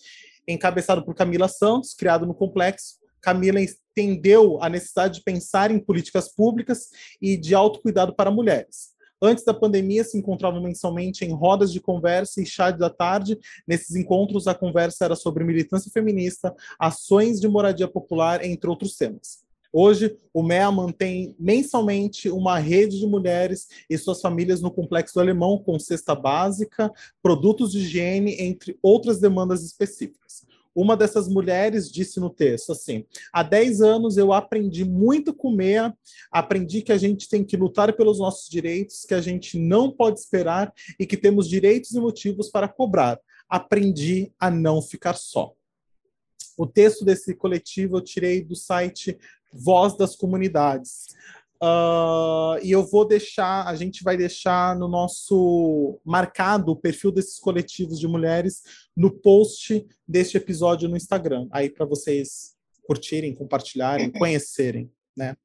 encabeçado 0.49 1.05
por 1.05 1.15
Camila 1.15 1.47
Santos, 1.47 1.93
criado 1.93 2.25
no 2.25 2.35
Complexo, 2.35 3.00
Camila 3.21 3.61
entendeu 3.61 4.63
a 4.63 4.69
necessidade 4.69 5.19
de 5.19 5.25
pensar 5.25 5.71
em 5.71 5.79
políticas 5.79 6.29
públicas 6.35 6.91
e 7.21 7.37
de 7.37 7.55
autocuidado 7.55 8.15
para 8.15 8.31
mulheres. 8.31 8.91
Antes 9.23 9.45
da 9.45 9.53
pandemia, 9.53 10.03
se 10.03 10.17
encontravam 10.17 10.63
mensalmente 10.63 11.27
em 11.27 11.33
rodas 11.33 11.71
de 11.71 11.79
conversa 11.79 12.41
e 12.41 12.47
chá 12.47 12.71
da 12.71 12.89
tarde. 12.89 13.39
Nesses 13.69 13.95
encontros, 13.95 14.47
a 14.47 14.55
conversa 14.55 15.05
era 15.05 15.15
sobre 15.15 15.45
militância 15.45 15.91
feminista, 15.93 16.55
ações 16.79 17.39
de 17.39 17.47
moradia 17.47 17.87
popular, 17.87 18.43
entre 18.43 18.71
outros 18.71 18.97
temas. 18.97 19.45
Hoje, 19.73 20.17
o 20.35 20.43
MEA 20.43 20.73
mantém 20.73 21.37
mensalmente 21.39 22.29
uma 22.29 22.59
rede 22.59 22.99
de 22.99 23.07
mulheres 23.07 23.69
e 23.89 23.97
suas 23.97 24.21
famílias 24.21 24.61
no 24.61 24.71
Complexo 24.71 25.15
do 25.15 25.21
Alemão, 25.21 25.59
com 25.59 25.79
cesta 25.79 26.15
básica, 26.15 26.91
produtos 27.23 27.71
de 27.71 27.81
higiene, 27.81 28.35
entre 28.41 28.77
outras 28.83 29.21
demandas 29.21 29.63
específicas. 29.63 30.45
Uma 30.75 30.97
dessas 30.97 31.29
mulheres 31.29 31.91
disse 31.91 32.21
no 32.21 32.31
texto 32.31 32.73
assim: 32.73 33.05
há 33.33 33.43
10 33.43 33.81
anos 33.81 34.17
eu 34.17 34.33
aprendi 34.33 34.85
muito 34.85 35.35
com 35.35 35.51
Meia, 35.51 35.97
aprendi 36.31 36.83
que 36.83 36.93
a 36.93 36.99
gente 36.99 37.29
tem 37.29 37.45
que 37.45 37.57
lutar 37.57 37.93
pelos 37.95 38.19
nossos 38.19 38.49
direitos, 38.49 39.05
que 39.05 39.15
a 39.15 39.21
gente 39.21 39.59
não 39.59 39.91
pode 39.91 40.21
esperar 40.21 40.73
e 40.99 41.07
que 41.07 41.17
temos 41.17 41.49
direitos 41.49 41.93
e 41.93 42.01
motivos 42.01 42.49
para 42.49 42.69
cobrar. 42.69 43.21
Aprendi 43.49 44.33
a 44.39 44.51
não 44.51 44.81
ficar 44.81 45.15
só. 45.15 45.53
O 46.57 46.67
texto 46.67 47.05
desse 47.05 47.35
coletivo 47.35 47.97
eu 47.97 48.01
tirei 48.01 48.45
do 48.45 48.55
site 48.55 49.19
Voz 49.53 49.97
das 49.97 50.15
Comunidades. 50.15 51.07
Uh, 51.63 52.57
e 52.63 52.71
eu 52.71 52.87
vou 52.87 53.07
deixar, 53.07 53.67
a 53.67 53.75
gente 53.75 54.03
vai 54.03 54.17
deixar 54.17 54.75
no 54.77 54.89
nosso 54.89 56.01
marcado 56.05 56.73
o 56.73 56.77
perfil 56.77 57.13
desses 57.13 57.39
coletivos 57.39 58.01
de 58.01 58.09
mulheres 58.09 58.63
no 58.97 59.11
post 59.11 59.87
deste 60.09 60.39
episódio 60.39 60.89
no 60.89 60.97
Instagram, 60.97 61.47
aí 61.53 61.69
para 61.69 61.85
vocês 61.85 62.57
curtirem, 62.83 63.35
compartilharem, 63.35 64.11
conhecerem, 64.11 64.91
né? 65.15 65.37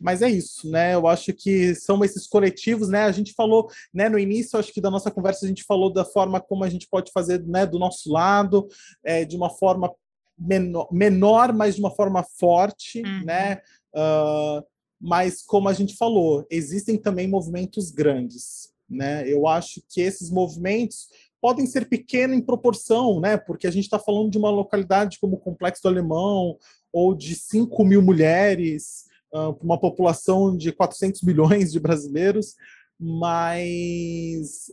Mas 0.00 0.22
é 0.22 0.30
isso, 0.30 0.70
né? 0.70 0.94
Eu 0.94 1.08
acho 1.08 1.32
que 1.32 1.74
são 1.74 2.04
esses 2.04 2.28
coletivos, 2.28 2.88
né? 2.88 3.02
A 3.02 3.10
gente 3.10 3.32
falou, 3.34 3.68
né, 3.92 4.08
no 4.08 4.18
início, 4.18 4.58
acho 4.58 4.72
que 4.72 4.80
da 4.80 4.90
nossa 4.90 5.10
conversa 5.10 5.44
a 5.44 5.48
gente 5.48 5.64
falou 5.64 5.92
da 5.92 6.04
forma 6.04 6.40
como 6.40 6.62
a 6.62 6.68
gente 6.68 6.86
pode 6.88 7.10
fazer, 7.10 7.44
né, 7.44 7.66
do 7.66 7.80
nosso 7.80 8.12
lado, 8.12 8.68
é, 9.04 9.24
de 9.24 9.36
uma 9.36 9.50
forma 9.50 9.92
menor, 10.38 10.88
menor, 10.92 11.52
mas 11.52 11.74
de 11.74 11.80
uma 11.80 11.90
forma 11.90 12.24
forte, 12.38 13.02
uhum. 13.02 13.24
né? 13.24 13.60
Uh, 13.92 14.62
mas 15.00 15.42
como 15.42 15.68
a 15.68 15.72
gente 15.72 15.96
falou, 15.96 16.46
existem 16.50 16.96
também 16.96 17.28
movimentos 17.28 17.90
grandes, 17.90 18.72
né? 18.88 19.28
Eu 19.30 19.46
acho 19.46 19.82
que 19.88 20.00
esses 20.00 20.30
movimentos 20.30 21.08
podem 21.40 21.66
ser 21.66 21.88
pequenos 21.88 22.36
em 22.36 22.42
proporção, 22.42 23.20
né? 23.20 23.36
Porque 23.36 23.66
a 23.66 23.70
gente 23.70 23.84
está 23.84 23.98
falando 23.98 24.30
de 24.30 24.38
uma 24.38 24.50
localidade 24.50 25.18
como 25.20 25.36
o 25.36 25.40
Complexo 25.40 25.82
do 25.82 25.88
Alemão 25.88 26.58
ou 26.92 27.14
de 27.14 27.34
5 27.34 27.84
mil 27.84 28.02
mulheres, 28.02 29.04
uh, 29.32 29.56
uma 29.62 29.78
população 29.78 30.56
de 30.56 30.72
400 30.72 31.22
milhões 31.22 31.70
de 31.70 31.78
brasileiros, 31.78 32.54
mas, 32.98 34.72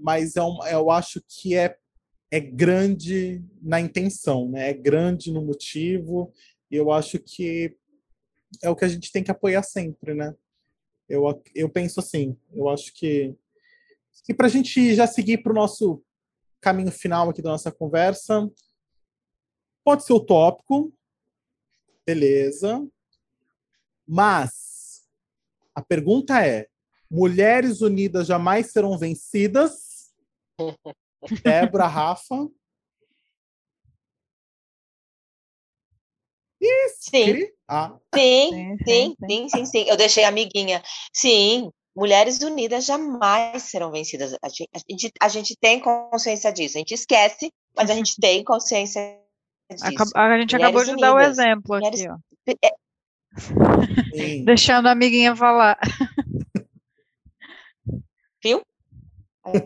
mas 0.00 0.34
é 0.34 0.42
um, 0.42 0.64
eu 0.66 0.90
acho 0.90 1.22
que 1.28 1.54
é, 1.54 1.76
é 2.30 2.40
grande 2.40 3.44
na 3.62 3.80
intenção, 3.80 4.48
né? 4.48 4.70
É 4.70 4.74
grande 4.74 5.30
no 5.30 5.44
motivo. 5.44 6.32
E 6.70 6.76
eu 6.76 6.90
acho 6.90 7.18
que 7.18 7.76
é 8.62 8.68
o 8.68 8.76
que 8.76 8.84
a 8.84 8.88
gente 8.88 9.12
tem 9.12 9.22
que 9.22 9.30
apoiar 9.30 9.62
sempre, 9.62 10.14
né? 10.14 10.34
Eu, 11.08 11.24
eu 11.54 11.68
penso 11.68 12.00
assim, 12.00 12.36
eu 12.52 12.68
acho 12.68 12.92
que. 12.94 13.34
E 14.28 14.34
para 14.34 14.46
a 14.46 14.50
gente 14.50 14.94
já 14.94 15.06
seguir 15.06 15.38
para 15.38 15.52
o 15.52 15.54
nosso 15.54 16.02
caminho 16.60 16.92
final 16.92 17.30
aqui 17.30 17.42
da 17.42 17.50
nossa 17.50 17.72
conversa, 17.72 18.50
pode 19.84 20.04
ser 20.04 20.12
utópico, 20.12 20.92
beleza, 22.06 22.86
mas 24.06 25.02
a 25.74 25.82
pergunta 25.82 26.44
é: 26.44 26.68
mulheres 27.10 27.80
unidas 27.80 28.26
jamais 28.26 28.70
serão 28.70 28.98
vencidas? 28.98 30.12
Débora, 31.42 31.86
Rafa? 31.86 32.48
sim. 36.98 37.48
Ah. 37.72 37.90
Sim, 38.14 38.76
sim, 38.86 39.16
sim, 39.26 39.48
sim, 39.48 39.64
sim. 39.64 39.84
Eu 39.88 39.96
deixei 39.96 40.24
amiguinha. 40.24 40.82
Sim, 41.10 41.70
mulheres 41.96 42.38
unidas 42.42 42.84
jamais 42.84 43.62
serão 43.62 43.90
vencidas. 43.90 44.36
A 44.42 44.48
gente, 44.50 45.10
a 45.18 45.28
gente, 45.28 45.56
tem 45.58 45.80
consciência 45.80 46.52
disso. 46.52 46.76
A 46.76 46.80
gente 46.80 46.92
esquece, 46.92 47.50
mas 47.74 47.88
a 47.88 47.94
gente 47.94 48.14
tem 48.20 48.44
consciência 48.44 49.18
disso. 49.70 49.86
A, 50.14 50.38
gente 50.38 50.54
mulheres 50.54 50.54
acabou 50.54 50.84
de 50.84 50.90
unidas. 50.90 51.10
dar 51.10 51.14
o 51.14 51.20
exemplo 51.20 51.76
mulheres, 51.76 52.00
aqui, 52.02 52.10
ó. 52.10 52.18
É. 52.62 52.72
Deixando 54.44 54.88
a 54.88 54.92
amiguinha 54.92 55.34
falar. 55.34 55.78
Viu? 58.44 58.60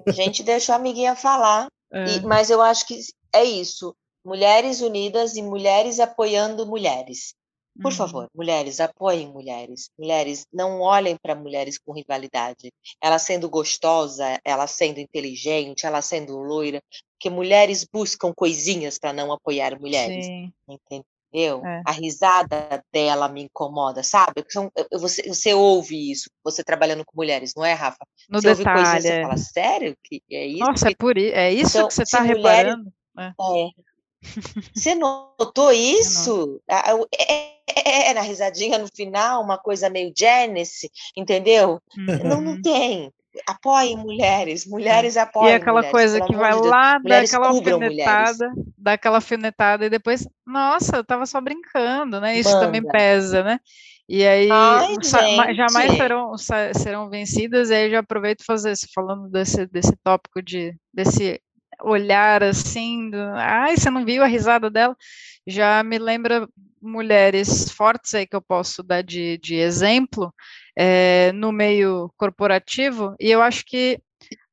A 0.07 0.13
gente 0.13 0.45
deixou 0.45 0.75
a 0.75 0.77
amiguinha 0.77 1.17
falar, 1.17 1.67
é. 1.93 2.05
e, 2.05 2.21
mas 2.21 2.51
eu 2.51 2.63
acho 2.63 2.87
que 2.87 3.01
é 3.33 3.43
isso. 3.43 3.97
Mulheres 4.25 4.81
unidas 4.81 5.35
e 5.35 5.43
mulheres 5.43 5.99
apoiando 5.99 6.67
mulheres. 6.67 7.35
Por 7.81 7.91
uhum. 7.91 7.97
favor, 7.97 8.31
mulheres, 8.35 8.81
apoiem 8.81 9.29
mulheres. 9.29 9.91
Mulheres, 9.99 10.47
não 10.53 10.81
olhem 10.81 11.17
para 11.17 11.35
mulheres 11.35 11.79
com 11.79 11.93
rivalidade. 11.93 12.73
Ela 13.03 13.19
sendo 13.19 13.49
gostosa, 13.49 14.41
ela 14.45 14.67
sendo 14.67 14.99
inteligente, 14.99 15.87
ela 15.87 16.01
sendo 16.01 16.39
loira, 16.39 16.81
porque 17.13 17.31
mulheres 17.31 17.87
buscam 17.91 18.33
coisinhas 18.35 18.99
para 18.99 19.13
não 19.13 19.33
apoiar 19.33 19.79
mulheres. 19.79 20.27
Sim. 20.27 20.53
Entendeu? 20.69 21.65
É. 21.65 21.83
A 21.87 21.93
risada 21.93 22.83
dela 22.93 23.29
me 23.29 23.43
incomoda, 23.43 24.03
sabe? 24.03 24.45
Você, 24.93 25.29
você 25.29 25.55
ouve 25.55 26.11
isso, 26.11 26.31
você 26.43 26.65
trabalhando 26.65 27.05
com 27.05 27.17
mulheres, 27.17 27.53
não 27.55 27.65
é, 27.65 27.75
Rafa? 27.75 28.07
No 28.29 28.41
você 28.41 28.55
detalhe, 28.55 28.79
ouve 28.79 28.91
coisas, 28.91 29.11
você 29.11 29.23
fala, 29.23 29.37
sério? 29.37 29.97
Que 30.03 30.23
é 30.31 30.47
isso? 30.47 30.59
Nossa, 30.61 30.89
é, 30.89 30.95
por, 30.95 31.19
é 31.19 31.53
isso 31.53 31.77
então, 31.77 31.89
que 31.89 31.95
você 31.95 32.03
está 32.03 32.21
reparando? 32.21 32.93
É. 33.19 33.27
é. 33.27 33.33
Você 34.75 34.95
notou 34.95 35.73
isso? 35.73 36.61
É, 36.69 36.75
é, 37.33 37.56
é, 37.77 38.15
na 38.15 38.23
risadinha 38.23 38.79
no 38.79 38.89
final, 38.89 39.43
uma 39.43 39.59
coisa 39.59 39.91
meio 39.91 40.13
Janice, 40.17 40.91
entendeu? 41.17 41.81
Uhum. 41.97 42.19
Não, 42.25 42.41
não 42.41 42.63
tem. 42.63 43.13
Apoiem 43.47 43.99
mulheres, 43.99 44.65
mulheres 44.67 45.17
apoiem. 45.17 45.53
E 45.53 45.55
aquela 45.57 45.83
mulheres, 45.83 45.93
coisa 45.93 46.21
que 46.23 46.35
vai 46.35 46.59
de 46.59 46.69
lá, 46.69 46.99
dá 46.99 47.21
aquela 47.21 47.49
alfinetada, 47.49 48.53
dá 48.79 48.93
aquela 48.95 49.17
alfinetada 49.19 49.87
e 49.87 49.91
depois, 49.91 50.27
nossa, 50.47 50.97
eu 50.97 51.05
tava 51.05 51.27
só 51.27 51.41
brincando, 51.41 52.19
né? 52.21 52.39
Isso 52.39 52.59
também 52.59 52.83
pesa, 52.83 53.43
né? 53.43 53.61
E 54.09 54.25
aí 54.25 54.49
Ai, 54.51 54.95
jamais 55.55 55.97
serão, 55.97 56.33
serão 56.39 57.11
vencidas, 57.11 57.71
e 57.71 57.75
aí 57.75 57.87
eu 57.87 57.91
já 57.91 57.99
aproveito 57.99 58.45
fazer 58.45 58.73
falando 58.95 59.29
desse, 59.29 59.67
desse 59.67 59.95
tópico 60.03 60.41
de 60.41 60.75
desse 60.95 61.41
olhar 61.83 62.43
assim, 62.43 63.11
do, 63.11 63.19
ai, 63.35 63.77
você 63.77 63.91
não 63.91 64.05
viu 64.05 64.23
a 64.23 64.27
risada 64.27 64.71
dela? 64.71 64.97
Já 65.47 65.83
me 65.83 65.99
lembra 65.99 66.49
mulheres 66.81 67.71
fortes 67.71 68.15
aí 68.15 68.27
que 68.27 68.37
eu 68.37 68.43
posso 68.43 68.83
dar 68.83 69.03
de, 69.03 69.39
de 69.39 69.57
exemplo 69.57 70.33
é, 70.77 71.33
no 71.33 71.53
meio 71.53 72.13
corporativo, 72.17 73.15
e 73.21 73.31
eu 73.31 73.43
acho 73.43 73.65
que 73.65 74.01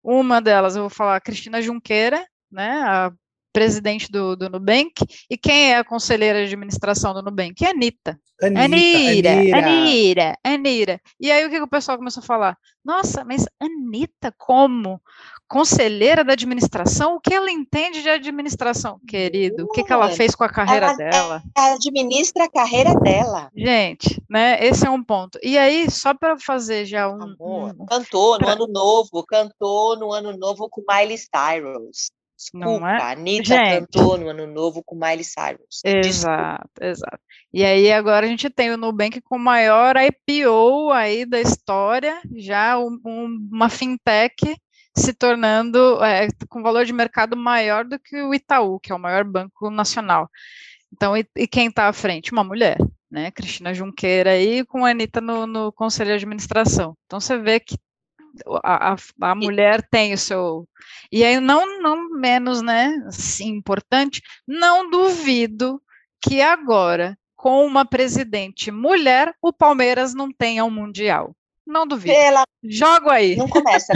uma 0.04 0.42
delas, 0.42 0.76
eu 0.76 0.84
vou 0.84 0.90
falar, 0.90 1.22
Cristina 1.22 1.62
Junqueira, 1.62 2.26
né, 2.52 2.82
a 2.84 3.12
presidente 3.54 4.12
do, 4.12 4.36
do 4.36 4.50
Nubank, 4.50 5.06
e 5.30 5.38
quem 5.38 5.72
é 5.72 5.78
a 5.78 5.84
conselheira 5.84 6.40
de 6.40 6.54
administração 6.54 7.14
do 7.14 7.22
Nubank? 7.22 7.64
É 7.64 7.68
a 7.68 7.72
Anitta. 7.72 8.20
Anira, 8.42 9.32
Anira, 9.32 9.58
Anira, 9.58 10.38
Anira. 10.44 11.02
E 11.20 11.32
aí 11.32 11.46
o 11.46 11.50
que, 11.50 11.58
que 11.58 11.64
o 11.64 11.68
pessoal 11.68 11.98
começou 11.98 12.22
a 12.22 12.26
falar? 12.26 12.58
Nossa, 12.84 13.24
mas 13.24 13.46
Anitta 13.62 14.34
como? 14.38 15.00
Conselheira 15.48 16.24
da 16.24 16.34
administração? 16.34 17.16
O 17.16 17.22
que 17.22 17.34
ela 17.34 17.50
entende 17.52 18.02
de 18.02 18.10
administração, 18.10 19.00
querido? 19.08 19.66
O 19.66 19.70
que, 19.70 19.84
que 19.84 19.94
ela 19.94 20.10
fez 20.10 20.36
com 20.36 20.44
a 20.44 20.50
carreira 20.50 20.88
ela, 20.88 20.96
dela? 20.98 21.44
Ela 21.56 21.74
administra 21.76 22.46
a 22.46 22.52
carreira 22.52 22.96
dela. 22.96 23.50
Gente, 23.56 24.22
né? 24.28 24.58
Esse 24.66 24.88
é 24.88 24.90
um 24.90 25.04
ponto. 25.04 25.38
E 25.44 25.58
aí, 25.58 25.90
só 25.92 26.14
para 26.14 26.38
fazer 26.40 26.86
já 26.86 27.08
um, 27.08 27.22
Amor, 27.22 27.76
um... 27.80 27.86
Cantou 27.86 28.34
no 28.34 28.40
pra... 28.40 28.54
ano 28.54 28.68
novo, 28.68 29.24
cantou 29.24 29.96
no 29.98 30.12
ano 30.12 30.36
novo 30.36 30.68
com 30.70 30.84
Miley 30.90 31.18
Cyrus. 31.18 32.12
Desculpa, 32.52 32.80
não 32.80 32.88
é? 32.88 33.02
a 33.02 33.12
Anitta 33.12 33.56
gente, 33.56 33.80
cantou 33.80 34.18
no 34.18 34.30
Ano 34.30 34.48
Novo 34.48 34.84
com 34.84 34.96
Miley 34.96 35.24
Cyrus. 35.24 35.82
Exato, 35.84 36.02
Desculpa. 36.02 36.86
exato. 36.86 37.20
E 37.54 37.64
aí 37.64 37.92
agora 37.92 38.26
a 38.26 38.30
gente 38.30 38.50
tem 38.50 38.72
o 38.72 38.78
Nubank 38.78 39.22
com 39.22 39.36
o 39.36 39.40
maior 39.40 39.96
IPO 39.96 40.92
aí 40.92 41.26
da 41.26 41.40
história, 41.40 42.22
já 42.36 42.78
um, 42.78 43.00
uma 43.52 43.70
fintech 43.70 44.56
se 44.96 45.14
tornando 45.14 46.04
é, 46.04 46.28
com 46.50 46.62
valor 46.62 46.86
de 46.86 46.94
mercado 46.94 47.36
maior 47.36 47.84
do 47.86 47.98
que 48.00 48.22
o 48.22 48.34
Itaú, 48.34 48.80
que 48.80 48.92
é 48.92 48.96
o 48.96 49.00
maior 49.00 49.24
banco 49.24 49.70
nacional. 49.70 50.30
Então, 50.92 51.18
e, 51.18 51.26
e 51.36 51.48
quem 51.48 51.68
está 51.68 51.88
à 51.88 51.94
frente? 51.94 52.32
Uma 52.32 52.44
mulher, 52.44 52.78
né? 53.10 53.32
Cristina 53.32 53.74
Junqueira 53.74 54.32
aí 54.32 54.64
com 54.66 54.86
a 54.86 54.92
Anitta 54.92 55.20
no, 55.20 55.48
no 55.48 55.72
conselho 55.72 56.10
de 56.10 56.24
administração. 56.24 56.96
Então 57.06 57.20
você 57.20 57.38
vê 57.38 57.60
que 57.60 57.78
a, 58.64 58.96
a, 59.22 59.36
mulher 59.36 59.88
tem 59.90 60.14
o 60.14 60.18
seu. 60.18 60.68
E 61.12 61.24
aí, 61.24 61.40
não, 61.40 61.82
não 61.82 62.10
menos, 62.10 62.62
né, 62.62 62.94
assim, 63.08 63.50
importante, 63.50 64.22
não 64.48 64.90
duvido 64.90 65.82
que 66.22 66.42
agora, 66.42 67.18
com 67.36 67.66
uma 67.66 67.86
presidente 67.86 68.72
mulher, 68.72 69.34
o 69.42 69.52
Palmeiras 69.52 70.14
não 70.14 70.32
tenha 70.32 70.66
um 70.66 70.72
Mundial. 70.72 71.36
Não 71.66 71.88
duvido. 71.88 72.14
Pela... 72.14 72.44
Jogo 72.64 73.10
aí. 73.10 73.36
Não 73.36 73.48
começa 73.48 73.94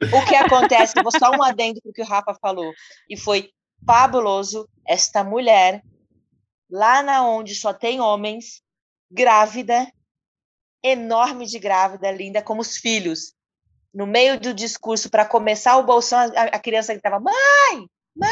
o 0.00 0.26
que 0.26 0.34
acontece, 0.34 1.02
vou 1.02 1.12
só 1.12 1.30
um 1.30 1.42
adendo 1.42 1.80
para 1.82 1.90
o 1.90 1.92
que 1.92 2.02
o 2.02 2.06
Rafa 2.06 2.34
falou, 2.40 2.72
e 3.08 3.16
foi 3.16 3.50
fabuloso 3.84 4.68
esta 4.86 5.22
mulher, 5.22 5.82
lá 6.70 7.02
na 7.02 7.26
onde 7.26 7.54
só 7.54 7.72
tem 7.72 8.00
homens, 8.00 8.62
grávida, 9.10 9.86
enorme 10.82 11.46
de 11.46 11.58
grávida, 11.58 12.10
linda, 12.10 12.42
como 12.42 12.60
os 12.60 12.76
filhos. 12.76 13.34
No 13.92 14.06
meio 14.06 14.38
do 14.38 14.54
discurso, 14.54 15.10
para 15.10 15.24
começar 15.24 15.76
o 15.76 15.84
bolsão, 15.84 16.18
a, 16.18 16.42
a 16.42 16.58
criança 16.58 16.92
gritava: 16.92 17.18
Mãe! 17.18 17.86
Mãe! 18.16 18.30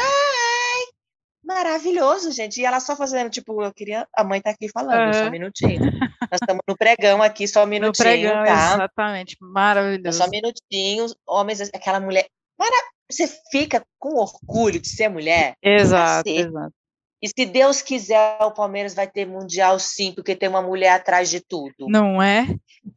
Maravilhoso, 1.43 2.31
gente. 2.31 2.61
E 2.61 2.65
ela 2.65 2.79
só 2.79 2.95
fazendo, 2.95 3.29
tipo, 3.29 3.63
eu 3.63 3.73
queria. 3.73 4.07
A 4.15 4.23
mãe 4.23 4.41
tá 4.41 4.51
aqui 4.51 4.69
falando, 4.69 5.07
uhum. 5.07 5.13
só 5.13 5.27
um 5.27 5.31
minutinho. 5.31 5.79
Nós 6.31 6.39
estamos 6.41 6.61
no 6.67 6.77
pregão 6.77 7.23
aqui, 7.23 7.47
só 7.47 7.63
um 7.63 7.67
minutinho. 7.67 8.07
No 8.07 8.11
pregão, 8.11 8.45
tá? 8.45 8.73
exatamente. 8.75 9.37
Maravilhoso. 9.41 10.17
Só 10.17 10.25
um 10.25 10.29
minutinho, 10.29 11.07
homens, 11.25 11.61
aquela 11.73 11.99
mulher. 11.99 12.27
Mara... 12.57 12.75
Você 13.11 13.27
fica 13.49 13.83
com 13.97 14.13
orgulho 14.17 14.79
de 14.79 14.87
ser 14.87 15.09
mulher. 15.09 15.55
Exato, 15.63 16.29
exato. 16.29 16.73
E 17.21 17.27
se 17.27 17.45
Deus 17.45 17.81
quiser, 17.81 18.37
o 18.41 18.51
Palmeiras 18.51 18.93
vai 18.93 19.07
ter 19.07 19.25
Mundial 19.25 19.77
sim, 19.77 20.13
porque 20.13 20.35
tem 20.35 20.47
uma 20.47 20.61
mulher 20.61 20.91
atrás 20.91 21.29
de 21.29 21.41
tudo. 21.41 21.87
Não 21.89 22.21
é? 22.21 22.47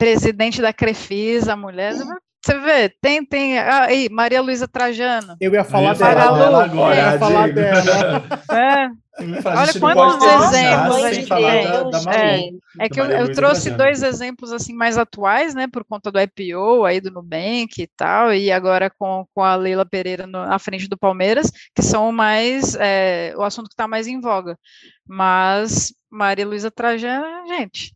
Presidente 0.02 0.60
da 0.60 0.72
Crefisa, 0.72 1.54
mulher. 1.54 1.94
Você 1.94 2.58
vê, 2.58 2.88
tem, 2.88 3.24
tem. 3.24 3.56
Ah, 3.56 3.84
aí, 3.84 4.08
Maria 4.10 4.42
Luísa 4.42 4.66
Trajano. 4.66 5.36
Eu 5.40 5.52
ia 5.52 5.62
falar 5.62 5.94
dela, 5.94 6.36
dela 6.36 6.64
agora. 6.64 6.96
Eu 6.96 7.12
ia 7.12 7.18
falar 7.20 7.52
dela. 7.52 8.24
É. 8.50 9.02
Olha 9.22 9.78
quantos 9.78 10.24
exemplos 10.24 11.04
a 11.04 11.12
gente 11.12 11.28
tem. 11.28 12.58
é, 12.78 12.84
é 12.84 12.88
que 12.88 13.00
eu, 13.00 13.04
eu 13.04 13.32
trouxe 13.32 13.70
dois 13.70 14.02
exemplos 14.02 14.50
assim 14.50 14.74
mais 14.74 14.98
atuais, 14.98 15.54
né, 15.54 15.68
por 15.68 15.84
conta 15.84 16.10
do 16.10 16.18
IPO 16.18 16.84
aí 16.84 17.00
do 17.00 17.12
Nubank 17.12 17.80
e 17.80 17.86
tal, 17.86 18.34
e 18.34 18.50
agora 18.50 18.90
com, 18.90 19.24
com 19.32 19.42
a 19.44 19.54
Leila 19.54 19.84
Pereira 19.84 20.26
no, 20.26 20.38
à 20.38 20.58
frente 20.58 20.88
do 20.88 20.98
Palmeiras, 20.98 21.52
que 21.74 21.82
são 21.82 22.10
mais 22.10 22.74
é, 22.74 23.34
o 23.36 23.42
assunto 23.42 23.68
que 23.68 23.74
está 23.74 23.86
mais 23.86 24.08
em 24.08 24.20
voga. 24.20 24.58
Mas 25.06 25.94
Maria 26.10 26.46
Luísa 26.46 26.70
Trajano, 26.70 27.46
gente, 27.46 27.94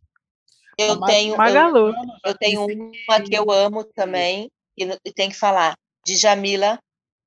eu 0.77 0.99
tenho, 1.01 1.35
eu, 1.35 1.93
eu, 2.25 2.37
tenho 2.37 2.65
uma 2.65 3.21
que 3.21 3.35
eu 3.35 3.49
amo 3.51 3.83
também, 3.83 4.49
e, 4.77 4.83
e 5.03 5.11
tem 5.11 5.29
que 5.29 5.35
falar, 5.35 5.75
de 6.05 6.15
Jamila, 6.15 6.79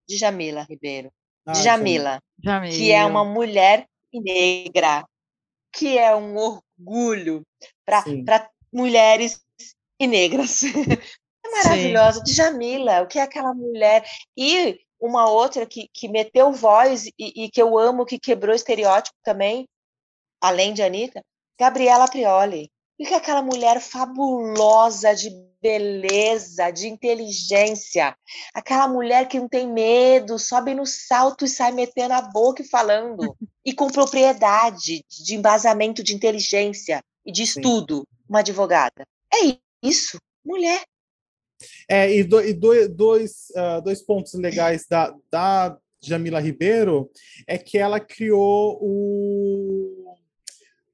de 0.08 0.16
Jamila 0.16 0.66
Ribeiro. 0.68 1.10
Ah, 1.44 1.52
de 1.52 1.62
Jamila, 1.62 2.20
Jamila, 2.42 2.72
que 2.72 2.92
é 2.92 3.04
uma 3.04 3.24
mulher 3.24 3.86
negra, 4.12 5.04
que 5.72 5.98
é 5.98 6.14
um 6.14 6.36
orgulho 6.36 7.42
para 7.84 8.50
mulheres 8.72 9.40
e 9.98 10.06
negras. 10.06 10.62
É 11.42 11.64
maravilhosa, 11.64 12.22
de 12.22 12.32
Jamila, 12.34 13.00
o 13.00 13.08
que 13.08 13.18
é 13.18 13.22
aquela 13.22 13.52
mulher. 13.54 14.04
E 14.36 14.78
uma 15.00 15.28
outra 15.28 15.66
que, 15.66 15.88
que 15.92 16.06
meteu 16.06 16.52
voz 16.52 17.06
e, 17.06 17.12
e 17.18 17.50
que 17.50 17.60
eu 17.60 17.78
amo, 17.78 18.04
que 18.04 18.18
quebrou 18.18 18.54
estereótipo 18.54 19.16
também, 19.24 19.66
além 20.40 20.74
de 20.74 20.82
Anitta, 20.82 21.24
Gabriela 21.58 22.06
Prioli. 22.08 22.70
Fica 23.00 23.16
aquela 23.16 23.40
mulher 23.40 23.80
fabulosa 23.80 25.14
de 25.14 25.30
beleza, 25.62 26.70
de 26.70 26.86
inteligência, 26.86 28.14
aquela 28.52 28.86
mulher 28.86 29.26
que 29.26 29.40
não 29.40 29.48
tem 29.48 29.66
medo, 29.66 30.38
sobe 30.38 30.74
no 30.74 30.84
salto 30.84 31.46
e 31.46 31.48
sai 31.48 31.72
metendo 31.72 32.12
a 32.12 32.20
boca 32.20 32.60
e 32.60 32.68
falando, 32.68 33.34
e 33.64 33.72
com 33.72 33.88
propriedade, 33.88 35.02
de 35.08 35.34
embasamento 35.34 36.02
de 36.02 36.14
inteligência 36.14 37.02
e 37.24 37.32
de 37.32 37.42
estudo, 37.42 38.00
Sim. 38.00 38.24
uma 38.28 38.40
advogada. 38.40 39.06
É 39.32 39.56
isso, 39.82 40.18
mulher. 40.44 40.82
É, 41.88 42.14
e, 42.14 42.22
do, 42.22 42.42
e 42.42 42.52
do, 42.52 42.86
dois, 42.86 43.46
uh, 43.56 43.80
dois 43.82 44.02
pontos 44.02 44.34
legais 44.34 44.84
da, 44.86 45.14
da 45.32 45.74
Jamila 46.02 46.38
Ribeiro 46.38 47.10
é 47.46 47.56
que 47.56 47.78
ela 47.78 47.98
criou 47.98 48.78
o. 48.78 50.14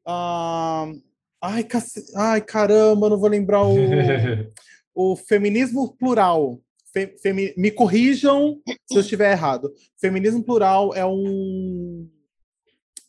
Uh, 0.06 1.05
Ai, 1.42 1.64
cac... 1.64 1.84
Ai, 2.14 2.40
caramba, 2.40 3.10
não 3.10 3.18
vou 3.18 3.28
lembrar 3.28 3.62
o, 3.62 3.76
o 4.94 5.16
feminismo 5.16 5.96
plural. 5.96 6.60
Fe... 6.92 7.16
Femi... 7.22 7.54
Me 7.56 7.70
corrijam 7.70 8.60
se 8.86 8.96
eu 8.96 9.00
estiver 9.00 9.32
errado. 9.32 9.72
Feminismo 10.00 10.42
plural 10.42 10.94
é 10.94 11.04
um 11.04 12.08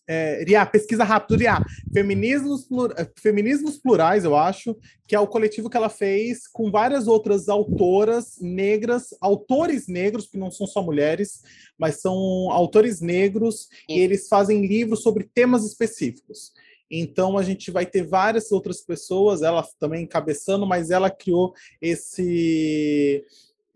é, 0.08 0.42
Ria, 0.48 0.66
pesquisa 0.66 1.04
rápido, 1.04 1.38
Ria. 1.38 1.62
Feminismos, 1.94 2.64
plur, 2.64 2.94
é, 2.98 3.06
Feminismos 3.20 3.78
Plurais, 3.78 4.24
eu 4.24 4.38
acho, 4.38 4.76
que 5.06 5.14
é 5.14 5.20
o 5.20 5.28
coletivo 5.28 5.70
que 5.70 5.76
ela 5.76 5.90
fez 5.90 6.48
com 6.48 6.72
várias 6.72 7.08
outras 7.08 7.50
autoras 7.50 8.38
negras, 8.40 9.10
autores 9.20 9.88
negros, 9.88 10.28
que 10.28 10.38
não 10.38 10.50
são 10.50 10.66
só 10.66 10.82
mulheres, 10.82 11.42
mas 11.78 12.00
são 12.00 12.16
autores 12.50 13.02
negros, 13.02 13.68
e 13.90 14.00
eles 14.00 14.30
fazem 14.30 14.66
livros 14.66 15.04
sobre 15.04 15.30
temas 15.34 15.66
específicos. 15.66 16.54
Então 16.90 17.38
a 17.38 17.44
gente 17.44 17.72
vai 17.72 17.86
ter 17.86 18.04
várias 18.04 18.52
outras 18.52 18.82
pessoas, 18.82 19.42
ela 19.42 19.66
também 19.80 20.04
encabeçando, 20.04 20.66
mas 20.66 20.90
ela 20.90 21.10
criou 21.10 21.54
esse 21.82 23.24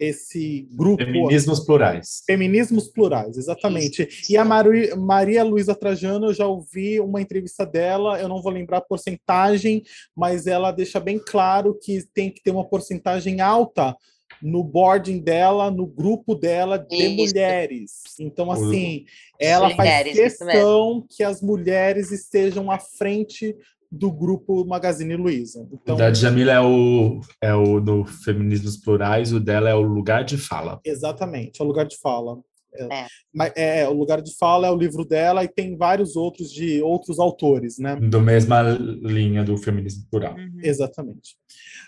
esse 0.01 0.67
grupo. 0.71 1.05
Feminismos 1.05 1.59
plurais. 1.59 2.23
Feminismos 2.25 2.87
plurais, 2.87 3.37
exatamente. 3.37 4.07
Isso. 4.09 4.33
E 4.33 4.35
a 4.35 4.43
Maria, 4.43 4.95
Maria 4.95 5.43
Luísa 5.43 5.75
Trajano, 5.75 6.27
eu 6.27 6.33
já 6.33 6.47
ouvi 6.47 6.99
uma 6.99 7.21
entrevista 7.21 7.67
dela, 7.67 8.19
eu 8.19 8.27
não 8.27 8.41
vou 8.41 8.51
lembrar 8.51 8.77
a 8.77 8.81
porcentagem, 8.81 9.83
mas 10.15 10.47
ela 10.47 10.71
deixa 10.71 10.99
bem 10.99 11.19
claro 11.19 11.77
que 11.79 12.03
tem 12.15 12.31
que 12.31 12.41
ter 12.41 12.49
uma 12.49 12.67
porcentagem 12.67 13.41
alta 13.41 13.95
no 14.41 14.63
boarding 14.63 15.19
dela, 15.19 15.69
no 15.69 15.85
grupo 15.85 16.35
dela 16.35 16.77
de 16.77 16.95
Isso. 16.95 17.15
mulheres. 17.15 17.91
Então, 18.19 18.51
assim, 18.51 19.05
ela 19.39 19.69
mulheres, 19.69 20.17
faz 20.17 20.37
questão 20.37 21.05
que 21.09 21.23
as 21.23 21.41
mulheres 21.41 22.11
estejam 22.11 22.71
à 22.71 22.79
frente 22.79 23.55
do 23.91 24.09
grupo 24.11 24.65
Magazine 24.65 25.15
Luiza. 25.15 25.67
Então, 25.71 25.95
o 25.95 25.97
da 25.97 26.13
Jamila 26.13 26.53
é 26.53 26.61
o, 26.61 27.19
é 27.41 27.53
o 27.53 27.79
do 27.81 28.05
Feminismos 28.05 28.77
Plurais, 28.77 29.33
o 29.33 29.39
dela 29.39 29.69
é 29.69 29.75
o 29.75 29.81
Lugar 29.81 30.23
de 30.23 30.37
Fala. 30.37 30.79
Exatamente, 30.85 31.61
é 31.61 31.63
o 31.63 31.67
Lugar 31.67 31.85
de 31.85 31.97
Fala. 31.97 32.39
É, 32.73 32.83
é. 33.01 33.07
Mas, 33.33 33.53
é, 33.55 33.87
o 33.87 33.93
Lugar 33.93 34.21
de 34.21 34.35
Fala 34.37 34.67
é 34.67 34.71
o 34.71 34.77
livro 34.77 35.05
dela 35.05 35.43
e 35.43 35.47
tem 35.47 35.77
vários 35.77 36.15
outros 36.15 36.51
de 36.51 36.81
outros 36.81 37.19
autores, 37.19 37.77
né? 37.77 37.95
Do 37.95 38.21
mesma 38.21 38.61
linha 38.61 39.43
do 39.43 39.57
feminismo 39.57 40.05
plural. 40.09 40.35
Uhum. 40.35 40.59
Exatamente. 40.61 41.35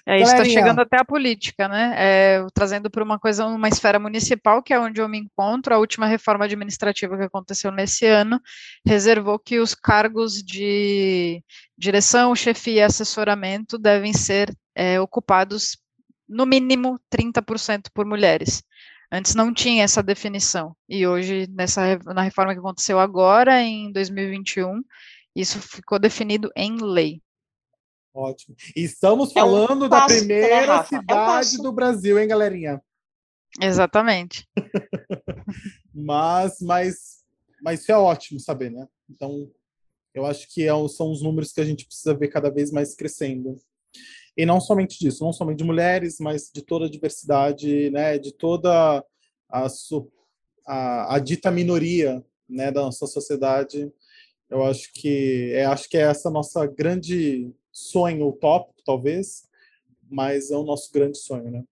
É, 0.05 0.17
isso 0.21 0.31
está 0.31 0.43
chegando 0.43 0.79
até 0.79 0.99
a 0.99 1.05
política, 1.05 1.67
né? 1.67 1.93
É, 1.97 2.45
trazendo 2.53 2.89
para 2.89 3.03
uma 3.03 3.17
coisa, 3.17 3.45
uma 3.45 3.69
esfera 3.69 3.97
municipal, 3.97 4.61
que 4.61 4.73
é 4.73 4.79
onde 4.79 4.99
eu 4.99 5.07
me 5.07 5.17
encontro. 5.17 5.73
A 5.73 5.79
última 5.79 6.05
reforma 6.05 6.43
administrativa 6.43 7.17
que 7.17 7.23
aconteceu 7.23 7.71
nesse 7.71 8.05
ano 8.05 8.39
reservou 8.85 9.39
que 9.39 9.59
os 9.59 9.73
cargos 9.73 10.43
de 10.43 11.41
direção, 11.77 12.35
chefia 12.35 12.73
e 12.73 12.81
assessoramento 12.81 13.77
devem 13.77 14.13
ser 14.13 14.53
é, 14.75 14.99
ocupados, 14.99 15.77
no 16.27 16.45
mínimo, 16.45 16.99
30% 17.13 17.83
por 17.93 18.05
mulheres. 18.05 18.63
Antes 19.15 19.35
não 19.35 19.53
tinha 19.53 19.83
essa 19.83 20.01
definição. 20.01 20.75
E 20.89 21.05
hoje, 21.05 21.45
nessa, 21.51 21.99
na 21.99 22.23
reforma 22.23 22.51
que 22.51 22.59
aconteceu 22.59 22.97
agora, 22.97 23.61
em 23.61 23.91
2021, 23.91 24.81
isso 25.35 25.59
ficou 25.61 25.99
definido 25.99 26.49
em 26.55 26.77
lei. 26.77 27.21
Ótimo. 28.11 28.55
E 28.75 28.83
estamos 28.83 29.29
é 29.29 29.33
falando 29.35 29.85
um 29.85 29.89
da 29.89 30.07
primeira 30.07 30.83
cidade 30.83 31.57
é 31.57 31.59
um 31.59 31.61
do 31.61 31.71
Brasil, 31.71 32.17
hein, 32.17 32.27
galerinha? 32.27 32.81
Exatamente. 33.61 34.49
mas, 35.93 36.57
mas, 36.59 37.23
mas 37.61 37.81
isso 37.81 37.91
é 37.91 37.97
ótimo 37.97 38.39
saber, 38.39 38.71
né? 38.71 38.87
Então, 39.07 39.47
eu 40.11 40.25
acho 40.25 40.51
que 40.51 40.63
é, 40.63 40.71
são 40.87 41.11
os 41.11 41.21
números 41.21 41.51
que 41.51 41.61
a 41.61 41.65
gente 41.65 41.85
precisa 41.85 42.15
ver 42.15 42.29
cada 42.29 42.49
vez 42.49 42.71
mais 42.71 42.95
crescendo. 42.95 43.61
E 44.35 44.45
não 44.45 44.59
somente 44.59 44.97
disso, 44.99 45.23
não 45.23 45.31
somente 45.31 45.59
de 45.59 45.63
mulheres, 45.63 46.17
mas 46.19 46.49
de 46.53 46.61
toda 46.61 46.85
a 46.85 46.89
diversidade, 46.89 47.89
né? 47.91 48.17
De 48.17 48.31
toda 48.31 49.03
a, 49.49 49.67
a, 50.65 51.15
a 51.15 51.19
dita 51.19 51.51
minoria, 51.51 52.23
né? 52.49 52.71
Da 52.71 52.81
nossa 52.81 53.05
sociedade. 53.05 53.91
Eu 54.49 54.63
acho 54.63 54.91
que 54.93 55.51
é, 55.53 55.65
acho 55.65 55.89
que 55.89 55.97
é 55.97 56.01
essa 56.01 56.29
nossa 56.29 56.65
grande 56.65 57.51
sonho 57.71 58.27
utópico, 58.27 58.81
talvez, 58.85 59.43
mas 60.09 60.51
é 60.51 60.55
o 60.55 60.63
nosso 60.63 60.91
grande 60.91 61.17
sonho, 61.17 61.49
né? 61.49 61.63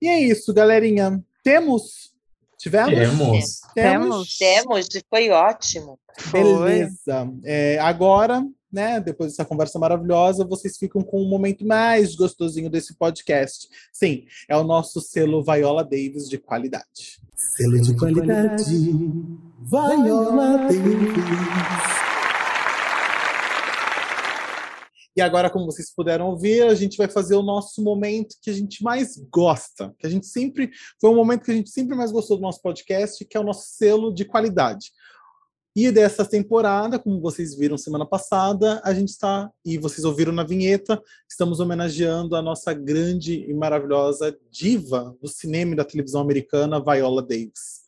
E 0.00 0.08
é 0.08 0.20
isso, 0.20 0.54
galerinha. 0.54 1.22
Temos? 1.44 2.14
Tivemos? 2.58 2.94
Temos. 2.94 3.60
Temos. 3.74 4.38
Temos, 4.38 4.88
foi 5.08 5.30
ótimo. 5.30 5.98
Beleza. 6.30 7.32
É, 7.44 7.78
agora, 7.78 8.46
né, 8.72 9.00
depois 9.00 9.32
dessa 9.32 9.44
conversa 9.44 9.78
maravilhosa, 9.78 10.44
vocês 10.44 10.76
ficam 10.76 11.02
com 11.02 11.18
o 11.18 11.26
um 11.26 11.28
momento 11.28 11.66
mais 11.66 12.14
gostosinho 12.14 12.70
desse 12.70 12.94
podcast. 12.94 13.68
Sim, 13.92 14.24
é 14.48 14.56
o 14.56 14.64
nosso 14.64 15.00
selo 15.00 15.42
Viola 15.42 15.82
Davis 15.82 16.28
de 16.28 16.38
qualidade. 16.38 17.20
Selo 17.34 17.80
de 17.80 17.96
qualidade, 17.96 18.64
Viola 19.62 20.58
Davis. 20.68 22.10
E 25.16 25.20
agora, 25.20 25.50
como 25.50 25.66
vocês 25.66 25.92
puderam 25.92 26.28
ouvir, 26.28 26.62
a 26.62 26.74
gente 26.74 26.96
vai 26.96 27.08
fazer 27.08 27.34
o 27.34 27.42
nosso 27.42 27.82
momento 27.82 28.36
que 28.40 28.48
a 28.48 28.52
gente 28.52 28.82
mais 28.82 29.16
gosta, 29.30 29.94
que 29.98 30.06
a 30.06 30.10
gente 30.10 30.26
sempre 30.26 30.70
foi 31.00 31.10
um 31.10 31.16
momento 31.16 31.44
que 31.44 31.50
a 31.50 31.54
gente 31.54 31.68
sempre 31.68 31.96
mais 31.96 32.12
gostou 32.12 32.36
do 32.36 32.42
nosso 32.42 32.62
podcast, 32.62 33.24
que 33.24 33.36
é 33.36 33.40
o 33.40 33.44
nosso 33.44 33.66
selo 33.70 34.14
de 34.14 34.24
qualidade. 34.24 34.92
E 35.74 35.90
dessa 35.92 36.24
temporada, 36.24 36.98
como 36.98 37.20
vocês 37.20 37.54
viram 37.54 37.78
semana 37.78 38.04
passada, 38.04 38.80
a 38.84 38.92
gente 38.92 39.10
está, 39.10 39.50
e 39.64 39.78
vocês 39.78 40.04
ouviram 40.04 40.32
na 40.32 40.42
vinheta, 40.42 41.00
estamos 41.28 41.60
homenageando 41.60 42.34
a 42.34 42.42
nossa 42.42 42.72
grande 42.74 43.48
e 43.48 43.54
maravilhosa 43.54 44.36
diva 44.50 45.16
do 45.22 45.28
cinema 45.28 45.72
e 45.72 45.76
da 45.76 45.84
televisão 45.84 46.20
americana, 46.20 46.82
Viola 46.82 47.22
Davis. 47.22 47.82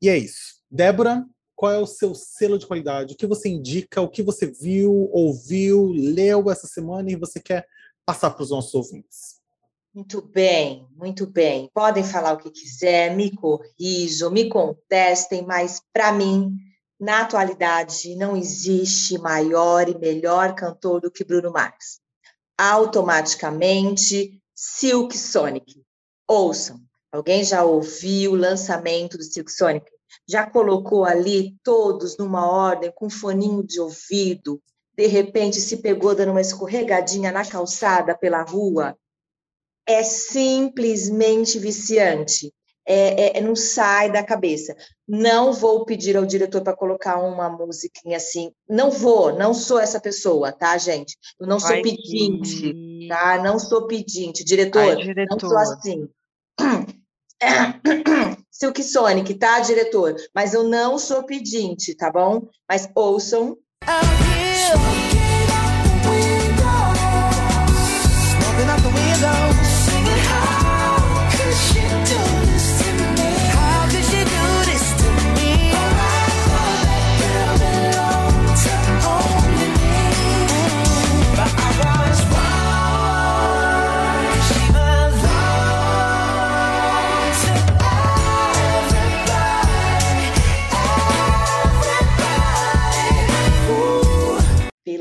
E 0.00 0.08
é 0.08 0.16
isso. 0.16 0.62
Débora, 0.70 1.26
qual 1.56 1.72
é 1.72 1.78
o 1.78 1.86
seu 1.86 2.14
selo 2.14 2.56
de 2.56 2.68
qualidade? 2.68 3.14
O 3.14 3.16
que 3.16 3.26
você 3.26 3.48
indica? 3.48 4.00
O 4.00 4.08
que 4.08 4.22
você 4.22 4.46
viu, 4.46 5.10
ouviu, 5.12 5.86
leu 5.86 6.52
essa 6.52 6.68
semana 6.68 7.10
e 7.10 7.16
você 7.16 7.40
quer 7.40 7.66
passar 8.06 8.30
para 8.30 8.44
os 8.44 8.50
nossos 8.50 8.72
ouvintes? 8.74 9.37
Muito 9.98 10.22
bem, 10.22 10.86
muito 10.96 11.26
bem. 11.26 11.68
Podem 11.74 12.04
falar 12.04 12.34
o 12.34 12.38
que 12.38 12.52
quiser, 12.52 13.16
me 13.16 13.34
corrijam, 13.34 14.30
me 14.30 14.48
contestem, 14.48 15.44
mas 15.44 15.82
para 15.92 16.12
mim, 16.12 16.54
na 17.00 17.22
atualidade, 17.22 18.14
não 18.14 18.36
existe 18.36 19.18
maior 19.18 19.88
e 19.88 19.98
melhor 19.98 20.54
cantor 20.54 21.00
do 21.00 21.10
que 21.10 21.24
Bruno 21.24 21.50
Mars. 21.50 21.98
Automaticamente, 22.56 24.40
Silk 24.54 25.18
Sonic. 25.18 25.82
Ouçam. 26.28 26.78
Alguém 27.10 27.42
já 27.42 27.64
ouviu 27.64 28.34
o 28.34 28.36
lançamento 28.36 29.18
do 29.18 29.24
Silk 29.24 29.50
Sonic? 29.50 29.90
já 30.28 30.48
colocou 30.48 31.04
ali 31.04 31.56
todos 31.64 32.16
numa 32.16 32.48
ordem, 32.48 32.92
com 32.94 33.10
foninho 33.10 33.66
de 33.66 33.80
ouvido, 33.80 34.62
de 34.96 35.08
repente 35.08 35.60
se 35.60 35.78
pegou 35.78 36.14
dando 36.14 36.30
uma 36.30 36.40
escorregadinha 36.40 37.32
na 37.32 37.44
calçada 37.44 38.16
pela 38.16 38.42
rua, 38.42 38.96
é 39.88 40.02
simplesmente 40.02 41.58
viciante. 41.58 42.52
É, 42.86 43.36
é, 43.36 43.38
é 43.38 43.40
não 43.40 43.56
sai 43.56 44.12
da 44.12 44.22
cabeça. 44.22 44.76
Não 45.06 45.52
vou 45.52 45.84
pedir 45.84 46.16
ao 46.16 46.26
diretor 46.26 46.62
para 46.62 46.76
colocar 46.76 47.18
uma 47.18 47.48
musiquinha 47.48 48.18
assim. 48.18 48.52
Não 48.68 48.90
vou, 48.90 49.34
não 49.34 49.54
sou 49.54 49.78
essa 49.78 50.00
pessoa, 50.00 50.52
tá, 50.52 50.76
gente? 50.76 51.16
Eu 51.40 51.46
não 51.46 51.58
sou 51.58 51.74
Ai, 51.76 51.82
pedinte, 51.82 52.72
que... 52.72 53.06
tá? 53.08 53.42
Não 53.42 53.58
sou 53.58 53.86
pedinte. 53.86 54.44
Diretor, 54.44 54.96
Ai, 54.96 54.96
diretor, 54.96 55.38
não 55.40 55.48
sou 55.48 55.58
assim. 55.58 56.08
Silk 58.50 58.82
Sonic, 58.82 59.34
tá, 59.34 59.60
diretor? 59.60 60.16
Mas 60.34 60.52
eu 60.52 60.64
não 60.64 60.98
sou 60.98 61.22
pedinte, 61.22 61.94
tá 61.94 62.10
bom? 62.10 62.48
Mas 62.68 62.90
ouçam. 62.94 63.56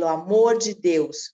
Pelo 0.08 0.10
amor 0.10 0.58
de 0.58 0.74
Deus. 0.74 1.34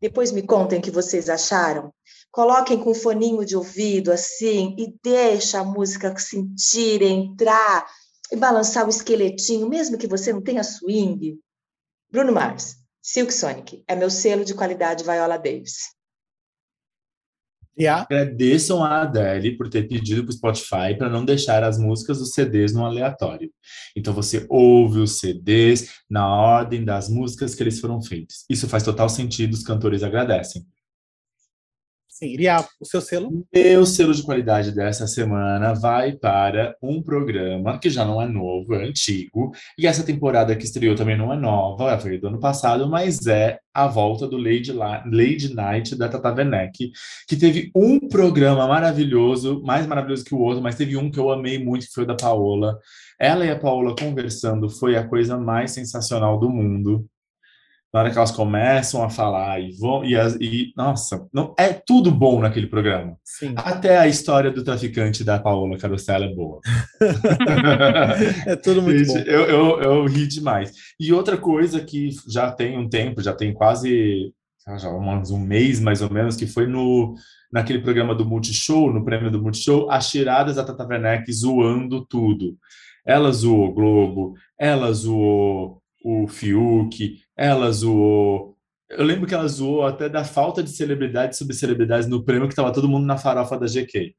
Depois 0.00 0.32
me 0.32 0.42
contem 0.42 0.78
o 0.78 0.82
que 0.82 0.90
vocês 0.90 1.28
acharam. 1.28 1.92
Coloquem 2.30 2.82
com 2.82 2.94
foninho 2.94 3.44
de 3.44 3.56
ouvido 3.56 4.10
assim 4.10 4.74
e 4.78 4.94
deixa 5.02 5.60
a 5.60 5.64
música 5.64 6.16
sentir, 6.18 7.02
entrar 7.02 7.86
e 8.32 8.36
balançar 8.36 8.86
o 8.86 8.90
esqueletinho, 8.90 9.68
mesmo 9.68 9.98
que 9.98 10.06
você 10.06 10.32
não 10.32 10.42
tenha 10.42 10.62
swing. 10.62 11.38
Bruno 12.10 12.32
Mars, 12.32 12.76
Silk 13.02 13.32
Sonic, 13.32 13.84
é 13.86 13.94
meu 13.94 14.10
selo 14.10 14.44
de 14.44 14.54
qualidade 14.54 15.04
Viola 15.04 15.36
Davis. 15.36 15.95
Yeah. 17.78 18.02
Agradeçam 18.02 18.82
a 18.82 19.02
Adele 19.02 19.56
por 19.56 19.68
ter 19.68 19.86
pedido 19.86 20.24
para 20.24 20.30
o 20.30 20.32
Spotify 20.32 20.96
para 20.96 21.10
não 21.10 21.24
deixar 21.24 21.62
as 21.62 21.78
músicas 21.78 22.18
dos 22.18 22.32
CDs 22.32 22.72
no 22.72 22.84
aleatório. 22.84 23.50
Então 23.94 24.14
você 24.14 24.46
ouve 24.48 25.00
os 25.00 25.18
CDs 25.18 25.90
na 26.08 26.26
ordem 26.26 26.84
das 26.84 27.08
músicas 27.08 27.54
que 27.54 27.62
eles 27.62 27.78
foram 27.78 28.00
feitos. 28.00 28.44
Isso 28.48 28.68
faz 28.68 28.82
total 28.82 29.08
sentido, 29.08 29.52
os 29.52 29.62
cantores 29.62 30.02
agradecem. 30.02 30.66
Sim, 32.18 32.28
Iria, 32.28 32.64
o 32.80 32.86
seu 32.86 33.02
selo? 33.02 33.46
Meu 33.54 33.84
selo 33.84 34.14
de 34.14 34.22
qualidade 34.22 34.72
dessa 34.74 35.06
semana 35.06 35.74
vai 35.74 36.12
para 36.12 36.74
um 36.82 37.02
programa 37.02 37.78
que 37.78 37.90
já 37.90 38.06
não 38.06 38.22
é 38.22 38.26
novo, 38.26 38.74
é 38.74 38.86
antigo, 38.86 39.52
e 39.78 39.86
essa 39.86 40.02
temporada 40.02 40.56
que 40.56 40.64
estreou 40.64 40.94
também 40.94 41.14
não 41.14 41.30
é 41.30 41.36
nova, 41.36 41.98
foi 41.98 42.16
do 42.16 42.28
ano 42.28 42.40
passado, 42.40 42.88
mas 42.88 43.26
é 43.26 43.58
a 43.74 43.86
volta 43.86 44.26
do 44.26 44.38
Lady, 44.38 44.72
La 44.72 45.04
Lady 45.04 45.52
Night 45.52 45.94
da 45.94 46.08
Tata 46.08 46.32
Werneck, 46.32 46.90
que 47.28 47.36
teve 47.36 47.70
um 47.76 48.08
programa 48.08 48.66
maravilhoso, 48.66 49.62
mais 49.62 49.86
maravilhoso 49.86 50.24
que 50.24 50.34
o 50.34 50.40
outro, 50.40 50.62
mas 50.62 50.74
teve 50.74 50.96
um 50.96 51.10
que 51.10 51.18
eu 51.20 51.30
amei 51.30 51.62
muito, 51.62 51.84
que 51.84 51.92
foi 51.92 52.04
o 52.04 52.06
da 52.06 52.16
Paola. 52.16 52.78
Ela 53.20 53.44
e 53.44 53.50
a 53.50 53.58
Paola 53.58 53.94
conversando 53.94 54.70
foi 54.70 54.96
a 54.96 55.06
coisa 55.06 55.36
mais 55.36 55.72
sensacional 55.72 56.40
do 56.40 56.48
mundo 56.48 57.06
na 57.96 58.02
hora 58.02 58.10
que 58.10 58.18
elas 58.18 58.30
começam 58.30 59.02
a 59.02 59.08
falar 59.08 59.58
e 59.58 59.72
vão 59.72 60.04
e, 60.04 60.14
as, 60.14 60.34
e 60.34 60.70
nossa, 60.76 61.26
não 61.32 61.54
é 61.58 61.72
tudo 61.72 62.10
bom 62.10 62.42
naquele 62.42 62.66
programa. 62.66 63.16
Sim. 63.24 63.54
Até 63.56 63.96
a 63.96 64.06
história 64.06 64.50
do 64.50 64.62
traficante 64.62 65.24
da 65.24 65.38
Paola 65.38 65.78
Carosella 65.78 66.26
é 66.26 66.34
boa. 66.34 66.60
é 68.46 68.54
tudo 68.56 68.82
muito 68.82 68.98
Gente, 68.98 69.24
bom. 69.24 69.30
Eu, 69.30 69.40
eu, 69.46 69.80
eu 69.80 70.04
ri 70.04 70.26
demais. 70.26 70.74
E 71.00 71.10
outra 71.10 71.38
coisa 71.38 71.80
que 71.80 72.10
já 72.28 72.52
tem 72.52 72.76
um 72.76 72.86
tempo, 72.86 73.22
já 73.22 73.32
tem 73.32 73.54
quase 73.54 74.30
já 74.78 74.90
um 74.90 75.38
mês 75.38 75.80
mais 75.80 76.02
ou 76.02 76.10
menos, 76.10 76.36
que 76.36 76.46
foi 76.46 76.66
no 76.66 77.14
naquele 77.50 77.78
programa 77.78 78.14
do 78.14 78.26
Multishow, 78.26 78.92
no 78.92 79.06
prêmio 79.06 79.30
do 79.30 79.40
Multishow, 79.40 79.90
as 79.90 80.10
tiradas 80.10 80.56
da 80.56 80.64
Tata 80.64 80.86
Werneck 80.86 81.32
zoando 81.32 82.04
tudo. 82.04 82.58
Ela 83.06 83.32
zoou 83.32 83.70
o 83.70 83.72
Globo, 83.72 84.34
ela 84.60 84.92
zoou 84.92 85.80
o 86.04 86.28
Fiuk, 86.28 87.25
ela 87.36 87.70
zoou. 87.70 88.56
Eu 88.88 89.04
lembro 89.04 89.26
que 89.26 89.34
ela 89.34 89.46
zoou 89.46 89.84
até 89.84 90.08
da 90.08 90.24
falta 90.24 90.62
de 90.62 90.70
celebridades 90.70 91.38
sobre 91.38 91.54
celebridades 91.54 92.08
no 92.08 92.24
prêmio, 92.24 92.46
que 92.46 92.52
estava 92.52 92.72
todo 92.72 92.88
mundo 92.88 93.04
na 93.04 93.18
farofa 93.18 93.58
da 93.58 93.66
GK. 93.66 94.14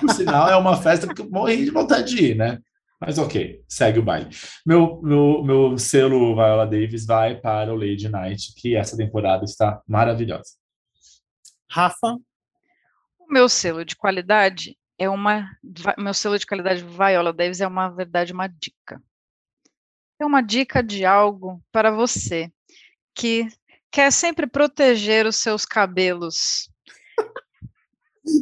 Por 0.00 0.10
sinal, 0.12 0.48
é 0.48 0.56
uma 0.56 0.76
festa 0.76 1.12
que 1.12 1.22
eu 1.22 1.30
morri 1.30 1.64
de 1.64 1.70
vontade 1.70 2.14
de 2.14 2.24
ir, 2.26 2.36
né? 2.36 2.60
Mas 3.00 3.18
ok, 3.18 3.64
segue 3.66 3.98
o 3.98 4.02
baile. 4.02 4.28
Meu, 4.64 5.00
meu, 5.02 5.42
meu 5.42 5.78
selo 5.78 6.34
Viola 6.34 6.66
Davis 6.66 7.06
vai 7.06 7.34
para 7.40 7.72
o 7.72 7.76
Lady 7.76 8.08
Night, 8.10 8.52
que 8.54 8.76
essa 8.76 8.96
temporada 8.96 9.44
está 9.44 9.80
maravilhosa. 9.88 10.50
Rafa? 11.70 12.18
O 13.18 13.32
meu 13.32 13.48
selo 13.48 13.84
de 13.84 13.96
qualidade 13.96 14.76
é 14.98 15.08
uma. 15.08 15.50
Meu 15.96 16.12
selo 16.12 16.38
de 16.38 16.46
qualidade 16.46 16.84
Viola 16.84 17.32
Davis 17.32 17.62
é 17.62 17.66
uma 17.66 17.88
verdade, 17.88 18.34
uma 18.34 18.46
dica 18.46 19.02
é 20.22 20.26
uma 20.26 20.42
dica 20.42 20.82
de 20.82 21.04
algo 21.04 21.60
para 21.72 21.90
você 21.90 22.50
que 23.14 23.48
quer 23.90 24.12
sempre 24.12 24.46
proteger 24.46 25.26
os 25.26 25.36
seus 25.36 25.64
cabelos. 25.64 26.70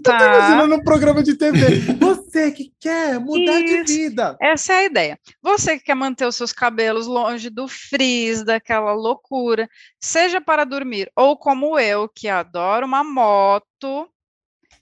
Tá. 0.02 0.18
Tô 0.18 0.24
imaginando 0.24 0.74
um 0.74 0.82
programa 0.82 1.22
de 1.22 1.34
TV. 1.34 1.80
Você 1.98 2.50
que 2.50 2.72
quer 2.80 3.18
mudar 3.18 3.60
Isso. 3.60 3.84
de 3.84 3.84
vida. 3.84 4.36
Essa 4.40 4.72
é 4.72 4.76
a 4.76 4.84
ideia. 4.84 5.20
Você 5.40 5.78
que 5.78 5.84
quer 5.84 5.94
manter 5.94 6.26
os 6.26 6.36
seus 6.36 6.52
cabelos 6.52 7.06
longe 7.06 7.48
do 7.48 7.68
frizz, 7.68 8.44
daquela 8.44 8.92
loucura, 8.92 9.68
seja 9.98 10.40
para 10.40 10.64
dormir 10.64 11.10
ou 11.16 11.38
como 11.38 11.78
eu, 11.78 12.08
que 12.08 12.28
adoro 12.28 12.86
uma 12.86 13.04
moto 13.04 14.08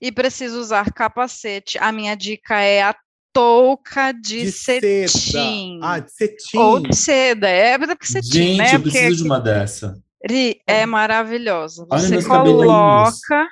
e 0.01 0.11
preciso 0.11 0.59
usar 0.59 0.93
capacete, 0.93 1.79
a 1.79 1.93
minha 1.93 2.17
dica 2.17 2.61
é 2.61 2.83
a 2.83 2.97
touca 3.41 4.13
de, 4.13 4.43
De 4.45 4.53
cetim. 4.53 5.07
seda. 5.09 5.87
Ah, 5.87 5.99
de 5.99 6.11
cetim. 6.13 6.59
Ou 6.59 6.81
de 6.81 6.97
seda, 6.97 7.49
é 7.49 7.79
porque 7.79 8.07
cetim, 8.07 8.31
Gente, 8.33 8.59
né? 8.59 8.75
eu 8.75 8.81
preciso 8.81 9.05
Porque 9.05 9.17
de 9.17 9.23
uma 9.25 9.41
dessa. 9.41 9.99
Ri, 10.29 10.61
é 10.67 10.87
maravilhosa. 10.87 11.87
Olha 11.91 12.01
Você 12.01 12.25
coloca 12.27 13.49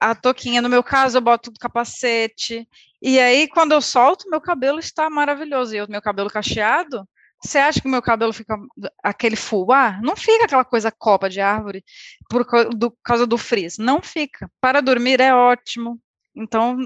a 0.00 0.14
touquinha, 0.14 0.62
no 0.62 0.68
meu 0.68 0.82
caso, 0.82 1.18
eu 1.18 1.20
boto 1.20 1.50
do 1.50 1.58
capacete, 1.58 2.66
e 3.02 3.18
aí, 3.20 3.46
quando 3.48 3.72
eu 3.72 3.80
solto, 3.80 4.28
meu 4.30 4.40
cabelo 4.40 4.78
está 4.78 5.08
maravilhoso. 5.10 5.74
E 5.74 5.80
o 5.82 5.90
meu 5.90 6.00
cabelo 6.02 6.30
cacheado, 6.30 7.06
você 7.42 7.58
acha 7.58 7.80
que 7.80 7.86
o 7.86 7.90
meu 7.90 8.02
cabelo 8.02 8.32
fica 8.32 8.56
aquele 9.04 9.36
fuá? 9.36 10.00
Não 10.02 10.16
fica 10.16 10.44
aquela 10.46 10.64
coisa 10.64 10.90
copa 10.90 11.28
de 11.28 11.40
árvore 11.40 11.84
por 12.28 12.44
cau- 12.46 12.70
do- 12.70 12.96
causa 13.04 13.26
do 13.26 13.36
frizz. 13.38 13.76
Não 13.78 14.00
fica. 14.02 14.50
Para 14.60 14.80
dormir 14.80 15.20
é 15.20 15.32
ótimo. 15.34 16.00
Então, 16.34 16.76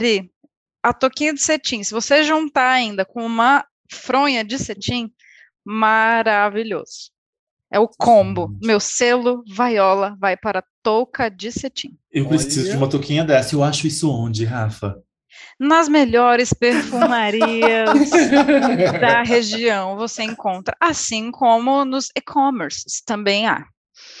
Ri, 0.00 0.30
a 0.86 0.92
touquinha 0.92 1.34
de 1.34 1.40
cetim, 1.40 1.82
se 1.82 1.92
você 1.92 2.22
juntar 2.22 2.70
ainda 2.70 3.04
com 3.04 3.26
uma 3.26 3.66
fronha 3.90 4.44
de 4.44 4.56
cetim, 4.56 5.10
maravilhoso. 5.64 7.10
É 7.72 7.80
o 7.80 7.88
combo. 7.88 8.56
Meu 8.62 8.78
selo 8.78 9.42
Viola 9.48 10.16
vai 10.20 10.36
para 10.36 10.62
touca 10.84 11.28
de 11.28 11.50
cetim. 11.50 11.98
Eu 12.12 12.28
preciso 12.28 12.60
Olha. 12.60 12.70
de 12.70 12.76
uma 12.76 12.88
touquinha 12.88 13.24
dessa. 13.24 13.56
Eu 13.56 13.64
acho 13.64 13.88
isso 13.88 14.08
onde, 14.08 14.44
Rafa? 14.44 14.96
Nas 15.58 15.88
melhores 15.88 16.52
perfumarias 16.52 17.90
da 19.00 19.24
região 19.24 19.96
você 19.96 20.22
encontra, 20.22 20.76
assim 20.80 21.32
como 21.32 21.84
nos 21.84 22.10
e-commerces 22.16 23.02
também 23.04 23.48
há. 23.48 23.66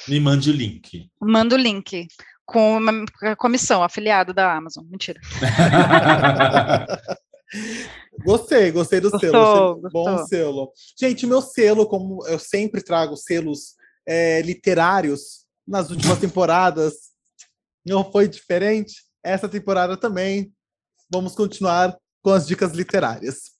Me 0.08 0.18
mande 0.18 0.50
o 0.50 0.52
link. 0.52 1.08
Manda 1.20 1.54
o 1.54 1.58
link 1.58 2.08
com 2.46 2.78
uma 2.78 3.36
comissão 3.36 3.82
afiliada 3.82 4.32
da 4.32 4.54
Amazon. 4.54 4.84
Mentira. 4.88 5.20
Gostei, 8.24 8.72
gostei 8.72 9.00
do 9.00 9.10
selo. 9.18 9.32
Gostou, 9.32 9.90
Bom 9.90 10.04
gostou. 10.04 10.26
selo. 10.26 10.72
Gente, 10.98 11.26
meu 11.26 11.42
selo, 11.42 11.86
como 11.86 12.26
eu 12.26 12.38
sempre 12.38 12.82
trago 12.82 13.16
selos 13.16 13.74
é, 14.06 14.40
literários 14.42 15.44
nas 15.66 15.90
últimas 15.90 16.18
temporadas, 16.18 16.94
não 17.84 18.10
foi 18.10 18.28
diferente. 18.28 19.04
Essa 19.22 19.48
temporada 19.48 19.96
também. 19.96 20.52
Vamos 21.10 21.34
continuar 21.34 21.96
com 22.22 22.30
as 22.30 22.46
dicas 22.46 22.72
literárias. 22.72 23.56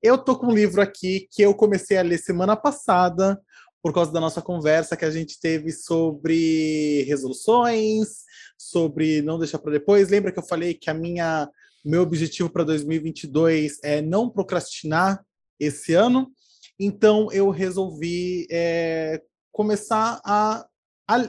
Eu 0.00 0.16
tô 0.16 0.38
com 0.38 0.46
um 0.46 0.54
livro 0.54 0.80
aqui 0.80 1.28
que 1.32 1.42
eu 1.42 1.52
comecei 1.54 1.98
a 1.98 2.02
ler 2.02 2.18
semana 2.18 2.56
passada, 2.56 3.40
por 3.82 3.92
causa 3.92 4.12
da 4.12 4.20
nossa 4.20 4.42
conversa 4.42 4.96
que 4.96 5.04
a 5.04 5.10
gente 5.10 5.38
teve 5.40 5.72
sobre 5.72 7.04
resoluções, 7.04 8.24
sobre 8.58 9.22
não 9.22 9.38
deixar 9.38 9.58
para 9.58 9.72
depois. 9.72 10.08
Lembra 10.08 10.32
que 10.32 10.38
eu 10.38 10.46
falei 10.46 10.74
que 10.74 10.90
a 10.90 10.94
minha 10.94 11.48
meu 11.84 12.02
objetivo 12.02 12.50
para 12.50 12.64
2022 12.64 13.78
é 13.82 14.02
não 14.02 14.28
procrastinar 14.28 15.24
esse 15.58 15.94
ano, 15.94 16.30
então 16.78 17.32
eu 17.32 17.50
resolvi 17.50 18.46
é, 18.50 19.22
começar 19.50 20.20
a, 20.24 20.66
a, 21.08 21.28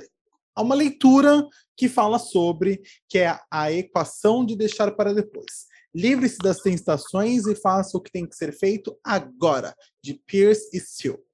a 0.55 0.61
uma 0.61 0.75
leitura 0.75 1.47
que 1.77 1.87
fala 1.87 2.19
sobre 2.19 2.81
que 3.07 3.19
é 3.19 3.39
a 3.49 3.71
equação 3.71 4.45
de 4.45 4.55
deixar 4.55 4.91
para 4.91 5.13
depois. 5.13 5.67
Livre-se 5.95 6.37
das 6.37 6.59
tentações 6.59 7.47
e 7.47 7.55
faça 7.55 7.97
o 7.97 8.01
que 8.01 8.11
tem 8.11 8.27
que 8.27 8.35
ser 8.35 8.51
feito 8.51 8.99
agora, 9.03 9.73
de 10.03 10.13
Pierce 10.25 10.69
e 10.73 10.79
Steele. 10.79 11.28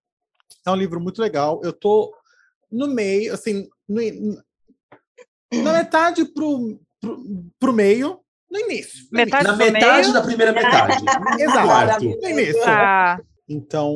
É 0.65 0.71
um 0.71 0.75
livro 0.75 0.99
muito 0.99 1.21
legal. 1.21 1.61
Eu 1.63 1.71
tô 1.73 2.13
no 2.71 2.87
meio, 2.87 3.33
assim, 3.33 3.67
no- 3.87 4.43
na 5.63 5.73
metade 5.73 6.25
pro, 6.25 6.79
pro, 6.99 7.23
pro 7.59 7.73
meio, 7.73 8.19
no 8.49 8.59
início. 8.59 9.03
no 9.11 9.17
Metade 9.17 9.43
Na 9.45 9.51
do 9.53 9.57
metade 9.57 10.01
meio? 10.01 10.13
da 10.13 10.21
primeira 10.23 10.51
metade. 10.53 11.03
Exato. 11.41 11.67
Quarto. 11.67 12.03
No 12.05 12.29
início. 12.29 12.61
Tá. 12.61 13.21
Então, 13.47 13.93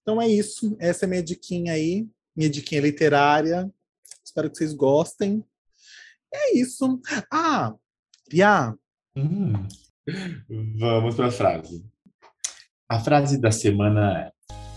então 0.00 0.22
é 0.22 0.28
isso. 0.28 0.76
Essa 0.78 1.04
é 1.04 1.08
minha 1.08 1.22
diquinha 1.22 1.72
aí, 1.72 2.06
minha 2.36 2.48
diquinha 2.48 2.80
literária. 2.80 3.68
Espero 4.24 4.48
que 4.50 4.56
vocês 4.58 4.72
gostem. 4.72 5.44
É 6.32 6.56
isso. 6.56 7.00
Ah, 7.30 7.74
Pia, 8.28 8.74
Hum. 9.14 9.52
Vamos 10.78 11.14
para 11.14 11.26
a 11.26 11.30
frase. 11.30 11.84
A 12.88 12.98
frase 12.98 13.38
da 13.38 13.50
semana 13.50 14.18
é: 14.20 14.32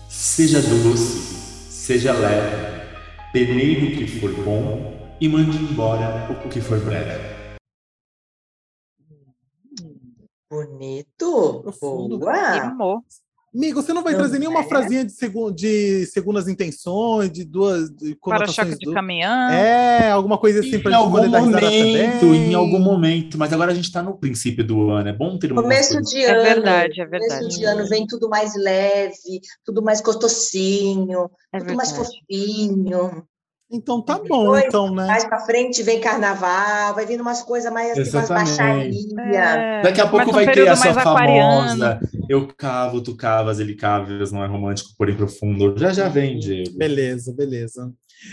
Seja 0.08 0.60
doce, 0.60 1.70
seja 1.70 2.12
leve, 2.12 3.32
peneire 3.32 3.86
o 3.86 3.96
que 3.96 4.06
for 4.06 4.32
bom 4.44 5.16
e 5.20 5.28
mande 5.28 5.56
embora 5.56 6.30
o 6.30 6.48
que 6.48 6.60
for 6.60 6.78
breve. 6.80 7.36
Bonito. 10.50 11.60
Profundo. 11.62 12.18
Boa. 12.18 12.68
Rimou. 12.68 13.04
Amigo, 13.54 13.82
você 13.82 13.92
não 13.92 14.02
vai 14.02 14.12
Não 14.12 14.20
trazer 14.20 14.38
nenhuma 14.38 14.60
é? 14.60 14.64
frasinha 14.64 15.04
de, 15.04 15.12
segun, 15.12 15.52
de 15.52 16.06
segundas 16.06 16.46
intenções, 16.48 17.30
de 17.32 17.44
duas 17.44 17.90
de 17.90 18.16
Para-choque 18.22 18.76
de 18.76 18.92
caminhão. 18.92 19.50
É, 19.50 20.10
alguma 20.10 20.36
coisa 20.38 20.60
assim 20.60 20.78
pra 20.78 20.90
Em 20.90 20.94
gente 20.94 21.02
algum 21.02 21.10
poder 21.16 21.30
dar 21.30 21.40
risada 21.40 21.66
momento, 21.66 22.20
também. 22.20 22.50
em 22.50 22.54
algum 22.54 22.78
momento, 22.78 23.38
mas 23.38 23.52
agora 23.52 23.72
a 23.72 23.74
gente 23.74 23.84
está 23.86 24.02
no 24.02 24.16
princípio 24.18 24.64
do 24.66 24.90
ano, 24.90 25.08
é 25.08 25.12
bom 25.12 25.38
ter 25.38 25.52
uma 25.52 25.62
Começo 25.62 26.00
de 26.02 26.18
É 26.18 26.30
ano. 26.32 26.42
verdade, 26.42 27.00
é 27.00 27.04
Começo 27.06 27.28
verdade. 27.28 27.56
de 27.56 27.64
ano 27.64 27.88
vem 27.88 28.06
tudo 28.06 28.28
mais 28.28 28.54
leve, 28.56 29.40
tudo 29.64 29.82
mais 29.82 30.00
gostosinho, 30.00 31.30
É 31.52 31.58
tudo 31.58 31.74
mais 31.74 31.90
verdade. 31.92 32.10
fofinho. 32.28 33.26
Então 33.70 34.00
tá 34.00 34.18
bom, 34.18 34.52
Depois, 34.52 34.64
então, 34.66 34.94
né? 34.94 35.06
Mais 35.06 35.24
pra 35.24 35.40
frente 35.40 35.82
vem 35.82 36.00
carnaval, 36.00 36.94
vai 36.94 37.04
vindo 37.04 37.20
umas 37.20 37.42
coisas 37.42 37.72
mais 37.72 37.90
assim, 37.90 38.02
umas 38.16 38.30
Exatamente. 38.30 39.12
baixaria. 39.14 39.40
É, 39.50 39.82
Daqui 39.82 40.00
a 40.00 40.06
pouco 40.06 40.30
um 40.30 40.32
vai 40.32 40.44
ter 40.44 40.52
período 40.52 40.68
a 40.68 40.76
sua 40.76 40.94
mais 40.94 40.98
aquariano. 40.98 41.68
famosa. 41.68 42.00
Eu 42.28 42.46
cavo, 42.56 43.00
tu 43.00 43.16
cavas, 43.16 43.58
ele 43.58 43.74
cavas, 43.74 44.30
não 44.30 44.44
é 44.44 44.46
romântico, 44.46 44.90
porém 44.96 45.16
profundo. 45.16 45.74
Já 45.76 45.92
já 45.92 46.08
vem, 46.08 46.38
Diego. 46.38 46.78
Beleza, 46.78 47.34
beleza. 47.34 47.92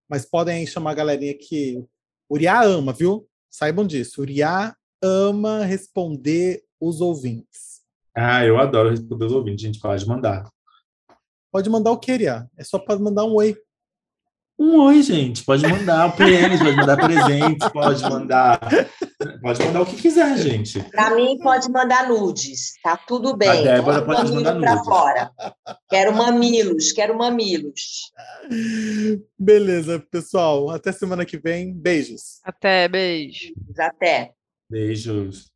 Mas 0.09 0.25
podem 0.25 0.65
chamar 0.65 0.93
a 0.93 0.95
galerinha 0.95 1.37
que 1.37 1.85
Uriá 2.31 2.63
ama, 2.63 2.93
viu? 2.93 3.29
Saibam 3.51 3.85
disso. 3.85 4.21
Uriá 4.21 4.77
ama 5.03 5.65
responder 5.65 6.63
os 6.81 7.01
ouvintes. 7.01 7.83
ah, 8.15 8.45
eu 8.47 8.59
adoro 8.59 8.91
responder 8.91 9.25
os 9.25 9.33
ouvintes, 9.33 9.63
gente. 9.63 9.81
Pode 9.81 10.07
mandar. 10.07 10.49
Pode 11.57 11.71
mandar 11.71 11.91
o 11.91 11.97
que, 11.97 12.13
Uriá? 12.13 12.47
É 12.55 12.63
só 12.63 12.79
para 12.79 12.99
mandar 12.99 13.25
um 13.25 13.33
oi. 13.37 13.57
Um 14.59 14.79
oi, 14.83 15.03
gente. 15.03 15.43
Pode 15.43 15.67
mandar 15.67 16.15
prêmios, 16.15 16.61
pode 16.61 16.77
mandar 16.77 16.97
presentes, 16.99 17.69
pode 17.71 18.03
mandar. 18.03 18.61
Pode 19.41 19.65
mandar 19.65 19.81
o 19.81 19.87
que 19.87 19.97
quiser, 19.97 20.37
gente. 20.37 20.83
Pra 20.91 21.15
mim, 21.15 21.39
pode 21.39 21.71
mandar 21.71 22.11
nudes, 22.11 22.75
tá 22.83 22.95
tudo 22.95 23.35
bem. 23.35 23.49
A 23.49 23.77
Débora 23.77 24.03
pode 24.05 24.33
o 24.33 24.35
mandar 24.35 24.55
nudes. 24.55 24.85
fora. 24.85 25.31
Quero 25.89 26.13
mamilos, 26.13 26.93
quero 26.93 27.17
mamilos. 27.17 28.13
Beleza, 29.39 29.99
pessoal. 30.11 30.69
Até 30.69 30.93
semana 30.93 31.25
que 31.25 31.39
vem. 31.39 31.73
Beijos. 31.73 32.39
Até, 32.45 32.87
beijo. 32.87 33.55
Até. 33.79 34.35
Beijos. 34.69 35.51